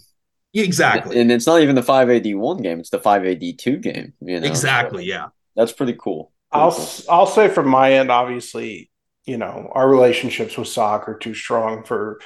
Exactly. 0.55 1.21
And 1.21 1.33
it's 1.33 1.47
not 1.47 1.61
even 1.63 1.75
the 1.75 1.83
5AD1 1.83 2.63
game, 2.63 2.79
it's 2.79 2.91
the 2.91 2.99
5AD2 2.99 3.81
game, 3.83 4.13
you 4.21 4.41
know. 4.41 4.47
Exactly, 4.47 5.05
yeah. 5.05 5.29
That's 5.57 5.73
pretty 5.73 5.97
cool. 5.99 6.33
Pretty 6.53 6.65
I'll 6.65 6.73
cool. 6.73 6.89
I'll 7.09 7.27
say 7.27 7.49
from 7.49 7.69
my 7.69 7.95
end 7.95 8.11
obviously, 8.11 8.91
you 9.25 9.37
know, 9.37 9.71
our 9.73 9.89
relationships 9.89 10.57
with 10.57 10.69
soccer 10.69 11.13
are 11.13 11.19
too 11.19 11.35
strong 11.35 11.85
for 11.85 12.21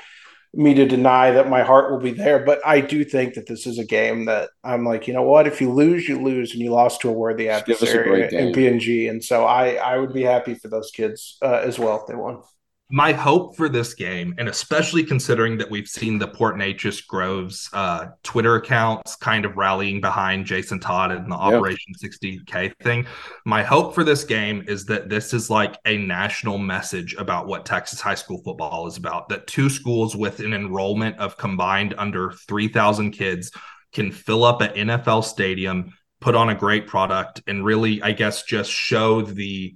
me 0.54 0.74
to 0.74 0.86
deny 0.86 1.30
that 1.32 1.48
my 1.48 1.62
heart 1.62 1.90
will 1.90 2.00
be 2.00 2.12
there, 2.12 2.38
but 2.38 2.60
I 2.66 2.80
do 2.80 3.04
think 3.04 3.34
that 3.34 3.46
this 3.46 3.66
is 3.66 3.78
a 3.78 3.84
game 3.84 4.24
that 4.26 4.50
I'm 4.64 4.84
like, 4.84 5.06
you 5.06 5.14
know 5.14 5.22
what, 5.22 5.46
if 5.46 5.60
you 5.60 5.70
lose, 5.70 6.08
you 6.08 6.22
lose 6.22 6.52
and 6.52 6.60
you 6.60 6.70
lost 6.70 7.00
to 7.02 7.10
a 7.10 7.12
worthy 7.12 7.48
adversary 7.48 8.22
in 8.34 8.52
PNG 8.52 9.10
and 9.10 9.22
so 9.22 9.44
I 9.44 9.74
I 9.74 9.98
would 9.98 10.12
be 10.12 10.22
happy 10.22 10.54
for 10.54 10.68
those 10.68 10.90
kids 10.90 11.36
uh, 11.42 11.60
as 11.64 11.78
well 11.78 12.00
if 12.00 12.06
they 12.06 12.14
won 12.14 12.42
my 12.90 13.12
hope 13.12 13.54
for 13.54 13.68
this 13.68 13.92
game, 13.92 14.34
and 14.38 14.48
especially 14.48 15.04
considering 15.04 15.58
that 15.58 15.70
we've 15.70 15.88
seen 15.88 16.18
the 16.18 16.26
Port 16.26 16.56
Neches 16.56 17.06
Groves 17.06 17.68
uh, 17.74 18.06
Twitter 18.22 18.54
accounts 18.54 19.14
kind 19.16 19.44
of 19.44 19.58
rallying 19.58 20.00
behind 20.00 20.46
Jason 20.46 20.80
Todd 20.80 21.10
and 21.10 21.30
the 21.30 21.36
yep. 21.36 21.54
Operation 21.54 21.92
60K 22.02 22.74
thing, 22.82 23.06
my 23.44 23.62
hope 23.62 23.94
for 23.94 24.04
this 24.04 24.24
game 24.24 24.64
is 24.66 24.86
that 24.86 25.10
this 25.10 25.34
is 25.34 25.50
like 25.50 25.76
a 25.84 25.98
national 25.98 26.56
message 26.56 27.14
about 27.14 27.46
what 27.46 27.66
Texas 27.66 28.00
high 28.00 28.14
school 28.14 28.40
football 28.42 28.86
is 28.86 28.96
about. 28.96 29.28
That 29.28 29.46
two 29.46 29.68
schools 29.68 30.16
with 30.16 30.40
an 30.40 30.54
enrollment 30.54 31.18
of 31.18 31.36
combined 31.36 31.94
under 31.98 32.32
3,000 32.32 33.10
kids 33.10 33.50
can 33.92 34.10
fill 34.10 34.44
up 34.44 34.62
an 34.62 34.88
NFL 34.88 35.24
stadium, 35.24 35.92
put 36.20 36.34
on 36.34 36.48
a 36.48 36.54
great 36.54 36.86
product, 36.86 37.42
and 37.46 37.66
really, 37.66 38.00
I 38.00 38.12
guess, 38.12 38.44
just 38.44 38.70
show 38.70 39.20
the 39.20 39.74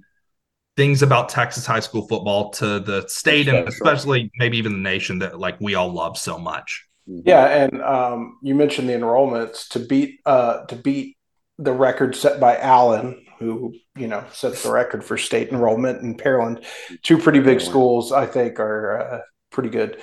things 0.75 1.01
about 1.03 1.29
Texas 1.29 1.65
high 1.65 1.79
school 1.79 2.07
football 2.07 2.49
to 2.51 2.79
the 2.79 3.07
state 3.07 3.47
and 3.47 3.67
especially 3.67 4.31
maybe 4.37 4.57
even 4.57 4.73
the 4.73 4.79
nation 4.79 5.19
that 5.19 5.39
like 5.39 5.59
we 5.61 5.75
all 5.75 5.91
love 5.91 6.17
so 6.17 6.37
much. 6.37 6.87
Mm-hmm. 7.07 7.21
Yeah, 7.25 7.45
and 7.45 7.81
um, 7.81 8.37
you 8.41 8.55
mentioned 8.55 8.87
the 8.87 8.93
enrollments 8.93 9.67
to 9.69 9.79
beat 9.79 10.19
uh, 10.25 10.65
to 10.65 10.75
beat 10.75 11.17
the 11.57 11.73
record 11.73 12.15
set 12.15 12.39
by 12.39 12.57
Allen, 12.57 13.25
who 13.39 13.73
you 13.97 14.07
know 14.07 14.23
sets 14.31 14.63
the 14.63 14.71
record 14.71 15.03
for 15.03 15.17
state 15.17 15.49
enrollment 15.49 16.01
in 16.01 16.15
Pearland. 16.15 16.65
Two 17.01 17.17
pretty 17.17 17.41
big 17.41 17.59
schools, 17.59 18.11
I 18.11 18.25
think, 18.25 18.59
are 18.59 19.01
uh, 19.01 19.21
pretty 19.51 19.69
good. 19.69 19.95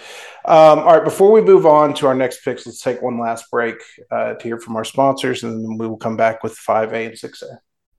Um, 0.44 0.80
all 0.80 0.94
right, 0.94 1.04
before 1.04 1.32
we 1.32 1.40
move 1.40 1.64
on 1.64 1.94
to 1.94 2.06
our 2.06 2.14
next 2.14 2.44
picks, 2.44 2.66
let's 2.66 2.82
take 2.82 3.00
one 3.00 3.18
last 3.18 3.50
break 3.50 3.76
uh, 4.10 4.34
to 4.34 4.42
hear 4.42 4.58
from 4.58 4.76
our 4.76 4.84
sponsors, 4.84 5.42
and 5.42 5.64
then 5.64 5.78
we 5.78 5.86
will 5.86 5.96
come 5.96 6.16
back 6.18 6.42
with 6.42 6.52
five 6.52 6.92
A 6.92 7.06
and 7.06 7.18
six 7.18 7.42
A. 7.42 7.60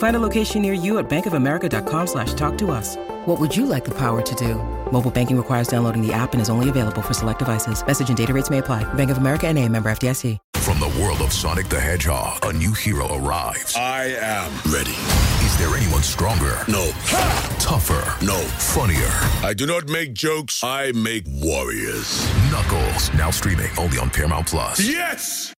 Find 0.00 0.16
a 0.16 0.18
location 0.18 0.62
near 0.62 0.72
you 0.72 0.98
at 0.98 1.10
bankofamerica.com 1.10 2.06
slash 2.06 2.32
talk 2.32 2.56
to 2.58 2.70
us. 2.70 2.96
What 3.26 3.38
would 3.38 3.54
you 3.54 3.66
like 3.66 3.84
the 3.84 3.94
power 3.94 4.22
to 4.22 4.34
do? 4.34 4.54
Mobile 4.90 5.10
banking 5.10 5.36
requires 5.36 5.68
downloading 5.68 6.00
the 6.00 6.12
app 6.12 6.32
and 6.32 6.40
is 6.40 6.48
only 6.48 6.70
available 6.70 7.02
for 7.02 7.12
select 7.12 7.38
devices. 7.38 7.86
Message 7.86 8.08
and 8.08 8.16
data 8.16 8.32
rates 8.32 8.48
may 8.48 8.58
apply. 8.58 8.82
Bank 8.94 9.10
of 9.10 9.18
America 9.18 9.46
and 9.46 9.58
a 9.58 9.68
member 9.68 9.90
FDIC. 9.90 10.38
From 10.56 10.78
the 10.78 11.00
world 11.00 11.18
of 11.18 11.32
Sonic 11.32 11.68
the 11.68 11.80
Hedgehog, 11.80 12.44
a 12.44 12.52
new 12.52 12.72
hero 12.72 13.14
arrives. 13.14 13.76
I 13.76 14.14
am 14.20 14.50
ready. 14.72 14.96
Is 15.44 15.58
there 15.58 15.74
anyone 15.76 16.02
stronger? 16.02 16.56
No. 16.68 16.90
Ha! 16.94 17.56
Tougher? 17.58 18.24
No. 18.24 18.38
Funnier? 18.58 19.10
I 19.46 19.52
do 19.54 19.66
not 19.66 19.88
make 19.88 20.14
jokes. 20.14 20.62
I 20.64 20.92
make 20.92 21.24
warriors. 21.26 22.26
Knuckles, 22.50 23.12
now 23.14 23.30
streaming 23.30 23.70
only 23.78 23.98
on 23.98 24.08
Paramount 24.08 24.46
Plus. 24.46 24.80
Yes! 24.80 25.52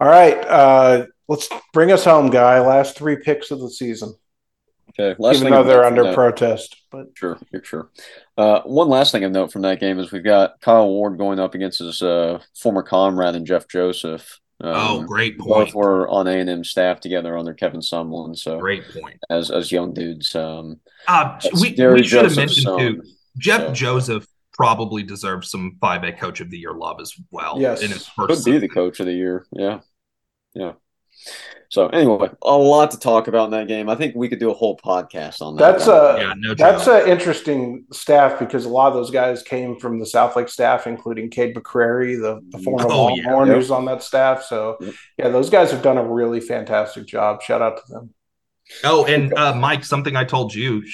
All 0.00 0.08
right. 0.08 0.36
Uh, 0.36 1.06
let's 1.28 1.48
bring 1.72 1.92
us 1.92 2.04
home, 2.04 2.30
guy. 2.30 2.60
Last 2.60 2.96
three 2.96 3.16
picks 3.16 3.50
of 3.50 3.60
the 3.60 3.70
season. 3.70 4.14
Okay. 4.90 5.16
Last 5.18 5.40
Even 5.40 5.52
though 5.52 5.64
they're 5.64 5.84
under 5.84 6.14
protest, 6.14 6.76
but 6.92 7.08
sure, 7.14 7.36
sure. 7.62 7.90
Uh, 8.38 8.60
one 8.62 8.88
last 8.88 9.10
thing 9.10 9.24
of 9.24 9.32
note 9.32 9.52
from 9.52 9.62
that 9.62 9.80
game 9.80 9.98
is 9.98 10.12
we've 10.12 10.22
got 10.22 10.60
Kyle 10.60 10.88
Ward 10.88 11.18
going 11.18 11.40
up 11.40 11.56
against 11.56 11.80
his 11.80 12.00
uh, 12.00 12.38
former 12.54 12.82
comrade 12.82 13.34
and 13.34 13.46
Jeff 13.46 13.66
Joseph. 13.66 14.40
Um, 14.60 14.72
oh, 14.76 15.02
great 15.02 15.36
point. 15.36 15.66
Both 15.66 15.74
were 15.74 16.08
on 16.08 16.28
A 16.28 16.38
and 16.38 16.48
M 16.48 16.62
staff 16.62 17.00
together 17.00 17.36
under 17.36 17.54
Kevin 17.54 17.80
Sumlin. 17.80 18.38
So 18.38 18.60
great 18.60 18.84
point. 18.88 19.18
As 19.28 19.50
as 19.50 19.72
young 19.72 19.94
dudes. 19.94 20.34
Um, 20.36 20.80
uh, 21.08 21.40
we, 21.60 21.74
we 21.76 22.04
should 22.04 22.24
have 22.24 22.36
mentioned 22.36 22.62
son, 22.62 22.78
too. 22.78 23.02
Jeff 23.36 23.60
so. 23.62 23.72
Joseph 23.72 24.26
probably 24.54 25.02
deserves 25.02 25.50
some 25.50 25.76
five 25.80 26.04
A 26.04 26.12
Coach 26.12 26.40
of 26.40 26.50
the 26.50 26.58
Year 26.58 26.72
love 26.72 27.00
as 27.00 27.14
well. 27.30 27.60
Yes, 27.60 27.82
in 27.82 27.90
his 27.90 28.06
first 28.06 28.44
could 28.44 28.52
be 28.52 28.58
the 28.58 28.68
Coach 28.68 29.00
of 29.00 29.06
the 29.06 29.12
Year. 29.12 29.46
Yeah, 29.52 29.80
yeah. 30.54 30.72
So 31.68 31.88
anyway, 31.88 32.28
a 32.42 32.56
lot 32.56 32.92
to 32.92 32.98
talk 32.98 33.26
about 33.26 33.46
in 33.46 33.50
that 33.52 33.66
game. 33.66 33.88
I 33.88 33.96
think 33.96 34.14
we 34.14 34.28
could 34.28 34.38
do 34.38 34.50
a 34.50 34.54
whole 34.54 34.76
podcast 34.76 35.42
on 35.42 35.56
that. 35.56 35.72
That's 35.72 35.88
a 35.88 36.16
yeah, 36.20 36.34
no 36.36 36.54
that's 36.54 36.86
an 36.86 37.08
interesting 37.08 37.84
staff 37.92 38.38
because 38.38 38.64
a 38.64 38.68
lot 38.68 38.88
of 38.88 38.94
those 38.94 39.10
guys 39.10 39.42
came 39.42 39.78
from 39.78 39.98
the 39.98 40.04
Southlake 40.04 40.48
staff, 40.48 40.86
including 40.86 41.30
Cade 41.30 41.56
McCrary, 41.56 42.20
the, 42.20 42.40
the 42.56 42.62
former 42.62 42.84
oh, 42.84 43.06
Longhorn 43.06 43.48
yeah. 43.48 43.54
who's 43.54 43.72
on 43.72 43.86
that 43.86 44.02
staff. 44.02 44.44
So 44.44 44.78
yeah, 45.18 45.30
those 45.30 45.50
guys 45.50 45.72
have 45.72 45.82
done 45.82 45.98
a 45.98 46.04
really 46.04 46.40
fantastic 46.40 47.06
job. 47.06 47.42
Shout 47.42 47.60
out 47.60 47.78
to 47.78 47.92
them. 47.92 48.14
Oh, 48.82 49.04
and 49.06 49.34
uh, 49.34 49.54
Mike, 49.54 49.84
something 49.84 50.16
I 50.16 50.24
told 50.24 50.54
you, 50.54 50.84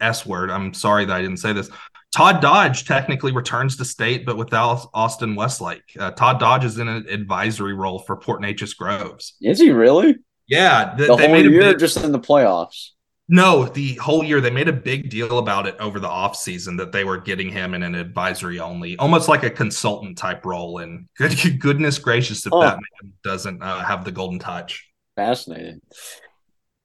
S 0.00 0.26
word. 0.26 0.50
I'm 0.50 0.74
sorry 0.74 1.04
that 1.04 1.16
I 1.16 1.22
didn't 1.22 1.38
say 1.38 1.52
this. 1.52 1.70
Todd 2.16 2.40
Dodge 2.40 2.86
technically 2.86 3.30
returns 3.30 3.76
to 3.76 3.84
state, 3.84 4.24
but 4.24 4.38
without 4.38 4.88
Austin 4.94 5.34
Westlake. 5.34 5.82
Uh, 5.98 6.12
Todd 6.12 6.40
Dodge 6.40 6.64
is 6.64 6.78
in 6.78 6.88
an 6.88 7.06
advisory 7.10 7.74
role 7.74 7.98
for 7.98 8.16
Port 8.16 8.40
Neches 8.40 8.74
Groves. 8.74 9.34
Is 9.42 9.60
he 9.60 9.70
really? 9.70 10.16
Yeah, 10.48 10.94
th- 10.96 11.08
the 11.08 11.16
whole 11.18 11.36
year, 11.36 11.60
big, 11.60 11.78
just 11.78 12.02
in 12.02 12.12
the 12.12 12.18
playoffs. 12.18 12.92
No, 13.28 13.66
the 13.66 13.96
whole 13.96 14.24
year 14.24 14.40
they 14.40 14.48
made 14.48 14.66
a 14.66 14.72
big 14.72 15.10
deal 15.10 15.36
about 15.36 15.66
it 15.66 15.76
over 15.78 16.00
the 16.00 16.08
off 16.08 16.36
season 16.36 16.78
that 16.78 16.90
they 16.90 17.04
were 17.04 17.18
getting 17.18 17.50
him 17.50 17.74
in 17.74 17.82
an 17.82 17.94
advisory 17.94 18.60
only, 18.60 18.96
almost 18.96 19.28
like 19.28 19.42
a 19.42 19.50
consultant 19.50 20.16
type 20.16 20.46
role. 20.46 20.78
And 20.78 21.10
good, 21.18 21.36
goodness 21.60 21.98
gracious, 21.98 22.46
if 22.46 22.52
oh. 22.54 22.62
that 22.62 22.76
man 22.76 23.12
doesn't 23.24 23.62
uh, 23.62 23.84
have 23.84 24.06
the 24.06 24.12
golden 24.12 24.38
touch. 24.38 24.88
Fascinating. 25.16 25.82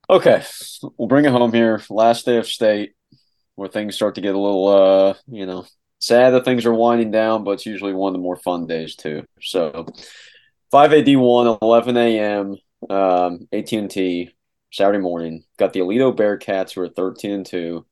Okay, 0.09 0.43
we'll 0.97 1.07
bring 1.07 1.23
it 1.23 1.31
home 1.31 1.53
here. 1.53 1.81
Last 1.89 2.25
day 2.25 2.35
of 2.35 2.47
state 2.47 2.95
where 3.61 3.69
things 3.69 3.93
start 3.93 4.15
to 4.15 4.21
get 4.21 4.33
a 4.33 4.39
little, 4.39 4.67
uh, 4.67 5.13
you 5.27 5.45
know, 5.45 5.63
sad 5.99 6.31
that 6.31 6.43
things 6.43 6.65
are 6.65 6.73
winding 6.73 7.11
down, 7.11 7.43
but 7.43 7.51
it's 7.51 7.67
usually 7.67 7.93
one 7.93 8.09
of 8.09 8.13
the 8.13 8.23
more 8.23 8.35
fun 8.35 8.65
days 8.65 8.95
too. 8.95 9.23
So, 9.39 9.85
5AD1, 10.73 11.59
11 11.61 11.95
a.m., 11.95 12.55
um, 12.89 13.47
AT&T, 13.53 14.31
Saturday 14.73 14.97
morning. 14.97 15.43
Got 15.59 15.73
the 15.73 15.81
Aledo 15.81 16.11
Bearcats, 16.11 16.73
who 16.73 16.81
are 16.81 16.89
13 16.89 17.31
and 17.31 17.45
2, 17.45 17.85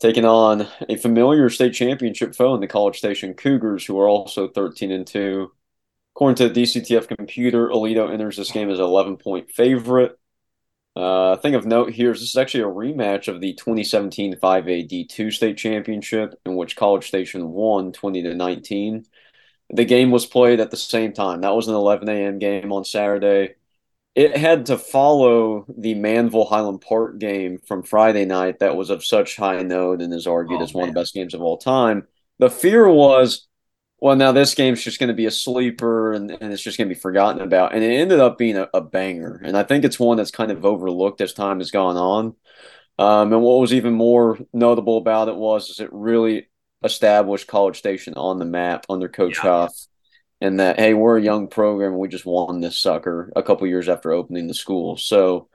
taking 0.00 0.24
on 0.24 0.66
a 0.88 0.96
familiar 0.96 1.48
state 1.48 1.74
championship 1.74 2.34
foe 2.34 2.56
in 2.56 2.60
the 2.60 2.66
College 2.66 2.98
Station 2.98 3.34
Cougars, 3.34 3.86
who 3.86 4.00
are 4.00 4.08
also 4.08 4.48
13 4.48 4.90
and 4.90 5.06
2. 5.06 5.48
According 6.16 6.36
to 6.36 6.48
the 6.48 6.60
DCTF 6.60 7.06
computer, 7.06 7.68
Aledo 7.68 8.12
enters 8.12 8.36
this 8.36 8.50
game 8.50 8.68
as 8.68 8.80
an 8.80 8.84
11 8.84 9.18
point 9.18 9.48
favorite. 9.52 10.18
Uh, 10.94 11.36
thing 11.36 11.54
of 11.54 11.64
note 11.64 11.90
here 11.90 12.10
is 12.10 12.20
this 12.20 12.30
is 12.30 12.36
actually 12.36 12.64
a 12.64 12.66
rematch 12.66 13.28
of 13.28 13.40
the 13.40 13.54
2017 13.54 14.36
5A 14.36 14.88
D2 14.88 15.32
state 15.32 15.56
championship, 15.56 16.38
in 16.44 16.54
which 16.54 16.76
College 16.76 17.06
Station 17.06 17.50
won 17.50 17.92
20 17.92 18.22
to 18.24 18.34
19. 18.34 19.06
The 19.70 19.84
game 19.86 20.10
was 20.10 20.26
played 20.26 20.60
at 20.60 20.70
the 20.70 20.76
same 20.76 21.14
time. 21.14 21.40
That 21.40 21.54
was 21.54 21.68
an 21.68 21.74
11 21.74 22.08
a.m. 22.08 22.38
game 22.38 22.72
on 22.72 22.84
Saturday. 22.84 23.54
It 24.14 24.36
had 24.36 24.66
to 24.66 24.76
follow 24.76 25.64
the 25.74 25.94
Manvel 25.94 26.46
Highland 26.46 26.82
Park 26.82 27.18
game 27.18 27.58
from 27.66 27.82
Friday 27.82 28.26
night 28.26 28.58
that 28.58 28.76
was 28.76 28.90
of 28.90 29.02
such 29.02 29.36
high 29.36 29.62
note 29.62 30.02
and 30.02 30.12
is 30.12 30.26
argued 30.26 30.60
oh, 30.60 30.64
as 30.64 30.74
one 30.74 30.90
of 30.90 30.94
the 30.94 31.00
best 31.00 31.14
games 31.14 31.32
of 31.32 31.40
all 31.40 31.56
time. 31.56 32.06
The 32.38 32.50
fear 32.50 32.86
was 32.90 33.48
well, 34.02 34.16
now 34.16 34.32
this 34.32 34.56
game's 34.56 34.82
just 34.82 34.98
going 34.98 35.10
to 35.10 35.14
be 35.14 35.26
a 35.26 35.30
sleeper 35.30 36.12
and, 36.12 36.28
and 36.28 36.52
it's 36.52 36.64
just 36.64 36.76
going 36.76 36.88
to 36.88 36.94
be 36.94 37.00
forgotten 37.00 37.40
about. 37.40 37.72
And 37.72 37.84
it 37.84 38.00
ended 38.00 38.18
up 38.18 38.36
being 38.36 38.56
a, 38.56 38.68
a, 38.74 38.80
banger. 38.80 39.40
And 39.44 39.56
I 39.56 39.62
think 39.62 39.84
it's 39.84 40.00
one 40.00 40.16
that's 40.16 40.32
kind 40.32 40.50
of 40.50 40.64
overlooked 40.64 41.20
as 41.20 41.32
time 41.32 41.60
has 41.60 41.70
gone 41.70 41.96
on. 41.96 42.34
Um, 42.98 43.32
and 43.32 43.40
what 43.42 43.60
was 43.60 43.72
even 43.72 43.94
more 43.94 44.40
notable 44.52 44.98
about 44.98 45.28
it 45.28 45.36
was 45.36 45.70
is 45.70 45.78
it 45.78 45.88
really 45.92 46.48
established 46.82 47.46
College 47.46 47.78
Station 47.78 48.14
on 48.14 48.40
the 48.40 48.44
map 48.44 48.86
under 48.88 49.08
Coach 49.08 49.36
yeah. 49.36 49.42
Huff. 49.42 49.86
And 50.40 50.58
that 50.58 50.80
hey, 50.80 50.94
we're 50.94 51.18
a 51.18 51.22
young 51.22 51.46
program. 51.46 51.96
We 51.96 52.08
just 52.08 52.26
won 52.26 52.58
this 52.58 52.80
sucker 52.80 53.32
a 53.36 53.42
couple 53.44 53.68
years 53.68 53.88
after 53.88 54.10
opening 54.10 54.48
the 54.48 54.54
school. 54.54 54.96
So 54.96 55.48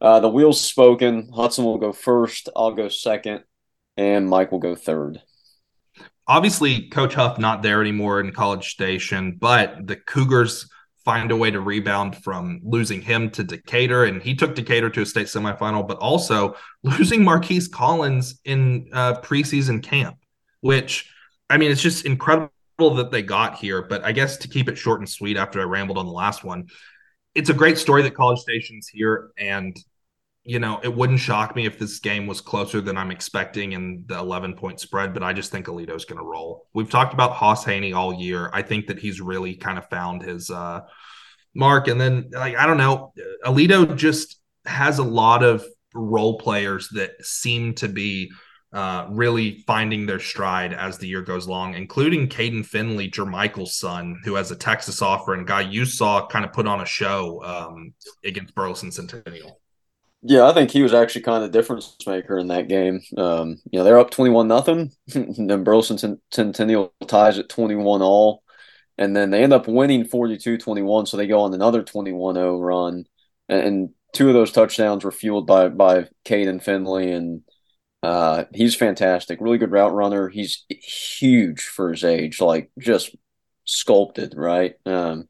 uh, 0.00 0.20
the 0.20 0.30
wheels 0.30 0.60
spoken. 0.60 1.32
Hudson 1.34 1.64
will 1.64 1.78
go 1.78 1.92
first. 1.92 2.48
I'll 2.54 2.74
go 2.74 2.88
second, 2.88 3.42
and 3.96 4.28
Mike 4.28 4.52
will 4.52 4.60
go 4.60 4.76
third. 4.76 5.20
Obviously, 6.28 6.88
Coach 6.90 7.14
Huff 7.14 7.38
not 7.38 7.62
there 7.62 7.80
anymore 7.80 8.20
in 8.20 8.32
College 8.32 8.68
Station, 8.68 9.38
but 9.40 9.86
the 9.86 9.96
Cougars 9.96 10.68
find 11.02 11.30
a 11.30 11.36
way 11.36 11.50
to 11.50 11.58
rebound 11.58 12.22
from 12.22 12.60
losing 12.62 13.00
him 13.00 13.30
to 13.30 13.42
Decatur, 13.42 14.04
and 14.04 14.22
he 14.22 14.34
took 14.34 14.54
Decatur 14.54 14.90
to 14.90 15.00
a 15.00 15.06
state 15.06 15.26
semifinal, 15.26 15.88
but 15.88 15.96
also 15.96 16.54
losing 16.82 17.24
Marquise 17.24 17.66
Collins 17.66 18.40
in 18.44 18.90
uh, 18.92 19.14
preseason 19.22 19.82
camp, 19.82 20.16
which 20.60 21.10
I 21.48 21.56
mean, 21.56 21.70
it's 21.70 21.80
just 21.80 22.04
incredible 22.04 22.50
that 22.78 23.10
they 23.10 23.22
got 23.22 23.56
here. 23.56 23.80
But 23.80 24.04
I 24.04 24.12
guess 24.12 24.36
to 24.38 24.48
keep 24.48 24.68
it 24.68 24.76
short 24.76 25.00
and 25.00 25.08
sweet, 25.08 25.38
after 25.38 25.62
I 25.62 25.64
rambled 25.64 25.96
on 25.96 26.04
the 26.04 26.12
last 26.12 26.44
one, 26.44 26.66
it's 27.34 27.48
a 27.48 27.54
great 27.54 27.78
story 27.78 28.02
that 28.02 28.14
College 28.14 28.40
Station's 28.40 28.86
here, 28.86 29.30
and 29.38 29.74
you 30.48 30.58
know 30.58 30.80
it 30.82 30.94
wouldn't 30.94 31.20
shock 31.20 31.54
me 31.54 31.66
if 31.66 31.78
this 31.78 31.98
game 31.98 32.26
was 32.26 32.40
closer 32.40 32.80
than 32.80 32.96
I'm 32.96 33.10
expecting 33.10 33.72
in 33.72 34.04
the 34.06 34.18
11 34.18 34.54
point 34.54 34.80
spread. 34.80 35.12
But 35.12 35.22
I 35.22 35.34
just 35.34 35.52
think 35.52 35.66
Aledo's 35.66 36.06
going 36.06 36.18
to 36.18 36.24
roll. 36.24 36.66
We've 36.72 36.88
talked 36.88 37.12
about 37.12 37.32
Hauss 37.32 37.66
Hejny 37.66 37.94
all 37.94 38.14
year. 38.14 38.48
I 38.54 38.62
think 38.62 38.86
that 38.86 38.98
he's 38.98 39.20
really 39.20 39.56
kind 39.56 39.76
of 39.76 39.86
found 39.90 40.22
his 40.22 40.50
uh, 40.50 40.80
mark, 41.54 41.88
and 41.88 42.00
then 42.00 42.30
like 42.32 42.56
I 42.56 42.66
don't 42.66 42.78
know, 42.78 43.12
Alito 43.44 43.94
just 43.94 44.40
has 44.64 44.98
a 44.98 45.04
lot 45.04 45.42
of 45.42 45.66
role 45.94 46.38
players 46.38 46.88
that 46.92 47.22
seem 47.22 47.74
to 47.74 47.88
be 47.88 48.30
uh, 48.72 49.06
really 49.10 49.62
finding 49.66 50.06
their 50.06 50.18
stride 50.18 50.72
as 50.72 50.96
the 50.96 51.08
year 51.08 51.20
goes 51.20 51.46
along, 51.46 51.74
including 51.74 52.26
Caden 52.26 52.64
Finley, 52.64 53.08
Jermichael's 53.08 53.76
son, 53.76 54.18
who 54.24 54.36
has 54.36 54.50
a 54.50 54.56
Texas 54.56 55.02
offer 55.02 55.34
and 55.34 55.46
guy 55.46 55.60
you 55.60 55.84
saw 55.84 56.26
kind 56.26 56.46
of 56.46 56.54
put 56.54 56.66
on 56.66 56.80
a 56.80 56.86
show 56.86 57.44
um, 57.44 57.92
against 58.24 58.54
Burleson 58.54 58.90
Centennial. 58.90 59.60
Yeah, 60.22 60.48
I 60.48 60.52
think 60.52 60.70
he 60.70 60.82
was 60.82 60.92
actually 60.94 61.22
kind 61.22 61.44
of 61.44 61.52
the 61.52 61.58
difference 61.58 61.96
maker 62.06 62.38
in 62.38 62.48
that 62.48 62.66
game. 62.68 63.00
Um, 63.16 63.60
you 63.70 63.78
know, 63.78 63.84
they're 63.84 63.98
up 63.98 64.10
twenty-one 64.10 64.48
nothing, 64.48 64.90
then 65.06 65.62
Burleson 65.64 66.18
Centennial 66.32 66.92
ties 67.06 67.38
at 67.38 67.48
twenty-one 67.48 68.02
all, 68.02 68.42
and 68.98 69.16
then 69.16 69.30
they 69.30 69.42
end 69.44 69.52
up 69.52 69.68
winning 69.68 70.04
42-21, 70.04 71.06
so 71.08 71.16
they 71.16 71.26
go 71.28 71.42
on 71.42 71.54
another 71.54 71.82
21-0 71.84 72.60
run, 72.60 73.04
and 73.48 73.90
two 74.12 74.28
of 74.28 74.34
those 74.34 74.52
touchdowns 74.52 75.04
were 75.04 75.12
fueled 75.12 75.46
by 75.46 75.68
by 75.68 76.08
Caden 76.24 76.62
Finley 76.62 77.12
and 77.12 77.42
uh, 78.02 78.44
he's 78.54 78.76
fantastic, 78.76 79.40
really 79.40 79.58
good 79.58 79.72
route 79.72 79.94
runner. 79.94 80.28
He's 80.28 80.64
huge 80.70 81.62
for 81.62 81.90
his 81.92 82.04
age, 82.04 82.40
like 82.40 82.70
just 82.78 83.14
sculpted, 83.64 84.34
right? 84.36 84.74
Um, 84.86 85.28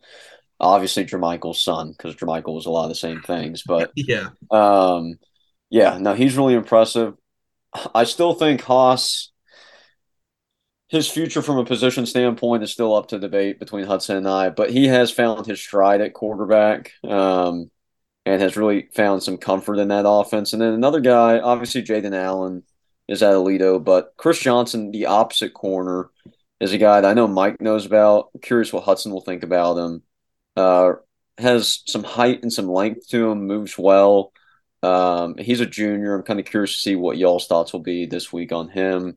obviously 0.60 1.05
Jermichael's 1.05 1.62
son, 1.62 1.93
because 1.93 2.16
Jermichael 2.16 2.55
was 2.55 2.66
a 2.66 2.70
lot 2.70 2.85
of 2.85 2.89
the 2.90 2.94
same 2.94 3.20
things, 3.22 3.62
but 3.66 3.93
yeah, 3.97 4.30
um, 4.51 5.18
yeah, 5.70 5.98
no, 5.98 6.14
he's 6.14 6.36
really 6.36 6.55
impressive. 6.55 7.14
I 7.94 8.05
still 8.05 8.35
think 8.35 8.62
Hauss, 8.62 9.30
his 10.89 11.09
future 11.09 11.43
from 11.43 11.59
a 11.59 11.64
position 11.64 12.06
standpoint 12.06 12.62
is 12.62 12.72
still 12.72 12.94
up 12.94 13.09
to 13.09 13.18
debate 13.18 13.59
between 13.59 13.85
Hudson 13.85 14.16
and 14.16 14.28
I, 14.28 14.51
but 14.51 14.70
he 14.70 14.86
has 14.86 15.10
found 15.10 15.47
his 15.47 15.60
stride 15.60 16.01
at 16.01 16.14
quarterback. 16.14 16.93
Um, 17.05 17.70
and 18.28 18.43
has 18.43 18.56
really 18.56 18.89
found 18.94 19.22
some 19.22 19.39
comfort 19.39 19.78
in 19.78 19.89
that 19.89 20.06
offense. 20.06 20.52
And 20.52 20.60
then 20.60 20.74
another 20.74 21.01
guy, 21.01 21.39
obviously 21.39 21.82
Jaden 21.82 22.14
Allen 22.14 22.62
is 23.09 23.22
at 23.22 23.32
Aledo, 23.32 23.82
but 23.82 24.12
Chris 24.18 24.39
Johnson, 24.39 24.90
the 24.90 25.06
opposite 25.06 25.55
corner, 25.55 26.10
is 26.60 26.72
a 26.72 26.78
guy 26.78 27.01
that 27.01 27.09
I 27.09 27.14
know 27.14 27.26
Mike 27.26 27.60
knows 27.60 27.86
about. 27.86 28.28
I'm 28.35 28.40
curious 28.40 28.72
what 28.72 28.85
Hudson 28.85 29.12
will 29.12 29.22
think 29.22 29.43
about 29.44 29.78
him. 29.78 30.02
Uh, 30.59 30.94
has 31.39 31.82
some 31.86 32.02
height 32.02 32.43
and 32.43 32.52
some 32.52 32.68
length 32.68 33.09
to 33.09 33.30
him, 33.30 33.47
moves 33.47 33.78
well. 33.78 34.32
Um, 34.82 35.36
he's 35.39 35.60
a 35.60 35.66
junior. 35.66 36.14
I'm 36.16 36.24
kind 36.24 36.40
of 36.40 36.47
curious 36.47 36.72
to 36.72 36.80
see 36.80 36.97
what 36.97 37.16
y'all's 37.16 37.47
thoughts 37.47 37.72
will 37.72 37.80
be 37.80 38.06
this 38.06 38.32
week 38.32 38.52
on 38.52 38.68
him. 38.68 39.16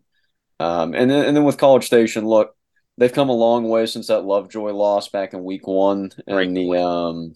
Um, 0.59 0.93
and 0.93 1.09
then 1.09 1.26
and 1.26 1.35
then 1.35 1.43
with 1.43 1.57
College 1.57 1.85
Station, 1.85 2.26
look, 2.26 2.55
they've 2.97 3.11
come 3.11 3.30
a 3.30 3.34
long 3.34 3.68
way 3.68 3.88
since 3.88 4.07
that 4.07 4.23
Lovejoy 4.23 4.72
loss 4.72 5.09
back 5.09 5.34
in 5.34 5.43
week 5.43 5.65
one 5.65 6.11
and 6.27 6.55
the 6.55 6.80
um 6.80 7.35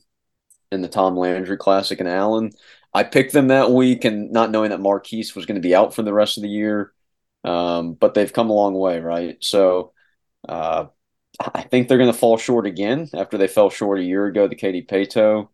in 0.71 0.81
the 0.81 0.87
Tom 0.87 1.17
Landry 1.17 1.57
Classic 1.57 1.99
in 1.99 2.07
Allen. 2.07 2.51
I 2.93 3.03
picked 3.03 3.33
them 3.33 3.47
that 3.47 3.71
week 3.71 4.05
and 4.05 4.31
not 4.31 4.51
knowing 4.51 4.69
that 4.69 4.79
Marquise 4.79 5.35
was 5.35 5.45
going 5.45 5.55
to 5.55 5.67
be 5.67 5.75
out 5.75 5.93
for 5.95 6.03
the 6.03 6.13
rest 6.13 6.37
of 6.37 6.43
the 6.43 6.49
year. 6.49 6.93
Um, 7.43 7.93
but 7.93 8.13
they've 8.13 8.31
come 8.31 8.49
a 8.49 8.53
long 8.53 8.73
way, 8.73 8.99
right? 8.99 9.37
So 9.41 9.93
uh, 10.47 10.85
I 11.39 11.61
think 11.61 11.87
they're 11.87 11.97
going 11.97 12.11
to 12.11 12.17
fall 12.17 12.37
short 12.37 12.65
again 12.65 13.09
after 13.13 13.37
they 13.37 13.47
fell 13.47 13.69
short 13.69 13.99
a 13.99 14.03
year 14.03 14.25
ago 14.25 14.47
to 14.47 14.55
Katy 14.55 14.83
Paetow. 14.83 15.49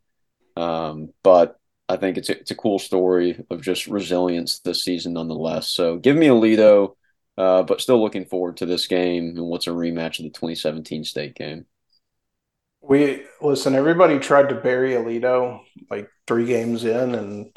Um, 0.56 1.10
but 1.24 1.60
I 1.88 1.98
think 1.98 2.18
it's 2.18 2.30
a, 2.30 2.40
it's 2.40 2.52
a 2.52 2.56
cool 2.56 2.80
story 2.80 3.44
of 3.50 3.62
just 3.62 3.88
resilience 3.88 4.60
this 4.60 4.84
season, 4.84 5.14
nonetheless. 5.14 5.70
So 5.70 5.98
give 5.98 6.16
me 6.16 6.28
Aledo, 6.28 6.96
uh, 7.38 7.64
but 7.64 7.82
still 7.82 8.02
looking 8.02 8.26
forward 8.26 8.58
to 8.58 8.66
this 8.66 8.88
game 8.88 9.30
and 9.38 9.48
what's 9.48 9.68
a 9.68 9.72
rematch 9.72 10.20
of 10.20 10.24
the 10.24 10.30
2017 10.30 11.04
state 11.04 11.36
game. 11.36 11.66
We 12.82 13.24
listen. 13.42 13.76
Everybody 13.76 14.18
tried 14.18 14.50
to 14.50 14.56
bury 14.56 14.92
Aledo 14.92 15.62
like 15.90 16.10
three 16.26 16.46
games 16.46 16.84
in, 16.84 17.14
and 17.14 17.56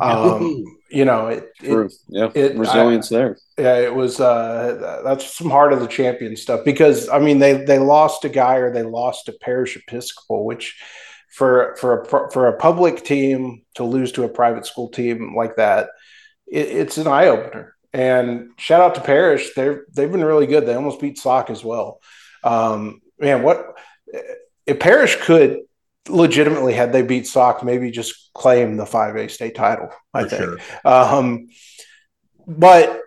um, 0.00 0.64
you 0.90 1.04
know 1.04 1.28
it. 1.28 1.50
it 1.62 1.92
yeah, 2.08 2.30
it, 2.34 2.56
resilience 2.56 3.10
I, 3.12 3.16
there. 3.16 3.38
Yeah, 3.58 3.78
it 3.78 3.94
was. 3.94 4.20
Uh, 4.20 5.02
that's 5.04 5.34
some 5.34 5.50
heart 5.50 5.72
of 5.72 5.80
the 5.80 5.86
champion 5.86 6.36
stuff 6.36 6.64
because 6.64 7.08
I 7.08 7.18
mean 7.18 7.38
they 7.38 7.64
they 7.64 7.78
lost 7.78 8.24
a 8.24 8.28
guy 8.28 8.56
or 8.56 8.72
they 8.72 8.82
lost 8.82 9.28
a 9.28 9.32
parish 9.32 9.76
Episcopal, 9.76 10.44
which 10.44 10.80
for 11.30 11.76
for 11.78 12.02
a 12.02 12.30
for 12.30 12.48
a 12.48 12.56
public 12.56 13.04
team 13.04 13.62
to 13.74 13.84
lose 13.84 14.12
to 14.12 14.24
a 14.24 14.28
private 14.28 14.66
school 14.66 14.88
team 14.88 15.34
like 15.36 15.56
that, 15.56 15.90
it, 16.46 16.66
it's 16.68 16.98
an 16.98 17.06
eye 17.06 17.28
opener. 17.28 17.74
And 17.92 18.50
shout 18.58 18.82
out 18.82 18.94
to 18.96 19.00
Parish, 19.00 19.54
they're 19.54 19.86
they've 19.92 20.10
been 20.10 20.24
really 20.24 20.46
good. 20.46 20.66
They 20.66 20.74
almost 20.74 21.00
beat 21.00 21.18
Sauk 21.18 21.48
as 21.50 21.64
well. 21.64 22.00
Um, 22.44 23.00
man, 23.18 23.42
what 23.42 23.74
if 24.66 24.78
Parish 24.78 25.16
could 25.22 25.60
legitimately, 26.08 26.72
had 26.74 26.92
they 26.92 27.02
beat 27.02 27.26
Sauk, 27.26 27.64
maybe 27.64 27.90
just 27.90 28.32
claim 28.34 28.76
the 28.76 28.84
5A 28.84 29.30
state 29.30 29.54
title, 29.54 29.90
I 30.12 30.24
For 30.24 30.28
think. 30.28 30.42
Sure. 30.42 30.58
Um, 30.84 31.48
but 32.46 33.00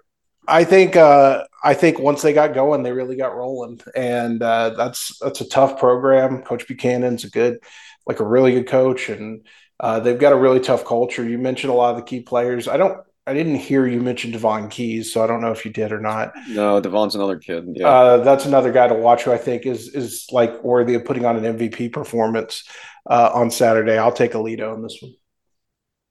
I 0.48 0.64
think 0.64 0.96
uh, 0.96 1.44
I 1.64 1.74
think 1.74 2.00
once 2.00 2.22
they 2.22 2.34
got 2.34 2.54
going, 2.54 2.84
they 2.84 2.92
really 2.92 3.16
got 3.16 3.36
rolling, 3.36 3.80
and 3.96 4.42
uh, 4.42 4.72
that's 4.72 5.18
that's 5.20 5.42
a 5.42 5.48
tough 5.48 5.80
program. 5.80 6.42
Coach 6.42 6.68
Buchanan's 6.68 7.24
a 7.24 7.30
good, 7.30 7.60
like 8.08 8.20
a 8.20 8.26
really 8.26 8.52
good 8.54 8.68
coach, 8.68 9.10
and 9.10 9.46
uh, 9.80 10.00
they've 10.00 10.20
got 10.20 10.34
a 10.34 10.38
really 10.38 10.60
tough 10.60 10.86
culture. 10.86 11.28
You 11.28 11.38
mentioned 11.38 11.72
a 11.72 11.76
lot 11.76 11.92
of 11.92 11.98
the 11.98 12.04
key 12.04 12.22
players. 12.22 12.68
I 12.68 12.78
don't 12.78 13.00
I 13.30 13.34
didn't 13.34 13.58
hear 13.58 13.86
you 13.86 14.02
mention 14.02 14.32
Devon 14.32 14.70
Keys, 14.70 15.14
so 15.14 15.24
I 15.24 15.28
don't 15.28 15.40
know 15.40 15.52
if 15.52 15.64
you 15.64 15.70
did 15.70 15.92
or 15.92 16.00
not. 16.00 16.34
No, 16.48 16.80
Devon's 16.80 17.14
another 17.14 17.38
kid. 17.38 17.64
Yeah, 17.76 17.88
uh, 17.88 18.18
that's 18.24 18.48
another 18.48 18.72
guy 18.72 18.88
to 18.88 18.96
watch 18.96 19.22
who 19.22 19.32
I 19.32 19.38
think 19.38 19.68
is 19.68 19.94
is 19.94 20.26
like 20.32 20.64
worthy 20.64 20.96
of 20.96 21.06
putting 21.06 21.26
on 21.26 21.38
an 21.38 21.58
MVP 21.58 21.94
performance 21.94 22.64
uh, 23.08 23.30
on 23.32 23.52
Saturday. 23.52 24.00
I'll 24.00 24.12
take 24.12 24.32
Aledo 24.32 24.74
in 24.74 24.82
this 24.82 24.98
one. 25.00 25.14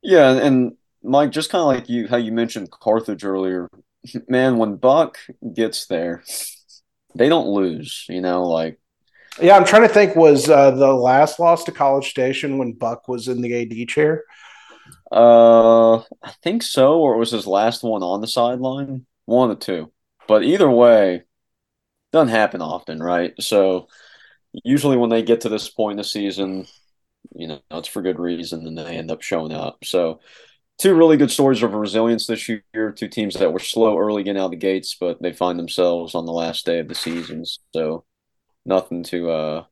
Yeah, 0.00 0.30
and 0.30 0.76
Mike, 1.02 1.32
just 1.32 1.50
kind 1.50 1.62
of 1.62 1.66
like 1.66 1.88
you, 1.88 2.06
how 2.06 2.18
you 2.18 2.30
mentioned 2.30 2.70
Carthage 2.70 3.24
earlier, 3.24 3.68
man. 4.28 4.58
When 4.58 4.76
Buck 4.76 5.18
gets 5.52 5.86
there, 5.86 6.22
they 7.16 7.28
don't 7.28 7.48
lose. 7.48 8.06
You 8.08 8.20
know, 8.20 8.44
like 8.44 8.78
yeah, 9.40 9.56
I'm 9.56 9.64
trying 9.64 9.82
to 9.82 9.88
think. 9.88 10.14
Was 10.14 10.48
uh, 10.48 10.70
the 10.70 10.92
last 10.92 11.40
loss 11.40 11.64
to 11.64 11.72
College 11.72 12.10
Station 12.10 12.58
when 12.58 12.74
Buck 12.74 13.08
was 13.08 13.26
in 13.26 13.40
the 13.40 13.62
AD 13.62 13.88
chair? 13.88 14.22
Uh, 15.10 15.98
I 16.22 16.32
think 16.42 16.62
so, 16.62 17.00
or 17.00 17.14
it 17.14 17.18
was 17.18 17.30
his 17.30 17.46
last 17.46 17.82
one 17.82 18.02
on 18.02 18.20
the 18.20 18.26
sideline. 18.26 19.06
One 19.24 19.50
of 19.50 19.58
two. 19.58 19.92
But 20.26 20.42
either 20.44 20.70
way, 20.70 21.22
doesn't 22.12 22.28
happen 22.28 22.62
often, 22.62 23.02
right? 23.02 23.34
So 23.40 23.88
usually 24.52 24.96
when 24.96 25.10
they 25.10 25.22
get 25.22 25.42
to 25.42 25.48
this 25.48 25.68
point 25.68 25.92
in 25.92 25.98
the 25.98 26.04
season, 26.04 26.66
you 27.34 27.48
know, 27.48 27.60
it's 27.72 27.88
for 27.88 28.02
good 28.02 28.18
reason, 28.18 28.66
and 28.66 28.76
they 28.76 28.96
end 28.96 29.10
up 29.10 29.22
showing 29.22 29.52
up. 29.52 29.84
So 29.84 30.20
two 30.78 30.94
really 30.94 31.16
good 31.16 31.30
stories 31.30 31.62
of 31.62 31.72
resilience 31.72 32.26
this 32.26 32.48
year. 32.48 32.92
Two 32.92 33.08
teams 33.08 33.34
that 33.34 33.52
were 33.52 33.58
slow 33.58 33.98
early 33.98 34.22
getting 34.22 34.40
out 34.40 34.46
of 34.46 34.50
the 34.52 34.56
gates, 34.56 34.96
but 34.98 35.20
they 35.22 35.32
find 35.32 35.58
themselves 35.58 36.14
on 36.14 36.26
the 36.26 36.32
last 36.32 36.64
day 36.66 36.78
of 36.78 36.88
the 36.88 36.94
season. 36.94 37.44
So 37.74 38.04
nothing 38.64 39.02
to 39.04 39.30
uh, 39.30 39.64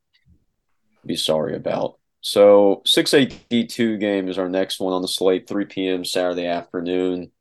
be 1.05 1.15
sorry 1.15 1.55
about. 1.55 1.99
So 2.27 2.81
6A 2.85 3.31
D2 3.49 4.01
game 4.01 4.27
is 4.27 4.37
our 4.37 4.49
next 4.49 4.81
one 4.81 4.91
on 4.91 5.01
the 5.01 5.07
slate, 5.07 5.47
3 5.47 5.63
p.m. 5.63 6.03
Saturday 6.03 6.45
afternoon. 6.45 7.31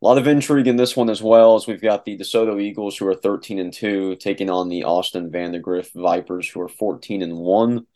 A 0.00 0.04
lot 0.06 0.18
of 0.18 0.28
intrigue 0.28 0.68
in 0.68 0.76
this 0.76 0.96
one 0.96 1.10
as 1.10 1.20
well, 1.20 1.56
as 1.56 1.66
we've 1.66 1.82
got 1.82 2.04
the 2.04 2.16
DeSoto 2.16 2.62
Eagles 2.62 2.96
who 2.96 3.08
are 3.08 3.16
13 3.16 3.58
and 3.58 3.72
2 3.72 4.14
taking 4.14 4.48
on 4.50 4.68
the 4.68 4.84
Austin 4.84 5.32
Vandegrift 5.32 5.94
Vipers 5.96 6.48
who 6.48 6.60
are 6.60 6.68
14 6.68 7.22
and 7.22 7.36
1. 7.36 7.86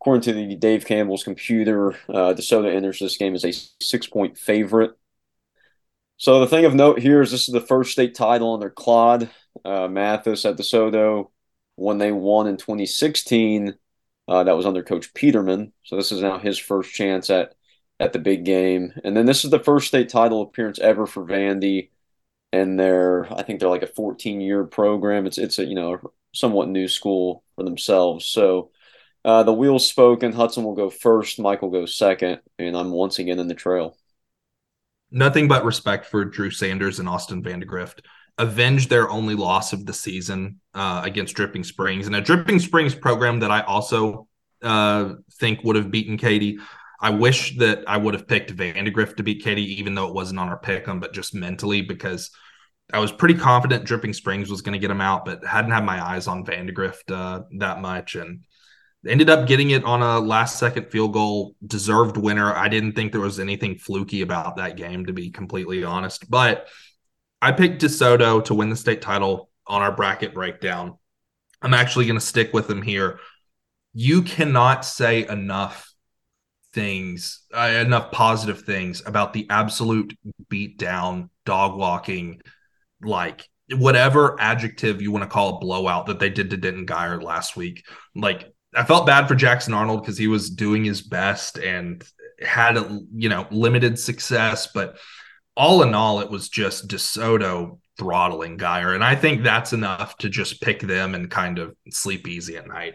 According 0.00 0.22
to 0.22 0.32
the 0.34 0.54
Dave 0.54 0.86
Campbell's 0.86 1.24
computer, 1.24 1.94
uh, 2.08 2.32
DeSoto 2.32 2.72
enters 2.72 3.00
this 3.00 3.16
game 3.16 3.34
as 3.34 3.44
a 3.44 3.52
six 3.82 4.06
point 4.06 4.38
favorite. 4.38 4.92
So 6.16 6.38
the 6.38 6.46
thing 6.46 6.64
of 6.64 6.76
note 6.76 7.00
here 7.00 7.22
is 7.22 7.32
this 7.32 7.48
is 7.48 7.52
the 7.52 7.60
first 7.60 7.90
state 7.90 8.14
title 8.14 8.54
under 8.54 8.70
Claude. 8.70 9.28
uh, 9.64 9.88
Mathis 9.88 10.44
at 10.44 10.56
DeSoto 10.56 11.32
when 11.74 11.98
they 11.98 12.12
won 12.12 12.46
in 12.46 12.56
2016. 12.56 13.74
Uh, 14.30 14.44
that 14.44 14.56
was 14.56 14.64
under 14.64 14.84
Coach 14.84 15.12
Peterman. 15.12 15.72
So 15.82 15.96
this 15.96 16.12
is 16.12 16.22
now 16.22 16.38
his 16.38 16.56
first 16.56 16.94
chance 16.94 17.30
at 17.30 17.54
at 17.98 18.12
the 18.12 18.20
big 18.20 18.44
game. 18.44 18.92
And 19.02 19.16
then 19.16 19.26
this 19.26 19.44
is 19.44 19.50
the 19.50 19.58
first 19.58 19.88
state 19.88 20.08
title 20.08 20.40
appearance 20.40 20.78
ever 20.78 21.04
for 21.04 21.24
Vandy. 21.24 21.90
And 22.52 22.78
they're 22.78 23.30
I 23.32 23.42
think 23.42 23.58
they're 23.58 23.68
like 23.68 23.82
a 23.82 23.88
14 23.88 24.40
year 24.40 24.62
program. 24.62 25.26
It's 25.26 25.36
it's 25.36 25.58
a 25.58 25.64
you 25.64 25.74
know 25.74 25.98
somewhat 26.32 26.68
new 26.68 26.86
school 26.86 27.42
for 27.56 27.64
themselves. 27.64 28.24
So 28.24 28.70
uh, 29.24 29.42
the 29.42 29.52
wheels 29.52 29.88
spoken. 29.88 30.30
Hudson 30.30 30.62
will 30.62 30.76
go 30.76 30.90
first. 30.90 31.40
Mike 31.40 31.60
will 31.60 31.70
go 31.70 31.84
second, 31.84 32.40
and 32.56 32.76
I'm 32.76 32.92
once 32.92 33.18
again 33.18 33.40
in 33.40 33.48
the 33.48 33.54
trail. 33.54 33.96
Nothing 35.10 35.48
but 35.48 35.64
respect 35.64 36.06
for 36.06 36.24
Drew 36.24 36.52
Sanders 36.52 37.00
and 37.00 37.08
Austin 37.08 37.42
Vandegrift. 37.42 38.06
Avenged 38.38 38.88
their 38.88 39.10
only 39.10 39.34
loss 39.34 39.72
of 39.72 39.84
the 39.86 39.92
season 39.92 40.60
uh, 40.74 41.02
against 41.04 41.36
Dripping 41.36 41.64
Springs, 41.64 42.06
and 42.06 42.16
a 42.16 42.20
Dripping 42.20 42.58
Springs 42.58 42.94
program 42.94 43.40
that 43.40 43.50
I 43.50 43.60
also 43.62 44.26
uh, 44.62 45.14
think 45.38 45.62
would 45.64 45.76
have 45.76 45.90
beaten 45.90 46.16
Katy. 46.16 46.58
I 47.02 47.10
wish 47.10 47.56
that 47.58 47.84
I 47.86 47.96
would 47.96 48.14
have 48.14 48.28
picked 48.28 48.50
Vandegrift 48.50 49.16
to 49.16 49.22
beat 49.22 49.42
Katy, 49.42 49.80
even 49.80 49.94
though 49.94 50.08
it 50.08 50.14
wasn't 50.14 50.40
on 50.40 50.48
our 50.48 50.58
pick 50.58 50.80
pick 50.80 50.88
'em, 50.88 51.00
but 51.00 51.14
just 51.14 51.34
mentally 51.34 51.82
because 51.82 52.30
I 52.92 52.98
was 52.98 53.12
pretty 53.12 53.34
confident 53.34 53.84
Dripping 53.84 54.12
Springs 54.12 54.50
was 54.50 54.62
going 54.62 54.72
to 54.72 54.78
get 54.78 54.90
him 54.90 55.00
out, 55.00 55.24
but 55.24 55.44
hadn't 55.44 55.70
had 55.70 55.84
my 55.84 56.04
eyes 56.04 56.26
on 56.26 56.44
Vandegrift 56.44 57.10
uh, 57.10 57.42
that 57.58 57.80
much, 57.80 58.16
and 58.16 58.44
ended 59.06 59.30
up 59.30 59.46
getting 59.46 59.70
it 59.70 59.84
on 59.84 60.02
a 60.02 60.18
last 60.18 60.58
second 60.58 60.90
field 60.90 61.12
goal, 61.12 61.54
deserved 61.66 62.16
winner. 62.16 62.54
I 62.54 62.68
didn't 62.68 62.92
think 62.92 63.12
there 63.12 63.20
was 63.20 63.40
anything 63.40 63.78
fluky 63.78 64.22
about 64.22 64.56
that 64.56 64.76
game, 64.76 65.06
to 65.06 65.12
be 65.12 65.30
completely 65.30 65.84
honest. 65.84 66.30
But 66.30 66.68
I 67.42 67.52
picked 67.52 67.82
DeSoto 67.82 68.44
to 68.44 68.54
win 68.54 68.70
the 68.70 68.76
state 68.76 69.02
title 69.02 69.50
on 69.66 69.82
our 69.82 69.92
bracket 69.92 70.34
breakdown. 70.34 70.98
I'm 71.62 71.74
actually 71.74 72.06
going 72.06 72.18
to 72.18 72.24
stick 72.24 72.52
with 72.52 72.68
them 72.68 72.82
here. 72.82 73.18
You 73.92 74.22
cannot 74.22 74.84
say 74.84 75.26
enough 75.26 75.90
things, 76.72 77.42
uh, 77.52 77.72
enough 77.84 78.12
positive 78.12 78.62
things 78.62 79.02
about 79.04 79.32
the 79.32 79.46
absolute 79.50 80.16
beat 80.48 80.78
down, 80.78 81.30
dog 81.44 81.76
walking, 81.76 82.40
like 83.02 83.48
whatever 83.72 84.36
adjective 84.40 85.00
you 85.00 85.12
want 85.12 85.22
to 85.22 85.28
call 85.30 85.56
a 85.56 85.60
blowout 85.60 86.06
that 86.06 86.18
they 86.18 86.30
did 86.30 86.50
to 86.50 86.56
Denton 86.56 86.86
Guyer 86.86 87.22
last 87.22 87.56
week. 87.56 87.84
Like 88.14 88.52
I 88.74 88.84
felt 88.84 89.06
bad 89.06 89.26
for 89.26 89.34
Jackson 89.34 89.74
Arnold 89.74 90.02
because 90.02 90.18
he 90.18 90.28
was 90.28 90.50
doing 90.50 90.84
his 90.84 91.02
best 91.02 91.58
and 91.58 92.04
had 92.40 92.76
a, 92.76 93.00
you 93.14 93.28
know 93.28 93.46
limited 93.50 93.98
success, 93.98 94.68
but 94.72 94.98
all 95.60 95.82
in 95.82 95.94
all, 95.94 96.20
it 96.20 96.30
was 96.30 96.48
just 96.48 96.88
DeSoto 96.88 97.78
throttling 97.98 98.56
Guyer, 98.56 98.94
and 98.94 99.04
I 99.04 99.14
think 99.14 99.42
that's 99.42 99.74
enough 99.74 100.16
to 100.18 100.30
just 100.30 100.62
pick 100.62 100.80
them 100.80 101.14
and 101.14 101.30
kind 101.30 101.58
of 101.58 101.76
sleep 101.90 102.26
easy 102.26 102.56
at 102.56 102.66
night. 102.66 102.94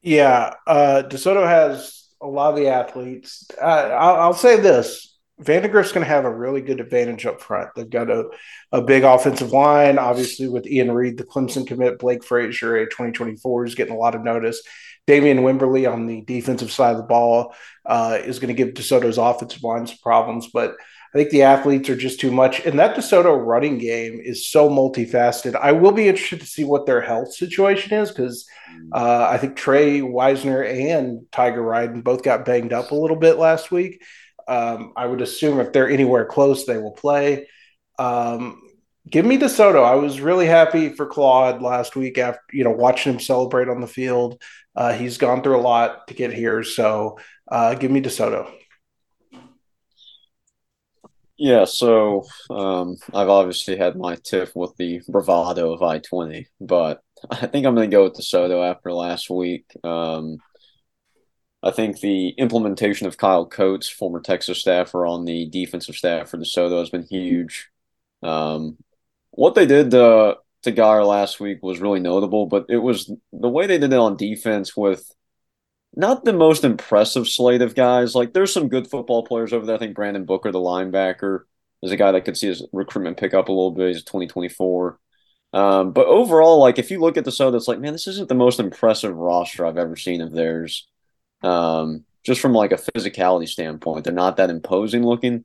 Yeah, 0.00 0.54
uh, 0.64 1.02
DeSoto 1.08 1.44
has 1.44 2.08
a 2.22 2.28
lot 2.28 2.50
of 2.50 2.56
the 2.56 2.68
athletes. 2.68 3.48
Uh, 3.60 3.64
I'll, 3.64 4.16
I'll 4.16 4.34
say 4.34 4.60
this: 4.60 5.18
Vandegrift's 5.40 5.90
going 5.90 6.06
to 6.06 6.12
have 6.12 6.24
a 6.24 6.32
really 6.32 6.60
good 6.60 6.78
advantage 6.78 7.26
up 7.26 7.40
front. 7.40 7.70
They've 7.74 7.90
got 7.90 8.08
a, 8.08 8.28
a 8.70 8.80
big 8.80 9.02
offensive 9.02 9.50
line, 9.50 9.98
obviously, 9.98 10.46
with 10.46 10.68
Ian 10.68 10.92
Reed, 10.92 11.18
the 11.18 11.24
Clemson 11.24 11.66
commit, 11.66 11.98
Blake 11.98 12.22
Frazier, 12.22 12.76
a 12.76 12.84
2024, 12.84 13.64
is 13.64 13.74
getting 13.74 13.94
a 13.94 13.98
lot 13.98 14.14
of 14.14 14.22
notice. 14.22 14.62
Damian 15.06 15.38
Wimberly 15.38 15.90
on 15.90 16.06
the 16.06 16.22
defensive 16.22 16.72
side 16.72 16.92
of 16.92 16.96
the 16.98 17.02
ball 17.04 17.54
uh, 17.84 18.18
is 18.24 18.38
going 18.38 18.54
to 18.54 18.64
give 18.64 18.74
DeSoto's 18.74 19.18
offensive 19.18 19.62
line 19.62 19.86
some 19.86 19.98
problems, 20.02 20.48
but 20.52 20.76
I 21.14 21.18
think 21.18 21.30
the 21.30 21.42
athletes 21.42 21.88
are 21.90 21.96
just 21.96 22.18
too 22.18 22.32
much. 22.32 22.60
And 22.66 22.78
that 22.80 22.96
DeSoto 22.96 23.38
running 23.44 23.78
game 23.78 24.20
is 24.20 24.48
so 24.48 24.68
multifaceted. 24.68 25.54
I 25.54 25.70
will 25.70 25.92
be 25.92 26.08
interested 26.08 26.40
to 26.40 26.46
see 26.46 26.64
what 26.64 26.86
their 26.86 27.00
health 27.00 27.32
situation 27.34 27.96
is 27.96 28.10
because 28.10 28.48
uh, 28.92 29.28
I 29.30 29.38
think 29.38 29.54
Trey 29.54 30.02
Wisner 30.02 30.62
and 30.62 31.26
Tiger 31.30 31.62
Ryden 31.62 32.02
both 32.02 32.24
got 32.24 32.44
banged 32.44 32.72
up 32.72 32.90
a 32.90 32.96
little 32.96 33.16
bit 33.16 33.38
last 33.38 33.70
week. 33.70 34.02
Um, 34.48 34.92
I 34.96 35.06
would 35.06 35.20
assume 35.20 35.60
if 35.60 35.72
they're 35.72 35.88
anywhere 35.88 36.24
close, 36.24 36.66
they 36.66 36.78
will 36.78 36.92
play. 36.92 37.46
Um, 37.96 38.60
give 39.08 39.24
me 39.24 39.38
DeSoto. 39.38 39.84
I 39.84 39.94
was 39.94 40.20
really 40.20 40.46
happy 40.46 40.88
for 40.88 41.06
Claude 41.06 41.62
last 41.62 41.94
week 41.94 42.18
after 42.18 42.40
you 42.52 42.64
know 42.64 42.72
watching 42.72 43.12
him 43.12 43.20
celebrate 43.20 43.68
on 43.68 43.80
the 43.80 43.86
field. 43.86 44.42
Uh, 44.76 44.92
he's 44.92 45.18
gone 45.18 45.42
through 45.42 45.58
a 45.58 45.62
lot 45.62 46.08
to 46.08 46.14
get 46.14 46.32
here, 46.32 46.62
so 46.62 47.18
uh, 47.48 47.74
give 47.74 47.90
me 47.90 48.00
DeSoto. 48.00 48.50
Yeah, 51.36 51.64
so 51.64 52.24
um, 52.48 52.96
I've 53.12 53.28
obviously 53.28 53.76
had 53.76 53.96
my 53.96 54.16
tiff 54.16 54.54
with 54.54 54.76
the 54.76 55.00
bravado 55.08 55.72
of 55.72 55.82
I 55.82 55.98
twenty, 55.98 56.46
but 56.60 57.02
I 57.30 57.46
think 57.46 57.66
I'm 57.66 57.74
going 57.74 57.90
to 57.90 57.96
go 57.96 58.04
with 58.04 58.14
DeSoto 58.14 58.68
after 58.68 58.92
last 58.92 59.30
week. 59.30 59.66
Um, 59.82 60.38
I 61.62 61.70
think 61.70 62.00
the 62.00 62.28
implementation 62.28 63.06
of 63.06 63.16
Kyle 63.16 63.46
Coates, 63.46 63.88
former 63.88 64.20
Texas 64.20 64.60
staffer 64.60 65.06
on 65.06 65.24
the 65.24 65.48
defensive 65.48 65.96
staff 65.96 66.28
for 66.28 66.38
DeSoto, 66.38 66.78
has 66.78 66.90
been 66.90 67.06
huge. 67.10 67.68
Um, 68.22 68.76
what 69.30 69.54
they 69.54 69.66
did 69.66 69.90
to, 69.92 70.36
Guyer 70.72 71.06
last 71.06 71.40
week 71.40 71.62
was 71.62 71.80
really 71.80 72.00
notable, 72.00 72.46
but 72.46 72.66
it 72.68 72.78
was 72.78 73.10
the 73.32 73.48
way 73.48 73.66
they 73.66 73.78
did 73.78 73.92
it 73.92 73.98
on 73.98 74.16
defense 74.16 74.76
with 74.76 75.10
not 75.96 76.24
the 76.24 76.32
most 76.32 76.64
impressive 76.64 77.28
slate 77.28 77.62
of 77.62 77.74
guys. 77.74 78.14
Like 78.14 78.32
there's 78.32 78.52
some 78.52 78.68
good 78.68 78.88
football 78.88 79.24
players 79.24 79.52
over 79.52 79.64
there. 79.66 79.76
I 79.76 79.78
think 79.78 79.94
Brandon 79.94 80.24
Booker, 80.24 80.50
the 80.50 80.58
linebacker, 80.58 81.40
is 81.82 81.92
a 81.92 81.96
guy 81.96 82.12
that 82.12 82.24
could 82.24 82.36
see 82.36 82.48
his 82.48 82.66
recruitment 82.72 83.16
pick 83.16 83.34
up 83.34 83.48
a 83.48 83.52
little 83.52 83.70
bit. 83.70 83.94
He's 83.94 84.04
2024. 84.04 84.98
Um, 85.52 85.92
but 85.92 86.06
overall, 86.06 86.58
like 86.58 86.78
if 86.78 86.90
you 86.90 87.00
look 87.00 87.16
at 87.16 87.24
the 87.24 87.30
show, 87.30 87.50
that's 87.50 87.68
like, 87.68 87.78
man, 87.78 87.92
this 87.92 88.08
isn't 88.08 88.28
the 88.28 88.34
most 88.34 88.58
impressive 88.58 89.14
roster 89.14 89.64
I've 89.64 89.78
ever 89.78 89.94
seen 89.94 90.20
of 90.20 90.32
theirs. 90.32 90.88
Um, 91.42 92.04
just 92.24 92.40
from 92.40 92.54
like 92.54 92.72
a 92.72 92.76
physicality 92.76 93.48
standpoint, 93.48 94.04
they're 94.04 94.12
not 94.12 94.38
that 94.38 94.50
imposing 94.50 95.04
looking, 95.04 95.44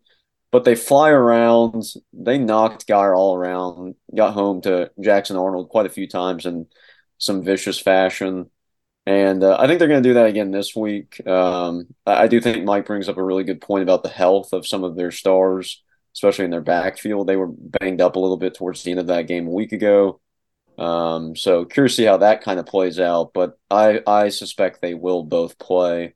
but 0.52 0.66
they 0.66 0.76
fly 0.76 1.10
around. 1.10 1.84
They 2.14 2.38
knocked 2.38 2.88
Guy 2.88 3.08
all 3.10 3.36
around, 3.36 3.96
got 4.16 4.34
home 4.34 4.62
to 4.62 4.92
Jackson 5.00 5.38
Arnold 5.38 5.70
quite 5.70 5.86
a 5.86 5.90
few 5.90 6.08
times 6.08 6.46
in 6.46 6.68
some 7.18 7.44
vicious 7.44 7.80
fashion. 7.80 8.50
And 9.06 9.44
uh, 9.44 9.58
I 9.60 9.68
think 9.68 9.80
they're 9.80 9.88
going 9.88 10.04
to 10.04 10.10
do 10.10 10.14
that 10.16 10.28
again 10.28 10.52
this 10.52 10.76
week. 10.76 11.26
Um, 11.28 11.88
I, 12.06 12.24
I 12.24 12.28
do 12.28 12.40
think 12.42 12.64
Mike 12.64 12.86
brings 12.86 13.10
up 13.10 13.18
a 13.18 13.24
really 13.24 13.44
good 13.44 13.62
point 13.62 13.84
about 13.84 14.04
the 14.04 14.10
health 14.10 14.54
of 14.54 14.68
some 14.68 14.84
of 14.84 14.96
their 14.96 15.12
stars, 15.12 15.84
especially 16.14 16.46
in 16.46 16.52
their 16.52 16.62
backfield. 16.62 17.28
They 17.28 17.36
were 17.36 17.50
banged 17.52 18.02
up 18.02 18.16
a 18.16 18.20
little 18.20 18.38
bit 18.38 18.54
towards 18.54 18.84
the 18.84 18.92
end 18.92 19.00
of 19.00 19.08
that 19.08 19.28
game 19.28 19.48
a 19.48 19.52
week 19.52 19.72
ago. 19.72 20.20
Um, 20.78 21.36
so 21.36 21.66
curious 21.66 21.94
to 21.94 22.04
see 22.04 22.06
how 22.06 22.18
that 22.18 22.42
kind 22.42 22.60
of 22.60 22.66
plays 22.66 23.00
out, 23.00 23.34
but 23.34 23.58
I 23.70 24.02
I 24.08 24.30
suspect 24.30 24.82
they 24.82 24.94
will 24.94 25.24
both 25.24 25.58
play. 25.60 26.16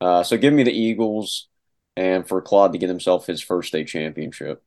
Uh, 0.00 0.22
so 0.22 0.36
give 0.36 0.52
me 0.54 0.62
the 0.62 0.72
Eagles 0.72 1.48
and 1.96 2.26
for 2.26 2.40
Claude 2.42 2.72
to 2.72 2.78
get 2.78 2.88
himself 2.88 3.26
his 3.26 3.42
first 3.42 3.68
state 3.68 3.88
championship. 3.88 4.62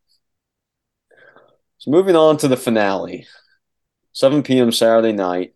So 1.79 1.91
moving 1.91 2.15
on 2.15 2.37
to 2.37 2.47
the 2.47 2.57
finale, 2.57 3.27
7 4.13 4.43
p.m. 4.43 4.71
Saturday 4.71 5.11
night, 5.11 5.53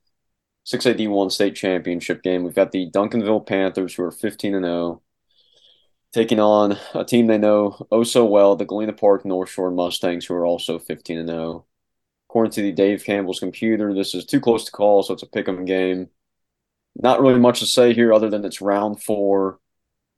6A 0.66 0.96
D1 0.98 1.32
state 1.32 1.56
championship 1.56 2.22
game. 2.22 2.44
We've 2.44 2.54
got 2.54 2.72
the 2.72 2.90
Duncanville 2.92 3.48
Panthers 3.48 3.96
who 3.96 4.04
are 4.04 4.12
15 4.12 4.56
and 4.56 4.66
0 4.66 5.02
taking 6.14 6.40
on 6.40 6.78
a 6.94 7.06
team 7.06 7.28
they 7.28 7.38
know 7.38 7.88
oh 7.92 8.04
so 8.04 8.26
well, 8.26 8.56
the 8.56 8.66
Galena 8.66 8.94
Park 8.94 9.26
North 9.26 9.50
Shore 9.50 9.72
Mustangs 9.72 10.26
who 10.26 10.34
are 10.36 10.46
also 10.46 10.78
15 10.78 11.18
and 11.18 11.30
0 11.30 11.66
according 12.30 12.52
to 12.52 12.62
the 12.62 12.72
Dave 12.72 13.04
Campbell's 13.04 13.42
computer, 13.42 13.94
this 13.94 14.16
is 14.16 14.26
too 14.26 14.40
close 14.40 14.64
to 14.66 14.72
call, 14.72 15.04
so 15.04 15.14
it's 15.14 15.24
a 15.24 15.28
pick 15.28 15.50
'em 15.50 15.66
game. 15.66 16.10
Not 16.96 17.22
really 17.22 17.40
much 17.40 17.60
to 17.60 17.66
say 17.66 17.94
here 17.94 18.14
other 18.14 18.30
than 18.30 18.46
it's 18.46 18.62
round 18.62 19.04
four 19.04 19.60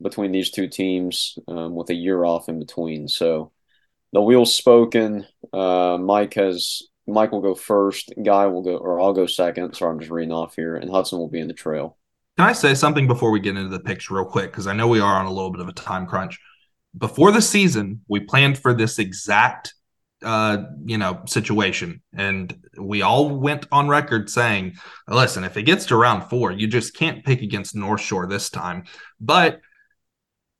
between 0.00 0.32
these 0.32 0.50
two 0.50 0.68
teams 0.68 1.38
um, 1.48 1.74
with 1.74 1.90
a 1.90 1.94
year 1.94 2.24
off 2.24 2.48
in 2.48 2.58
between. 2.58 3.08
So 3.08 3.52
the 4.12 4.22
wheel's 4.22 4.54
spoken. 4.54 5.26
Uh, 5.52 5.98
Mike 6.00 6.34
has 6.34 6.82
Mike 7.06 7.32
will 7.32 7.40
go 7.40 7.54
first. 7.54 8.12
Guy 8.22 8.46
will 8.46 8.62
go, 8.62 8.76
or 8.76 9.00
I'll 9.00 9.12
go 9.12 9.26
second. 9.26 9.74
Sorry, 9.74 9.92
I'm 9.92 9.98
just 9.98 10.10
reading 10.10 10.32
off 10.32 10.56
here, 10.56 10.76
and 10.76 10.90
Hudson 10.90 11.18
will 11.18 11.28
be 11.28 11.40
in 11.40 11.48
the 11.48 11.54
trail. 11.54 11.98
Can 12.36 12.48
I 12.48 12.52
say 12.52 12.74
something 12.74 13.06
before 13.06 13.30
we 13.30 13.40
get 13.40 13.56
into 13.56 13.68
the 13.68 13.80
picks 13.80 14.10
real 14.10 14.24
quick? 14.24 14.50
Because 14.50 14.66
I 14.66 14.72
know 14.72 14.88
we 14.88 15.00
are 15.00 15.16
on 15.16 15.26
a 15.26 15.32
little 15.32 15.50
bit 15.50 15.60
of 15.60 15.68
a 15.68 15.72
time 15.72 16.06
crunch. 16.06 16.40
Before 16.96 17.30
the 17.30 17.42
season, 17.42 18.00
we 18.08 18.20
planned 18.20 18.58
for 18.58 18.72
this 18.72 18.98
exact 18.98 19.74
uh, 20.24 20.64
you 20.84 20.98
know, 20.98 21.22
situation. 21.26 22.02
And 22.14 22.56
we 22.78 23.02
all 23.02 23.28
went 23.28 23.66
on 23.70 23.88
record 23.88 24.30
saying, 24.30 24.74
listen, 25.06 25.44
if 25.44 25.56
it 25.56 25.64
gets 25.64 25.86
to 25.86 25.96
round 25.96 26.24
four, 26.30 26.50
you 26.50 26.66
just 26.66 26.96
can't 26.96 27.24
pick 27.24 27.42
against 27.42 27.74
North 27.74 28.00
Shore 28.00 28.26
this 28.26 28.48
time. 28.48 28.84
But 29.20 29.60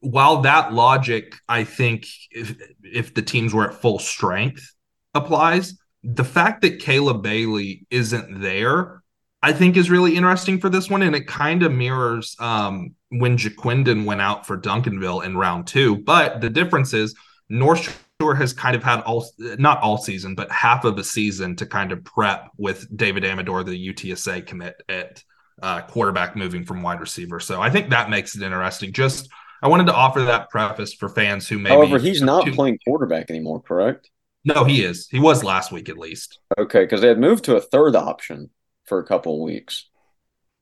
while 0.05 0.43
that 0.43 0.73
logic, 0.73 1.35
I 1.49 1.65
think 1.65 2.07
if, 2.31 2.57
if 2.83 3.15
the 3.15 3.23
teams 3.23 3.55
were 3.55 3.69
at 3.69 3.75
full 3.75 3.99
strength 3.99 4.75
applies, 5.15 5.79
the 6.03 6.25
fact 6.25 6.63
that 6.63 6.81
Caleb 6.81 7.23
Bailey 7.23 7.87
isn't 7.91 8.41
there, 8.41 9.03
I 9.43 9.53
think 9.53 9.77
is 9.77 9.91
really 9.91 10.17
interesting 10.17 10.61
for 10.61 10.69
this 10.69 10.91
one. 10.91 11.03
And 11.03 11.17
it 11.17 11.27
kind 11.27 11.63
of 11.63 11.73
mirrors 11.73 12.37
um, 12.39 12.95
when 13.09 13.37
Ja'Quinden 13.39 14.05
went 14.05 14.21
out 14.21 14.47
for 14.47 14.59
Duncanville 14.59 15.25
in 15.25 15.37
round 15.37 15.67
two. 15.67 15.97
But 15.97 16.41
the 16.41 16.51
difference 16.51 16.93
is 16.93 17.15
North 17.49 18.05
Shore 18.21 18.35
has 18.35 18.53
kind 18.53 18.77
of 18.77 18.83
had 18.83 19.01
all 19.01 19.27
not 19.41 19.81
all 19.81 19.99
season, 19.99 20.35
but 20.35 20.51
half 20.51 20.85
of 20.85 20.99
a 20.99 21.05
season 21.05 21.57
to 21.57 21.67
kind 21.67 21.93
of 21.93 22.05
prep 22.05 22.51
with 22.59 22.87
David 22.97 23.25
Amador, 23.25 23.65
the 23.65 23.93
UTSA 23.93 24.47
commit 24.47 24.81
at 24.89 25.23
uh, 25.63 25.83
quarterback, 25.83 26.37
moving 26.37 26.65
from 26.65 26.83
wide 26.83 27.01
receiver. 27.01 27.41
So 27.41 27.61
I 27.61 27.71
think 27.71 27.91
that 27.91 28.11
makes 28.11 28.37
it 28.37 28.43
interesting. 28.43 28.93
Just 28.93 29.29
I 29.65 29.69
wanted 29.69 29.87
to 29.87 29.95
offer 29.95 30.21
that 30.25 30.51
preface 30.51 30.93
for 30.93 31.09
fans 31.09 31.49
who 31.49 31.59
maybe. 31.59 31.75
However, 31.75 31.99
he's 31.99 32.21
not 32.21 32.45
too, 32.45 32.53
playing 32.53 32.79
quarterback 32.87 33.31
anymore, 33.31 33.63
correct? 33.63 34.11
No, 34.45 34.65
he 34.65 34.85
is. 34.85 35.09
He 35.09 35.19
was 35.19 35.43
last 35.43 35.73
week 35.73 35.89
at 35.89 35.97
least. 35.97 36.39
Okay, 36.59 36.85
because 36.85 37.01
they 37.01 37.09
had 37.09 37.19
moved 37.19 37.45
to 37.45 37.57
a 37.57 37.63
third 37.63 37.97
option 37.97 38.51
for 38.85 38.99
a 38.99 39.07
couple 39.07 39.37
of 39.37 39.41
weeks. 39.41 39.89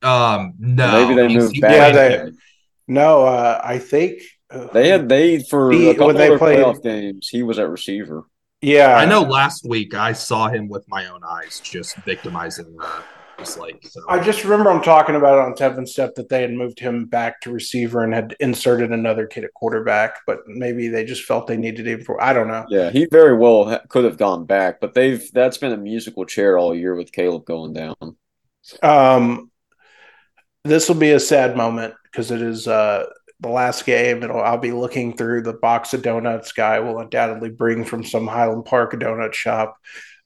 Um, 0.02 0.54
no, 0.60 1.08
maybe 1.08 1.20
they 1.20 1.34
moved 1.34 1.60
back. 1.60 1.72
Yeah, 1.72 1.90
they, 1.92 2.32
no, 2.86 3.24
uh, 3.24 3.60
I 3.62 3.78
think 3.78 4.22
uh, 4.48 4.68
they 4.72 4.88
had 4.88 5.08
they 5.08 5.42
for 5.42 5.72
he, 5.72 5.90
a 5.90 5.94
couple 5.94 6.06
when 6.06 6.16
they 6.16 6.38
played 6.38 6.60
playoff 6.60 6.80
games. 6.80 7.28
He 7.28 7.42
was 7.42 7.58
at 7.58 7.68
receiver. 7.68 8.22
Yeah, 8.60 8.94
I 8.94 9.04
know. 9.04 9.22
Last 9.22 9.66
week 9.66 9.94
I 9.94 10.12
saw 10.12 10.46
him 10.46 10.68
with 10.68 10.84
my 10.86 11.08
own 11.08 11.22
eyes, 11.28 11.58
just 11.58 11.96
victimizing 11.96 12.76
uh, 12.80 13.02
just 13.44 13.58
like. 13.58 13.86
So. 13.88 14.00
I 14.08 14.22
just 14.22 14.44
remember 14.44 14.70
I'm 14.70 14.82
talking 14.82 15.14
about 15.14 15.38
it 15.38 15.44
on 15.44 15.54
Tevin 15.54 15.86
Step 15.86 16.14
that 16.14 16.28
they 16.28 16.42
had 16.42 16.52
moved 16.52 16.78
him 16.78 17.06
back 17.06 17.40
to 17.42 17.52
receiver 17.52 18.02
and 18.02 18.14
had 18.14 18.36
inserted 18.40 18.92
another 18.92 19.26
kid 19.26 19.44
at 19.44 19.54
quarterback, 19.54 20.20
but 20.26 20.40
maybe 20.46 20.88
they 20.88 21.04
just 21.04 21.24
felt 21.24 21.46
they 21.46 21.56
needed 21.56 21.86
him 21.86 22.02
for. 22.02 22.22
I 22.22 22.32
don't 22.32 22.48
know. 22.48 22.64
Yeah, 22.68 22.90
he 22.90 23.06
very 23.10 23.36
well 23.36 23.80
could 23.88 24.04
have 24.04 24.18
gone 24.18 24.44
back, 24.46 24.80
but 24.80 24.94
they've 24.94 25.30
that's 25.32 25.58
been 25.58 25.72
a 25.72 25.76
musical 25.76 26.24
chair 26.24 26.58
all 26.58 26.74
year 26.74 26.94
with 26.94 27.12
Caleb 27.12 27.44
going 27.44 27.72
down. 27.72 27.96
Um, 28.82 29.50
this 30.64 30.88
will 30.88 30.96
be 30.96 31.10
a 31.10 31.20
sad 31.20 31.56
moment 31.56 31.94
because 32.04 32.30
it 32.30 32.40
is 32.40 32.68
uh 32.68 33.06
the 33.40 33.48
last 33.48 33.84
game. 33.84 34.22
It'll 34.22 34.40
I'll 34.40 34.58
be 34.58 34.72
looking 34.72 35.16
through 35.16 35.42
the 35.42 35.52
box 35.52 35.94
of 35.94 36.02
donuts 36.02 36.52
guy 36.52 36.78
will 36.80 37.00
undoubtedly 37.00 37.50
bring 37.50 37.84
from 37.84 38.04
some 38.04 38.26
Highland 38.26 38.64
Park 38.64 38.92
donut 38.94 39.34
shop 39.34 39.76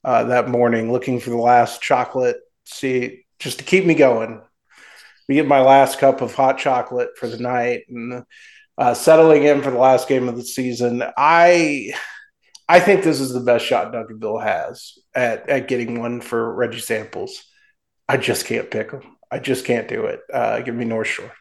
uh, 0.05 0.25
that 0.25 0.49
morning, 0.49 0.93
looking 0.93 1.19
for 1.19 1.31
the 1.31 1.37
last 1.37 1.83
chocolate. 1.83 2.37
See, 2.67 3.25
just 3.39 3.59
to 3.59 3.65
keep 3.65 3.85
me 3.85 3.95
going. 3.95 4.43
We 5.29 5.35
get 5.35 5.49
my 5.49 5.61
last 5.61 5.99
cup 5.99 6.21
of 6.21 6.35
hot 6.35 6.59
chocolate 6.59 7.11
for 7.17 7.27
the 7.27 7.39
night 7.39 7.83
and 7.89 8.25
uh, 8.79 8.95
settling 8.95 9.45
in 9.45 9.63
for 9.63 9.71
the 9.71 9.79
last 9.79 10.09
game 10.09 10.29
of 10.29 10.37
the 10.37 10.45
season. 10.45 11.03
I 11.17 11.93
I 12.69 12.81
think 12.81 13.03
this 13.03 13.21
is 13.21 13.33
the 13.33 13.41
best 13.41 13.65
shot 13.65 13.93
Duncanville 13.93 14.43
has 14.43 14.99
at, 15.15 15.49
at 15.49 15.69
getting 15.69 16.01
one 16.01 16.21
for 16.21 16.53
Reggie 16.55 16.81
Samples. 16.81 17.45
I 18.09 18.17
just 18.17 18.47
can't 18.47 18.71
pick 18.71 18.91
them. 18.91 19.17
I 19.31 19.39
just 19.39 19.65
can't 19.65 19.89
do 19.89 20.07
it. 20.07 20.21
Uh, 20.33 20.61
give 20.61 20.75
me 20.75 20.85
North 20.85 21.09
Shore. 21.09 21.33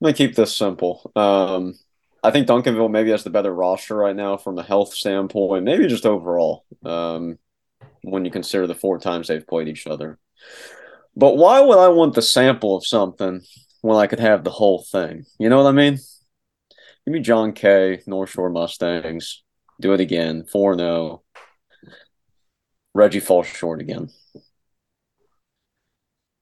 Let 0.00 0.10
me 0.10 0.12
keep 0.12 0.36
this 0.36 0.56
simple. 0.56 1.10
Um, 1.16 1.74
I 2.22 2.30
think 2.30 2.48
Duncanville 2.48 2.90
maybe 2.90 3.10
has 3.10 3.24
the 3.24 3.30
better 3.30 3.54
roster 3.54 3.96
right 3.96 4.14
now 4.14 4.36
from 4.36 4.58
a 4.58 4.62
health 4.62 4.92
standpoint, 4.92 5.64
maybe 5.64 5.86
just 5.86 6.06
overall. 6.06 6.64
Um, 6.84 7.38
when 8.06 8.24
you 8.24 8.30
consider 8.30 8.66
the 8.66 8.74
four 8.74 8.98
times 8.98 9.28
they've 9.28 9.46
played 9.46 9.68
each 9.68 9.86
other. 9.86 10.18
But 11.16 11.36
why 11.36 11.60
would 11.60 11.78
I 11.78 11.88
want 11.88 12.14
the 12.14 12.22
sample 12.22 12.76
of 12.76 12.86
something 12.86 13.42
when 13.80 13.96
I 13.96 14.06
could 14.06 14.20
have 14.20 14.44
the 14.44 14.50
whole 14.50 14.84
thing? 14.90 15.24
You 15.38 15.48
know 15.48 15.62
what 15.62 15.68
I 15.68 15.72
mean? 15.72 15.98
Give 17.04 17.12
me 17.12 17.20
Jon 17.20 17.52
Kay, 17.52 18.02
North 18.06 18.30
Shore 18.30 18.50
Mustangs. 18.50 19.42
Do 19.80 19.92
it 19.92 20.00
again. 20.00 20.44
4 20.44 20.78
0. 20.78 21.22
Reggie 22.94 23.20
falls 23.20 23.46
short 23.46 23.80
again. 23.80 24.08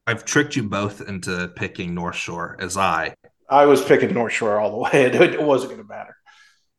I've 0.07 0.25
tricked 0.25 0.55
you 0.55 0.65
both 0.65 1.01
into 1.01 1.49
picking 1.57 1.95
North 1.95 2.17
Shore 2.17 2.57
as 2.61 2.77
I. 2.77 3.15
I 3.49 3.65
was 3.65 3.83
picking 3.83 4.13
North 4.13 4.35
Shore 4.35 4.61
all 4.61 4.71
the 4.71 4.77
way. 4.77 5.05
It, 5.07 5.15
it 5.35 5.43
wasn't 5.43 5.73
going 5.73 5.83
to 5.83 5.89
matter. 5.89 6.17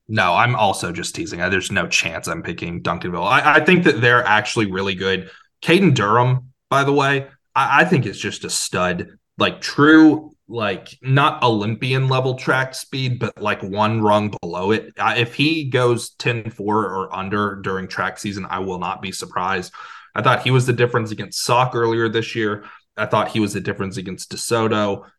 No, 0.07 0.36
I'm 0.36 0.56
also 0.56 0.91
just 0.91 1.15
teasing. 1.15 1.40
There's 1.40 1.72
no 1.72 1.88
chance 1.88 2.27
I'm 2.27 2.44
picking 2.44 2.84
Duncanville. 2.84 3.26
I, 3.26 3.56
I 3.56 3.65
think 3.65 3.86
that 3.86 4.02
they're 4.02 4.23
actually 4.23 4.72
really 4.72 4.95
good. 4.95 5.32
Caden 5.64 5.95
Durham, 5.95 6.53
by 6.69 6.84
the 6.84 6.94
way, 6.94 7.27
I, 7.56 7.82
I 7.82 7.86
think 7.86 8.06
is 8.06 8.19
just 8.19 8.45
a 8.45 8.49
stud. 8.49 9.18
Like 9.38 9.61
true, 9.61 10.32
like 10.48 10.98
not 11.02 11.41
Olympian 11.44 12.07
level 12.07 12.36
track 12.36 12.76
speed, 12.76 13.19
but 13.19 13.41
like 13.41 13.61
one 13.64 14.02
rung 14.02 14.34
below 14.41 14.72
it. 14.72 14.94
If 14.98 15.34
he 15.34 15.65
goes 15.65 16.11
10 16.11 16.52
4 16.52 16.76
or 16.86 17.15
under 17.15 17.56
during 17.56 17.88
track 17.88 18.19
season, 18.19 18.45
I 18.49 18.60
will 18.60 18.80
not 18.80 19.02
be 19.02 19.11
surprised. 19.11 19.73
I 20.14 20.22
thought 20.22 20.44
he 20.44 20.52
was 20.52 20.65
the 20.65 20.73
difference 20.73 21.11
against 21.11 21.44
Sauk 21.44 21.76
earlier 21.76 22.07
this 22.07 22.36
year. 22.36 22.65
I 22.95 23.06
thought 23.07 23.30
he 23.30 23.40
was 23.40 23.53
the 23.53 23.60
difference 23.60 23.98
against 23.98 24.32
DeSoto. 24.32 25.10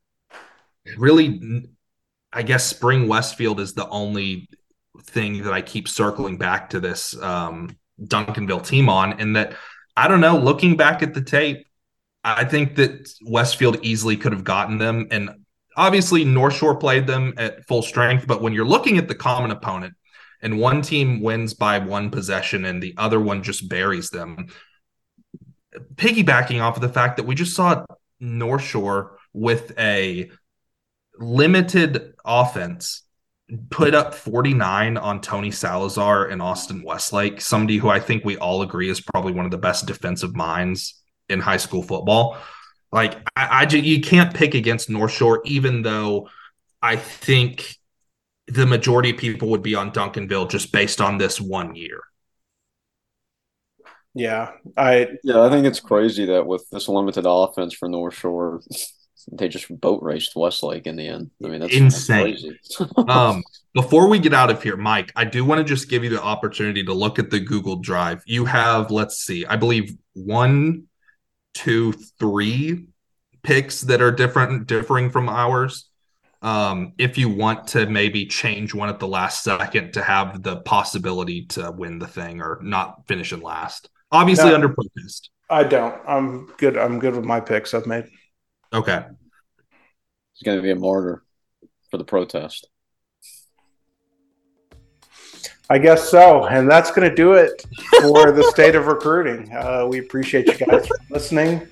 Really, 0.96 1.66
I 2.32 2.42
guess 2.42 2.64
Spring 2.64 3.06
Westfield 3.08 3.60
is 3.60 3.74
the 3.74 3.88
only 3.88 4.48
thing 5.06 5.42
that 5.44 5.52
I 5.52 5.62
keep 5.62 5.88
circling 5.88 6.36
back 6.38 6.70
to 6.70 6.80
this 6.80 7.20
um, 7.22 7.76
Duncanville 8.02 8.66
team 8.66 8.88
on, 8.88 9.20
and 9.20 9.36
that 9.36 9.54
I 9.96 10.08
don't 10.08 10.20
know. 10.20 10.38
Looking 10.38 10.76
back 10.76 11.02
at 11.02 11.14
the 11.14 11.22
tape, 11.22 11.66
I 12.24 12.44
think 12.44 12.76
that 12.76 13.12
Westfield 13.24 13.78
easily 13.82 14.16
could 14.16 14.32
have 14.32 14.44
gotten 14.44 14.78
them, 14.78 15.08
and 15.10 15.30
obviously 15.76 16.24
North 16.24 16.54
Shore 16.54 16.76
played 16.76 17.06
them 17.06 17.34
at 17.36 17.64
full 17.66 17.82
strength. 17.82 18.26
But 18.26 18.42
when 18.42 18.52
you're 18.52 18.64
looking 18.64 18.98
at 18.98 19.08
the 19.08 19.14
common 19.14 19.50
opponent, 19.50 19.94
and 20.42 20.58
one 20.58 20.82
team 20.82 21.22
wins 21.22 21.54
by 21.54 21.78
one 21.78 22.10
possession 22.10 22.66
and 22.66 22.82
the 22.82 22.94
other 22.98 23.18
one 23.18 23.42
just 23.42 23.68
buries 23.68 24.10
them, 24.10 24.48
piggybacking 25.94 26.60
off 26.60 26.76
of 26.76 26.82
the 26.82 26.88
fact 26.88 27.16
that 27.16 27.26
we 27.26 27.34
just 27.34 27.54
saw 27.54 27.84
North 28.20 28.62
Shore 28.62 29.18
with 29.32 29.72
a 29.78 30.30
limited 31.18 32.14
offense 32.24 33.02
put 33.70 33.94
up 33.94 34.14
49 34.14 34.96
on 34.96 35.20
Tony 35.20 35.50
Salazar 35.50 36.26
and 36.26 36.42
Austin 36.42 36.82
Westlake, 36.82 37.40
somebody 37.40 37.76
who 37.76 37.88
I 37.88 38.00
think 38.00 38.24
we 38.24 38.36
all 38.36 38.62
agree 38.62 38.88
is 38.88 39.00
probably 39.00 39.32
one 39.32 39.44
of 39.44 39.50
the 39.50 39.58
best 39.58 39.86
defensive 39.86 40.34
minds 40.34 41.00
in 41.28 41.40
high 41.40 41.56
school 41.56 41.82
football. 41.82 42.38
Like 42.90 43.14
I, 43.36 43.66
I 43.66 43.74
you 43.74 44.00
can't 44.00 44.34
pick 44.34 44.54
against 44.54 44.90
North 44.90 45.12
Shore, 45.12 45.42
even 45.44 45.82
though 45.82 46.28
I 46.82 46.96
think 46.96 47.76
the 48.48 48.66
majority 48.66 49.10
of 49.10 49.16
people 49.16 49.48
would 49.48 49.62
be 49.62 49.74
on 49.74 49.92
Duncanville 49.92 50.50
just 50.50 50.72
based 50.72 51.00
on 51.00 51.18
this 51.18 51.40
one 51.40 51.74
year. 51.74 52.00
Yeah, 54.14 54.52
I 54.76 55.08
yeah, 55.24 55.42
I 55.42 55.50
think 55.50 55.66
it's 55.66 55.80
crazy 55.80 56.26
that 56.26 56.46
with 56.46 56.68
this 56.70 56.88
limited 56.88 57.26
offense 57.28 57.74
for 57.74 57.88
North 57.88 58.14
Shore, 58.14 58.62
they 59.30 59.48
just 59.48 59.68
boat 59.80 60.02
raced 60.02 60.36
Westlake 60.36 60.86
in 60.86 60.96
the 60.96 61.08
end. 61.08 61.30
I 61.44 61.48
mean, 61.48 61.60
that's 61.60 61.74
insane. 61.74 62.58
um, 63.08 63.42
before 63.74 64.08
we 64.08 64.18
get 64.18 64.32
out 64.32 64.50
of 64.50 64.62
here, 64.62 64.76
Mike, 64.76 65.12
I 65.16 65.24
do 65.24 65.44
want 65.44 65.58
to 65.58 65.64
just 65.64 65.88
give 65.88 66.04
you 66.04 66.10
the 66.10 66.22
opportunity 66.22 66.84
to 66.84 66.94
look 66.94 67.18
at 67.18 67.30
the 67.30 67.40
Google 67.40 67.76
Drive. 67.76 68.22
You 68.26 68.44
have, 68.44 68.90
let's 68.90 69.18
see, 69.18 69.44
I 69.44 69.56
believe 69.56 69.96
one, 70.14 70.84
two, 71.54 71.92
three 72.18 72.86
picks 73.42 73.82
that 73.82 74.00
are 74.00 74.12
different, 74.12 74.66
differing 74.66 75.10
from 75.10 75.28
ours. 75.28 75.88
Um, 76.42 76.92
if 76.98 77.18
you 77.18 77.28
want 77.28 77.68
to 77.68 77.86
maybe 77.86 78.26
change 78.26 78.74
one 78.74 78.88
at 78.88 79.00
the 79.00 79.08
last 79.08 79.42
second 79.42 79.94
to 79.94 80.02
have 80.02 80.42
the 80.42 80.56
possibility 80.56 81.46
to 81.46 81.72
win 81.72 81.98
the 81.98 82.06
thing 82.06 82.40
or 82.40 82.60
not 82.62 83.06
finish 83.08 83.32
in 83.32 83.40
last, 83.40 83.88
obviously 84.12 84.50
no, 84.50 84.54
under 84.54 84.68
protest. 84.68 85.30
I 85.48 85.64
don't. 85.64 85.94
I'm 86.06 86.46
good. 86.58 86.76
I'm 86.76 86.98
good 86.98 87.16
with 87.16 87.24
my 87.24 87.40
picks 87.40 87.74
I've 87.74 87.86
made. 87.86 88.04
Okay. 88.76 89.02
He's 90.34 90.44
going 90.44 90.58
to 90.58 90.62
be 90.62 90.70
a 90.70 90.76
martyr 90.76 91.22
for 91.90 91.96
the 91.96 92.04
protest. 92.04 92.68
I 95.70 95.78
guess 95.78 96.08
so. 96.10 96.44
And 96.44 96.70
that's 96.70 96.90
going 96.90 97.08
to 97.08 97.14
do 97.14 97.32
it 97.32 97.64
for 98.02 98.30
the 98.32 98.44
state 98.50 98.74
of 98.74 98.86
recruiting. 98.86 99.50
Uh, 99.50 99.86
we 99.88 99.98
appreciate 99.98 100.46
you 100.46 100.66
guys 100.66 100.86
for 100.86 100.96
listening. 101.10 101.66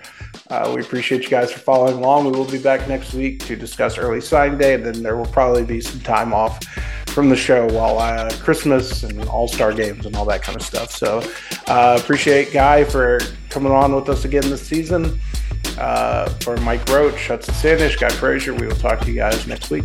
Uh, 0.48 0.72
we 0.74 0.80
appreciate 0.80 1.24
you 1.24 1.28
guys 1.28 1.52
for 1.52 1.60
following 1.60 1.98
along. 1.98 2.24
We 2.24 2.32
will 2.32 2.50
be 2.50 2.58
back 2.58 2.88
next 2.88 3.12
week 3.12 3.44
to 3.46 3.54
discuss 3.54 3.98
early 3.98 4.22
sign 4.22 4.56
day, 4.56 4.74
and 4.74 4.84
then 4.84 5.02
there 5.02 5.16
will 5.16 5.26
probably 5.26 5.64
be 5.64 5.80
some 5.82 6.00
time 6.00 6.32
off 6.32 6.64
from 7.08 7.28
the 7.28 7.36
show 7.36 7.66
while 7.72 7.98
uh, 7.98 8.34
Christmas 8.38 9.04
and 9.04 9.28
All 9.28 9.46
Star 9.46 9.72
games 9.72 10.06
and 10.06 10.16
all 10.16 10.24
that 10.24 10.42
kind 10.42 10.56
of 10.56 10.62
stuff. 10.62 10.90
So, 10.90 11.22
uh, 11.68 11.98
appreciate 12.00 12.52
Guy 12.52 12.82
for 12.82 13.20
coming 13.50 13.72
on 13.72 13.94
with 13.94 14.08
us 14.08 14.24
again 14.24 14.48
this 14.50 14.66
season. 14.66 15.20
Uh, 15.78 16.28
for 16.40 16.56
Mike 16.58 16.88
Roach, 16.88 17.28
Hudson 17.28 17.54
Standish, 17.54 17.96
Guy 17.96 18.08
Frazier, 18.10 18.54
we 18.54 18.66
will 18.66 18.76
talk 18.76 19.00
to 19.00 19.08
you 19.08 19.16
guys 19.16 19.46
next 19.46 19.70
week. 19.70 19.84